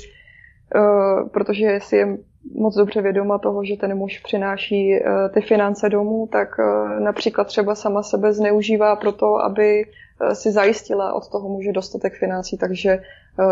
protože 1.33 1.79
si 1.83 1.97
je 1.97 2.19
moc 2.55 2.75
dobře 2.75 3.03
vědoma 3.03 3.39
toho, 3.39 3.65
že 3.65 3.77
ten 3.77 3.95
muž 3.95 4.19
přináší 4.19 5.01
uh, 5.01 5.35
ty 5.35 5.41
finance 5.41 5.89
domů, 5.89 6.29
tak 6.33 6.49
uh, 6.59 7.01
například 7.01 7.47
třeba 7.47 7.75
sama 7.75 8.03
sebe 8.03 8.33
zneužívá 8.33 8.97
pro 8.97 9.13
to, 9.13 9.37
aby 9.37 9.85
uh, 9.85 10.31
si 10.33 10.53
zajistila 10.53 11.13
od 11.13 11.29
toho 11.29 11.49
muže 11.49 11.73
dostatek 11.73 12.15
financí, 12.15 12.59
takže 12.59 12.99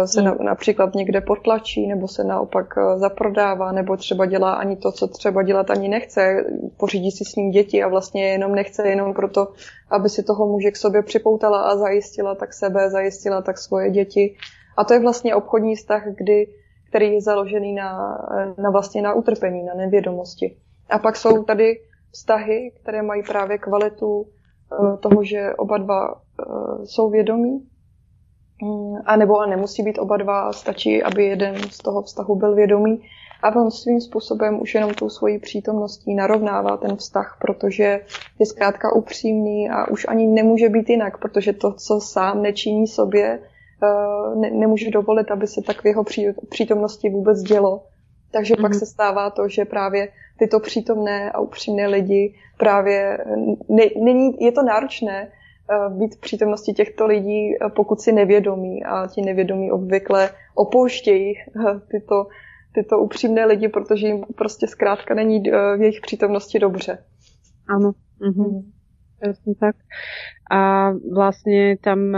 se 0.05 0.23
na, 0.23 0.37
například 0.41 0.95
někde 0.95 1.21
potlačí, 1.21 1.87
nebo 1.87 2.09
se 2.09 2.25
naopak 2.25 2.75
zaprodává, 2.97 3.73
nebo 3.73 3.97
třeba 3.97 4.27
dělá 4.27 4.53
ani 4.53 4.77
to, 4.77 4.93
co 4.93 5.07
třeba 5.07 5.43
dělat 5.43 5.71
ani 5.71 5.89
nechce, 5.89 6.45
pořídí 6.77 7.11
si 7.11 7.25
s 7.25 7.37
ním 7.37 7.51
děti 7.51 7.83
a 7.83 7.89
vlastně 7.89 8.29
jenom 8.29 8.55
nechce 8.55 8.89
jenom 8.89 9.15
proto, 9.15 9.49
aby 9.91 10.09
si 10.09 10.23
toho 10.23 10.47
muže 10.47 10.71
k 10.71 10.77
sobě 10.77 11.03
připoutala 11.03 11.63
a 11.63 11.77
zajistila 11.77 12.35
tak 12.35 12.55
sebe, 12.55 12.91
zajistila 12.91 13.43
tak 13.43 13.59
svoje 13.59 13.91
děti. 13.91 14.37
A 14.77 14.85
to 14.85 14.95
je 14.95 15.01
vlastně 15.01 15.35
obchodní 15.35 15.77
vztah, 15.77 16.03
kdy 16.07 16.47
který 16.89 17.13
je 17.13 17.21
založený 17.21 17.75
na, 17.75 18.19
na 18.59 18.71
vlastně 18.71 19.03
na 19.03 19.15
utrpení, 19.15 19.63
na 19.63 19.75
nevědomosti. 19.75 20.57
A 20.91 20.99
pak 20.99 21.17
jsou 21.17 21.45
tady 21.45 21.81
vztahy, 22.13 22.73
které 22.83 23.03
mají 23.03 23.23
právě 23.23 23.59
kvalitu 23.59 24.27
eh, 24.27 24.97
toho, 24.97 25.25
že 25.25 25.55
oba 25.55 25.79
dva 25.79 26.15
eh, 26.15 26.87
jsou 26.87 27.11
vědomí, 27.11 27.69
mm, 28.63 28.95
a 29.05 29.17
nebo 29.17 29.39
a 29.39 29.47
nemusí 29.47 29.83
být 29.83 29.99
oba 29.99 30.17
dva, 30.17 30.53
stačí, 30.53 31.03
aby 31.03 31.25
jeden 31.25 31.57
z 31.71 31.79
toho 31.79 32.03
vztahu 32.03 32.37
byl 32.37 32.55
vědomý. 32.55 33.03
A 33.43 33.57
on 33.57 33.71
svým 33.71 34.01
způsobem 34.01 34.61
už 34.61 34.75
jenom 34.75 34.95
tou 34.95 35.09
svojí 35.09 35.39
přítomností 35.39 36.15
narovnává 36.15 36.77
ten 36.77 36.97
vztah, 36.97 37.39
protože 37.41 38.01
je 38.39 38.47
zkrátka 38.47 38.95
upřímný 38.95 39.71
a 39.71 39.91
už 39.91 40.07
ani 40.09 40.27
nemůže 40.27 40.69
být 40.69 40.91
jinak, 40.91 41.19
protože 41.19 41.53
to, 41.53 41.73
co 41.73 42.01
sám 42.01 42.43
nečiní 42.43 42.87
sobě, 42.87 43.41
ne, 44.35 44.51
nemůže 44.51 44.91
dovolit, 44.91 45.31
aby 45.31 45.47
se 45.47 45.63
tak 45.63 45.83
v 45.83 45.87
jeho 45.87 46.05
přítomnosti 46.49 47.11
vůbec 47.11 47.43
dělo. 47.43 47.83
Takže 48.33 48.55
mm-hmm. 48.55 48.63
pak 48.63 48.71
mhm. 48.71 48.79
se 48.79 48.87
stává 48.87 49.31
to, 49.31 49.49
že 49.49 49.65
právě 49.65 50.09
tyto 50.39 50.61
přítomné 50.61 51.33
a 51.33 51.41
upřímné 51.41 51.87
lidi 51.87 52.35
právě 52.59 53.19
ne, 53.69 53.85
není, 54.05 54.37
je 54.41 54.53
to 54.53 54.63
náročné 54.63 55.29
uh, 55.29 55.99
být 55.99 56.15
v 56.15 56.21
přítomnosti 56.21 56.73
těchto 56.73 57.07
lidí, 57.07 57.55
pokud 57.77 58.01
si 58.01 58.13
nevědomí 58.13 58.85
a 58.85 59.07
ti 59.07 59.23
nevědomí 59.23 59.71
obvykle 59.71 60.31
opouštějí 60.55 61.35
tyto, 61.91 62.27
tyto 62.75 62.99
upřímné 62.99 63.45
lidi, 63.45 63.69
protože 63.69 64.07
jim 64.07 64.25
prostě 64.37 64.67
zkrátka 64.67 65.15
není 65.15 65.41
v 65.77 65.81
jejich 65.81 66.01
přítomnosti 66.01 66.59
dobře. 66.59 66.99
Ano. 67.69 67.93
Mm-hmm. 68.21 68.63
Presne 69.21 69.57
tak. 69.57 69.77
A 70.53 70.93
vlastne 70.93 71.81
tam 71.81 72.13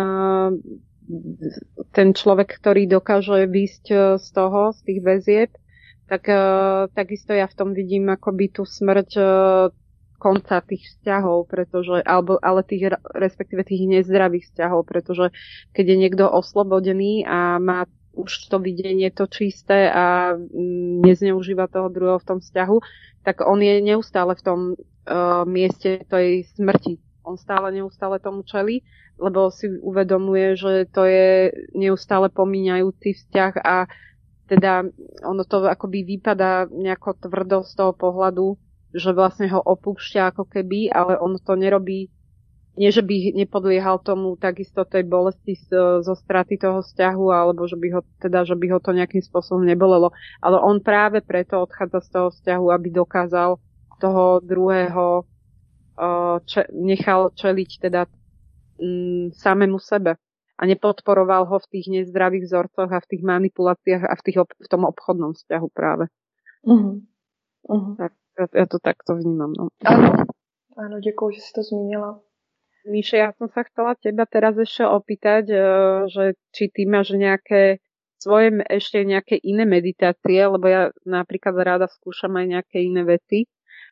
ten 1.92 2.12
človek, 2.12 2.60
ktorý 2.60 2.84
dokáže 2.88 3.48
výjsť 3.48 3.84
e, 3.90 3.96
z 4.20 4.26
toho, 4.32 4.76
z 4.76 4.80
tých 4.84 5.00
väzieb, 5.00 5.50
tak 6.08 6.24
uh, 6.24 6.88
takisto 6.96 7.36
ja 7.36 7.44
v 7.44 7.52
tom 7.52 7.76
vidím 7.76 8.08
akoby 8.08 8.48
tú 8.48 8.64
smrť 8.64 9.10
uh, 9.20 9.68
konca 10.16 10.64
tých 10.64 10.88
vzťahov, 10.88 11.46
pretože, 11.46 12.00
alebo, 12.02 12.40
ale 12.40 12.64
tých, 12.64 12.96
respektíve 13.12 13.60
tých 13.62 13.84
nezdravých 13.86 14.48
vzťahov, 14.48 14.88
pretože 14.88 15.30
keď 15.76 15.84
je 15.84 15.96
niekto 16.00 16.24
oslobodený 16.26 17.28
a 17.28 17.60
má 17.60 17.84
už 18.16 18.50
to 18.50 18.58
videnie 18.58 19.12
to 19.14 19.30
čisté 19.30 19.86
a 19.92 20.34
mm, 20.34 21.06
nezneužíva 21.06 21.70
toho 21.70 21.86
druhého 21.86 22.18
v 22.18 22.28
tom 22.34 22.38
vzťahu, 22.40 22.76
tak 23.22 23.46
on 23.46 23.62
je 23.62 23.78
neustále 23.78 24.34
v 24.34 24.42
tom 24.42 24.60
uh, 24.74 25.44
mieste 25.46 26.02
tej 26.08 26.48
smrti. 26.56 26.98
On 27.28 27.36
stále 27.36 27.68
neustále 27.76 28.16
tomu 28.16 28.40
čelí 28.42 28.80
lebo 29.18 29.50
si 29.50 29.66
uvedomuje, 29.82 30.54
že 30.54 30.86
to 30.94 31.02
je 31.04 31.50
neustále 31.74 32.30
pomíňajúci 32.30 33.18
vzťah 33.18 33.52
a 33.66 33.76
teda 34.48 34.86
ono 35.26 35.44
to 35.44 35.68
akoby 35.68 36.16
vypadá 36.16 36.70
nejako 36.72 37.20
tvrdo 37.20 37.66
z 37.66 37.72
toho 37.76 37.92
pohľadu, 37.92 38.56
že 38.96 39.12
vlastne 39.12 39.50
ho 39.52 39.60
opúšťa 39.60 40.32
ako 40.32 40.48
keby, 40.48 40.88
ale 40.88 41.20
on 41.20 41.36
to 41.36 41.52
nerobí, 41.52 42.08
nie 42.78 42.90
že 42.94 43.04
by 43.04 43.36
nepodliehal 43.36 44.00
tomu 44.00 44.38
takisto 44.40 44.88
tej 44.88 45.04
bolesti 45.04 45.58
zo, 45.68 46.00
zo 46.00 46.14
straty 46.16 46.56
toho 46.56 46.80
vzťahu, 46.80 47.26
alebo 47.28 47.68
že 47.68 47.76
by 47.76 47.88
ho, 47.92 48.00
teda, 48.22 48.48
že 48.48 48.56
by 48.56 48.72
ho 48.72 48.78
to 48.80 48.96
nejakým 48.96 49.20
spôsobom 49.20 49.66
nebolelo. 49.66 50.14
Ale 50.40 50.62
on 50.62 50.80
práve 50.80 51.20
preto 51.20 51.60
odchádza 51.60 52.00
z 52.06 52.08
toho 52.08 52.28
vzťahu, 52.32 52.66
aby 52.72 52.88
dokázal 52.94 53.58
toho 53.98 54.40
druhého 54.40 55.26
če, 56.46 56.70
nechal 56.70 57.34
čeliť 57.34 57.70
teda 57.82 58.06
mm, 58.78 59.34
samému 59.34 59.78
sebe 59.82 60.16
a 60.58 60.62
nepodporoval 60.66 61.46
ho 61.46 61.56
v 61.62 61.70
tých 61.70 61.86
nezdravých 61.90 62.50
vzorcoch 62.50 62.90
a 62.90 62.98
v 62.98 63.08
tých 63.14 63.22
manipuláciách 63.22 64.02
a 64.06 64.14
v, 64.18 64.22
tých, 64.26 64.38
v 64.42 64.68
tom 64.70 64.82
obchodnom 64.86 65.34
vzťahu 65.34 65.68
práve. 65.70 66.10
Uh-huh. 66.66 66.98
Uh-huh. 67.66 67.94
Tak, 67.94 68.12
ja, 68.38 68.44
ja 68.50 68.66
to 68.66 68.78
takto 68.82 69.14
vnímam. 69.14 69.54
No. 69.54 69.70
Áno, 69.86 70.26
áno, 70.74 70.96
ďakujem, 70.98 71.30
že 71.38 71.40
si 71.42 71.50
to 71.54 71.62
zmínila. 71.62 72.18
Míše, 72.88 73.20
ja 73.20 73.30
som 73.38 73.46
sa 73.50 73.62
chcela 73.66 73.94
teba 73.98 74.24
teraz 74.24 74.56
ešte 74.58 74.82
opýtať, 74.86 75.44
e, 75.50 75.58
že 76.08 76.24
či 76.54 76.72
ty 76.72 76.88
máš 76.88 77.14
nejaké 77.14 77.82
svoje 78.18 78.50
ešte 78.66 78.98
nejaké 79.06 79.38
iné 79.46 79.62
meditácie, 79.62 80.42
lebo 80.42 80.66
ja 80.66 80.90
napríklad 81.06 81.54
rada 81.54 81.86
skúšam 81.86 82.34
aj 82.34 82.46
nejaké 82.58 82.82
iné 82.82 83.06
veci 83.06 83.46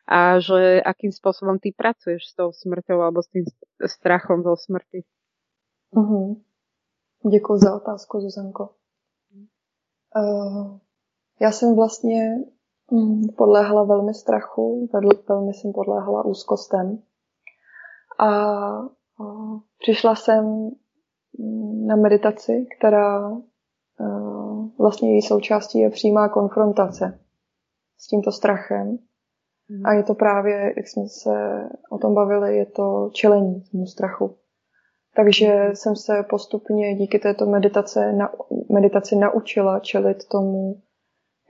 a 0.06 0.38
že 0.38 0.78
akým 0.86 1.10
spôsobom 1.10 1.58
ty 1.58 1.74
pracuješ 1.74 2.30
s 2.30 2.32
tou 2.38 2.54
smrťou 2.54 3.02
alebo 3.02 3.22
s 3.22 3.28
tým 3.34 3.44
strachom 3.82 4.46
zo 4.46 4.54
smrti. 4.54 5.02
Uh-huh. 5.92 6.38
Děkuji 7.30 7.58
za 7.58 7.76
otázku, 7.76 8.20
Zuzanko. 8.20 8.70
Uh, 10.16 10.78
já 11.40 11.50
jsem 11.52 11.76
vlastně 11.76 12.36
um, 12.90 13.22
podléhala 13.36 13.84
velmi 13.84 14.14
strachu, 14.14 14.88
velmi 15.28 15.54
jsem 15.54 15.72
podléhala 15.72 16.24
úzkostem. 16.24 17.02
A 18.18 18.30
uh, 19.18 19.60
přišla 19.78 20.14
jsem 20.14 20.44
mm, 21.38 21.86
na 21.86 21.96
meditaci, 21.96 22.66
která 22.78 23.30
uh, 23.30 24.68
vlastně 24.78 25.12
její 25.12 25.22
součástí 25.22 25.78
je 25.78 25.90
přímá 25.90 26.28
konfrontace 26.28 27.20
s 27.98 28.06
tímto 28.06 28.32
strachem 28.32 28.98
a 29.84 29.92
je 29.92 30.02
to 30.02 30.14
právě, 30.14 30.74
jak 30.76 30.88
jsme 30.88 31.08
se 31.08 31.64
o 31.90 31.98
tom 31.98 32.14
bavili, 32.14 32.56
je 32.56 32.66
to 32.66 33.10
čelení 33.12 33.64
tomu 33.70 33.86
strachu. 33.86 34.36
Takže 35.16 35.70
jsem 35.74 35.96
se 35.96 36.22
postupně 36.22 36.94
díky 36.94 37.18
této 37.18 37.46
meditace, 37.46 38.12
na, 38.12 38.32
meditaci 38.70 39.16
naučila 39.16 39.80
čelit 39.80 40.28
tomu, 40.28 40.82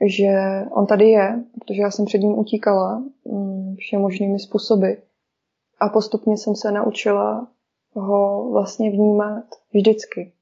že 0.06 0.32
on 0.70 0.86
tady 0.86 1.10
je, 1.10 1.44
protože 1.60 1.82
já 1.82 1.90
jsem 1.90 2.04
před 2.04 2.18
ním 2.18 2.38
utíkala 2.38 3.02
mm, 3.24 3.74
všem 3.78 4.00
možnými 4.00 4.38
způsoby. 4.38 4.92
A 5.80 5.88
postupně 5.88 6.36
jsem 6.36 6.54
se 6.54 6.72
naučila 6.72 7.48
ho 7.94 8.50
vlastně 8.50 8.90
vnímat 8.90 9.44
vždycky. 9.74 10.32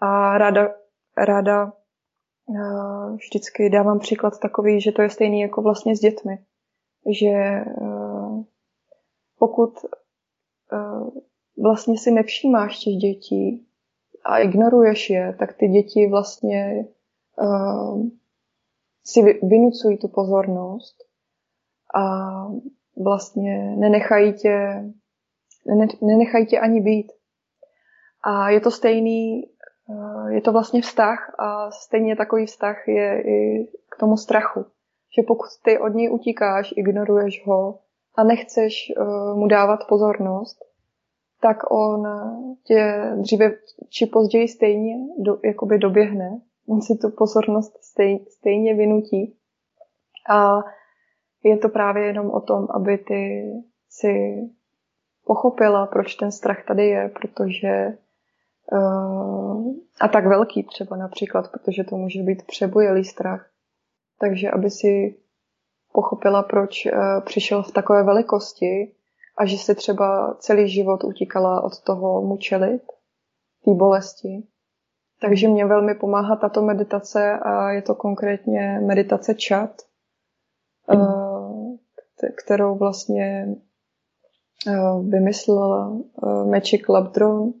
A 0.00 0.38
ráda, 0.38 0.74
ráda 1.16 1.72
vždycky 3.14 3.70
dávám 3.70 3.98
příklad 3.98 4.40
takový, 4.40 4.80
že 4.80 4.92
to 4.92 5.02
je 5.02 5.10
stejný 5.10 5.40
jako 5.40 5.62
vlastně 5.62 5.96
s 5.96 6.00
dětmi. 6.00 6.38
Že 7.10 7.28
eh, 7.28 8.44
pokud 9.38 9.74
eh, 10.72 11.20
vlastně 11.62 11.98
si 11.98 12.10
nevšímáš 12.10 12.78
těch 12.78 12.94
dětí 12.94 13.66
a 14.24 14.38
ignoruješ 14.38 15.10
je, 15.10 15.36
tak 15.38 15.56
ty 15.56 15.68
děti 15.68 16.08
vlastně 16.10 16.88
eh, 17.42 18.10
si 19.04 19.22
vynucují 19.42 19.98
tu 19.98 20.08
pozornost 20.08 20.96
a 21.94 22.02
vlastně 23.04 23.76
nenechají 23.76 24.32
tě, 24.32 24.84
nenechají 26.02 26.46
tě 26.46 26.60
ani 26.60 26.80
být. 26.80 27.12
A 28.22 28.50
je 28.50 28.60
to 28.60 28.70
stejný 28.70 29.42
je 30.28 30.40
to 30.40 30.52
vlastně 30.52 30.82
vztah 30.82 31.34
a 31.38 31.70
stejně 31.70 32.16
takový 32.16 32.46
vztah 32.46 32.88
je 32.88 33.22
i 33.22 33.68
k 33.90 33.96
tomu 34.00 34.16
strachu. 34.16 34.66
Že 35.16 35.22
pokud 35.22 35.46
ty 35.62 35.78
od 35.78 35.88
něj 35.88 36.10
utíkáš, 36.12 36.74
ignoruješ 36.76 37.46
ho 37.46 37.78
a 38.14 38.24
nechceš 38.24 38.92
uh, 38.98 39.38
mu 39.38 39.46
dávat 39.46 39.80
pozornost, 39.88 40.58
tak 41.40 41.70
on 41.70 42.02
tě 42.64 43.10
dříve 43.16 43.52
či 43.88 44.06
později 44.06 44.48
stejně 44.48 44.96
do, 45.18 45.38
jakoby 45.44 45.78
doběhne. 45.78 46.40
On 46.68 46.82
si 46.82 46.94
tu 46.96 47.10
pozornost 47.10 47.84
stej, 47.84 48.24
stejně 48.28 48.74
vynutí. 48.74 49.36
A 50.28 50.58
je 51.42 51.58
to 51.58 51.68
právě 51.68 52.04
jenom 52.04 52.30
o 52.30 52.40
tom, 52.40 52.66
aby 52.70 52.98
ty 52.98 53.52
si 53.88 54.34
pochopila, 55.24 55.86
proč 55.86 56.14
ten 56.14 56.32
strach 56.32 56.64
tady 56.64 56.86
je, 56.86 57.08
protože 57.08 57.68
Eh, 57.68 58.03
a 60.00 60.08
tak 60.08 60.26
velký 60.26 60.62
třeba 60.62 60.96
například, 60.96 61.50
protože 61.50 61.84
to 61.84 61.96
může 61.96 62.22
být 62.22 62.46
přebojelý 62.46 63.04
strach. 63.04 63.50
Takže 64.20 64.50
aby 64.50 64.70
si 64.70 65.16
pochopila, 65.92 66.42
proč 66.42 66.86
eh, 66.86 66.92
přišel 67.24 67.62
v 67.62 67.72
takové 67.72 68.02
velikosti 68.02 68.94
a 69.38 69.46
že 69.46 69.58
se 69.58 69.74
třeba 69.74 70.36
celý 70.38 70.68
život 70.68 71.04
utíkala 71.04 71.60
od 71.60 71.80
toho 71.80 72.22
mu 72.22 72.36
čelit, 72.36 72.82
té 73.64 73.74
bolesti, 73.74 74.42
Takže 75.20 75.48
mě 75.48 75.66
velmi 75.66 75.94
pomáhá 75.94 76.36
tato 76.36 76.62
meditace 76.62 77.38
a 77.38 77.70
je 77.70 77.82
to 77.82 77.94
konkrétně 77.94 78.80
meditace 78.86 79.34
čat, 79.34 79.70
mm. 80.94 81.76
kterou 82.44 82.74
vlastně 82.74 83.46
vymyslela 85.08 85.96
Magic 86.50 86.88
Labdron. 86.88 87.52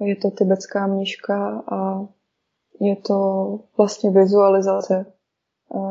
Je 0.00 0.16
to 0.16 0.30
tibetská 0.30 0.86
mniška 0.86 1.64
a 1.72 2.06
je 2.80 2.96
to 2.96 3.58
vlastně 3.76 4.10
vizualizace 4.10 5.12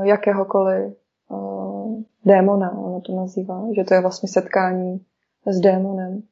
jakéhokoliv 0.04 0.94
démona, 2.26 2.78
ono 2.78 3.02
to 3.02 3.16
nazývá, 3.16 3.68
že 3.76 3.84
to 3.84 3.94
je 3.94 4.02
vlastně 4.02 4.30
setkání 4.30 5.06
s 5.48 5.60
démonem. 5.60 6.24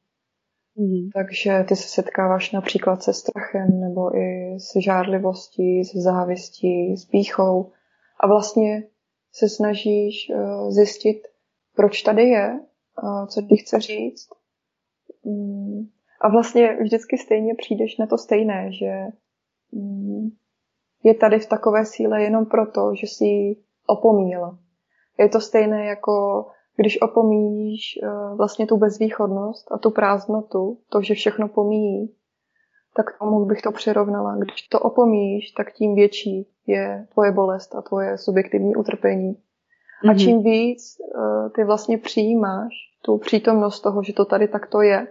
Mm. 0.76 1.10
Takže 1.14 1.64
ty 1.68 1.76
se 1.76 1.88
setkáváš 1.88 2.52
například 2.52 3.02
se 3.02 3.12
strachem 3.12 3.80
nebo 3.80 4.16
i 4.16 4.56
s 4.60 4.80
žárlivostí, 4.80 5.84
s 5.84 5.94
závistí, 5.94 6.96
s 6.96 7.04
píchou 7.04 7.72
a 8.20 8.26
vlastně 8.26 8.84
se 9.32 9.48
snažíš 9.48 10.30
uh, 10.30 10.70
zjistit, 10.70 11.22
proč 11.76 12.02
tady 12.02 12.22
je, 12.22 12.60
co 13.28 13.42
ti 13.42 13.56
chce 13.56 13.80
říct. 13.80 14.28
A 16.20 16.28
vlastně 16.28 16.76
vždycky 16.82 17.18
stejně 17.18 17.54
přijdeš 17.54 17.96
na 17.96 18.06
to 18.06 18.18
stejné, 18.18 18.72
že 18.72 18.92
um, 19.70 20.30
je 21.04 21.14
tady 21.14 21.38
v 21.38 21.46
takové 21.46 21.84
síle 21.84 22.22
jenom 22.22 22.46
proto, 22.46 22.94
že 22.94 23.06
si 23.06 23.24
ji 23.24 23.56
opomíjela. 23.86 24.58
Je 25.18 25.28
to 25.28 25.40
stejné 25.40 25.86
jako 25.86 26.46
když 26.76 27.02
opomíjíš 27.02 27.98
uh, 28.02 28.36
vlastně 28.36 28.66
tu 28.66 28.76
bezvýchodnost 28.76 29.72
a 29.72 29.78
tu 29.78 29.90
prázdnotu, 29.90 30.78
to, 30.88 31.02
že 31.02 31.14
všechno 31.14 31.48
pomíjí, 31.48 32.14
tak 32.96 33.18
tomu 33.18 33.44
bych 33.44 33.62
to 33.62 33.72
přirovnala. 33.72 34.36
Když 34.36 34.62
to 34.62 34.80
opomíjíš, 34.80 35.50
tak 35.52 35.72
tím 35.72 35.94
větší 35.94 36.48
je 36.66 37.06
tvoje 37.12 37.32
bolest 37.32 37.74
a 37.74 37.82
tvoje 37.82 38.18
subjektivní 38.18 38.76
utrpení. 38.76 39.32
Mm-hmm. 39.32 40.10
A 40.10 40.12
mhm. 40.12 40.18
čím 40.18 40.42
víc 40.42 40.96
uh, 41.00 41.52
ty 41.52 41.64
vlastně 41.64 41.98
přijímáš 41.98 42.72
tu 43.04 43.18
přítomnost 43.18 43.80
toho, 43.80 44.02
že 44.02 44.12
to 44.12 44.24
tady 44.24 44.48
takto 44.48 44.80
je, 44.80 45.06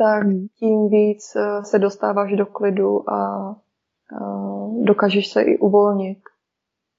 tak 0.00 0.24
tím 0.58 0.88
víc 0.88 1.36
uh, 1.36 1.62
se 1.62 1.78
dostáváš 1.78 2.36
do 2.36 2.46
klidu 2.46 3.10
a 3.10 3.50
uh, 4.20 4.84
dokážeš 4.84 5.28
se 5.28 5.42
i 5.42 5.58
uvolnit 5.58 6.18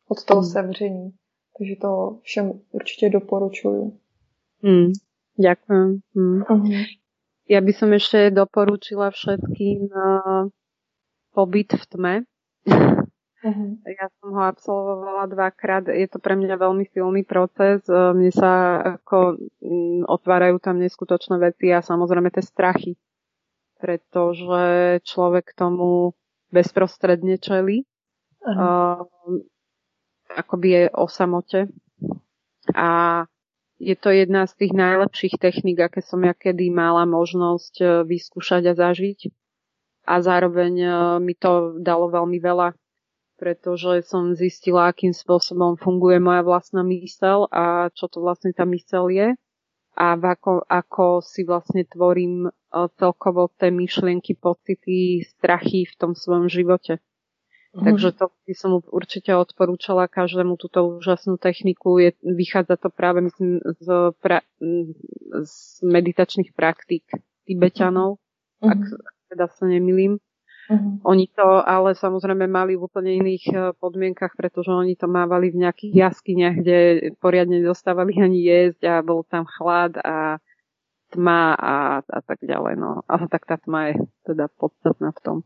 od 0.08 0.26
toho 0.26 0.42
mm. 0.42 0.48
sevření. 0.48 1.12
Takže 1.58 1.76
to 1.82 2.20
všem 2.22 2.52
určite 2.72 3.10
doporučujú. 3.10 3.98
Mm, 4.62 4.94
ďakujem. 5.38 5.90
Mm. 6.14 6.42
Uh-huh. 6.46 6.86
Ja 7.50 7.60
by 7.62 7.74
som 7.74 7.90
ešte 7.92 8.30
doporučila 8.30 9.10
všetkým 9.10 9.90
uh, 9.90 10.48
pobyt 11.34 11.74
v 11.74 11.84
tme. 11.90 12.14
Uh-huh. 13.42 13.78
Ja 13.90 14.08
som 14.22 14.38
ho 14.38 14.44
absolvovala 14.46 15.26
dvakrát. 15.30 15.90
Je 15.90 16.06
to 16.06 16.22
pre 16.22 16.38
mňa 16.38 16.62
veľmi 16.62 16.86
silný 16.94 17.26
proces. 17.26 17.82
Uh, 17.90 18.14
mne 18.14 18.30
sa 18.30 18.82
ako 19.02 19.42
um, 19.62 20.06
otvárajú 20.06 20.62
tam 20.62 20.78
neskutočné 20.78 21.42
veci 21.42 21.74
a 21.74 21.82
samozrejme 21.82 22.30
tie 22.30 22.46
strachy. 22.46 22.94
Pretože 23.82 25.02
človek 25.02 25.58
tomu 25.58 26.14
bezprostredne 26.54 27.42
čeli. 27.42 27.82
Uh-huh. 28.46 29.06
Uh, 29.06 29.42
akoby 30.38 30.68
je 30.70 30.84
o 30.94 31.06
samote. 31.10 31.68
A 32.78 33.26
je 33.82 33.96
to 33.98 34.14
jedna 34.14 34.46
z 34.46 34.54
tých 34.54 34.74
najlepších 34.78 35.36
techník, 35.42 35.82
aké 35.82 36.06
som 36.06 36.22
ja 36.22 36.38
kedy 36.38 36.70
mala 36.70 37.10
možnosť 37.10 37.74
e, 37.82 37.86
vyskúšať 38.06 38.70
a 38.70 38.74
zažiť. 38.78 39.34
A 40.06 40.22
zároveň 40.22 40.74
e, 40.78 40.90
mi 41.18 41.34
to 41.34 41.82
dalo 41.82 42.14
veľmi 42.14 42.38
veľa, 42.38 42.78
pretože 43.42 44.06
som 44.06 44.38
zistila, 44.38 44.94
akým 44.94 45.18
spôsobom 45.18 45.74
funguje 45.82 46.22
moja 46.22 46.46
vlastná 46.46 46.86
mysel 46.86 47.50
a 47.50 47.90
čo 47.90 48.06
to 48.06 48.22
vlastne 48.22 48.54
tá 48.54 48.70
mysel 48.70 49.10
je 49.10 49.34
a 49.98 50.06
ako, 50.14 50.62
ako 50.70 51.26
si 51.26 51.42
vlastne 51.44 51.84
tvorím 51.84 52.48
e, 52.48 52.50
celkovo 52.96 53.52
tie 53.58 53.74
myšlienky, 53.74 54.38
pocity, 54.40 55.26
strachy 55.26 55.90
v 55.90 55.94
tom 55.98 56.14
svojom 56.14 56.48
živote. 56.48 57.04
Mm. 57.72 57.88
Takže 57.88 58.10
to 58.16 58.26
by 58.48 58.54
som 58.56 58.72
určite 58.88 59.32
odporúčala 59.32 60.08
každému 60.12 60.60
túto 60.60 60.84
úžasnú 61.00 61.40
techniku. 61.40 62.00
Je, 62.00 62.16
vychádza 62.24 62.78
to 62.78 62.90
práve, 62.92 63.24
myslím, 63.24 63.64
z, 63.80 63.88
pra, 64.20 64.44
z 65.44 65.56
meditačných 65.84 66.52
praktík 66.56 67.08
Tibetanov, 67.48 68.20
mm. 68.64 68.70
ak, 68.70 68.82
ak 68.86 69.16
teda 69.32 69.46
sa 69.52 69.66
nemilím. 69.68 70.20
Mm. 70.72 71.04
Oni 71.04 71.28
to 71.28 71.60
ale 71.60 71.92
samozrejme 72.00 72.48
mali 72.48 72.80
v 72.80 72.88
úplne 72.88 73.20
iných 73.20 73.46
e, 73.52 73.56
podmienkach, 73.76 74.40
pretože 74.40 74.72
oni 74.72 74.96
to 74.96 75.12
mávali 75.12 75.52
v 75.52 75.68
nejakých 75.68 75.94
jaskyniach, 76.08 76.56
kde 76.64 76.78
poriadne 77.20 77.60
dostávali 77.60 78.16
ani 78.16 78.40
jesť 78.40 78.82
a 78.88 78.96
bol 79.04 79.28
tam 79.28 79.44
chlad 79.44 80.00
a 80.00 80.40
tma 81.12 81.60
a, 81.60 81.76
a 82.00 82.20
tak 82.24 82.40
ďalej. 82.40 82.80
No. 82.80 83.04
Ale 83.04 83.28
tak 83.28 83.44
tá 83.44 83.60
tma 83.60 83.92
je 83.92 84.08
teda 84.24 84.48
podstatná 84.56 85.12
v 85.12 85.20
tom. 85.20 85.38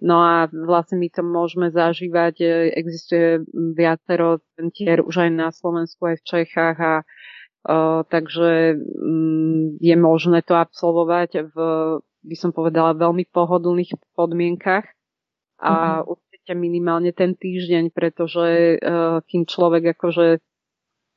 No 0.00 0.24
a 0.24 0.48
vlastne 0.48 0.96
my 0.96 1.12
to 1.12 1.20
môžeme 1.20 1.68
zažívať. 1.68 2.34
E, 2.40 2.72
existuje 2.72 3.44
viacero 3.76 4.40
centier 4.56 5.04
už 5.04 5.28
aj 5.28 5.30
na 5.36 5.52
Slovensku, 5.52 6.08
aj 6.08 6.16
v 6.16 6.26
Čechách 6.32 6.78
a 6.80 6.94
uh, 7.68 8.00
takže 8.08 8.80
um, 8.80 9.76
je 9.76 9.96
možné 10.00 10.40
to 10.40 10.56
absolvovať 10.56 11.52
v, 11.52 11.56
by 12.22 12.36
som 12.38 12.50
povedala, 12.54 12.94
veľmi 12.94 13.26
pohodlných 13.30 13.98
podmienkach 14.14 14.86
a 15.62 15.70
mm-hmm. 15.70 16.10
určite 16.10 16.52
minimálne 16.58 17.10
ten 17.14 17.38
týždeň, 17.38 17.94
pretože 17.94 18.78
uh, 18.78 19.22
kým 19.26 19.46
človek 19.46 19.94
akože 19.98 20.42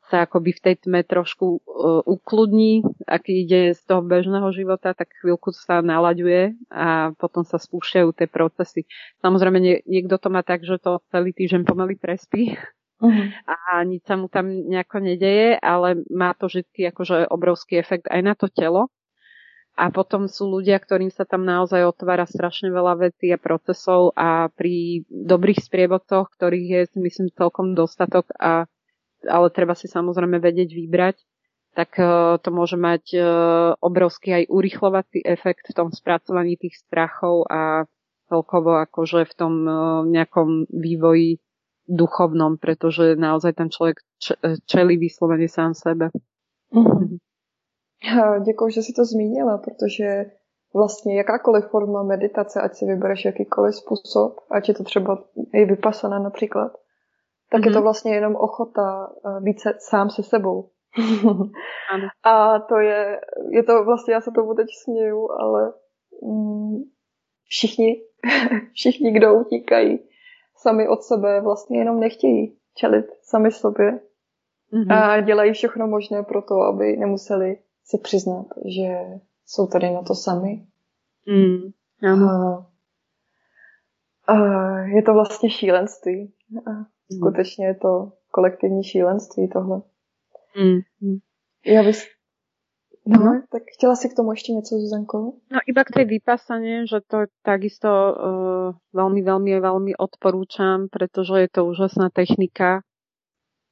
sa 0.06 0.30
akoby 0.30 0.54
v 0.54 0.62
tej 0.62 0.76
tme 0.86 1.02
trošku 1.02 1.66
uh, 1.66 2.06
ukludní, 2.06 2.86
ak 3.10 3.26
ide 3.26 3.74
z 3.74 3.82
toho 3.90 4.06
bežného 4.06 4.46
života, 4.54 4.94
tak 4.94 5.10
chvíľku 5.18 5.50
sa 5.50 5.82
nalaďuje 5.82 6.54
a 6.70 7.10
potom 7.18 7.42
sa 7.42 7.58
spúšťajú 7.58 8.14
tie 8.14 8.30
procesy. 8.30 8.86
Samozrejme, 9.26 9.58
nie, 9.58 9.82
niekto 9.90 10.22
to 10.22 10.30
má 10.30 10.46
tak, 10.46 10.62
že 10.62 10.78
to 10.78 11.02
celý 11.10 11.34
týždeň 11.34 11.66
pomaly 11.66 11.98
prespí 11.98 12.54
uh-huh. 13.02 13.28
a 13.50 13.82
nič 13.82 14.06
sa 14.06 14.14
mu 14.14 14.30
tam 14.30 14.46
nejako 14.46 15.02
nedeje, 15.02 15.58
ale 15.58 16.06
má 16.14 16.38
to 16.38 16.54
vždy 16.54 16.94
akože 16.94 17.26
obrovský 17.34 17.82
efekt 17.82 18.06
aj 18.06 18.22
na 18.22 18.34
to 18.38 18.46
telo. 18.46 18.94
A 19.76 19.92
potom 19.92 20.32
sú 20.32 20.48
ľudia, 20.48 20.80
ktorým 20.80 21.12
sa 21.12 21.28
tam 21.28 21.44
naozaj 21.44 21.84
otvára 21.84 22.24
strašne 22.24 22.72
veľa 22.72 23.12
vecí 23.12 23.28
a 23.36 23.40
procesov 23.40 24.16
a 24.16 24.48
pri 24.48 25.04
dobrých 25.12 25.60
sprievodcoch, 25.60 26.32
ktorých 26.32 26.68
je, 26.72 26.82
myslím, 27.04 27.28
celkom 27.36 27.76
dostatok 27.76 28.32
a 28.40 28.72
ale 29.26 29.50
treba 29.50 29.74
si 29.74 29.90
samozrejme 29.90 30.38
vedieť 30.38 30.70
vybrať, 30.70 31.18
tak 31.76 31.98
e, 32.00 32.06
to 32.40 32.50
môže 32.54 32.80
mať 32.80 33.04
e, 33.12 33.20
obrovský 33.82 34.44
aj 34.44 34.44
urychlovací 34.48 35.20
efekt 35.26 35.68
v 35.70 35.76
tom 35.76 35.90
spracovaní 35.92 36.56
tých 36.56 36.80
strachov 36.80 37.50
a 37.50 37.90
celkovo 38.32 38.80
akože 38.80 39.28
v 39.28 39.34
tom 39.36 39.54
e, 39.66 39.74
nejakom 40.16 40.72
vývoji 40.72 41.44
duchovnom, 41.86 42.58
pretože 42.58 43.14
naozaj 43.14 43.62
ten 43.62 43.70
človek 43.70 44.02
čelí 44.66 44.98
vyslovene 44.98 45.46
sám 45.46 45.78
sebe. 45.78 46.10
Mm-hmm. 46.74 47.25
Děkuji, 48.46 48.70
že 48.70 48.82
si 48.82 48.94
to 48.94 49.06
zmínila, 49.06 49.58
protože 49.58 50.26
vlastně 50.76 51.18
jakákoliv 51.18 51.66
forma 51.66 52.04
meditace, 52.04 52.62
ať 52.62 52.76
si 52.76 52.86
vybereš 52.86 53.26
jakýkoliv 53.26 53.76
způsob, 53.76 54.40
ať 54.52 54.68
je 54.68 54.74
to 54.74 54.84
třeba 54.84 55.24
i 55.54 55.66
vypasaná 55.66 56.20
například, 56.20 56.72
tak 57.52 57.62
mm-hmm. 57.62 57.68
je 57.68 57.72
to 57.72 57.78
mhm. 57.78 57.84
vlastně 57.84 58.16
jenom 58.16 58.36
ochota 58.36 59.14
eh, 59.26 59.42
být 59.42 59.60
se, 59.60 59.74
sám 59.80 60.10
se 60.10 60.24
sebou. 60.24 60.70
ano. 61.94 62.08
A 62.24 62.60
to 62.60 62.80
je, 62.80 63.22
je 63.50 63.64
to 63.64 63.84
vlastně, 63.84 64.14
já 64.14 64.22
se 64.22 64.32
tomu 64.32 64.54
teď 64.54 64.68
směju, 64.84 65.32
ale 65.32 65.74
mm, 66.24 66.76
všichni, 67.44 68.02
všichni, 68.74 69.12
kdo 69.12 69.34
utíkají 69.34 70.00
sami 70.58 70.88
od 70.88 71.04
sebe, 71.04 71.42
vlastně 71.42 71.80
jenom 71.80 72.00
nechtějí 72.00 72.58
čelit 72.76 73.06
sami 73.22 73.52
sobě. 73.52 74.00
Mm-hmm. 74.74 74.94
A 74.94 75.22
dělají 75.22 75.54
všechno 75.54 75.88
možné 75.88 76.24
pro 76.24 76.42
to, 76.42 76.62
aby 76.62 76.98
nemuseli 76.98 77.58
si 77.86 77.98
přiznat, 77.98 78.46
že 78.66 79.20
jsou 79.46 79.68
tady 79.68 79.92
na 79.92 80.02
to 80.02 80.16
sami. 80.16 80.68
Mm. 81.28 81.72
A, 82.12 82.66
a 84.28 84.36
je 84.80 85.02
to 85.02 85.14
vlastně 85.14 85.50
šílenství. 85.50 86.34
A 86.68 86.96
Mm. 87.12 87.18
Skutečně 87.18 87.66
je 87.66 87.76
to 87.76 88.12
kolektivní 88.32 88.84
šílenství 88.84 89.50
tohle. 89.50 89.82
Mm. 90.58 91.18
Já 91.66 91.84
bys... 91.84 92.04
No, 93.08 93.20
no, 93.26 93.42
tak 93.52 93.64
chtěla 93.78 93.96
si 93.96 94.10
k 94.10 94.14
tomu 94.14 94.32
ještě 94.32 94.54
něco, 94.54 94.76
Zuzanko? 94.76 95.18
No 95.52 95.60
iba 95.68 95.84
k 95.84 95.94
tej 95.94 96.06
vypasane, 96.06 96.90
že 96.90 97.06
to 97.06 97.30
takisto 97.46 97.86
uh, 97.86 98.74
veľmi, 98.98 99.22
veľmi, 99.22 99.62
veľmi 99.62 99.94
odporúčam, 99.94 100.90
pretože 100.90 101.46
je 101.46 101.50
to 101.54 101.70
úžasná 101.70 102.10
technika 102.10 102.82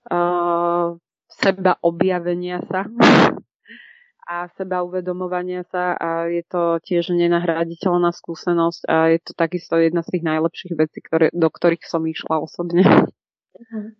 uh, 0.06 1.02
seba 1.34 1.81
objavenia 1.81 2.61
sa. 2.69 2.85
a 4.28 4.48
seba 4.58 4.84
uvedomovania 4.84 5.64
sa 5.68 5.94
a 6.00 6.26
je 6.32 6.44
to 6.48 6.80
tiež 6.84 7.12
nenahraditeľná 7.12 8.12
skúsenosť 8.12 8.82
a 8.88 9.12
je 9.12 9.20
to 9.20 9.32
takisto 9.36 9.76
jedna 9.78 10.02
z 10.02 10.18
tých 10.18 10.24
najlepších 10.24 10.74
vecí, 10.80 11.00
ktoré, 11.04 11.28
do 11.34 11.50
ktorých 11.50 11.84
som 11.84 12.04
išla 12.08 12.40
osobne. 12.40 12.84
Uh-huh. 12.84 13.91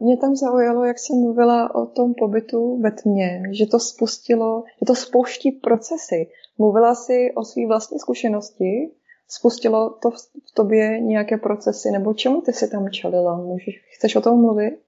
Mě 0.00 0.16
tam 0.16 0.36
zaujalo, 0.36 0.84
jak 0.84 0.98
jsem 0.98 1.16
mluvila 1.16 1.74
o 1.74 1.86
tom 1.86 2.14
pobytu 2.14 2.80
ve 2.80 2.90
tmě, 2.90 3.42
že 3.52 3.66
to 3.66 3.78
spustilo, 3.78 4.64
že 4.80 4.86
to 4.86 4.94
spouští 4.94 5.52
procesy. 5.52 6.26
Mluvila 6.58 6.94
si 6.94 7.32
o 7.36 7.44
své 7.44 7.66
vlastní 7.66 7.98
zkušenosti, 7.98 8.90
spustilo 9.28 9.90
to 9.90 10.10
v 10.10 10.54
tobě 10.54 11.00
nějaké 11.00 11.36
procesy, 11.36 11.90
nebo 11.90 12.14
čemu 12.14 12.40
ty 12.40 12.52
si 12.52 12.70
tam 12.70 12.90
čelila? 12.90 13.36
Můžeš, 13.36 13.84
chceš 13.96 14.16
o 14.16 14.20
tom 14.20 14.40
mluvit? 14.40 14.85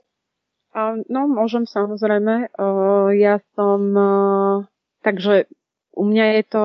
No, 1.08 1.20
môžem 1.26 1.64
samozrejme. 1.64 2.52
Ja 3.16 3.40
som, 3.56 3.80
takže 5.00 5.48
u 5.96 6.02
mňa 6.04 6.26
je 6.38 6.42
to, 6.46 6.64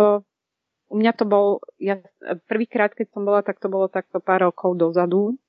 u 0.92 0.96
mňa 1.00 1.12
to 1.16 1.26
bol, 1.26 1.48
ja 1.80 2.04
prvýkrát, 2.46 2.94
keď 2.94 3.16
som 3.16 3.24
bola, 3.24 3.42
tak 3.42 3.58
to 3.64 3.72
bolo 3.72 3.88
takto 3.88 4.20
pár 4.20 4.52
rokov 4.52 4.78
dozadu. 4.78 5.40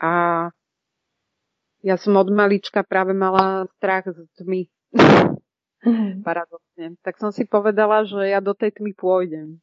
A 0.00 0.48
ja 1.84 1.96
som 2.00 2.16
od 2.16 2.28
malička 2.32 2.84
práve 2.84 3.12
mala 3.12 3.68
strach 3.76 4.08
z 4.08 4.24
tmy. 4.40 4.68
Mm. 5.84 6.24
Paradoxne. 6.26 6.96
Tak 7.04 7.20
som 7.20 7.30
si 7.32 7.44
povedala, 7.44 8.04
že 8.08 8.24
ja 8.28 8.40
do 8.40 8.56
tej 8.56 8.80
tmy 8.80 8.92
pôjdem. 8.96 9.60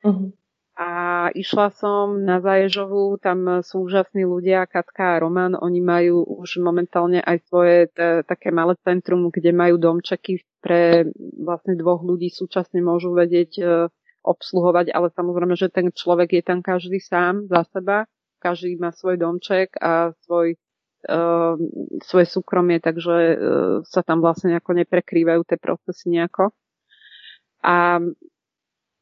Mm 0.00 0.39
a 0.80 0.88
išla 1.36 1.68
som 1.76 2.24
na 2.24 2.40
Zaježovú, 2.40 3.20
tam 3.20 3.60
sú 3.60 3.84
úžasní 3.84 4.24
ľudia, 4.24 4.64
Katka 4.64 5.12
a 5.12 5.20
Roman, 5.20 5.52
oni 5.52 5.76
majú 5.84 6.24
už 6.24 6.56
momentálne 6.64 7.20
aj 7.20 7.36
svoje 7.52 7.92
t- 7.92 8.24
také 8.24 8.48
malé 8.48 8.80
centrum, 8.80 9.28
kde 9.28 9.52
majú 9.52 9.76
domčeky 9.76 10.40
pre 10.64 11.04
vlastne 11.36 11.76
dvoch 11.76 12.00
ľudí. 12.00 12.32
Súčasne 12.32 12.80
môžu 12.80 13.12
vedieť 13.12 13.60
e, 13.60 13.62
obsluhovať, 14.24 14.96
ale 14.96 15.12
samozrejme, 15.12 15.52
že 15.52 15.68
ten 15.68 15.92
človek 15.92 16.40
je 16.40 16.42
tam 16.48 16.64
každý 16.64 16.96
sám 16.96 17.44
za 17.52 17.68
seba, 17.68 18.08
každý 18.40 18.80
má 18.80 18.88
svoj 18.88 19.20
domček 19.20 19.76
a 19.84 20.16
svoj 20.24 20.56
e, 21.04 21.16
svoje 22.00 22.24
súkromie, 22.24 22.80
takže 22.80 23.16
e, 23.20 23.34
sa 23.84 24.00
tam 24.00 24.24
vlastne 24.24 24.56
nejako 24.56 24.80
neprekrývajú 24.80 25.44
tie 25.44 25.60
procesy 25.60 26.08
nejako. 26.08 26.56
A 27.60 28.00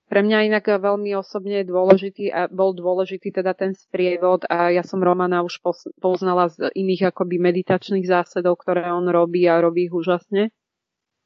pre 0.08 0.24
mňa 0.24 0.48
inak 0.48 0.64
veľmi 0.64 1.12
osobne 1.20 1.60
je 1.60 1.68
dôležitý 1.68 2.24
a 2.32 2.48
bol 2.48 2.72
dôležitý 2.72 3.28
teda 3.28 3.52
ten 3.52 3.76
sprievod 3.76 4.48
a 4.48 4.72
ja 4.72 4.80
som 4.80 5.04
Romana 5.04 5.44
už 5.44 5.60
poznala 6.00 6.48
z 6.48 6.72
iných 6.72 7.12
akoby 7.12 7.36
meditačných 7.36 8.08
zásadov, 8.08 8.56
ktoré 8.64 8.88
on 8.88 9.04
robí 9.04 9.44
a 9.44 9.60
robí 9.60 9.86
ich 9.86 9.94
úžasne. 9.94 10.48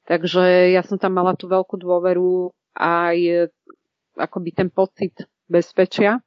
Takže 0.03 0.75
ja 0.75 0.83
som 0.83 0.99
tam 0.99 1.15
mala 1.15 1.39
tú 1.39 1.47
veľkú 1.47 1.79
dôveru 1.79 2.51
aj 2.75 3.49
akoby 4.19 4.51
ten 4.51 4.69
pocit 4.69 5.15
bezpečia. 5.47 6.19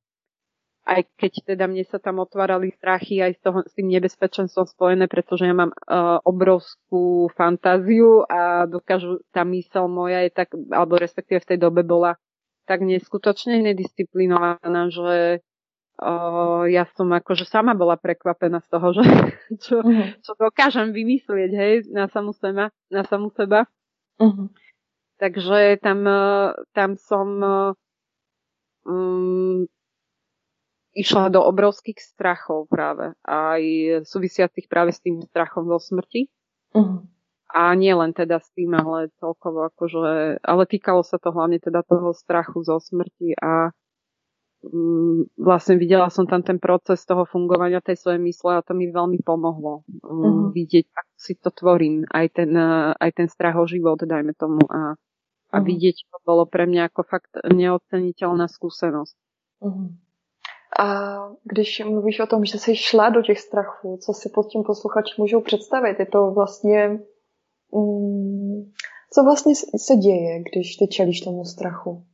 Aj 0.85 1.01
keď 1.17 1.57
teda 1.57 1.65
mne 1.65 1.81
sa 1.83 1.97
tam 1.97 2.21
otvárali 2.21 2.69
strachy 2.71 3.17
aj 3.19 3.31
s, 3.35 3.39
toho, 3.41 3.59
s 3.65 3.73
tým 3.73 3.89
nebezpečenstvom 3.89 4.69
spojené, 4.69 5.09
pretože 5.09 5.49
ja 5.49 5.51
mám 5.57 5.73
uh, 5.73 6.21
obrovskú 6.21 7.27
fantáziu 7.33 8.21
a 8.29 8.69
dokážu, 8.69 9.19
tá 9.33 9.41
mysel 9.49 9.89
moja 9.89 10.21
je 10.23 10.31
tak, 10.31 10.53
alebo 10.53 11.01
respektíve 11.01 11.41
v 11.41 11.49
tej 11.51 11.57
dobe 11.57 11.81
bola 11.81 12.21
tak 12.65 12.81
neskutočne 12.81 13.61
nedisciplinovaná, 13.61 14.89
že 14.89 15.39
uh, 16.01 16.65
ja 16.67 16.89
som 16.97 17.13
akože 17.13 17.45
sama 17.45 17.77
bola 17.77 17.95
prekvapená 17.95 18.59
z 18.65 18.67
toho, 18.69 18.87
že 18.97 19.03
čo, 19.65 19.79
uh-huh. 19.81 20.17
čo 20.21 20.31
dokážem 20.35 20.91
vymyslieť, 20.91 21.51
hej, 21.53 21.73
na 21.93 22.09
samú 22.09 22.33
seba. 22.35 22.73
Na 22.89 23.05
samú 23.05 23.31
seba. 23.31 23.69
Uh-huh. 24.19 24.49
Takže 25.15 25.79
tam, 25.79 26.03
tam 26.75 26.99
som 26.99 27.27
um, 28.83 29.63
išla 30.91 31.31
do 31.31 31.39
obrovských 31.39 31.99
strachov 32.03 32.67
práve. 32.67 33.15
Aj 33.23 33.63
súvisiacich 34.03 34.67
práve 34.67 34.91
s 34.91 34.99
tým 34.99 35.23
strachom 35.23 35.71
zo 35.71 35.79
smrti. 35.79 36.27
Uh-huh. 36.75 37.07
A 37.55 37.71
nie 37.71 37.95
len 37.95 38.11
teda 38.11 38.43
s 38.43 38.51
tým, 38.51 38.75
ale 38.75 39.07
celkovo 39.15 39.63
akože, 39.71 40.43
ale 40.43 40.63
týkalo 40.67 41.07
sa 41.07 41.15
to 41.15 41.31
hlavne 41.31 41.55
teda 41.63 41.87
toho 41.87 42.11
strachu 42.11 42.67
zo 42.67 42.83
smrti 42.83 43.31
a 43.39 43.71
mm, 44.59 45.39
vlastne 45.39 45.79
videla 45.79 46.11
som 46.11 46.27
tam 46.27 46.43
ten 46.43 46.59
proces 46.59 47.07
toho 47.07 47.23
fungovania 47.23 47.79
tej 47.79 47.95
svojej 47.95 48.19
mysle 48.27 48.59
a 48.59 48.65
to 48.65 48.75
mi 48.75 48.91
veľmi 48.91 49.23
pomohlo 49.23 49.87
uh-huh. 49.87 50.51
vidieť, 50.51 50.85
ako 50.91 51.13
si 51.15 51.33
to 51.39 51.47
tvorím, 51.55 52.03
aj 52.11 52.43
ten, 52.43 52.51
aj 52.91 53.11
ten 53.15 53.31
strach 53.31 53.55
o 53.55 53.63
život, 53.63 54.03
dajme 54.03 54.35
tomu 54.35 54.59
a, 54.67 54.75
a 54.75 55.55
uh-huh. 55.55 55.63
vidieť 55.63 56.11
to 56.11 56.17
bolo 56.27 56.43
pre 56.43 56.67
mňa 56.67 56.91
ako 56.91 57.07
fakt 57.07 57.39
neoceniteľná 57.39 58.51
skúsenosť. 58.51 59.15
Uh-huh. 59.63 59.95
A 60.75 60.87
když 61.47 61.87
mluvíš 61.87 62.19
o 62.19 62.27
tom, 62.27 62.45
že 62.45 62.59
jsi 62.59 62.75
šla 62.75 63.09
do 63.09 63.21
těch 63.21 63.39
strachů, 63.39 63.97
co 64.03 64.13
si 64.13 64.29
pod 64.29 64.47
tím 64.51 64.63
posluchači 64.63 65.15
můžou 65.17 65.41
představit? 65.41 65.99
Je 65.99 66.05
to 66.05 66.31
vlastně 66.31 66.99
co 69.13 69.23
vlastně 69.23 69.55
se 69.55 69.95
děje, 69.95 70.43
když 70.43 70.75
ty 70.75 70.87
čelíš 70.87 71.21
tomu 71.21 71.45
strachu? 71.45 72.05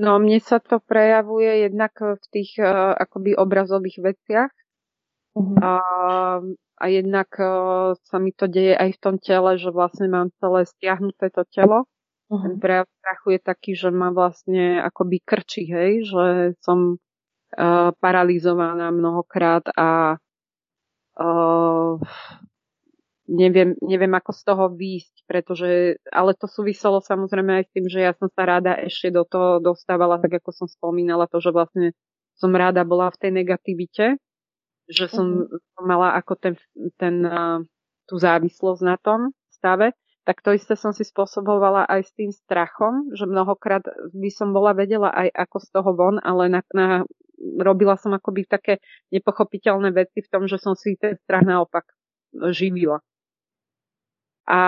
No, 0.00 0.16
mne 0.16 0.40
sa 0.40 0.56
to 0.56 0.80
prejavuje 0.80 1.68
jednak 1.68 1.92
v 2.00 2.24
tých 2.32 2.56
uh, 2.58 2.96
akoby 2.96 3.36
obrazových 3.36 3.98
veciach 4.00 4.52
uh-huh. 5.36 5.56
a, 5.60 5.72
a 6.80 6.84
jednak 6.88 7.28
uh, 7.36 7.92
sa 8.00 8.16
mi 8.16 8.32
to 8.32 8.48
deje 8.48 8.72
aj 8.72 8.96
v 8.96 9.02
tom 9.04 9.16
tele, 9.20 9.60
že 9.60 9.68
vlastne 9.68 10.08
mám 10.08 10.32
celé 10.40 10.64
stiahnuté 10.64 11.28
to 11.28 11.44
telo. 11.52 11.84
Uh-huh. 12.32 12.40
Ten 12.40 12.56
prejav 12.56 12.88
strachu 12.88 13.36
je 13.36 13.40
taký, 13.44 13.70
že 13.76 13.88
ma 13.92 14.08
vlastne 14.10 14.80
akoby 14.80 15.20
krčí, 15.20 15.68
hej, 15.68 16.08
že 16.08 16.56
som 16.64 16.96
uh, 16.96 17.92
paralizovaná 18.00 18.88
mnohokrát 18.88 19.68
a 19.76 20.16
uh, 21.20 22.00
neviem, 23.32 23.72
neviem 23.80 24.12
ako 24.12 24.30
z 24.36 24.42
toho 24.44 24.64
výjsť, 24.76 25.14
pretože, 25.24 25.96
ale 26.12 26.36
to 26.36 26.44
súviselo 26.44 27.00
samozrejme 27.00 27.62
aj 27.62 27.64
s 27.64 27.72
tým, 27.72 27.86
že 27.88 28.00
ja 28.04 28.12
som 28.12 28.28
sa 28.28 28.44
rada 28.44 28.76
ešte 28.76 29.08
do 29.08 29.24
toho 29.24 29.58
dostávala, 29.58 30.20
tak 30.20 30.44
ako 30.44 30.52
som 30.52 30.68
spomínala, 30.68 31.24
to, 31.26 31.40
že 31.40 31.50
vlastne 31.50 31.96
som 32.36 32.52
rada 32.52 32.84
bola 32.84 33.08
v 33.08 33.20
tej 33.24 33.32
negativite, 33.32 34.04
že 34.92 35.08
som 35.08 35.48
uh-huh. 35.48 35.80
mala 35.80 36.12
ako 36.20 36.36
ten, 36.36 36.54
ten, 37.00 37.24
tú 38.04 38.14
závislosť 38.20 38.82
na 38.84 38.96
tom 39.00 39.32
stave, 39.48 39.96
tak 40.22 40.38
to 40.38 40.54
isté 40.54 40.78
som 40.78 40.94
si 40.94 41.02
spôsobovala 41.02 41.88
aj 41.90 42.00
s 42.06 42.12
tým 42.14 42.30
strachom, 42.30 43.10
že 43.10 43.26
mnohokrát 43.26 43.82
by 44.14 44.30
som 44.30 44.54
bola 44.54 44.70
vedela 44.70 45.10
aj 45.10 45.34
ako 45.34 45.56
z 45.58 45.68
toho 45.74 45.90
von, 45.98 46.16
ale 46.22 46.46
na, 46.46 46.60
na, 46.70 47.02
robila 47.58 47.98
som 47.98 48.14
akoby 48.14 48.46
také 48.46 48.78
nepochopiteľné 49.10 49.90
veci 49.90 50.22
v 50.22 50.30
tom, 50.30 50.46
že 50.46 50.62
som 50.62 50.78
si 50.78 50.94
ten 50.94 51.18
strach 51.26 51.42
naopak 51.42 51.90
živila. 52.54 53.02
A 54.48 54.60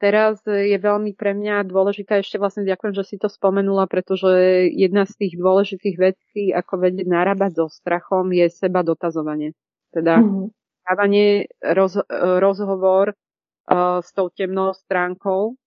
teraz 0.00 0.40
je 0.46 0.78
veľmi 0.78 1.12
pre 1.12 1.36
mňa 1.36 1.68
dôležitá, 1.68 2.22
ešte 2.22 2.40
vlastne 2.40 2.64
ďakujem, 2.64 2.94
že 2.96 3.04
si 3.04 3.16
to 3.20 3.28
spomenula, 3.28 3.84
pretože 3.90 4.66
jedna 4.72 5.04
z 5.04 5.12
tých 5.26 5.34
dôležitých 5.36 5.96
vecí, 6.00 6.42
ako 6.54 6.88
vedieť 6.88 7.06
narábať 7.06 7.60
so 7.60 7.66
strachom, 7.68 8.32
je 8.32 8.48
seba 8.48 8.80
dotazovanie. 8.80 9.52
Teda 9.90 10.22
mm-hmm. 10.22 10.46
dávanie 10.86 11.50
roz, 11.60 11.98
rozhovor 12.38 13.12
uh, 13.12 14.00
s 14.00 14.10
tou 14.14 14.30
temnou 14.30 14.72
stránkou 14.72 15.58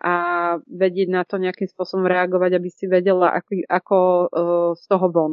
a 0.00 0.14
vedieť 0.64 1.08
na 1.12 1.22
to 1.28 1.36
nejakým 1.36 1.68
spôsobom 1.68 2.08
reagovať, 2.08 2.56
aby 2.56 2.68
si 2.72 2.88
vedela, 2.88 3.36
ako, 3.36 3.52
ako 3.68 3.98
uh, 4.00 4.70
z 4.74 4.84
toho 4.90 5.06
von. 5.12 5.32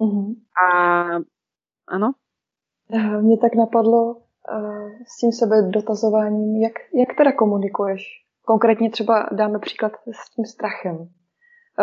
Mm-hmm. 0.00 0.28
A 0.56 0.66
áno? 1.92 2.08
Mne 2.92 3.36
tak 3.38 3.54
napadlo, 3.54 4.26
s 5.06 5.18
tím 5.18 5.32
sebe 5.32 5.62
dotazováním, 5.62 6.62
jak, 6.62 6.72
jak 6.94 7.16
teda 7.18 7.32
komunikuješ? 7.32 8.02
Konkrétně 8.44 8.90
třeba 8.90 9.28
dáme 9.32 9.58
příklad 9.58 9.92
s 10.12 10.30
tím 10.34 10.44
strachem. 10.44 11.08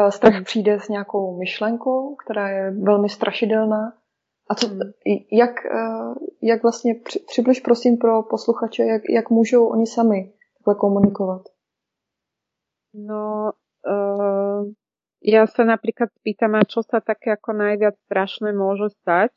Strach 0.10 0.34
hmm. 0.34 0.44
přijde 0.44 0.80
s 0.80 0.90
nějakou 0.90 1.38
myšlenkou, 1.40 2.16
která 2.16 2.50
je 2.50 2.72
velmi 2.72 3.10
strašidelná. 3.10 3.94
A 4.50 4.56
co, 4.56 4.68
hmm. 4.68 4.80
jak, 5.32 5.52
jak 6.44 6.64
vlastně 6.64 6.96
přibliž 7.28 7.60
prosím 7.60 7.98
pro 7.98 8.24
posluchače, 8.24 8.84
jak, 8.84 9.02
jak 9.10 9.30
můžou 9.30 9.68
oni 9.68 9.88
sami 9.88 10.34
takhle 10.58 10.76
komunikovat? 10.76 11.42
No, 12.94 13.54
uh, 13.86 14.66
ja 15.22 15.46
sa 15.46 15.62
napríklad 15.62 16.10
pýtam, 16.26 16.58
a 16.58 16.66
čo 16.66 16.82
sa 16.82 17.04
také 17.04 17.38
ako 17.38 17.54
najviac 17.54 17.96
strašné 18.10 18.50
môže 18.50 18.90
stať 19.04 19.30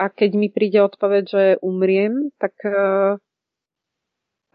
a 0.00 0.08
keď 0.08 0.30
mi 0.32 0.48
príde 0.48 0.80
odpoveď, 0.80 1.24
že 1.28 1.42
umriem, 1.60 2.32
tak, 2.40 2.56
e, 2.64 3.20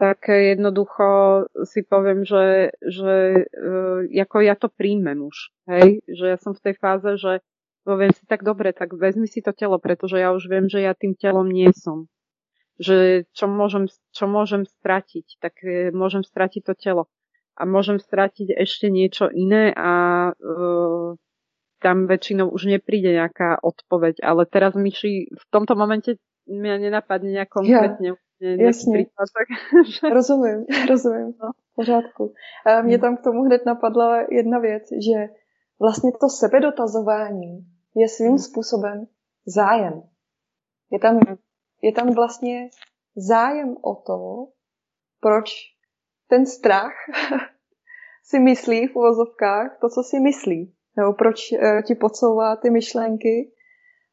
tak 0.02 0.26
jednoducho 0.26 1.46
si 1.70 1.86
poviem, 1.86 2.26
že, 2.26 2.74
že 2.82 3.46
e, 4.10 4.22
ako 4.26 4.42
ja 4.42 4.58
to 4.58 4.74
príjmem 4.74 5.22
už. 5.22 5.54
Hej? 5.70 6.02
Že 6.10 6.26
ja 6.34 6.38
som 6.42 6.58
v 6.58 6.64
tej 6.66 6.76
fáze, 6.82 7.10
že 7.22 7.46
poviem 7.86 8.10
si 8.10 8.26
tak 8.26 8.42
dobre, 8.42 8.74
tak 8.74 8.98
vezmi 8.98 9.30
si 9.30 9.46
to 9.46 9.54
telo, 9.54 9.78
pretože 9.78 10.18
ja 10.18 10.34
už 10.34 10.50
viem, 10.50 10.66
že 10.66 10.82
ja 10.82 10.98
tým 10.98 11.14
telom 11.14 11.46
nie 11.46 11.70
som. 11.78 12.10
že 12.82 13.24
čo 13.32 13.46
môžem, 13.48 13.88
čo 14.12 14.26
môžem 14.28 14.66
stratiť, 14.66 15.40
tak 15.40 15.62
e, 15.62 15.94
môžem 15.94 16.26
stratiť 16.26 16.62
to 16.66 16.74
telo. 16.74 17.04
A 17.56 17.64
môžem 17.64 18.02
stratiť 18.02 18.52
ešte 18.52 18.92
niečo 18.92 19.32
iné 19.32 19.72
a 19.72 20.34
tam 21.80 22.07
väčšinou 22.07 22.49
už 22.49 22.72
nepríde 22.72 23.11
nejaká 23.14 23.60
odpoveď. 23.61 24.23
Ale 24.23 24.45
teraz 24.45 24.73
Myši, 24.76 25.31
v 25.31 25.43
tomto 25.52 25.76
momente 25.76 26.18
mňa 26.47 26.89
nenapadne 26.89 27.30
nejak 27.35 27.49
konkrétne. 27.49 28.07
Ja, 28.07 28.15
jasně. 28.39 29.06
Že... 29.85 30.10
Rozumím, 30.10 30.65
rozumím. 30.89 31.34
No, 31.43 31.52
v 31.72 31.76
pořádku. 31.76 32.34
A 32.65 32.81
mě 32.81 32.99
tam 32.99 33.18
k 33.18 33.23
tomu 33.23 33.43
hned 33.43 33.65
napadla 33.65 34.22
jedna 34.31 34.60
věc, 34.60 34.84
že 34.91 35.34
vlastně 35.80 36.11
to 36.11 36.30
sebedotazování 36.30 37.65
je 37.95 38.10
svým 38.10 38.38
způsobem 38.38 39.07
zájem. 39.45 40.03
Je 40.91 40.99
tam 40.99 41.19
je 41.81 41.91
tam 41.91 42.14
vlastně 42.14 42.69
zájem 43.15 43.76
o 43.81 43.95
to, 43.95 44.47
proč 45.19 45.52
ten 46.27 46.45
strach 46.45 46.93
si 48.23 48.39
myslí 48.39 48.88
v 48.88 48.95
uvozovkách 48.95 49.77
to, 49.81 49.89
co 49.89 50.03
si 50.03 50.19
myslí. 50.19 50.74
Nebo 50.98 51.14
proč 51.14 51.52
uh, 51.52 51.82
ti 51.82 51.96
podsouvá 51.96 52.56
ty 52.56 52.70
myšlenky 52.70 53.52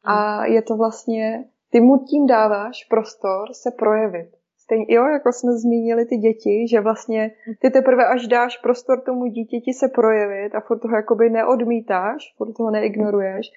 a 0.03 0.45
je 0.45 0.61
to 0.61 0.75
vlastně, 0.75 1.45
ty 1.71 1.81
mu 1.81 1.97
tím 1.97 2.25
dáváš 2.27 2.85
prostor 2.89 3.53
se 3.53 3.71
projevit. 3.71 4.29
Stejně, 4.57 4.85
jo, 4.89 5.05
jako 5.05 5.31
jsme 5.31 5.51
zmínili 5.51 6.05
ty 6.05 6.17
děti, 6.17 6.67
že 6.69 6.81
vlastně 6.81 7.31
ty 7.61 7.69
teprve 7.69 8.05
až 8.07 8.27
dáš 8.27 8.57
prostor 8.57 9.01
tomu 9.01 9.25
dítěti 9.25 9.73
se 9.73 9.87
projevit 9.87 10.55
a 10.55 10.59
furt 10.59 10.79
toho 10.79 10.95
jakoby 10.95 11.29
neodmítáš, 11.29 12.33
furt 12.37 12.53
toho 12.53 12.71
neignoruješ, 12.71 13.47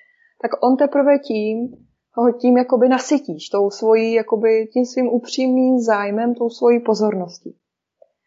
tak 0.42 0.50
on 0.64 0.76
teprve 0.76 1.18
tím 1.18 1.68
ho 2.16 2.32
tím 2.32 2.56
jakoby 2.56 2.88
nasytíš, 2.88 3.48
tou 3.48 3.70
svojí, 3.70 4.12
jakoby 4.12 4.66
tím 4.72 4.84
svým 4.84 5.08
upřímným 5.08 5.78
zájmem, 5.78 6.34
tou 6.34 6.50
svojí 6.50 6.80
pozorností. 6.80 7.56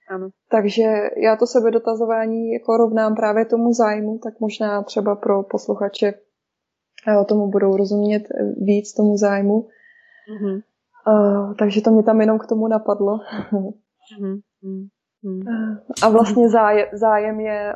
Ano. 0.10 0.30
Takže 0.52 0.84
já 1.24 1.36
to 1.36 1.48
sebe 1.48 1.72
dotazování 1.72 2.52
jako 2.52 2.78
rovnám 2.78 3.16
právě 3.16 3.46
tomu 3.46 3.74
zájmu, 3.74 4.18
tak 4.24 4.40
možná 4.40 4.84
třeba 4.84 5.16
pro 5.16 5.44
posluchače 5.44 6.14
o 7.22 7.26
tomu 7.26 7.48
budou 7.48 7.78
rozumět 7.78 8.24
víc 8.58 8.94
tomu 8.94 9.18
zájmu. 9.18 9.68
Mm-hmm. 10.32 10.62
Uh, 11.08 11.54
takže 11.56 11.82
to 11.82 11.92
mě 11.92 12.04
tam 12.04 12.22
jenom 12.22 12.40
k 12.40 12.48
tomu 12.48 12.68
napadlo. 12.68 13.20
Mm-hmm. 14.22 14.80
A 16.04 16.10
vlastně 16.10 16.50
zájem, 16.50 16.88
zájem 16.94 17.40
je 17.40 17.76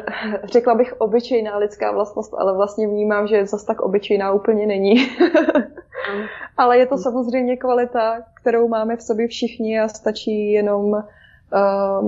řekla 0.44 0.74
bych 0.74 0.94
obyčejná 0.98 1.58
lidská 1.58 1.92
vlastnost, 1.92 2.34
ale 2.38 2.56
vlastně 2.56 2.88
vnímám, 2.88 3.26
že 3.26 3.46
zase 3.46 3.66
tak 3.66 3.80
obyčejná 3.80 4.32
úplně 4.32 4.66
není. 4.66 4.94
ale 6.56 6.78
je 6.78 6.86
to 6.86 6.98
samozřejmě 6.98 7.56
kvalita, 7.56 8.22
kterou 8.40 8.68
máme 8.68 8.96
v 8.96 9.02
sobě 9.02 9.28
všichni 9.28 9.80
a 9.80 9.88
stačí 9.88 10.52
jenom 10.52 10.84
uh, 10.84 11.02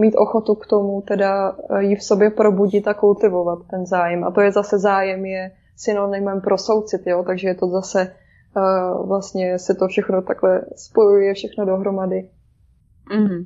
mít 0.00 0.14
ochotu 0.16 0.54
k 0.54 0.66
tomu, 0.66 1.02
teda 1.02 1.52
uh, 1.52 1.78
ji 1.78 1.96
v 1.96 2.02
sobě 2.02 2.30
probudit 2.30 2.88
a 2.88 2.94
kultivovat 2.94 3.58
ten 3.70 3.86
zájem. 3.86 4.24
A 4.24 4.30
to 4.30 4.40
je 4.40 4.52
zase 4.52 4.78
zájem 4.78 5.24
je 5.24 5.50
synonymem 5.76 6.40
pro 6.40 6.58
soucit, 6.58 7.06
jo? 7.06 7.24
takže 7.26 7.48
je 7.48 7.54
to 7.54 7.66
zase 7.68 8.14
uh, 8.56 9.08
vlastně 9.08 9.58
se 9.58 9.74
to 9.74 9.88
všechno 9.88 10.22
takhle 10.22 10.64
spojuje 10.76 11.34
všechno 11.34 11.64
dohromady. 11.64 12.30
Mm-hmm. 13.10 13.44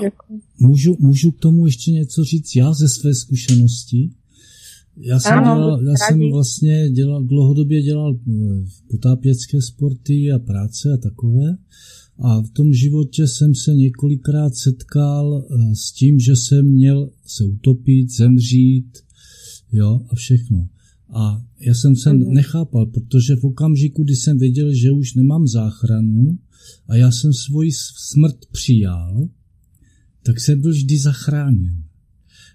Mm. 0.00 0.40
Můžu, 0.58 0.96
můžu 1.00 1.30
k 1.30 1.38
tomu 1.38 1.66
ještě 1.66 1.92
něco 1.92 2.24
říct 2.24 2.56
já 2.56 2.72
ze 2.72 2.88
své 2.88 3.14
zkušenosti? 3.14 4.10
Já 4.96 5.20
jsem, 5.20 5.32
ano, 5.32 5.44
dělal, 5.44 5.82
já 5.82 5.94
jsem 6.08 6.30
vlastně 6.30 6.90
dělal, 6.90 7.24
dlouhodobě 7.24 7.82
dělal 7.82 8.16
eh, 8.16 8.32
potápěcké 8.90 9.62
sporty 9.62 10.32
a 10.32 10.38
práce 10.38 10.92
a 10.92 10.96
takové. 10.96 11.56
A 12.18 12.42
v 12.42 12.48
tom 12.48 12.72
životě 12.72 13.26
jsem 13.26 13.54
se 13.54 13.74
několikrát 13.74 14.54
setkal 14.54 15.44
eh, 15.44 15.74
s 15.74 15.92
tím, 15.92 16.20
že 16.20 16.36
jsem 16.36 16.72
měl 16.72 17.10
se 17.26 17.44
utopit, 17.44 18.10
zemřít, 18.10 18.98
jo, 19.72 20.00
a 20.10 20.14
všechno. 20.14 20.68
A 21.14 21.42
já 21.60 21.74
jsem 21.74 21.96
se 21.96 22.12
nechápal, 22.14 22.86
protože 22.86 23.36
v 23.36 23.44
okamžiku, 23.44 24.04
kdy 24.04 24.16
jsem 24.16 24.38
věděl, 24.38 24.74
že 24.74 24.90
už 24.90 25.14
nemám 25.14 25.46
záchranu 25.46 26.38
a 26.88 26.96
já 26.96 27.10
jsem 27.10 27.32
svoji 27.32 27.70
smrt 27.96 28.36
přijal, 28.52 29.28
tak 30.22 30.40
jsem 30.40 30.60
byl 30.60 30.70
vždy 30.70 30.98
zachráněn. 30.98 31.82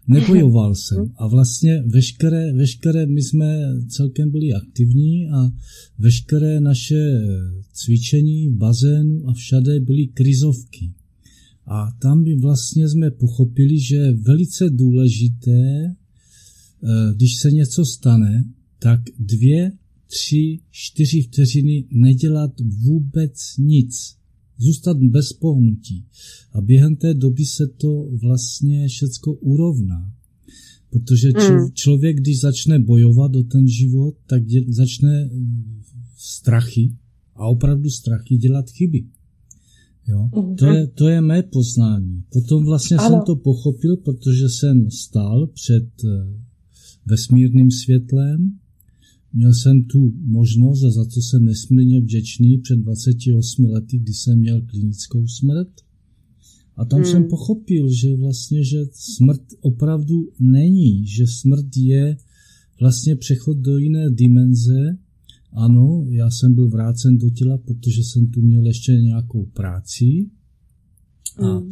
Nebojoval 0.07 0.75
jsem 0.85 1.11
a 1.15 1.27
vlastně 1.27 1.83
veškeré, 1.85 2.53
veškeré, 2.53 3.05
my 3.05 3.21
jsme 3.23 3.59
celkem 3.89 4.31
byli 4.31 4.53
aktivní 4.53 5.29
a 5.29 5.51
veškeré 5.99 6.59
naše 6.59 7.21
cvičení 7.73 8.49
v 8.49 8.55
bazénu 8.55 9.29
a 9.29 9.33
všade 9.33 9.79
byly 9.79 10.07
krizovky. 10.07 10.91
A 11.65 11.91
tam 11.91 12.23
by 12.23 12.35
vlastně 12.35 12.89
jsme 12.89 13.11
pochopili, 13.11 13.79
že 13.79 13.95
je 13.95 14.13
velice 14.13 14.69
důležité, 14.69 15.83
eh, 15.83 17.13
když 17.15 17.35
se 17.37 17.51
něco 17.51 17.85
stane, 17.85 18.43
tak 18.79 19.01
dvě, 19.19 19.71
tři, 20.07 20.59
čtyři 20.71 21.21
vteřiny 21.21 21.85
nedělat 21.91 22.51
vůbec 22.83 23.57
nic 23.57 24.17
zůstat 24.57 24.97
bez 24.97 25.33
pohnutí. 25.33 26.05
A 26.51 26.61
během 26.61 26.95
té 26.95 27.13
doby 27.13 27.45
se 27.45 27.67
to 27.67 28.09
vlastně 28.21 28.87
všecko 28.87 29.33
urovná. 29.33 30.13
Protože 30.89 31.27
mm. 31.27 31.71
člověk, 31.73 32.17
když 32.17 32.39
začne 32.39 32.79
bojovat 32.79 33.35
o 33.35 33.43
ten 33.43 33.67
život, 33.67 34.15
tak 34.27 34.45
dě, 34.45 34.65
začne 34.67 35.21
eh, 35.23 35.29
strachy 36.17 36.95
a 37.35 37.47
opravdu 37.47 37.89
strachy 37.89 38.37
dělat 38.37 38.69
chyby. 38.69 39.05
Jo? 40.07 40.29
Mm. 40.35 40.55
To, 40.55 40.65
je, 40.65 40.87
to 40.87 41.07
je 41.07 41.21
mé 41.21 41.43
poznání. 41.43 42.23
Potom 42.33 42.65
vlastně 42.65 42.97
ano. 42.97 43.09
jsem 43.09 43.21
to 43.25 43.35
pochopil, 43.35 43.97
protože 43.97 44.49
jsem 44.49 44.91
stál 44.91 45.47
před 45.47 45.89
eh, 46.05 46.09
vesmírným 47.05 47.71
světlem 47.71 48.59
Měl 49.37 49.53
jsem 49.53 49.83
tu 49.83 50.13
možnost 50.21 50.83
a 50.83 50.91
za 50.91 51.05
to 51.05 51.21
jsem 51.21 51.45
nesmírně 51.45 52.01
vděčný 52.01 52.57
před 52.57 52.75
28 52.79 53.65
lety, 53.65 53.97
kdy 53.97 54.13
jsem 54.13 54.39
měl 54.39 54.61
klinickou 54.61 55.27
smrt. 55.27 55.69
A 56.75 56.85
tam 56.85 57.01
hmm. 57.01 57.11
jsem 57.11 57.27
pochopil, 57.27 57.93
že 57.93 58.15
vlastně, 58.15 58.63
že 58.63 58.77
smrt 58.93 59.41
opravdu 59.61 60.29
není, 60.39 61.07
že 61.07 61.27
smrt 61.27 61.77
je 61.77 62.17
vlastně 62.79 63.15
přechod 63.15 63.57
do 63.57 63.77
jiné 63.77 64.09
dimenze. 64.11 64.97
Ano, 65.53 66.05
já 66.09 66.29
jsem 66.29 66.53
byl 66.55 66.69
vrácen 66.69 67.17
do 67.17 67.29
těla, 67.29 67.57
protože 67.57 68.03
jsem 68.03 68.27
tu 68.27 68.41
měl 68.41 68.65
ještě 68.65 68.91
nějakou 68.91 69.45
práci. 69.45 70.29
A 71.37 71.57
hmm. 71.57 71.67
uh, 71.67 71.71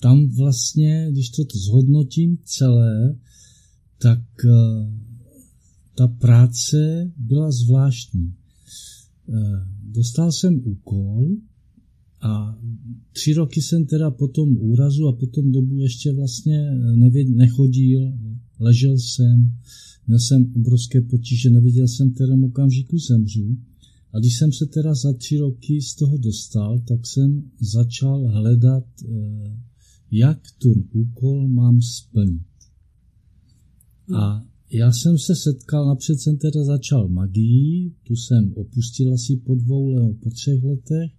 tam 0.00 0.28
vlastně, 0.28 1.08
když 1.10 1.30
to 1.30 1.42
zhodnotím 1.54 2.38
celé, 2.44 3.16
tak 3.98 4.20
uh, 4.44 5.03
ta 5.94 6.08
práce 6.08 7.12
byla 7.16 7.50
zvláštní. 7.50 8.34
Eh, 9.28 9.32
dostal 9.82 10.32
jsem 10.32 10.60
úkol 10.64 11.36
a 12.20 12.58
tři 13.12 13.32
roky 13.32 13.62
jsem 13.62 13.86
teda 13.86 14.10
po 14.10 14.28
tom 14.28 14.56
úrazu 14.56 15.06
a 15.06 15.12
po 15.12 15.26
tom 15.26 15.52
dobu 15.52 15.78
ještě 15.78 16.12
vlastně 16.12 16.70
nevěd, 16.96 17.28
nechodil, 17.28 18.12
ležel 18.60 18.98
jsem, 18.98 19.52
měl 20.06 20.18
jsem 20.18 20.52
obrovské 20.56 21.00
potíže, 21.00 21.50
neviděl 21.50 21.88
jsem, 21.88 22.10
kterém 22.10 22.44
okamžiku 22.44 22.98
zemřu. 22.98 23.56
A 24.12 24.18
když 24.18 24.38
jsem 24.38 24.52
se 24.52 24.66
teda 24.66 24.94
za 24.94 25.12
tři 25.12 25.38
roky 25.38 25.82
z 25.82 25.94
toho 25.94 26.18
dostal, 26.18 26.78
tak 26.78 27.06
jsem 27.06 27.42
začal 27.60 28.28
hledat, 28.28 28.84
eh, 29.04 29.60
jak 30.10 30.40
ten 30.58 30.84
úkol 30.92 31.48
mám 31.48 31.82
splnit. 31.82 32.42
A 34.16 34.44
já 34.70 34.92
jsem 34.92 35.18
se 35.18 35.36
setkal, 35.36 35.86
napřed 35.86 36.20
jsem 36.20 36.36
teda 36.36 36.64
začal 36.64 37.08
magii, 37.08 37.92
tu 38.06 38.16
jsem 38.16 38.52
opustil 38.54 39.14
asi 39.14 39.36
po 39.36 39.54
dvou 39.54 39.94
nebo 39.94 40.14
po 40.14 40.30
třech 40.30 40.62
letech 40.62 41.10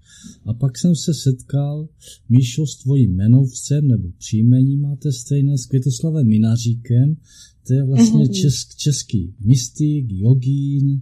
a 0.45 0.53
pak 0.53 0.77
jsem 0.77 0.95
se 0.95 1.13
setkal, 1.13 1.89
Míšo, 2.29 2.67
s 2.67 2.75
tvojím 2.75 3.11
jmenovcem 3.11 3.87
nebo 3.87 4.11
příjmení 4.17 4.77
máte 4.77 5.11
stejné, 5.11 5.57
s 5.57 5.65
Květoslavem 5.65 6.27
Minaříkem, 6.27 7.17
to 7.67 7.73
je 7.73 7.83
vlastně 7.83 8.25
mm-hmm. 8.25 8.41
česk, 8.41 8.75
český 8.75 9.33
mystik, 9.39 10.05
jogín, 10.09 11.01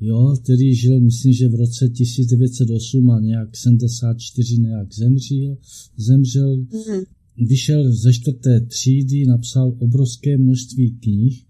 jo, 0.00 0.36
který 0.42 0.74
žil, 0.74 1.00
myslím, 1.00 1.32
že 1.32 1.48
v 1.48 1.54
roce 1.54 1.88
1908 1.88 3.10
a 3.10 3.20
nějak 3.20 3.56
74 3.56 4.58
nějak 4.58 4.94
zemřel, 4.94 5.56
zemřel, 5.96 6.56
mm-hmm. 6.56 7.04
vyšel 7.46 7.92
ze 7.92 8.12
čtvrté 8.12 8.60
třídy, 8.60 9.26
napsal 9.26 9.76
obrovské 9.78 10.38
množství 10.38 10.90
knih 10.90 11.44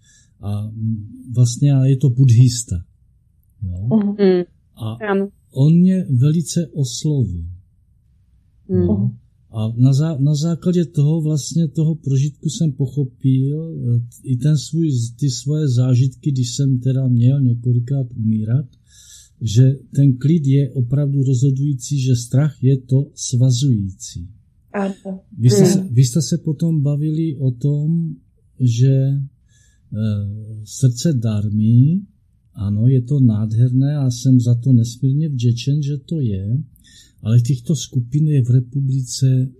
a 0.45 0.71
vlastně 1.35 1.75
je 1.85 1.97
to 1.97 2.11
buddhista. 2.11 2.77
Jo? 3.63 3.89
Mm. 3.97 4.45
A 4.77 4.99
on 5.51 5.81
mě 5.81 6.07
velice 6.11 6.67
oslovil. 6.67 7.45
Mm. 8.69 9.17
A 9.51 9.73
na, 9.77 9.93
zá, 9.93 10.19
na 10.19 10.35
základě 10.35 10.85
toho 10.85 11.21
vlastně 11.21 11.69
toho 11.69 11.95
prožitku 11.95 12.49
jsem 12.49 12.73
pochopil 12.73 13.55
eh, 13.65 14.01
i 14.23 14.37
ten 14.37 14.59
svůj, 14.59 14.91
ty 15.21 15.31
svoje 15.31 15.69
zážitky, 15.69 16.33
když 16.33 16.55
jsem 16.57 16.79
teda 16.79 17.09
měl 17.09 17.41
několikrát 17.41 18.07
umírat, 18.17 18.67
že 19.41 19.63
ten 19.95 20.17
klid 20.17 20.47
je 20.47 20.71
opravdu 20.71 21.23
rozhodující, 21.23 22.01
že 22.01 22.17
strach 22.17 22.63
je 22.63 22.79
to 22.79 23.11
svazující. 23.15 24.29
Ano. 24.73 25.21
Vy 25.39 25.51
jste, 25.51 25.67
se, 25.67 25.89
vy 25.91 26.05
jste 26.05 26.23
se 26.23 26.39
potom 26.39 26.83
bavili 26.83 27.37
o 27.37 27.51
tom, 27.51 28.15
že 28.61 29.21
srdce 30.65 31.13
darmy, 31.13 32.01
ano, 32.55 32.87
je 32.87 33.03
to 33.03 33.21
nádherné 33.21 33.97
a 33.97 34.11
jsem 34.11 34.41
za 34.41 34.55
to 34.55 34.73
nesmírně 34.73 35.29
vděčen, 35.29 35.83
že 35.83 35.97
to 35.97 36.21
je, 36.21 36.59
ale 37.23 37.41
těchto 37.41 37.77
skupin 37.77 38.29
je 38.29 38.43
v 38.43 38.51
republice 38.51 39.51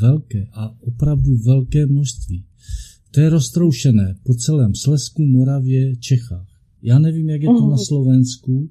velké 0.00 0.46
a 0.52 0.82
opravdu 0.82 1.36
velké 1.36 1.86
množství. 1.86 2.44
To 3.10 3.20
je 3.20 3.28
roztroušené 3.30 4.14
po 4.22 4.34
celém 4.34 4.74
Slesku, 4.74 5.26
Moravě, 5.26 5.96
Čechách. 5.96 6.48
Já 6.82 6.98
nevím, 6.98 7.28
jak 7.28 7.42
je 7.42 7.48
to 7.48 7.60
na 7.60 7.76
mhm. 7.76 7.78
Slovensku. 7.78 8.70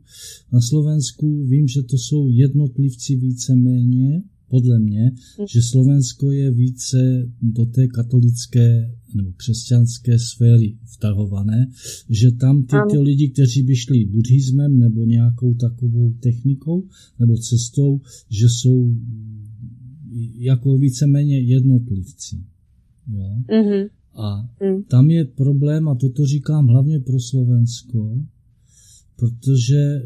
Na 0.54 0.62
Slovensku 0.62 1.46
vím, 1.46 1.68
že 1.68 1.84
to 1.84 1.98
jsou 1.98 2.30
jednotlivci 2.30 3.16
víceméně, 3.16 4.24
podle 4.50 4.80
mě, 4.80 5.12
mhm. 5.40 5.48
že 5.50 5.62
Slovensko 5.62 6.32
je 6.32 6.52
více 6.52 7.30
do 7.42 7.66
té 7.66 7.88
katolické 7.88 8.92
nebo 9.16 9.32
křesťanské 9.32 10.20
sféry 10.20 10.78
vtahované, 10.94 11.68
že 12.10 12.32
tam 12.32 12.64
ty, 12.64 12.76
ty 12.92 12.98
lidi, 12.98 13.30
kteří 13.30 13.64
by 13.64 13.76
šli 13.76 14.06
buddhismem 14.06 14.80
nebo 14.80 15.06
nějakou 15.06 15.54
takovou 15.54 16.14
technikou 16.20 16.88
nebo 17.20 17.38
cestou, 17.38 18.02
že 18.30 18.46
jsou 18.50 18.96
jako 20.38 20.78
víceméně 20.78 21.40
jednotlivci. 21.40 22.36
Jo? 23.08 23.44
Mm-hmm. 23.50 23.90
A 24.14 24.50
mm. 24.66 24.84
tam 24.84 25.12
je 25.12 25.26
problém, 25.26 25.88
a 25.90 25.96
toto 25.96 26.26
říkám 26.26 26.68
hlavně 26.68 27.00
pro 27.00 27.20
Slovensko, 27.20 28.20
protože 29.16 30.02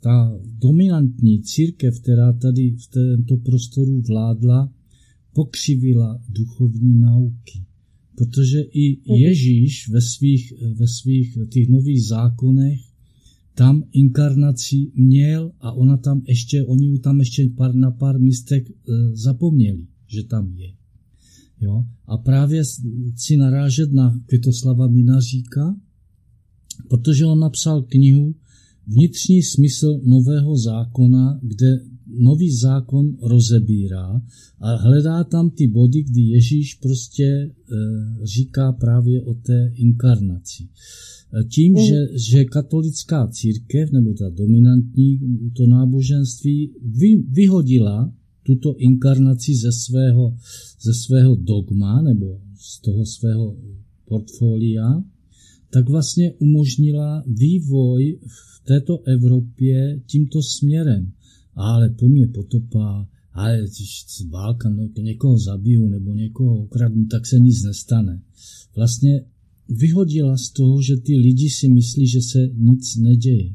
ta 0.00 0.38
dominantní 0.58 1.42
církev, 1.42 2.00
která 2.00 2.32
tady 2.32 2.70
v 2.70 2.86
tomto 2.86 3.36
prostoru 3.36 4.00
vládla, 4.00 4.72
pokřivila 5.32 6.22
duchovní 6.28 7.00
nauky. 7.00 7.64
Protože 8.16 8.60
i 8.60 8.96
mhm. 8.96 9.16
Ježíš 9.16 9.88
ve 9.88 10.00
svých, 10.00 10.52
ve 10.74 10.88
svých 10.88 11.38
těch 11.48 11.68
nových 11.68 12.06
zákonech 12.06 12.80
tam 13.54 13.82
inkarnaci 13.92 14.92
měl 14.94 15.52
a 15.60 15.72
ona 15.72 15.96
tam 15.96 16.22
ještě, 16.28 16.64
oni 16.64 16.98
tam 16.98 17.18
ještě 17.18 17.48
pár, 17.56 17.74
na 17.74 17.90
pár 17.90 18.20
místek 18.20 18.70
e, 18.70 18.74
zapomněli, 19.12 19.86
že 20.06 20.24
tam 20.24 20.52
je. 20.56 20.72
Jo? 21.60 21.84
A 22.06 22.16
právě 22.16 22.62
si 23.16 23.36
narážet 23.36 23.92
na 23.92 24.20
Květoslava 24.26 24.88
Minaříka, 24.88 25.76
protože 26.88 27.26
on 27.26 27.38
napsal 27.38 27.82
knihu 27.82 28.34
Vnitřní 28.86 29.42
smysl 29.42 30.00
nového 30.04 30.58
zákona, 30.58 31.40
kde 31.42 31.80
nový 32.18 32.50
zákon 32.56 33.16
rozebírá 33.22 34.22
a 34.60 34.76
hledá 34.76 35.24
tam 35.24 35.50
ty 35.50 35.66
body, 35.66 36.02
kdy 36.02 36.20
Ježíš 36.20 36.74
prostě 36.74 37.24
e, 37.24 37.50
říká 38.22 38.72
právě 38.72 39.22
o 39.22 39.34
té 39.34 39.72
inkarnaci. 39.74 40.64
E, 40.64 41.44
tím, 41.44 41.72
mm. 41.72 41.78
že, 41.86 41.98
že 42.30 42.44
katolická 42.44 43.28
církev, 43.28 43.92
nebo 43.92 44.14
ta 44.14 44.28
dominantní 44.28 45.20
to 45.56 45.66
náboženství, 45.66 46.70
vy, 46.82 47.16
vyhodila 47.16 48.12
tuto 48.42 48.76
inkarnaci 48.76 49.54
ze 49.54 49.72
svého, 49.72 50.36
ze 50.80 50.94
svého 50.94 51.34
dogma 51.36 52.02
nebo 52.02 52.40
z 52.58 52.80
toho 52.80 53.06
svého 53.06 53.56
portfolia, 54.08 55.04
tak 55.72 55.88
vlastně 55.88 56.32
umožnila 56.32 57.24
vývoj 57.26 58.18
v 58.26 58.64
této 58.64 59.02
Evropě 59.06 60.00
tímto 60.06 60.42
směrem. 60.42 61.12
Ale 61.60 61.90
po 61.90 62.08
mně 62.08 62.26
potopá, 62.26 63.08
ale 63.32 63.64
válka, 64.30 64.68
no, 64.70 64.88
někoho 65.02 65.38
zabiju 65.38 65.88
nebo 65.88 66.12
někoho 66.12 66.62
okradnu, 66.62 67.06
tak 67.06 67.26
se 67.26 67.38
nic 67.38 67.64
nestane. 67.64 68.22
Vlastně 68.76 69.24
vyhodila 69.68 70.36
z 70.36 70.50
toho, 70.50 70.82
že 70.82 70.96
ty 70.96 71.16
lidi 71.16 71.50
si 71.50 71.68
myslí, 71.68 72.06
že 72.06 72.22
se 72.22 72.48
nic 72.56 72.96
neděje. 72.96 73.54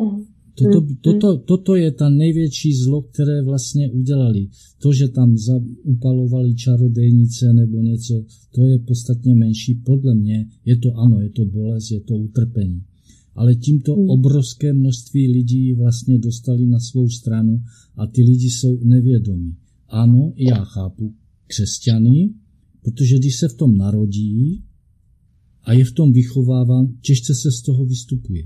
Mm. 0.00 0.24
Toto, 0.54 0.80
mm, 0.80 0.96
toto, 1.00 1.38
toto 1.38 1.76
je 1.76 1.90
ta 1.90 2.08
největší 2.08 2.74
zlo, 2.74 3.02
které 3.02 3.42
vlastně 3.42 3.90
udělali. 3.90 4.48
To, 4.78 4.92
že 4.92 5.08
tam 5.08 5.38
za, 5.38 5.60
upalovali 5.82 6.54
čarodejnice 6.54 7.52
nebo 7.52 7.80
něco, 7.80 8.24
to 8.54 8.66
je 8.66 8.78
podstatně 8.78 9.34
menší. 9.34 9.74
Podle 9.74 10.14
mě 10.14 10.48
je 10.64 10.76
to 10.76 10.94
ano, 10.94 11.20
je 11.20 11.30
to 11.30 11.44
bolest, 11.44 11.90
je 11.90 12.00
to 12.00 12.14
utrpení. 12.14 12.82
Ale 13.34 13.54
tímto 13.54 13.96
mm. 13.96 14.10
obrovské 14.10 14.72
množství 14.72 15.32
lidí 15.32 15.74
vlastně 15.74 16.18
dostali 16.18 16.66
na 16.66 16.80
svou 16.80 17.08
stranu 17.08 17.62
a 17.96 18.06
ty 18.06 18.22
lidi 18.22 18.50
jsou 18.50 18.84
nevědomí. 18.84 19.56
Ano, 19.88 20.32
já 20.36 20.64
chápu 20.64 21.14
křesťany, 21.46 22.30
protože 22.82 23.18
když 23.18 23.36
se 23.36 23.48
v 23.48 23.54
tom 23.54 23.76
narodí 23.76 24.62
a 25.62 25.72
je 25.72 25.84
v 25.84 25.92
tom 25.92 26.12
vychováván, 26.12 26.86
těžce 27.00 27.34
se 27.34 27.50
z 27.52 27.62
toho 27.62 27.86
vystupuje 27.86 28.44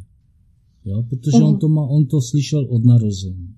jo? 0.88 1.02
protože 1.08 1.44
on, 1.44 1.58
to 1.58 1.68
má, 1.68 1.86
on 1.86 2.06
to 2.06 2.20
slyšel 2.20 2.64
od 2.64 2.84
narození. 2.84 3.54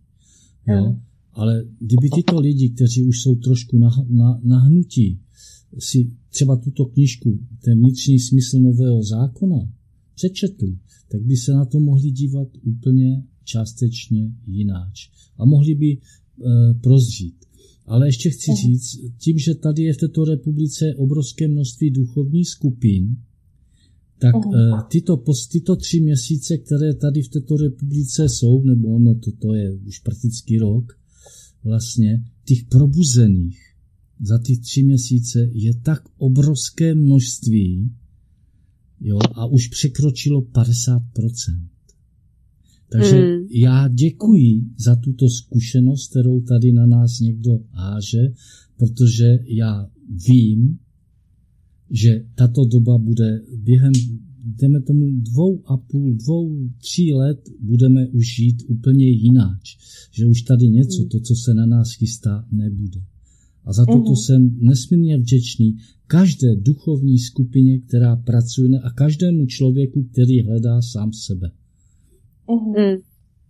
Jo? 0.69 0.97
Ale 1.33 1.65
kdyby 1.79 2.11
tyto 2.11 2.41
lidi, 2.41 2.69
kteří 2.69 3.03
už 3.03 3.23
jsou 3.23 3.35
trošku 3.35 3.79
nah, 3.79 3.99
nah, 4.09 4.45
nahnutí, 4.45 5.21
si 5.79 6.11
třeba 6.29 6.57
tuto 6.57 6.85
knižku, 6.85 7.39
ten 7.65 7.79
vnitřní 7.79 8.19
smysl 8.19 8.61
nového 8.61 9.03
zákona, 9.03 9.73
přečetli, 10.15 10.79
tak 11.11 11.23
by 11.23 11.37
se 11.37 11.53
na 11.53 11.65
to 11.65 11.81
mohli 11.81 12.11
dívat 12.11 12.49
úplně 12.63 13.23
částečně 13.45 14.33
jináč. 14.47 15.11
A 15.37 15.45
mohli 15.45 15.75
by 15.75 15.91
e, 15.93 15.99
prozřít. 16.75 17.45
Ale 17.87 18.09
ještě 18.09 18.31
chci 18.31 18.51
říct, 18.63 18.99
tím, 19.19 19.39
že 19.39 19.55
tady 19.55 19.83
je 19.83 19.93
v 19.93 19.97
této 19.97 20.25
republice 20.25 20.95
obrovské 20.97 21.49
množství 21.49 21.91
duchovních 21.91 22.49
skupin, 22.49 23.17
tak 24.21 24.37
uh, 24.47 24.53
tyto, 24.91 25.25
tyto 25.53 25.77
tři 25.77 26.01
měsíce, 26.01 26.59
které 26.59 26.95
tady 26.95 27.23
v 27.23 27.29
této 27.29 27.57
republice 27.57 28.29
jsou, 28.29 28.63
nebo 28.63 28.89
ono 28.89 29.15
to, 29.15 29.31
to 29.33 29.55
je 29.55 29.73
už 29.73 29.99
prakticky 29.99 30.59
rok, 30.59 30.99
vlastně 31.65 32.25
těch 32.45 32.65
probuzených 32.65 33.59
za 34.21 34.39
ty 34.39 34.59
tři 34.59 34.83
měsíce 34.83 35.51
je 35.53 35.75
tak 35.75 36.03
obrovské 36.19 36.95
množství, 36.95 37.91
jo, 39.01 39.19
a 39.35 39.47
už 39.47 39.69
překročilo 39.69 40.41
50%. 40.41 41.01
Takže 42.93 43.17
mm. 43.17 43.47
já 43.51 43.89
děkuji 43.89 44.65
za 44.77 44.97
tuto 44.97 45.29
zkušenost, 45.29 46.11
kterou 46.11 46.41
tady 46.41 46.73
na 46.73 46.87
nás 46.87 47.21
někdo 47.21 47.61
háže, 47.71 48.33
protože 48.77 49.39
já 49.45 49.91
vím, 50.29 50.79
že 51.91 52.25
tato 52.35 52.65
doba 52.65 52.99
bude 52.99 53.43
během, 53.57 53.93
jdeme 54.45 54.81
tomu 54.81 55.07
dvou 55.21 55.63
a 55.67 55.77
půl, 55.77 56.15
dvou, 56.15 56.69
tří 56.79 57.15
let 57.15 57.49
budeme 57.61 58.09
už 58.09 58.35
žít 58.35 58.63
úplně 58.67 59.09
jináč. 59.09 59.77
Že 60.13 60.27
už 60.27 60.43
tady 60.43 60.69
něco, 60.69 61.05
to, 61.11 61.21
co 61.21 61.35
se 61.35 61.55
na 61.55 61.67
nás 61.67 61.93
chystá, 61.93 62.47
nebude. 62.53 63.01
A 63.65 63.73
za 63.73 63.87
toto 63.87 63.99
uh-huh. 63.99 64.27
jsem 64.27 64.51
nesmírně 64.61 65.19
vděčný 65.19 65.77
každé 66.07 66.57
duchovní 66.57 67.19
skupině, 67.19 67.79
která 67.79 68.17
pracuje 68.17 68.79
a 68.85 68.91
každému 68.91 69.47
člověku, 69.47 70.03
který 70.13 70.43
hledá 70.43 70.83
sám 70.83 71.13
sebe. 71.13 71.51
Uh-huh. 72.49 73.03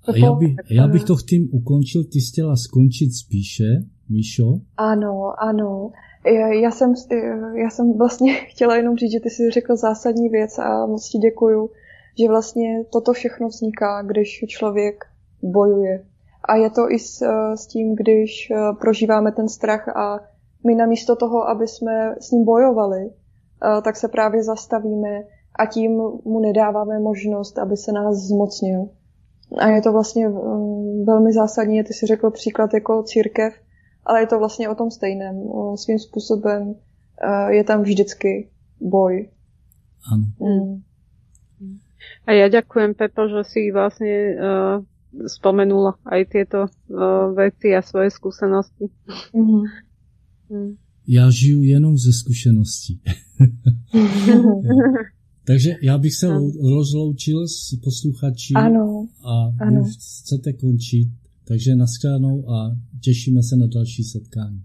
A 0.05 0.17
já, 0.17 0.33
by, 0.33 0.55
já 0.71 0.89
bych 0.89 1.05
to 1.05 1.17
tím 1.29 1.49
ukončil, 1.53 2.05
ty 2.05 2.21
chtěla 2.21 2.57
skončit 2.57 3.15
spíše, 3.15 3.85
Míšo? 4.09 4.61
Ano, 4.77 5.33
ano. 5.39 5.91
Já 6.63 6.71
jsem, 6.71 6.95
já 7.63 7.71
jsem 7.71 7.99
vlastně 7.99 8.35
chtěla 8.51 8.77
jenom 8.77 8.97
říct, 8.97 9.13
že 9.13 9.21
ty 9.21 9.31
jsi 9.31 9.51
řekl 9.51 9.77
zásadní 9.77 10.29
věc 10.29 10.59
a 10.59 10.87
moc 10.87 11.09
ti 11.09 11.19
děkuju, 11.19 11.71
že 12.19 12.29
vlastně 12.29 12.85
toto 12.93 13.13
všechno 13.13 13.49
vzniká, 13.49 14.03
když 14.03 14.45
člověk 14.49 15.05
bojuje. 15.43 16.05
A 16.45 16.57
je 16.57 16.71
to 16.71 16.91
i 16.91 16.99
s, 16.99 17.23
s 17.55 17.67
tím, 17.67 17.97
když 17.97 18.51
eh, 18.51 18.57
prožíváme 18.81 19.33
ten 19.33 19.49
strach 19.49 19.89
a 19.89 20.21
my 20.67 20.75
namísto 20.75 21.17
toho, 21.17 21.49
aby 21.49 21.69
jsme 21.69 22.15
s 22.21 22.31
ním 22.31 22.45
bojovali, 22.45 23.11
eh, 23.11 23.83
tak 23.83 23.97
se 23.97 24.09
právě 24.09 24.43
zastavíme 24.43 25.23
a 25.59 25.67
tím 25.67 25.93
mu 26.25 26.41
nedáváme 26.41 26.99
možnost, 26.99 27.59
aby 27.59 27.77
se 27.77 27.93
nás 27.93 28.17
zmocnil. 28.17 28.89
A 29.59 29.69
je 29.69 29.83
to 29.83 29.93
vlastně 29.93 30.29
velmi 31.05 31.33
zásadní, 31.33 31.85
ty 31.85 31.95
si 31.95 32.07
řekl 32.07 32.31
příklad 32.31 32.75
jako 32.75 33.03
církev, 33.03 33.55
ale 34.07 34.21
je 34.21 34.27
to 34.27 34.39
vlastně 34.39 34.69
o 34.69 34.75
tom 34.75 34.91
stejném. 34.91 35.43
Svým 35.75 35.99
způsobem 35.99 36.75
je 37.49 37.65
tam 37.65 37.83
vždycky 37.83 38.49
boj. 38.81 39.29
Ano. 40.13 40.25
Mm. 40.41 40.83
A 42.25 42.33
ja 42.33 42.49
ďakujem, 42.49 42.97
Pepo, 42.97 43.29
že 43.29 43.45
si 43.45 43.69
vlastne 43.69 44.15
uh, 44.33 44.75
spomenula 45.27 45.99
aj 46.07 46.21
tieto 46.31 46.67
uh, 46.67 47.35
veci 47.35 47.75
a 47.75 47.83
svoje 47.83 48.11
skúsenosti. 48.11 48.91
Mm-hmm. 49.35 49.63
Mm. 50.51 50.77
Já 51.07 51.31
žiju 51.31 51.63
jenom 51.63 51.99
ze 51.99 52.13
zkušeností. 52.13 53.01
Takže 55.45 55.71
já 55.83 55.99
bych 55.99 56.15
se 56.15 56.27
ano. 56.27 56.51
rozloučil 56.63 57.49
s 57.49 57.75
posluchači 57.85 58.55
ano. 58.55 59.07
a 59.25 59.65
ano. 59.65 59.83
vy 59.83 59.91
chcete 59.91 60.53
končit. 60.53 61.09
Takže 61.49 61.77
nashledanou 61.77 62.51
a 62.51 62.77
těšíme 63.01 63.43
se 63.43 63.57
na 63.57 63.67
další 63.67 64.05
setkání. 64.05 64.63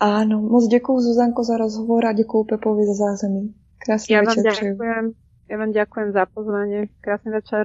Áno, 0.00 0.40
moc 0.42 0.68
děkuji 0.68 1.00
Zuzanko 1.00 1.44
za 1.44 1.56
rozhovor 1.56 2.06
a 2.06 2.12
děkuji 2.12 2.44
Pepovi 2.44 2.82
za 2.86 2.94
zázemí. 2.94 3.54
Krásný 3.84 4.16
ja 4.16 4.24
večer. 4.24 4.40
Vám 4.40 4.48
ďakujem. 4.48 5.04
Ja 5.44 5.56
vám 5.60 5.72
ďakujem 5.76 6.08
za 6.16 6.24
pozvanie. 6.32 6.88
Krásny 7.04 7.30
večer. 7.36 7.64